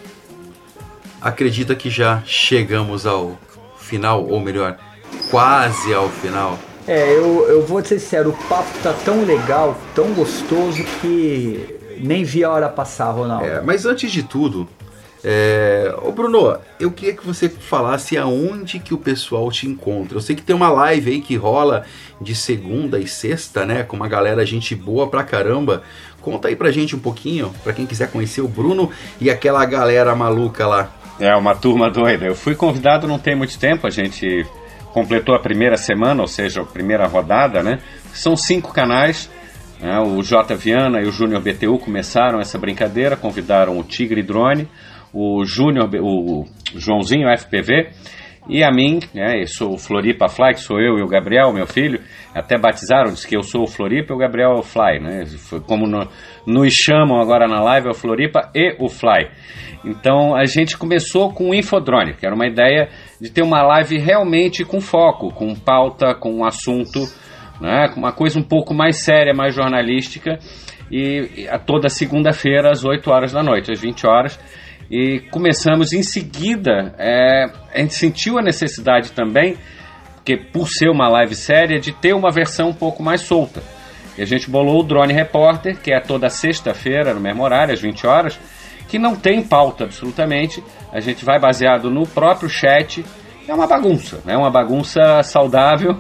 acredita 1.21 1.75
que 1.75 1.91
já 1.91 2.23
chegamos 2.25 3.07
ao 3.07 3.37
final, 3.79 4.25
ou 4.27 4.41
melhor, 4.41 4.77
quase 5.31 5.93
ao 5.93 6.09
final. 6.09 6.59
É, 6.87 7.13
eu, 7.17 7.47
eu 7.49 7.65
vou 7.67 7.85
ser 7.85 7.99
sincero, 7.99 8.31
o 8.31 8.49
papo 8.49 8.71
tá 8.83 8.93
tão 9.05 9.25
legal, 9.25 9.77
tão 9.95 10.13
gostoso 10.15 10.83
que 11.01 11.79
nem 11.99 12.25
vi 12.25 12.43
a 12.43 12.51
hora 12.51 12.69
passar, 12.69 13.11
Ronaldo. 13.11 13.45
É, 13.45 13.61
mas 13.61 13.87
antes 13.87 14.11
de 14.11 14.23
tudo, 14.23 14.67
é... 15.25 15.95
Ô 16.03 16.11
Bruno, 16.11 16.57
eu 16.81 16.91
queria 16.91 17.15
que 17.15 17.27
você 17.27 17.49
falasse 17.49 18.17
aonde 18.19 18.79
que 18.79 18.93
o 18.93 18.99
pessoal 18.99 19.51
te 19.51 19.69
encontra. 19.69 20.17
Eu 20.17 20.21
sei 20.21 20.35
que 20.35 20.43
tem 20.43 20.55
uma 20.55 20.69
live 20.69 21.11
aí 21.11 21.21
que 21.21 21.37
rola 21.37 21.85
de 22.21 22.35
segunda 22.35 22.99
e 22.99 23.07
sexta, 23.07 23.65
né? 23.65 23.83
Com 23.83 23.97
uma 23.97 24.09
galera 24.09 24.45
gente 24.45 24.75
boa 24.75 25.09
pra 25.09 25.23
caramba. 25.23 25.83
Conta 26.21 26.49
aí 26.49 26.57
pra 26.57 26.71
gente 26.71 26.95
um 26.95 27.01
pouquinho, 27.01 27.53
pra 27.65 27.73
quem 27.73 27.87
quiser 27.87 28.11
conhecer 28.11 28.41
o 28.41 28.49
Bruno 28.49 28.91
e 29.21 29.31
aquela 29.31 29.65
galera 29.65 30.15
maluca 30.15 30.67
lá. 30.67 30.93
É 31.21 31.35
uma 31.35 31.55
turma 31.55 31.91
doida. 31.91 32.25
Eu 32.25 32.35
fui 32.35 32.55
convidado 32.55 33.07
não 33.07 33.19
tem 33.19 33.35
muito 33.35 33.59
tempo, 33.59 33.87
a 33.87 33.91
gente 33.91 34.47
completou 34.93 35.35
a 35.35 35.39
primeira 35.39 35.77
semana, 35.77 36.21
ou 36.21 36.29
seja, 36.29 36.63
a 36.63 36.65
primeira 36.65 37.07
rodada, 37.07 37.63
né? 37.63 37.79
São 38.13 38.37
cinco 38.37 38.73
canais. 38.73 39.31
né? 39.81 39.99
O 40.01 40.23
J 40.23 40.55
Viana 40.55 41.01
e 41.01 41.07
o 41.07 41.13
Júnior 41.13 41.41
BTU 41.41 41.79
começaram 41.79 42.41
essa 42.41 42.59
brincadeira, 42.59 43.17
convidaram 43.17 43.79
o 43.79 43.83
Tigre 43.83 44.23
Drone, 44.23 44.69
o 45.13 45.45
Júnior, 45.45 45.89
o 46.01 46.45
Joãozinho 46.75 47.29
FPV 47.37 47.91
e 48.49 48.65
a 48.65 48.71
mim, 48.73 48.99
né? 49.15 49.45
Sou 49.47 49.75
o 49.75 49.79
Floripa 49.79 50.29
Fly, 50.29 50.55
que 50.55 50.61
sou 50.61 50.81
eu 50.81 50.99
e 50.99 51.03
o 51.03 51.07
Gabriel, 51.07 51.53
meu 51.53 51.67
filho. 51.67 52.01
Até 52.35 52.59
batizaram, 52.59 53.13
diz 53.13 53.25
que 53.25 53.37
eu 53.37 53.43
sou 53.43 53.63
o 53.63 53.67
Floripa 53.69 54.13
e 54.13 54.17
o 54.17 54.19
Gabriel 54.19 54.53
é 54.53 54.59
o 54.59 54.63
Fly, 54.63 54.99
né? 55.01 55.25
Como 55.67 55.87
no- 55.87 56.09
nos 56.47 56.73
chamam 56.73 57.21
agora 57.21 57.47
na 57.47 57.61
live, 57.63 57.87
é 57.87 57.91
o 57.91 57.95
Floripa 57.95 58.51
e 58.55 58.75
o 58.81 58.89
Fly. 58.89 59.29
Então 59.85 60.35
a 60.35 60.45
gente 60.45 60.77
começou 60.79 61.33
com 61.33 61.51
o 61.51 61.55
Infodrone, 61.55 62.15
que 62.15 62.25
era 62.27 62.35
uma 62.35 62.47
ideia 62.47 62.89
de 63.21 63.31
ter 63.31 63.43
uma 63.43 63.63
live 63.63 63.99
realmente 63.99 64.65
com 64.65 64.81
foco, 64.81 65.33
com 65.33 65.55
pauta, 65.55 66.15
com 66.15 66.33
um 66.35 66.45
assunto, 66.45 67.01
né, 67.61 67.93
uma 67.97 68.13
coisa 68.13 68.39
um 68.39 68.43
pouco 68.45 68.73
mais 68.75 68.97
séria, 69.05 69.33
mais 69.35 69.55
jornalística, 69.55 70.39
e, 70.91 71.43
e 71.43 71.49
a 71.49 71.59
toda 71.59 71.89
segunda-feira 71.89 72.71
às 72.71 72.85
8 72.85 73.09
horas 73.11 73.33
da 73.33 73.43
noite, 73.43 73.71
às 73.73 73.81
20 73.81 74.07
horas. 74.07 74.39
E 74.95 75.21
começamos 75.31 75.95
em 75.95 76.03
seguida, 76.03 76.95
é, 76.99 77.47
a 77.75 77.79
gente 77.79 77.95
sentiu 77.95 78.39
a 78.39 78.43
necessidade 78.43 79.13
também, 79.13 79.57
porque 80.17 80.37
por 80.37 80.69
ser 80.69 80.91
uma 80.91 81.09
live 81.09 81.35
séria, 81.35 81.81
de 81.81 81.93
ter 81.93 82.13
uma 82.13 82.31
versão 82.31 82.69
um 82.69 82.75
pouco 82.75 83.03
mais 83.03 83.23
solta. 83.23 83.63
E 84.19 84.21
a 84.21 84.27
gente 84.27 84.51
bolou 84.51 84.81
o 84.81 84.83
Drone 84.83 85.11
Repórter, 85.15 85.79
que 85.81 85.95
é 85.95 85.99
toda 85.99 86.29
sexta-feira, 86.29 87.15
no 87.15 87.21
mesmo 87.21 87.43
horário, 87.43 87.73
às 87.73 87.81
20 87.81 88.07
horas, 88.07 88.39
que 88.87 88.99
não 88.99 89.17
tem 89.17 89.43
pauta 89.43 89.85
absolutamente. 89.85 90.63
A 90.93 91.01
gente 91.01 91.25
vai 91.25 91.41
baseado 91.41 91.91
no 91.91 92.07
próprio 92.07 92.51
chat. 92.51 93.03
É 93.49 93.55
uma 93.55 93.67
bagunça, 93.67 94.21
é 94.27 94.29
né? 94.29 94.37
uma 94.37 94.51
bagunça 94.51 95.23
saudável. 95.23 95.97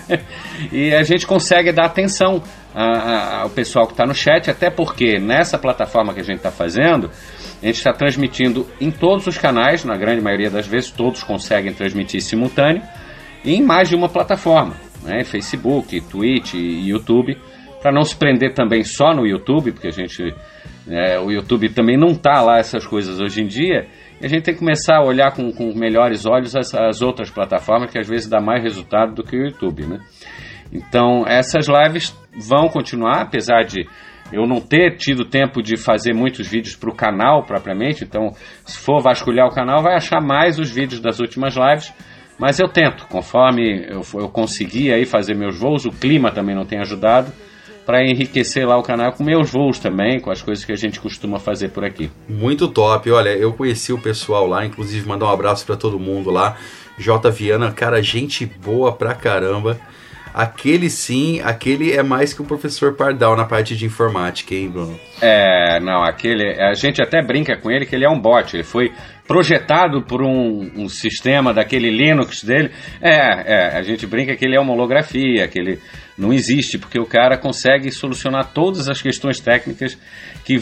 e 0.72 0.94
a 0.94 1.02
gente 1.02 1.26
consegue 1.26 1.70
dar 1.70 1.84
atenção 1.84 2.42
a- 2.74 2.82
a- 2.82 3.40
ao 3.42 3.50
pessoal 3.50 3.86
que 3.86 3.92
está 3.92 4.06
no 4.06 4.14
chat, 4.14 4.50
até 4.50 4.70
porque 4.70 5.18
nessa 5.18 5.58
plataforma 5.58 6.14
que 6.14 6.20
a 6.20 6.24
gente 6.24 6.38
está 6.38 6.50
fazendo, 6.50 7.10
a 7.62 7.66
gente 7.66 7.76
está 7.76 7.92
transmitindo 7.92 8.66
em 8.80 8.90
todos 8.90 9.26
os 9.26 9.38
canais, 9.38 9.84
na 9.84 9.96
grande 9.96 10.20
maioria 10.20 10.50
das 10.50 10.66
vezes 10.66 10.90
todos 10.90 11.22
conseguem 11.22 11.72
transmitir 11.72 12.20
simultâneo, 12.20 12.82
em 13.44 13.62
mais 13.62 13.88
de 13.88 13.94
uma 13.94 14.08
plataforma, 14.08 14.74
né? 15.02 15.22
Facebook, 15.24 16.00
Twitch 16.00 16.54
e 16.54 16.88
YouTube, 16.88 17.38
para 17.80 17.92
não 17.92 18.02
se 18.02 18.16
prender 18.16 18.52
também 18.52 18.82
só 18.82 19.14
no 19.14 19.26
YouTube, 19.26 19.72
porque 19.72 19.88
a 19.88 19.92
gente 19.92 20.34
é, 20.88 21.18
o 21.20 21.30
YouTube 21.30 21.68
também 21.68 21.96
não 21.96 22.14
tá 22.14 22.42
lá 22.42 22.58
essas 22.58 22.84
coisas 22.84 23.20
hoje 23.20 23.42
em 23.42 23.46
dia, 23.46 23.86
e 24.20 24.26
a 24.26 24.28
gente 24.28 24.42
tem 24.42 24.54
que 24.54 24.60
começar 24.60 24.96
a 24.96 25.04
olhar 25.04 25.32
com, 25.32 25.52
com 25.52 25.72
melhores 25.72 26.26
olhos 26.26 26.56
as, 26.56 26.74
as 26.74 27.00
outras 27.00 27.30
plataformas 27.30 27.90
que 27.90 27.98
às 27.98 28.08
vezes 28.08 28.28
dá 28.28 28.40
mais 28.40 28.62
resultado 28.62 29.14
do 29.14 29.22
que 29.22 29.36
o 29.36 29.44
YouTube, 29.44 29.86
né? 29.86 30.00
Então 30.72 31.24
essas 31.26 31.66
lives 31.68 32.16
vão 32.36 32.68
continuar, 32.68 33.22
apesar 33.22 33.62
de 33.62 33.86
eu 34.32 34.46
não 34.46 34.60
ter 34.60 34.96
tido 34.96 35.24
tempo 35.24 35.62
de 35.62 35.76
fazer 35.76 36.12
muitos 36.14 36.48
vídeos 36.48 36.74
para 36.74 36.90
o 36.90 36.94
canal 36.94 37.44
propriamente, 37.44 38.04
então 38.04 38.32
se 38.64 38.78
for 38.78 39.00
vasculhar 39.02 39.46
o 39.46 39.54
canal 39.54 39.82
vai 39.82 39.94
achar 39.94 40.20
mais 40.20 40.58
os 40.58 40.70
vídeos 40.70 41.00
das 41.00 41.20
últimas 41.20 41.54
lives, 41.54 41.92
mas 42.38 42.58
eu 42.58 42.68
tento, 42.68 43.06
conforme 43.06 43.86
eu, 43.88 44.02
eu 44.14 44.28
conseguir 44.28 44.92
aí 44.92 45.04
fazer 45.04 45.34
meus 45.34 45.58
voos, 45.58 45.84
o 45.84 45.90
clima 45.90 46.30
também 46.32 46.56
não 46.56 46.64
tem 46.64 46.80
ajudado, 46.80 47.32
para 47.84 48.02
enriquecer 48.04 48.66
lá 48.66 48.78
o 48.78 48.82
canal 48.82 49.12
com 49.12 49.24
meus 49.24 49.50
voos 49.50 49.78
também, 49.78 50.20
com 50.20 50.30
as 50.30 50.40
coisas 50.40 50.64
que 50.64 50.72
a 50.72 50.76
gente 50.76 51.00
costuma 51.00 51.38
fazer 51.38 51.70
por 51.70 51.84
aqui. 51.84 52.10
Muito 52.28 52.68
top. 52.68 53.10
Olha, 53.10 53.30
eu 53.30 53.52
conheci 53.52 53.92
o 53.92 53.98
pessoal 53.98 54.46
lá, 54.46 54.64
inclusive 54.64 55.06
mandar 55.06 55.26
um 55.26 55.30
abraço 55.30 55.66
pra 55.66 55.76
todo 55.76 55.98
mundo 55.98 56.30
lá. 56.30 56.56
J 56.98 57.30
Viana, 57.30 57.72
cara, 57.72 58.02
gente 58.02 58.46
boa 58.46 58.92
pra 58.92 59.14
caramba. 59.14 59.80
Aquele 60.34 60.88
sim, 60.88 61.40
aquele 61.42 61.92
é 61.92 62.02
mais 62.02 62.32
que 62.32 62.40
o 62.40 62.44
professor 62.44 62.94
Pardal 62.94 63.36
na 63.36 63.44
parte 63.44 63.76
de 63.76 63.84
informática, 63.84 64.54
hein, 64.54 64.70
Bruno? 64.70 64.98
É, 65.20 65.78
não, 65.80 66.02
aquele. 66.02 66.58
A 66.60 66.72
gente 66.72 67.02
até 67.02 67.22
brinca 67.22 67.56
com 67.56 67.70
ele 67.70 67.84
que 67.84 67.94
ele 67.94 68.04
é 68.04 68.08
um 68.08 68.18
bot. 68.18 68.56
Ele 68.56 68.62
foi 68.62 68.90
projetado 69.26 70.02
por 70.02 70.22
um, 70.22 70.70
um 70.76 70.88
sistema 70.88 71.52
daquele 71.52 71.90
Linux 71.90 72.42
dele. 72.42 72.70
É, 73.00 73.12
é, 73.54 73.78
a 73.78 73.82
gente 73.82 74.06
brinca 74.06 74.34
que 74.34 74.44
ele 74.44 74.56
é 74.56 74.60
uma 74.60 74.72
holografia, 74.72 75.46
que 75.48 75.58
ele 75.58 75.78
não 76.16 76.32
existe, 76.32 76.78
porque 76.78 76.98
o 76.98 77.06
cara 77.06 77.36
consegue 77.36 77.90
solucionar 77.90 78.52
todas 78.52 78.88
as 78.88 79.02
questões 79.02 79.38
técnicas 79.40 79.98
que 80.44 80.56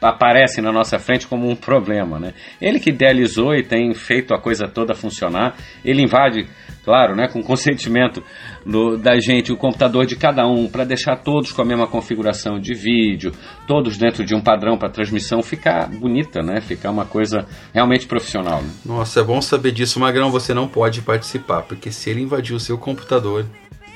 aparecem 0.00 0.62
na 0.62 0.72
nossa 0.72 0.98
frente 0.98 1.26
como 1.26 1.48
um 1.48 1.54
problema, 1.54 2.18
né? 2.18 2.34
Ele 2.60 2.80
que 2.80 2.90
idealizou 2.90 3.54
e 3.54 3.62
tem 3.62 3.94
feito 3.94 4.34
a 4.34 4.40
coisa 4.40 4.66
toda 4.66 4.94
funcionar. 4.94 5.56
Ele 5.84 6.02
invade, 6.02 6.48
claro, 6.84 7.14
né, 7.16 7.28
com 7.28 7.42
consentimento 7.42 8.22
do- 8.66 8.96
da 8.96 9.18
gente, 9.20 9.52
o 9.52 9.56
computador 9.56 10.06
de 10.06 10.16
cada 10.16 10.46
um, 10.46 10.68
para 10.68 10.84
deixar 10.84 11.16
todos 11.16 11.52
com 11.52 11.62
a 11.62 11.64
mesma 11.64 11.86
configuração 11.86 12.58
de 12.60 12.74
vídeo, 12.74 13.32
todos 13.66 13.96
dentro 13.96 14.24
de 14.24 14.34
um 14.34 14.40
padrão 14.40 14.76
para 14.76 14.88
transmissão 14.90 15.42
ficar 15.42 15.88
bonita, 15.88 16.42
né? 16.42 16.60
Ficar 16.60 16.90
uma 16.90 17.04
coisa 17.04 17.46
realmente 17.72 18.06
profissional. 18.06 18.62
Né? 18.62 18.70
Nossa, 18.84 19.20
é 19.20 19.22
bom 19.22 19.40
saber 19.40 19.72
disso, 19.72 19.98
Magrão. 20.00 20.30
Você 20.30 20.52
não 20.54 20.66
pode 20.68 21.00
participar, 21.02 21.62
porque 21.62 21.90
se 21.90 22.10
ele 22.10 22.22
invadir 22.22 22.54
o 22.54 22.60
seu 22.60 22.76
computador. 22.78 23.44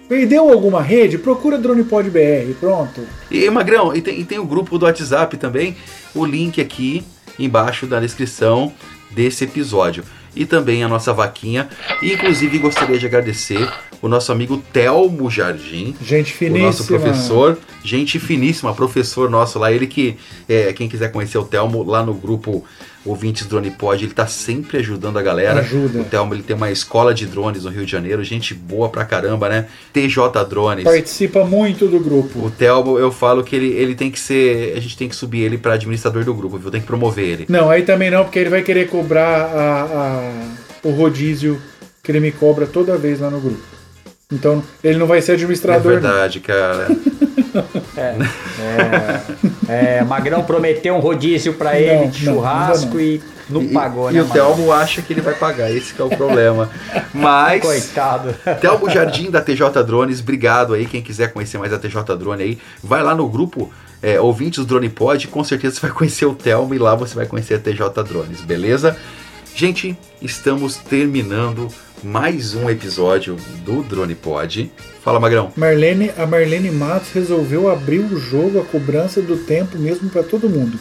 Perdeu 0.09 0.51
alguma 0.51 0.83
rede? 0.83 1.17
Procura 1.19 1.57
DronePodBR, 1.59 2.55
pronto. 2.61 3.01
E 3.31 3.49
Magrão, 3.51 3.95
e 3.95 4.03
tem, 4.03 4.21
e 4.21 4.25
tem 4.25 4.39
o 4.39 4.45
grupo 4.45 4.79
do 4.79 4.87
WhatsApp 4.87 5.37
também, 5.37 5.77
o 6.15 6.25
link 6.25 6.61
aqui 6.61 7.05
embaixo 7.39 7.87
da 7.87 8.01
descrição 8.01 8.73
desse 9.11 9.45
episódio. 9.45 10.03
E 10.35 10.45
também 10.47 10.85
a 10.85 10.89
nossa 10.89 11.13
vaquinha. 11.13 11.69
E, 12.03 12.13
inclusive 12.13 12.59
gostaria 12.59 12.99
de 12.99 13.07
agradecer 13.07 13.69
o 14.01 14.09
nosso 14.09 14.31
amigo 14.31 14.63
Telmo 14.73 15.31
Jardim. 15.31 15.95
Gente 16.03 16.33
O 16.33 16.37
finíssima. 16.37 16.67
nosso 16.67 16.87
professor, 16.87 17.59
gente 17.83 18.19
finíssima, 18.19 18.75
professor 18.75 19.29
nosso 19.29 19.59
lá. 19.59 19.73
Ele 19.73 19.87
que, 19.87 20.17
é, 20.49 20.73
quem 20.73 20.89
quiser 20.89 21.11
conhecer 21.11 21.39
o 21.39 21.45
Telmo 21.45 21.83
lá 21.83 22.03
no 22.03 22.15
grupo 22.15 22.65
Ouvintes 23.05 23.47
Drone 23.47 23.71
Pod, 23.71 24.05
ele 24.05 24.13
tá 24.13 24.27
sempre 24.27 24.79
ajudando 24.79 25.19
a 25.19 25.23
galera. 25.23 25.61
Ajuda. 25.61 26.01
O 26.01 26.05
Telmo 26.05 26.35
ele 26.35 26.43
tem 26.43 26.55
uma 26.55 26.71
escola 26.71 27.15
de 27.15 27.27
drones 27.27 27.65
no 27.65 27.71
Rio 27.71 27.87
de 27.87 27.93
Janeiro, 27.93 28.23
gente 28.23 28.53
boa 28.55 28.89
pra 28.89 29.05
caramba, 29.05 29.49
né? 29.49 29.67
TJ 29.93 30.45
Drones. 30.49 30.85
Participa 30.85 31.45
muito 31.45 31.87
do 31.87 32.01
grupo. 32.01 32.45
O 32.45 32.51
Telmo, 32.51 32.99
eu 32.99 33.11
falo 33.11 33.43
que 33.45 33.57
ele, 33.57 33.69
ele 33.69 33.95
tem 33.95 34.11
que 34.11 34.19
ser. 34.21 34.77
A 34.77 34.81
gente 34.81 34.97
tem 34.97 35.09
que 35.09 35.17
subir 35.17 35.41
ele 35.43 35.57
pra 35.59 35.75
administrador 35.75 36.25
do 36.25 36.35
grupo, 36.35 36.59
viu? 36.59 36.71
Tem 36.71 36.81
que 36.81 36.87
promover 36.87 37.25
ele. 37.25 37.47
Não, 37.49 37.71
aí 37.71 37.83
também 37.83 38.11
não, 38.11 38.25
porque 38.25 38.39
ele 38.39 38.51
vai 38.51 38.63
querer 38.63 38.89
cobrar 38.89 39.27
a- 39.45 39.83
a- 39.85 40.33
o 40.83 40.91
rodízio 40.91 41.61
que 42.03 42.11
ele 42.13 42.21
me 42.21 42.33
cobra 42.33 42.67
toda 42.67 42.97
vez 42.97 43.21
lá 43.21 43.31
no 43.31 43.41
grupo. 43.41 43.78
Então, 44.31 44.63
ele 44.85 44.99
não 44.99 45.07
vai 45.07 45.23
ser 45.23 45.33
É 45.33 45.35
administrador, 45.37 45.85
não. 45.95 46.01
verdade, 46.01 46.41
cara. 46.41 46.89
É, 47.97 48.15
é, 48.61 49.99
é, 49.99 50.05
Magrão 50.05 50.45
prometeu 50.45 50.95
um 50.95 51.01
rodízio 51.01 51.55
pra 51.55 51.81
ele 51.81 52.05
Não, 52.05 52.11
de 52.11 52.27
não, 52.27 52.35
churrasco 52.35 52.95
não. 52.95 53.01
e 53.01 53.21
não 53.49 53.67
pagou, 53.69 54.11
e 54.11 54.15
né, 54.15 54.23
o 54.23 54.29
Magrão? 54.29 54.55
Telmo 54.55 54.73
acha 54.73 55.03
que 55.03 55.13
ele 55.13 55.23
vai 55.23 55.35
pagar, 55.35 55.75
esse 55.75 55.95
que 55.95 56.01
é 56.01 56.05
o 56.05 56.11
problema. 56.11 56.71
Mas. 57.13 57.63
Coitado. 57.63 58.35
Telmo 58.61 58.89
Jardim 58.91 59.31
da 59.31 59.41
TJ 59.41 59.83
Drones, 59.85 60.21
obrigado 60.21 60.75
aí. 60.75 60.87
Quem 60.87 61.03
quiser 61.03 61.33
conhecer 61.33 61.59
mais 61.59 61.73
a 61.73 61.79
TJ 61.79 62.17
Drone 62.17 62.43
aí, 62.43 62.59
vai 62.85 63.03
lá 63.03 63.15
no 63.15 63.29
grupo 63.29 63.73
é, 64.03 64.21
Ouvintes 64.21 64.65
Drone 64.65 64.89
Pod, 64.91 65.27
com 65.29 65.43
certeza 65.43 65.77
você 65.77 65.81
vai 65.81 65.91
conhecer 65.91 66.27
o 66.27 66.35
Telmo 66.35 66.75
e 66.75 66.79
lá 66.79 66.95
você 66.95 67.15
vai 67.15 67.27
conhecer 67.27 67.55
a 67.55 67.59
TJ 67.59 68.05
Drones, 68.05 68.43
beleza? 68.43 68.97
Gente, 69.59 69.99
estamos 70.23 70.77
terminando 70.77 71.67
mais 72.01 72.55
um 72.55 72.71
episódio 72.71 73.37
do 73.65 73.83
Drone 73.83 74.15
Pod. 74.15 74.71
Fala, 75.03 75.19
Magrão. 75.19 75.51
Marlene, 75.57 76.13
a 76.17 76.25
Marlene 76.25 76.71
Matos 76.71 77.11
resolveu 77.11 77.69
abrir 77.69 77.99
o 77.99 78.21
jogo, 78.21 78.61
a 78.61 78.65
cobrança 78.65 79.21
do 79.21 79.37
tempo 79.37 79.77
mesmo 79.77 80.09
pra 80.11 80.23
todo 80.23 80.49
mundo. 80.49 80.79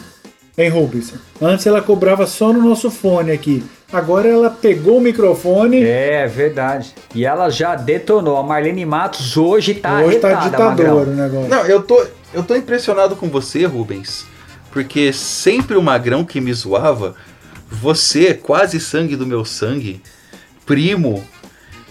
Hein, 0.56 0.68
Rubens? 0.68 1.12
Antes 1.42 1.66
ela 1.66 1.82
cobrava 1.82 2.24
só 2.24 2.52
no 2.52 2.62
nosso 2.62 2.88
fone 2.88 3.32
aqui. 3.32 3.64
Agora 3.92 4.28
ela 4.28 4.48
pegou 4.48 4.98
o 4.98 5.00
microfone. 5.00 5.82
É 5.82 6.28
verdade. 6.28 6.94
E 7.12 7.26
ela 7.26 7.50
já 7.50 7.74
detonou. 7.74 8.36
A 8.36 8.44
Marlene 8.44 8.86
Matos 8.86 9.36
hoje 9.36 9.74
tá 9.74 10.02
Hoje 10.02 10.20
tá 10.20 10.28
arretada, 10.28 10.50
ditador 10.50 11.04
Magrão. 11.08 11.14
o 11.14 11.16
negócio. 11.16 11.48
Não, 11.48 11.66
eu 11.66 11.82
tô, 11.82 12.06
eu 12.32 12.44
tô 12.44 12.54
impressionado 12.54 13.16
com 13.16 13.28
você, 13.28 13.64
Rubens, 13.66 14.24
porque 14.70 15.12
sempre 15.12 15.76
o 15.76 15.82
Magrão 15.82 16.24
que 16.24 16.40
me 16.40 16.52
zoava, 16.52 17.16
você, 17.70 18.34
quase 18.34 18.80
sangue 18.80 19.16
do 19.16 19.26
meu 19.26 19.44
sangue, 19.44 20.02
primo, 20.64 21.24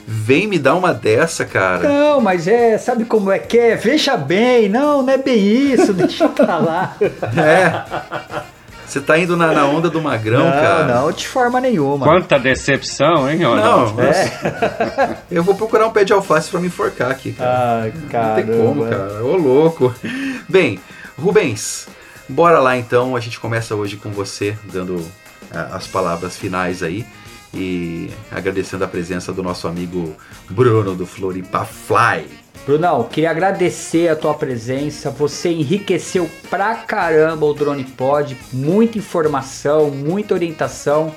vem 0.05 0.47
me 0.47 0.57
dar 0.57 0.75
uma 0.75 0.93
dessa, 0.93 1.45
cara. 1.45 1.87
Não, 1.87 2.21
mas 2.21 2.47
é, 2.47 2.77
sabe 2.77 3.05
como 3.05 3.31
é 3.31 3.39
que 3.39 3.57
é? 3.57 3.75
Veja 3.75 4.15
bem, 4.17 4.69
não, 4.69 5.01
não 5.01 5.13
é 5.13 5.17
bem 5.17 5.37
isso, 5.73 5.93
deixa 5.93 6.27
pra 6.29 6.57
lá. 6.57 6.95
É. 7.35 8.47
Você 8.85 9.01
tá 9.01 9.19
indo 9.19 9.35
na, 9.35 9.51
na 9.51 9.65
onda 9.65 9.89
do 9.89 10.01
Magrão, 10.01 10.45
não, 10.45 10.51
cara. 10.51 10.85
não, 10.85 11.11
de 11.11 11.27
forma 11.27 11.59
nenhuma. 11.59 12.05
Quanta 12.05 12.39
decepção, 12.39 13.29
hein, 13.29 13.39
Não, 13.39 13.49
Ronaldo? 13.49 14.01
É. 14.01 15.17
eu 15.29 15.43
vou 15.43 15.55
procurar 15.55 15.87
um 15.87 15.91
pé 15.91 16.05
de 16.05 16.13
alface 16.13 16.49
pra 16.49 16.61
me 16.61 16.67
enforcar 16.67 17.11
aqui, 17.11 17.33
cara. 17.33 17.81
Ai, 17.83 17.93
Não 17.93 18.35
tem 18.35 18.45
como, 18.45 18.85
cara. 18.85 19.23
Ô, 19.25 19.35
louco. 19.35 19.93
Bem, 20.47 20.79
Rubens, 21.19 21.89
bora 22.29 22.59
lá 22.59 22.77
então. 22.77 23.13
A 23.13 23.19
gente 23.19 23.41
começa 23.41 23.75
hoje 23.75 23.97
com 23.97 24.09
você, 24.11 24.57
dando 24.71 25.05
ah, 25.05 25.26
as 25.51 25.87
palavras 25.87 26.37
finais 26.37 26.83
aí. 26.83 27.05
E 27.53 28.09
agradecendo 28.29 28.83
a 28.83 28.87
presença 28.87 29.31
do 29.31 29.41
nosso 29.41 29.67
amigo 29.67 30.15
Bruno 30.49 30.93
do 30.93 31.05
Floripa 31.05 31.65
Fly. 31.65 32.27
Brunão, 32.65 33.05
queria 33.05 33.31
agradecer 33.31 34.09
a 34.09 34.15
tua 34.15 34.33
presença. 34.33 35.09
Você 35.09 35.49
enriqueceu 35.49 36.29
pra 36.49 36.75
caramba 36.75 37.45
o 37.45 37.53
Drone 37.53 37.85
Pod. 37.85 38.37
Muita 38.51 38.97
informação, 38.97 39.89
muita 39.89 40.33
orientação. 40.33 41.15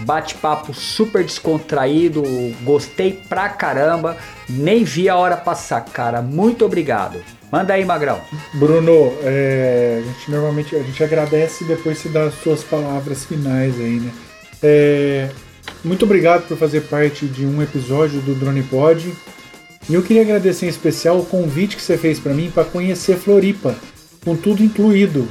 Bate-papo 0.00 0.74
super 0.74 1.24
descontraído. 1.24 2.22
Gostei 2.62 3.12
pra 3.12 3.48
caramba. 3.48 4.16
Nem 4.48 4.84
vi 4.84 5.08
a 5.08 5.16
hora 5.16 5.38
passar, 5.38 5.80
cara. 5.86 6.20
Muito 6.20 6.66
obrigado. 6.66 7.18
Manda 7.50 7.74
aí, 7.74 7.84
Magrão. 7.84 8.20
Bruno, 8.54 9.12
é, 9.22 10.02
a 10.02 10.06
gente 10.06 10.30
normalmente 10.30 10.76
a 10.76 10.82
gente 10.82 11.02
agradece 11.02 11.64
e 11.64 11.66
depois 11.66 11.98
se 11.98 12.08
dá 12.08 12.24
as 12.24 12.34
suas 12.34 12.62
palavras 12.62 13.24
finais 13.24 13.74
aí, 13.80 13.98
né? 13.98 14.12
É, 14.62 15.30
muito 15.82 16.04
obrigado 16.04 16.46
por 16.46 16.56
fazer 16.56 16.82
parte 16.82 17.26
de 17.26 17.44
um 17.44 17.60
episódio 17.60 18.20
do 18.20 18.34
Drone 18.34 18.62
Pod. 18.62 19.12
E 19.88 19.94
eu 19.94 20.02
queria 20.02 20.22
agradecer 20.22 20.66
em 20.66 20.68
especial 20.68 21.18
o 21.18 21.26
convite 21.26 21.74
que 21.74 21.82
você 21.82 21.98
fez 21.98 22.20
pra 22.20 22.32
mim 22.32 22.50
para 22.50 22.64
conhecer 22.64 23.16
Floripa, 23.16 23.74
com 24.24 24.36
tudo 24.36 24.62
incluído. 24.62 25.26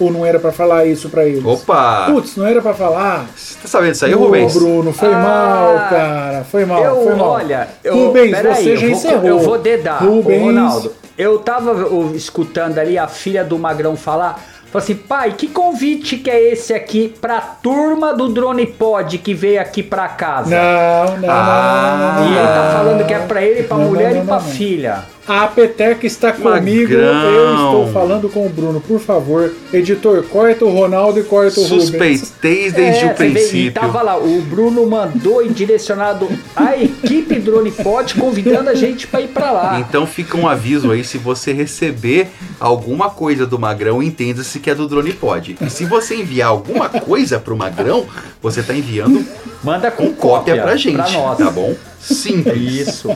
Ou 0.00 0.10
não 0.10 0.26
era 0.26 0.40
pra 0.40 0.50
falar 0.50 0.86
isso 0.86 1.08
pra 1.08 1.24
eles? 1.24 1.44
Opa! 1.44 2.06
Putz, 2.10 2.34
não 2.34 2.44
era 2.44 2.60
pra 2.60 2.74
falar? 2.74 3.26
Você 3.36 3.54
tá 3.62 3.68
sabendo 3.68 3.92
isso 3.92 4.04
aí, 4.04 4.12
Ô, 4.12 4.24
Rubens? 4.24 4.52
Bruno, 4.52 4.92
foi 4.92 5.08
Ah, 5.14 5.18
mal, 5.18 5.74
cara. 5.88 6.44
Foi 6.50 6.64
mal, 6.64 6.82
eu, 6.82 7.04
foi 7.04 7.14
mal. 7.14 7.28
olha, 7.28 7.68
eu, 7.84 8.06
Rubens, 8.06 8.30
peraí, 8.32 8.54
você 8.64 8.72
eu 8.72 8.76
já 8.76 8.86
vou, 8.88 8.90
encerrou. 8.96 9.24
Eu 9.28 9.38
vou 9.38 9.56
dedar. 9.56 10.02
Rubens. 10.02 10.42
Ronaldo, 10.42 10.92
eu 11.16 11.38
tava 11.38 11.76
escutando 12.16 12.76
ali 12.80 12.98
a 12.98 13.06
filha 13.06 13.44
do 13.44 13.56
Magrão 13.56 13.94
falar. 13.94 14.42
Falei 14.72 14.82
assim, 14.84 14.96
pai, 14.96 15.34
que 15.38 15.46
convite 15.46 16.16
que 16.16 16.28
é 16.28 16.50
esse 16.52 16.74
aqui 16.74 17.14
pra 17.20 17.40
turma 17.40 18.12
do 18.12 18.28
Drone 18.30 18.66
Pod 18.66 19.16
que 19.18 19.32
veio 19.32 19.60
aqui 19.60 19.84
pra 19.84 20.08
casa? 20.08 20.50
Não, 20.50 21.16
não, 21.18 21.30
Ah, 21.30 21.96
não, 22.16 22.20
não, 22.24 22.26
E 22.26 22.30
não, 22.32 22.38
ele 22.40 22.48
tá 22.48 22.64
não, 22.64 22.72
falando 22.78 22.98
não, 22.98 23.06
que 23.06 23.14
é 23.14 23.18
pra 23.20 23.42
ele, 23.42 23.62
pra 23.62 23.76
não, 23.76 23.84
mulher 23.84 24.12
não, 24.12 24.22
e 24.22 24.26
pra 24.26 24.38
não, 24.38 24.42
não. 24.42 24.50
filha. 24.50 25.04
A 25.26 25.46
peteca 25.46 26.06
está 26.06 26.32
comigo, 26.32 26.92
Magrão. 26.92 27.24
eu 27.24 27.54
estou 27.54 27.92
falando 27.92 28.28
com 28.28 28.44
o 28.46 28.48
Bruno. 28.50 28.78
Por 28.80 29.00
favor, 29.00 29.50
editor, 29.72 30.22
corta 30.24 30.66
o 30.66 30.70
Ronaldo 30.70 31.18
e 31.18 31.22
corta 31.22 31.60
o 31.60 31.62
Rubens. 31.64 31.82
Suspeitei 32.20 32.70
desde 32.70 32.80
É, 33.00 33.04
o 33.06 33.08
vê, 33.08 33.14
princípio. 33.14 33.72
tava 33.72 34.02
lá, 34.02 34.18
o 34.18 34.42
Bruno 34.42 34.86
mandou 34.86 35.42
e 35.44 35.48
direcionado 35.48 36.28
a 36.54 36.76
equipe 36.76 37.36
Drone 37.38 37.70
Pod 37.70 38.14
convidando 38.16 38.68
a 38.68 38.74
gente 38.74 39.06
pra 39.06 39.22
ir 39.22 39.28
pra 39.28 39.50
lá. 39.50 39.80
Então 39.80 40.06
fica 40.06 40.36
um 40.36 40.46
aviso 40.46 40.90
aí, 40.90 41.02
se 41.02 41.16
você 41.16 41.52
receber 41.54 42.28
alguma 42.60 43.08
coisa 43.08 43.46
do 43.46 43.58
Magrão, 43.58 44.02
entenda-se 44.02 44.58
que 44.60 44.68
é 44.68 44.74
do 44.74 44.86
Drone 44.86 45.14
Pod. 45.14 45.56
E 45.58 45.70
se 45.70 45.86
você 45.86 46.16
enviar 46.16 46.48
alguma 46.50 46.90
coisa 46.90 47.38
pro 47.38 47.56
Magrão, 47.56 48.04
você 48.42 48.62
tá 48.62 48.74
enviando 48.74 49.24
Manda 49.62 49.90
com 49.90 50.12
cópia 50.12 50.60
pra 50.60 50.76
gente, 50.76 50.96
pra 50.96 51.10
nós. 51.10 51.38
tá 51.38 51.50
bom? 51.50 51.74
Simples. 52.04 52.88
Isso. 52.88 53.08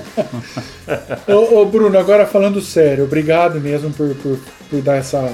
Ô, 1.28 1.60
ô, 1.60 1.66
Bruno, 1.66 1.98
agora 1.98 2.27
falando 2.27 2.60
sério, 2.60 3.05
obrigado 3.05 3.60
mesmo 3.60 3.90
por, 3.90 4.15
por, 4.16 4.39
por 4.70 4.81
dar 4.81 4.97
essa. 4.97 5.31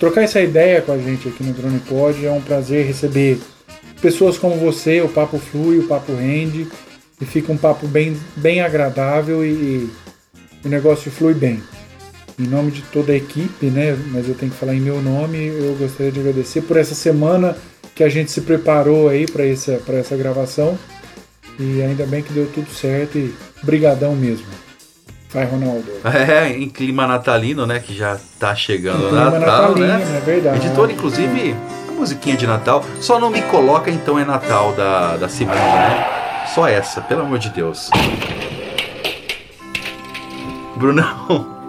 trocar 0.00 0.22
essa 0.22 0.40
ideia 0.40 0.82
com 0.82 0.92
a 0.92 0.98
gente 0.98 1.28
aqui 1.28 1.44
no 1.44 1.52
Drone 1.52 1.78
Pod. 1.80 2.24
É 2.24 2.30
um 2.30 2.40
prazer 2.40 2.86
receber 2.86 3.38
pessoas 4.00 4.36
como 4.36 4.56
você, 4.56 5.00
o 5.00 5.08
papo 5.08 5.38
flui, 5.38 5.78
o 5.78 5.86
papo 5.86 6.12
rende, 6.12 6.66
e 7.20 7.24
fica 7.24 7.52
um 7.52 7.56
papo 7.56 7.86
bem, 7.86 8.16
bem 8.36 8.60
agradável 8.60 9.44
e, 9.44 9.48
e 9.48 9.90
o 10.64 10.68
negócio 10.68 11.10
flui 11.10 11.34
bem. 11.34 11.62
Em 12.38 12.46
nome 12.46 12.72
de 12.72 12.82
toda 12.82 13.12
a 13.12 13.16
equipe, 13.16 13.66
né? 13.66 13.96
Mas 14.10 14.28
eu 14.28 14.34
tenho 14.34 14.50
que 14.50 14.58
falar 14.58 14.74
em 14.74 14.80
meu 14.80 15.00
nome, 15.00 15.46
eu 15.46 15.76
gostaria 15.78 16.10
de 16.10 16.18
agradecer 16.18 16.62
por 16.62 16.76
essa 16.76 16.94
semana 16.94 17.56
que 17.94 18.02
a 18.02 18.08
gente 18.08 18.32
se 18.32 18.40
preparou 18.40 19.08
aí 19.08 19.26
para 19.26 19.46
essa, 19.46 19.74
pra 19.84 19.98
essa 19.98 20.16
gravação. 20.16 20.76
E 21.58 21.82
ainda 21.82 22.06
bem 22.06 22.22
que 22.22 22.32
deu 22.32 22.46
tudo 22.52 22.70
certo 22.70 23.18
e 23.18 23.34
brigadão 23.62 24.14
mesmo. 24.14 24.46
Vai, 25.32 25.44
Ronaldo. 25.46 25.84
É, 26.04 26.48
em 26.50 26.68
clima 26.68 27.06
natalino, 27.06 27.66
né? 27.66 27.78
Que 27.80 27.94
já 27.94 28.18
tá 28.38 28.54
chegando 28.54 29.02
Em 29.02 29.06
o 29.06 29.08
clima 29.08 29.30
Natal, 29.30 29.62
natalino, 29.68 29.86
né? 29.86 30.16
é 30.16 30.20
verdade. 30.20 30.66
Editor, 30.66 30.90
inclusive, 30.90 31.54
a 31.88 31.92
musiquinha 31.92 32.36
de 32.36 32.46
Natal. 32.46 32.84
Só 33.00 33.18
não 33.18 33.30
me 33.30 33.40
coloca 33.42 33.90
então 33.90 34.18
é 34.18 34.24
Natal 34.24 34.72
da, 34.74 35.16
da 35.16 35.28
Simone, 35.28 35.58
né? 35.58 36.44
Só 36.54 36.66
essa, 36.68 37.00
pelo 37.00 37.22
amor 37.22 37.38
de 37.38 37.48
Deus. 37.50 37.88
Brunão, 40.76 41.46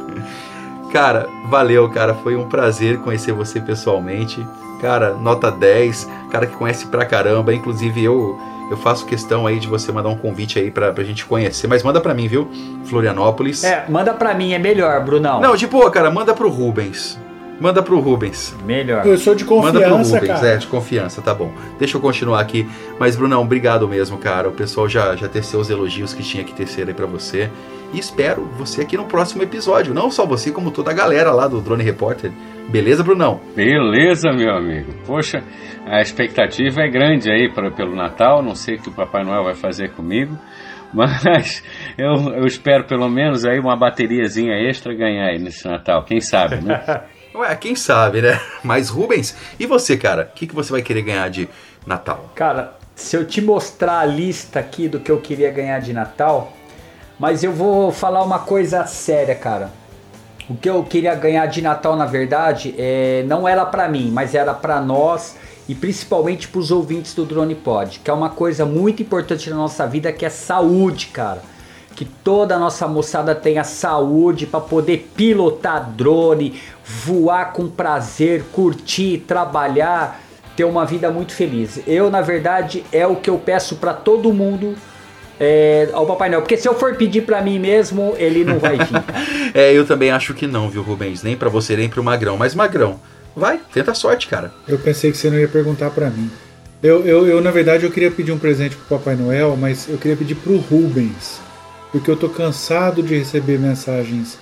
Cara, 0.91 1.27
valeu, 1.49 1.89
cara. 1.89 2.13
Foi 2.13 2.35
um 2.35 2.47
prazer 2.47 2.99
conhecer 2.99 3.31
você 3.31 3.59
pessoalmente. 3.59 4.45
Cara, 4.79 5.13
nota 5.15 5.49
10. 5.49 6.07
Cara 6.29 6.45
que 6.45 6.55
conhece 6.55 6.85
pra 6.85 7.03
caramba. 7.03 7.51
Inclusive, 7.53 8.03
eu 8.03 8.37
eu 8.69 8.77
faço 8.77 9.05
questão 9.05 9.45
aí 9.45 9.59
de 9.59 9.67
você 9.67 9.91
mandar 9.91 10.09
um 10.09 10.17
convite 10.17 10.59
aí 10.59 10.71
pra, 10.71 10.91
pra 10.91 11.03
gente 11.03 11.25
conhecer. 11.25 11.67
Mas 11.67 11.83
manda 11.83 11.99
pra 12.01 12.13
mim, 12.13 12.27
viu? 12.27 12.49
Florianópolis. 12.85 13.63
É, 13.63 13.85
manda 13.89 14.13
pra 14.13 14.33
mim, 14.33 14.53
é 14.53 14.59
melhor, 14.59 15.03
Brunão. 15.03 15.39
Não, 15.39 15.55
de 15.55 15.67
boa, 15.67 15.89
cara. 15.91 16.09
Manda 16.09 16.33
pro 16.33 16.49
Rubens. 16.49 17.19
Manda 17.59 17.81
pro 17.81 17.99
Rubens. 17.99 18.55
Melhor. 18.65 19.05
Eu 19.05 19.17
sou 19.17 19.35
de 19.35 19.45
Manda 19.45 19.79
pro 19.79 19.89
confiança, 19.89 20.15
Rubens, 20.19 20.39
cara. 20.39 20.47
é, 20.53 20.57
de 20.57 20.67
confiança, 20.67 21.21
tá 21.21 21.33
bom. 21.33 21.51
Deixa 21.79 21.97
eu 21.97 22.01
continuar 22.01 22.39
aqui. 22.41 22.67
Mas, 22.99 23.15
Brunão, 23.15 23.41
obrigado 23.41 23.87
mesmo, 23.87 24.17
cara. 24.17 24.49
O 24.49 24.51
pessoal 24.51 24.89
já, 24.89 25.15
já 25.15 25.27
teceu 25.27 25.59
os 25.59 25.69
elogios 25.69 26.13
que 26.13 26.23
tinha 26.23 26.43
que 26.43 26.53
tecer 26.53 26.87
aí 26.87 26.93
pra 26.93 27.05
você. 27.05 27.49
E 27.93 27.99
espero 27.99 28.49
você 28.57 28.81
aqui 28.81 28.97
no 28.97 29.05
próximo 29.05 29.43
episódio. 29.43 29.93
Não 29.93 30.09
só 30.09 30.25
você, 30.25 30.51
como 30.51 30.71
toda 30.71 30.91
a 30.91 30.93
galera 30.93 31.31
lá 31.31 31.47
do 31.47 31.61
Drone 31.61 31.83
Repórter. 31.83 32.31
Beleza, 32.69 33.03
Brunão? 33.03 33.39
Beleza, 33.55 34.31
meu 34.31 34.51
amigo. 34.55 34.91
Poxa, 35.05 35.43
a 35.85 36.01
expectativa 36.01 36.81
é 36.81 36.89
grande 36.89 37.29
aí 37.29 37.49
pra, 37.53 37.69
pelo 37.69 37.95
Natal. 37.95 38.41
Não 38.41 38.55
sei 38.55 38.75
o 38.75 38.81
que 38.81 38.89
o 38.89 38.93
Papai 38.93 39.23
Noel 39.23 39.43
vai 39.43 39.53
fazer 39.53 39.91
comigo. 39.91 40.37
Mas 40.93 41.63
eu, 41.97 42.33
eu 42.35 42.45
espero 42.45 42.85
pelo 42.85 43.09
menos 43.09 43.45
aí 43.45 43.59
uma 43.59 43.75
bateriazinha 43.75 44.53
extra 44.69 44.93
ganhar 44.93 45.27
aí 45.27 45.39
nesse 45.39 45.67
Natal. 45.67 46.03
Quem 46.03 46.19
sabe, 46.19 46.63
né? 46.63 46.81
Ué, 47.35 47.55
quem 47.55 47.75
sabe, 47.75 48.21
né? 48.21 48.39
Mas, 48.63 48.89
Rubens, 48.89 49.35
e 49.59 49.65
você, 49.65 49.97
cara? 49.97 50.29
O 50.31 50.35
que, 50.35 50.45
que 50.45 50.53
você 50.53 50.71
vai 50.71 50.81
querer 50.81 51.01
ganhar 51.01 51.29
de 51.29 51.49
Natal? 51.85 52.29
Cara, 52.35 52.75
se 52.95 53.15
eu 53.15 53.25
te 53.25 53.41
mostrar 53.41 53.99
a 53.99 54.05
lista 54.05 54.59
aqui 54.59 54.87
do 54.87 54.99
que 54.99 55.11
eu 55.11 55.19
queria 55.19 55.51
ganhar 55.51 55.79
de 55.79 55.93
Natal, 55.93 56.53
mas 57.17 57.43
eu 57.43 57.51
vou 57.51 57.91
falar 57.91 58.23
uma 58.23 58.39
coisa 58.39 58.85
séria, 58.85 59.33
cara. 59.33 59.71
O 60.49 60.55
que 60.55 60.69
eu 60.69 60.83
queria 60.83 61.15
ganhar 61.15 61.45
de 61.47 61.61
Natal, 61.61 61.95
na 61.95 62.05
verdade, 62.05 62.75
é, 62.77 63.23
não 63.25 63.47
era 63.47 63.65
pra 63.65 63.87
mim, 63.87 64.11
mas 64.11 64.35
era 64.35 64.53
pra 64.53 64.79
nós 64.81 65.35
e 65.67 65.73
principalmente 65.73 66.47
pros 66.47 66.69
ouvintes 66.69 67.15
do 67.15 67.25
Drone 67.25 67.55
Pod, 67.55 67.99
que 67.99 68.11
é 68.11 68.13
uma 68.13 68.29
coisa 68.29 68.65
muito 68.65 69.01
importante 69.01 69.49
na 69.49 69.55
nossa 69.55 69.87
vida, 69.87 70.11
que 70.11 70.25
é 70.25 70.29
saúde, 70.29 71.07
cara. 71.07 71.41
Que 71.95 72.05
toda 72.05 72.55
a 72.55 72.59
nossa 72.59 72.87
moçada 72.87 73.35
tenha 73.35 73.63
saúde 73.63 74.45
para 74.45 74.59
poder 74.59 75.09
pilotar 75.15 75.89
drone, 75.91 76.59
voar 76.83 77.53
com 77.53 77.67
prazer, 77.67 78.43
curtir, 78.51 79.23
trabalhar, 79.27 80.19
ter 80.55 80.63
uma 80.63 80.85
vida 80.85 81.11
muito 81.11 81.33
feliz. 81.33 81.79
Eu, 81.85 82.09
na 82.09 82.21
verdade, 82.21 82.83
é 82.91 83.05
o 83.05 83.15
que 83.15 83.29
eu 83.29 83.37
peço 83.37 83.75
para 83.75 83.93
todo 83.93 84.33
mundo 84.33 84.75
é, 85.39 85.89
ao 85.93 86.05
Papai 86.05 86.29
Noel. 86.29 86.41
Porque 86.41 86.57
se 86.57 86.67
eu 86.67 86.73
for 86.73 86.95
pedir 86.95 87.21
para 87.21 87.41
mim 87.41 87.59
mesmo, 87.59 88.15
ele 88.17 88.43
não 88.43 88.59
vai 88.59 88.77
vir. 88.77 89.03
É, 89.55 89.71
eu 89.71 89.85
também 89.85 90.09
acho 90.09 90.33
que 90.33 90.47
não, 90.47 90.67
viu, 90.67 90.81
Rubens? 90.81 91.21
Nem 91.21 91.37
pra 91.37 91.47
você, 91.47 91.77
nem 91.77 91.87
pro 91.87 92.03
Magrão. 92.03 92.35
Mas, 92.37 92.55
Magrão, 92.55 92.99
vai, 93.35 93.59
tenta 93.71 93.91
a 93.91 93.93
sorte, 93.93 94.27
cara. 94.27 94.51
Eu 94.67 94.79
pensei 94.79 95.11
que 95.11 95.17
você 95.17 95.29
não 95.29 95.37
ia 95.37 95.47
perguntar 95.47 95.91
pra 95.91 96.09
mim. 96.09 96.27
Eu, 96.81 97.05
eu, 97.05 97.27
eu, 97.27 97.39
na 97.39 97.51
verdade, 97.51 97.85
eu 97.85 97.91
queria 97.91 98.09
pedir 98.09 98.31
um 98.31 98.39
presente 98.39 98.75
pro 98.75 98.97
Papai 98.97 99.15
Noel, 99.15 99.55
mas 99.55 99.87
eu 99.87 99.97
queria 99.97 100.17
pedir 100.17 100.33
pro 100.33 100.57
Rubens. 100.57 101.39
Porque 101.93 102.09
eu 102.11 102.17
tô 102.17 102.27
cansado 102.27 103.01
de 103.03 103.15
receber 103.15 103.57
mensagens 103.59 104.37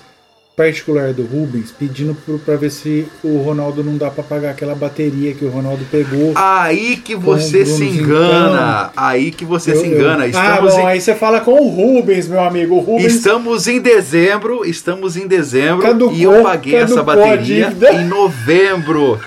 particular 0.56 1.12
do 1.12 1.22
Rubens 1.22 1.70
pedindo 1.70 2.14
pro, 2.14 2.38
pra 2.38 2.56
ver 2.56 2.70
se 2.70 3.06
o 3.22 3.38
Ronaldo 3.38 3.82
não 3.84 3.96
dá 3.96 4.10
pra 4.10 4.22
pagar 4.22 4.50
aquela 4.50 4.74
bateria 4.74 5.34
que 5.34 5.44
o 5.44 5.50
Ronaldo 5.50 5.84
pegou. 5.90 6.32
Aí 6.34 6.96
que 6.96 7.14
você 7.14 7.64
se 7.64 7.84
engana. 7.84 8.90
Aí 8.96 9.30
que 9.30 9.44
você 9.44 9.72
Eu- 9.72 9.76
se 9.76 9.86
engana. 9.86 10.26
Estamos 10.26 10.74
ah, 10.74 10.76
bom, 10.76 10.80
em... 10.80 10.86
aí 10.86 11.00
você 11.00 11.14
fala 11.14 11.40
com 11.40 11.52
o 11.52 11.68
Rubens, 11.68 12.26
meu 12.26 12.40
amigo. 12.40 12.76
O 12.76 12.80
Rubens 12.80 13.14
Estamos 13.14 13.66
em 13.66 13.80
dezembro, 13.80 14.64
estamos 14.64 15.16
em 15.16 15.26
dezembro 15.26 15.82
Caducou, 15.82 16.16
e 16.16 16.22
eu 16.22 16.42
paguei 16.42 16.74
essa 16.76 16.96
caducou 16.96 17.12
a 17.12 17.16
bateria 17.16 17.72
em 17.92 18.06
novembro. 18.06 19.20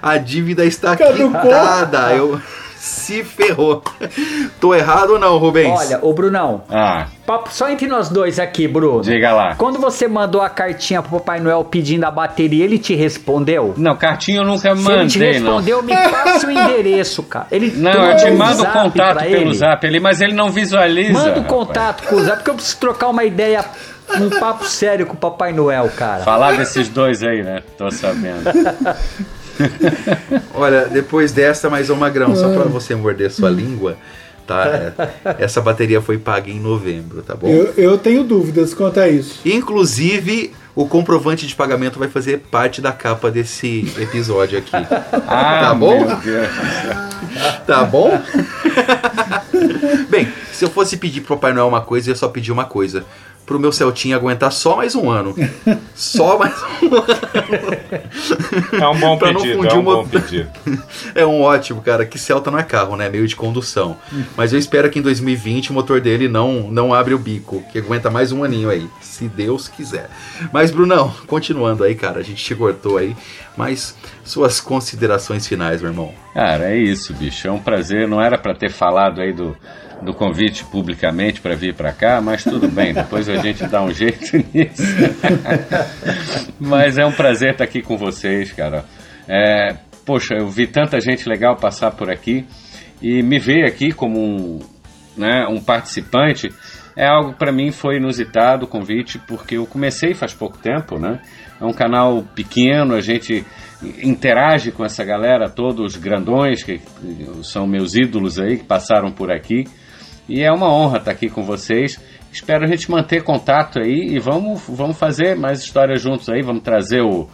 A 0.00 0.18
dívida 0.18 0.64
está 0.64 0.96
Caducou. 0.96 1.40
quitada. 1.40 2.12
Eu 2.14 2.40
se 2.82 3.22
ferrou. 3.22 3.80
Tô 4.60 4.74
errado 4.74 5.10
ou 5.10 5.18
não, 5.18 5.38
Rubens? 5.38 5.70
Olha, 5.78 6.00
ô 6.02 6.12
Brunão, 6.12 6.64
Ah, 6.68 7.06
papo 7.24 7.48
só 7.54 7.70
entre 7.70 7.86
nós 7.86 8.08
dois 8.08 8.40
aqui, 8.40 8.66
Bruno. 8.66 9.02
diga 9.02 9.32
lá. 9.32 9.54
Quando 9.54 9.78
você 9.78 10.08
mandou 10.08 10.40
a 10.42 10.48
cartinha 10.50 11.00
pro 11.00 11.12
Papai 11.20 11.38
Noel 11.38 11.62
pedindo 11.62 12.02
a 12.04 12.10
bateria, 12.10 12.64
ele 12.64 12.80
te 12.80 12.92
respondeu? 12.96 13.72
Não, 13.76 13.94
cartinha 13.94 14.40
eu 14.40 14.44
nunca 14.44 14.74
Se 14.74 14.90
ele 14.90 15.06
te 15.06 15.18
mandei, 15.18 15.38
não. 15.40 15.52
respondeu, 15.54 15.82
me 15.84 15.94
passa 15.96 16.44
o 16.44 16.50
endereço, 16.50 17.22
cara. 17.22 17.46
Ele 17.52 17.70
Não, 17.76 17.92
eu 18.10 18.16
te 18.16 18.30
mando 18.32 18.64
o 18.64 18.66
contato 18.66 19.18
pelo 19.20 19.36
ele? 19.36 19.54
zap 19.54 19.86
ali, 19.86 20.00
mas 20.00 20.20
ele 20.20 20.32
não 20.32 20.50
visualiza. 20.50 21.12
Manda 21.12 21.30
o 21.38 21.42
rapaz. 21.42 21.46
contato 21.46 22.02
com 22.08 22.16
o 22.16 22.20
Zap, 22.24 22.36
porque 22.38 22.50
eu 22.50 22.54
preciso 22.54 22.78
trocar 22.78 23.08
uma 23.10 23.22
ideia, 23.22 23.64
um 24.20 24.28
papo 24.28 24.64
sério 24.64 25.06
com 25.06 25.14
o 25.14 25.16
Papai 25.16 25.52
Noel, 25.52 25.88
cara. 25.96 26.24
Falar 26.24 26.56
desses 26.56 26.88
dois 26.88 27.22
aí, 27.22 27.44
né? 27.44 27.62
Tô 27.78 27.88
sabendo. 27.92 28.42
Olha, 30.54 30.86
depois 30.86 31.32
dessa, 31.32 31.68
mais 31.68 31.90
um 31.90 31.96
magrão, 31.96 32.34
só 32.34 32.48
pra 32.52 32.64
você 32.64 32.94
morder 32.94 33.30
sua 33.30 33.50
língua, 33.50 33.96
tá? 34.46 34.66
É, 34.66 35.44
Essa 35.44 35.60
bateria 35.60 36.00
foi 36.00 36.18
paga 36.18 36.50
em 36.50 36.60
novembro, 36.60 37.22
tá 37.22 37.34
bom? 37.34 37.48
Eu, 37.48 37.72
eu 37.76 37.98
tenho 37.98 38.24
dúvidas 38.24 38.74
quanto 38.74 39.00
a 39.00 39.08
isso. 39.08 39.40
Inclusive, 39.44 40.52
o 40.74 40.86
comprovante 40.86 41.46
de 41.46 41.54
pagamento 41.54 41.98
vai 41.98 42.08
fazer 42.08 42.38
parte 42.50 42.80
da 42.80 42.92
capa 42.92 43.30
desse 43.30 43.92
episódio 43.98 44.58
aqui. 44.58 44.72
Ah, 45.34 45.60
tá 45.60 45.74
bom? 45.74 46.06
Tá 47.66 47.84
bom? 47.84 48.20
Bem, 50.08 50.28
se 50.52 50.64
eu 50.64 50.70
fosse 50.70 50.96
pedir 50.96 51.20
pro 51.22 51.36
Papai 51.36 51.52
Noel 51.52 51.68
uma 51.68 51.80
coisa, 51.80 52.08
eu 52.08 52.12
ia 52.12 52.16
só 52.16 52.28
pedir 52.28 52.52
uma 52.52 52.64
coisa. 52.64 53.04
Pro 53.44 53.58
meu 53.58 53.72
Celtinha 53.72 54.16
aguentar 54.16 54.52
só 54.52 54.76
mais 54.76 54.94
um 54.94 55.10
ano. 55.10 55.34
Só 55.94 56.38
mais 56.38 56.54
um 56.82 56.94
ano. 56.96 57.06
É 58.80 58.88
um 58.88 58.98
bom 58.98 59.18
Pra 59.18 59.32
não 59.32 59.40
pedido, 59.40 59.56
fundir 59.58 59.72
é 59.72 59.74
um 59.74 59.80
uma- 59.80 59.94
bom 59.96 60.06
pedido. 60.08 60.48
É 61.14 61.26
um 61.26 61.42
ótimo, 61.42 61.82
cara. 61.82 62.06
Que 62.06 62.18
Celta 62.18 62.50
não 62.50 62.58
é 62.58 62.62
carro, 62.62 62.96
né? 62.96 63.08
Meio 63.08 63.26
de 63.26 63.36
condução. 63.36 63.96
Mas 64.36 64.52
eu 64.52 64.58
espero 64.58 64.88
que 64.88 64.98
em 64.98 65.02
2020 65.02 65.70
o 65.70 65.74
motor 65.74 66.00
dele 66.00 66.28
não, 66.28 66.70
não 66.70 66.94
abre 66.94 67.12
o 67.14 67.18
bico. 67.18 67.62
Que 67.72 67.78
aguenta 67.80 68.10
mais 68.10 68.32
um 68.32 68.42
aninho 68.44 68.70
aí. 68.70 68.88
Se 69.00 69.28
Deus 69.28 69.68
quiser. 69.68 70.08
Mas, 70.52 70.70
Brunão, 70.70 71.12
continuando 71.26 71.84
aí, 71.84 71.94
cara. 71.94 72.20
A 72.20 72.22
gente 72.22 72.42
te 72.42 72.54
cortou 72.54 72.96
aí. 72.96 73.14
Mas 73.56 73.94
suas 74.24 74.60
considerações 74.60 75.46
finais, 75.46 75.82
meu 75.82 75.90
irmão. 75.90 76.14
Cara, 76.32 76.70
é 76.70 76.76
isso, 76.78 77.12
bicho. 77.12 77.46
É 77.46 77.50
um 77.50 77.58
prazer. 77.58 78.08
Não 78.08 78.20
era 78.22 78.38
pra 78.38 78.54
ter 78.54 78.70
falado 78.70 79.20
aí 79.20 79.32
do, 79.32 79.54
do 80.04 80.12
convite 80.14 80.64
publicamente 80.64 81.40
pra 81.40 81.54
vir 81.54 81.74
pra 81.74 81.92
cá, 81.92 82.20
mas 82.20 82.44
tudo 82.44 82.68
bem. 82.68 82.92
Depois 82.94 83.28
a 83.28 83.36
gente 83.36 83.66
dá 83.66 83.82
um 83.82 83.92
jeito 83.92 84.36
nisso. 84.52 84.82
mas 86.60 86.98
é 86.98 87.04
um 87.04 87.12
prazer 87.12 87.52
estar 87.52 87.64
aqui 87.64 87.82
com 87.82 87.96
vocês, 87.96 88.52
cara. 88.52 88.84
É, 89.28 89.76
poxa, 90.04 90.34
eu 90.34 90.48
vi 90.48 90.66
tanta 90.66 91.00
gente 91.00 91.28
legal 91.28 91.56
passar 91.56 91.92
por 91.92 92.10
aqui 92.10 92.44
e 93.00 93.22
me 93.22 93.38
ver 93.38 93.64
aqui 93.64 93.92
como 93.92 94.18
um, 94.18 94.60
né, 95.16 95.46
um 95.48 95.60
participante 95.60 96.50
é 96.96 97.06
algo 97.06 97.32
para 97.32 97.52
mim 97.52 97.70
foi 97.70 97.96
inusitado 97.96 98.66
o 98.66 98.68
convite 98.68 99.18
porque 99.18 99.56
eu 99.56 99.66
comecei 99.66 100.14
faz 100.14 100.34
pouco 100.34 100.58
tempo, 100.58 100.98
né? 100.98 101.20
É 101.60 101.64
um 101.64 101.72
canal 101.72 102.22
pequeno, 102.34 102.94
a 102.94 103.00
gente 103.00 103.44
interage 104.02 104.72
com 104.72 104.84
essa 104.84 105.04
galera, 105.04 105.48
todos 105.48 105.96
grandões 105.96 106.62
que 106.62 106.80
são 107.42 107.66
meus 107.66 107.94
ídolos 107.94 108.38
aí 108.38 108.58
que 108.58 108.64
passaram 108.64 109.10
por 109.10 109.30
aqui. 109.30 109.64
E 110.28 110.42
é 110.42 110.50
uma 110.52 110.72
honra 110.72 110.98
estar 110.98 111.10
aqui 111.10 111.28
com 111.28 111.42
vocês. 111.42 111.98
Espero 112.32 112.64
a 112.64 112.66
gente 112.66 112.90
manter 112.90 113.22
contato 113.22 113.78
aí 113.78 114.14
e 114.14 114.18
vamos, 114.18 114.62
vamos 114.68 114.96
fazer 114.96 115.36
mais 115.36 115.60
histórias 115.60 116.00
juntos 116.00 116.28
aí, 116.28 116.40
vamos 116.42 116.62
trazer 116.62 117.02
o, 117.02 117.28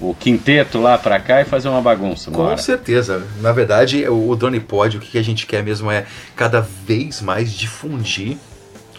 o 0.00 0.14
quinteto 0.14 0.80
lá 0.80 0.96
pra 0.96 1.20
cá 1.20 1.40
e 1.42 1.44
fazer 1.44 1.68
uma 1.68 1.82
bagunça. 1.82 2.30
uma 2.30 2.36
Com 2.36 2.44
hora. 2.44 2.56
certeza. 2.56 3.26
Na 3.40 3.52
verdade, 3.52 4.08
o 4.08 4.30
o 4.30 4.36
Drone 4.36 4.60
Pod, 4.60 4.96
o 4.96 5.00
que 5.00 5.18
a 5.18 5.22
gente 5.22 5.46
quer 5.46 5.62
mesmo 5.62 5.90
é 5.90 6.06
cada 6.34 6.60
vez 6.60 7.20
mais 7.20 7.52
difundir 7.52 8.38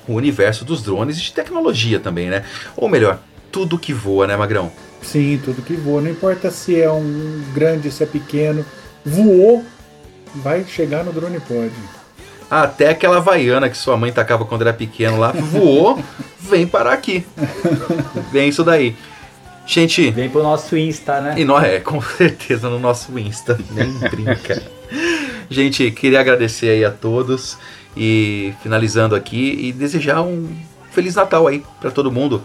o 0.07 0.13
universo 0.13 0.65
dos 0.65 0.83
drones 0.83 1.17
e 1.17 1.21
de 1.21 1.31
tecnologia 1.33 1.99
também, 1.99 2.29
né? 2.29 2.43
Ou 2.75 2.89
melhor, 2.89 3.19
tudo 3.51 3.77
que 3.79 3.93
voa, 3.93 4.27
né, 4.27 4.35
Magrão? 4.35 4.71
Sim, 5.01 5.39
tudo 5.43 5.61
que 5.61 5.73
voa. 5.75 6.01
Não 6.01 6.11
importa 6.11 6.51
se 6.51 6.79
é 6.79 6.91
um 6.91 7.41
grande, 7.53 7.89
se 7.91 8.03
é 8.03 8.05
pequeno. 8.05 8.65
Voou, 9.05 9.63
vai 10.35 10.63
chegar 10.65 11.03
no 11.03 11.13
drone 11.13 11.39
pod. 11.39 11.71
Até 12.49 12.89
aquela 12.89 13.17
havaiana 13.17 13.69
que 13.69 13.77
sua 13.77 13.95
mãe 13.95 14.11
tacava 14.11 14.43
quando 14.43 14.61
era 14.61 14.73
pequeno 14.73 15.19
lá, 15.19 15.31
voou, 15.31 16.03
vem 16.39 16.65
parar 16.65 16.93
aqui. 16.93 17.26
Vem 18.31 18.49
isso 18.49 18.63
daí. 18.63 18.95
Gente. 19.67 20.09
Vem 20.09 20.30
pro 20.30 20.41
nosso 20.41 20.76
Insta, 20.76 21.21
né? 21.21 21.35
E 21.38 21.45
nós 21.45 21.63
é, 21.63 21.80
com 21.80 22.01
certeza 22.17 22.69
no 22.69 22.80
nosso 22.80 23.17
Insta. 23.19 23.59
Nem 23.69 23.91
brinca. 24.09 24.63
Gente, 25.47 25.91
queria 25.91 26.19
agradecer 26.19 26.69
aí 26.69 26.84
a 26.84 26.89
todos 26.89 27.55
e 27.95 28.53
finalizando 28.63 29.15
aqui 29.15 29.67
e 29.67 29.71
desejar 29.71 30.21
um 30.23 30.49
feliz 30.91 31.13
Natal 31.15 31.47
aí 31.47 31.63
para 31.80 31.91
todo 31.91 32.11
mundo. 32.11 32.43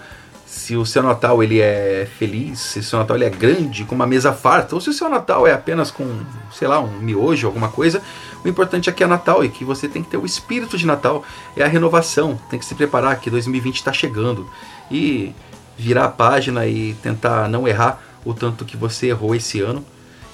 Se 0.55 0.77
o 0.77 0.87
seu 0.87 1.03
Natal 1.03 1.43
ele 1.43 1.61
é 1.61 2.07
feliz, 2.17 2.61
se 2.61 2.79
o 2.79 2.83
seu 2.83 3.01
Natal 3.01 3.17
ele 3.17 3.25
é 3.25 3.31
grande, 3.31 3.85
com 3.85 3.93
uma 3.95 4.07
mesa 4.07 4.33
farta, 4.33 4.77
ou 4.77 4.81
se 4.81 4.89
o 4.89 4.93
seu 4.93 5.09
Natal 5.09 5.49
é 5.49 5.53
apenas 5.53 5.91
com, 5.91 6.21
sei 6.53 6.69
lá, 6.69 6.79
um 6.79 7.01
miojo, 7.01 7.49
alguma 7.49 7.69
coisa, 7.69 8.01
o 8.45 8.49
importante 8.49 8.89
é 8.89 8.93
que 8.93 9.03
é 9.03 9.07
Natal 9.07 9.45
e 9.45 9.49
que 9.49 9.65
você 9.65 9.89
tem 9.89 10.01
que 10.01 10.11
ter 10.11 10.17
o 10.17 10.25
espírito 10.25 10.79
de 10.79 10.87
Natal, 10.87 11.25
é 11.57 11.65
a 11.65 11.67
renovação, 11.67 12.41
tem 12.49 12.59
que 12.59 12.65
se 12.65 12.75
preparar 12.77 13.19
que 13.19 13.29
2020 13.29 13.75
está 13.75 13.93
chegando. 13.93 14.49
E 14.89 15.35
virar 15.77 16.05
a 16.05 16.09
página 16.09 16.65
e 16.67 16.95
tentar 17.03 17.49
não 17.49 17.67
errar 17.67 18.01
o 18.25 18.33
tanto 18.33 18.65
que 18.65 18.77
você 18.77 19.09
errou 19.09 19.35
esse 19.35 19.61
ano 19.61 19.85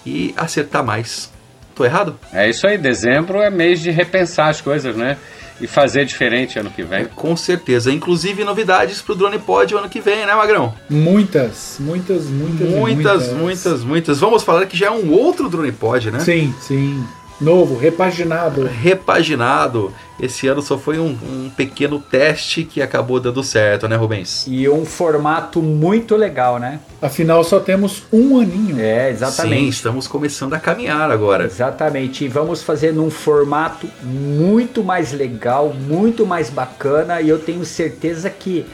e 0.04 0.34
acertar 0.36 0.84
mais. 0.84 1.32
Tô 1.74 1.82
errado? 1.82 2.18
É 2.30 2.48
isso 2.48 2.66
aí, 2.66 2.76
dezembro 2.76 3.40
é 3.40 3.48
mês 3.48 3.80
de 3.80 3.90
repensar 3.90 4.50
as 4.50 4.60
coisas, 4.60 4.94
né? 4.94 5.16
E 5.60 5.66
fazer 5.66 6.04
diferente 6.04 6.58
ano 6.58 6.70
que 6.70 6.82
vem. 6.82 7.04
Com 7.04 7.36
certeza. 7.36 7.92
Inclusive 7.92 8.44
novidades 8.44 9.02
pro 9.02 9.14
Drone 9.14 9.38
Pod 9.38 9.74
ano 9.74 9.88
que 9.88 10.00
vem, 10.00 10.24
né, 10.24 10.34
Magrão? 10.34 10.74
Muitas, 10.88 11.76
muitas, 11.78 12.24
muitas, 12.26 12.68
Muitas, 12.68 13.32
muitas, 13.32 13.84
muitas. 13.84 14.20
Vamos 14.20 14.42
falar 14.42 14.66
que 14.66 14.76
já 14.76 14.86
é 14.86 14.90
um 14.90 15.12
outro 15.12 15.48
Drone 15.48 15.72
Pod, 15.72 16.10
né? 16.10 16.20
Sim, 16.20 16.54
sim. 16.60 17.04
Novo, 17.40 17.76
repaginado. 17.76 18.66
Repaginado. 18.66 19.92
Esse 20.20 20.46
ano 20.46 20.60
só 20.60 20.76
foi 20.76 20.98
um, 20.98 21.16
um 21.22 21.50
pequeno 21.56 21.98
teste 21.98 22.64
que 22.64 22.82
acabou 22.82 23.18
dando 23.18 23.42
certo, 23.42 23.88
né, 23.88 23.96
Rubens? 23.96 24.44
E 24.46 24.68
um 24.68 24.84
formato 24.84 25.62
muito 25.62 26.14
legal, 26.14 26.58
né? 26.58 26.80
Afinal, 27.00 27.42
só 27.42 27.58
temos 27.58 28.02
um 28.12 28.38
aninho. 28.38 28.78
É, 28.78 29.08
exatamente. 29.08 29.62
Sim, 29.62 29.68
estamos 29.68 30.06
começando 30.06 30.52
a 30.52 30.60
caminhar 30.60 31.10
agora. 31.10 31.44
Exatamente. 31.44 32.26
E 32.26 32.28
vamos 32.28 32.62
fazer 32.62 32.92
num 32.92 33.08
formato 33.08 33.88
muito 34.02 34.84
mais 34.84 35.12
legal, 35.12 35.72
muito 35.72 36.26
mais 36.26 36.50
bacana. 36.50 37.22
E 37.22 37.30
eu 37.30 37.38
tenho 37.38 37.64
certeza 37.64 38.28
que 38.28 38.66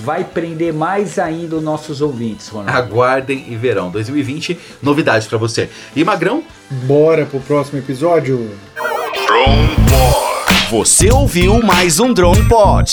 vai 0.00 0.24
prender 0.24 0.72
mais 0.72 1.18
ainda 1.18 1.56
os 1.56 1.62
nossos 1.62 2.00
ouvintes, 2.00 2.48
Ronaldo. 2.48 2.78
Aguardem 2.78 3.44
e 3.48 3.56
verão 3.56 3.90
2020, 3.90 4.58
novidades 4.82 5.26
para 5.26 5.38
você. 5.38 5.68
E 5.94 6.04
Magrão? 6.04 6.42
Bora 6.86 7.26
pro 7.26 7.40
próximo 7.40 7.78
episódio. 7.78 8.50
Drone 9.26 9.68
Pod. 9.88 10.70
Você 10.70 11.10
ouviu 11.12 11.62
mais 11.62 12.00
um 12.00 12.12
Drone 12.12 12.46
Pod. 12.48 12.92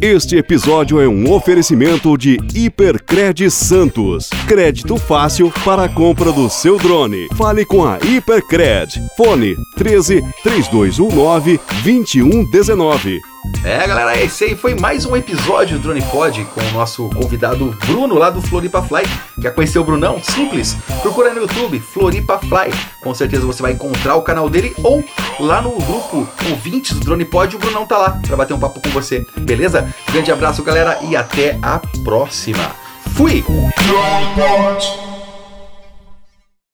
Este 0.00 0.36
episódio 0.36 0.98
é 1.00 1.06
um 1.06 1.30
oferecimento 1.30 2.16
de 2.16 2.38
Hipercred 2.54 3.50
Santos. 3.50 4.30
Crédito 4.46 4.96
fácil 4.96 5.52
para 5.64 5.84
a 5.84 5.88
compra 5.88 6.32
do 6.32 6.48
seu 6.48 6.78
drone. 6.78 7.28
Fale 7.36 7.66
com 7.66 7.84
a 7.84 7.98
Hipercred. 7.98 9.02
Fone 9.16 9.54
13 9.76 10.22
3219 10.42 11.60
2119. 11.82 13.29
É, 13.64 13.86
galera, 13.86 14.20
esse 14.20 14.44
aí 14.44 14.56
foi 14.56 14.74
mais 14.74 15.06
um 15.06 15.16
episódio 15.16 15.78
do 15.78 15.82
Drone 15.82 16.02
Pod 16.02 16.44
com 16.46 16.60
o 16.60 16.70
nosso 16.72 17.08
convidado 17.10 17.76
Bruno 17.86 18.16
lá 18.16 18.28
do 18.28 18.42
Floripa 18.42 18.82
Fly. 18.82 19.02
Quer 19.40 19.54
conhecer 19.54 19.78
o 19.78 19.84
Brunão? 19.84 20.22
Simples. 20.22 20.76
Procura 21.00 21.32
no 21.32 21.40
YouTube 21.40 21.80
Floripa 21.80 22.38
Fly. 22.38 22.72
Com 23.02 23.14
certeza 23.14 23.46
você 23.46 23.62
vai 23.62 23.72
encontrar 23.72 24.16
o 24.16 24.22
canal 24.22 24.48
dele 24.50 24.74
ou 24.82 25.02
lá 25.38 25.62
no 25.62 25.70
grupo 25.70 26.28
ouvintes 26.50 26.92
do 26.94 27.00
Drone 27.00 27.24
Pod, 27.24 27.56
o 27.56 27.58
Brunão 27.58 27.86
tá 27.86 27.96
lá 27.96 28.20
para 28.26 28.36
bater 28.36 28.54
um 28.54 28.60
papo 28.60 28.80
com 28.80 28.90
você. 28.90 29.26
Beleza? 29.38 29.92
Grande 30.12 30.30
abraço, 30.30 30.62
galera, 30.62 30.98
e 31.02 31.16
até 31.16 31.58
a 31.62 31.80
próxima. 32.04 32.70
Fui! 33.14 33.44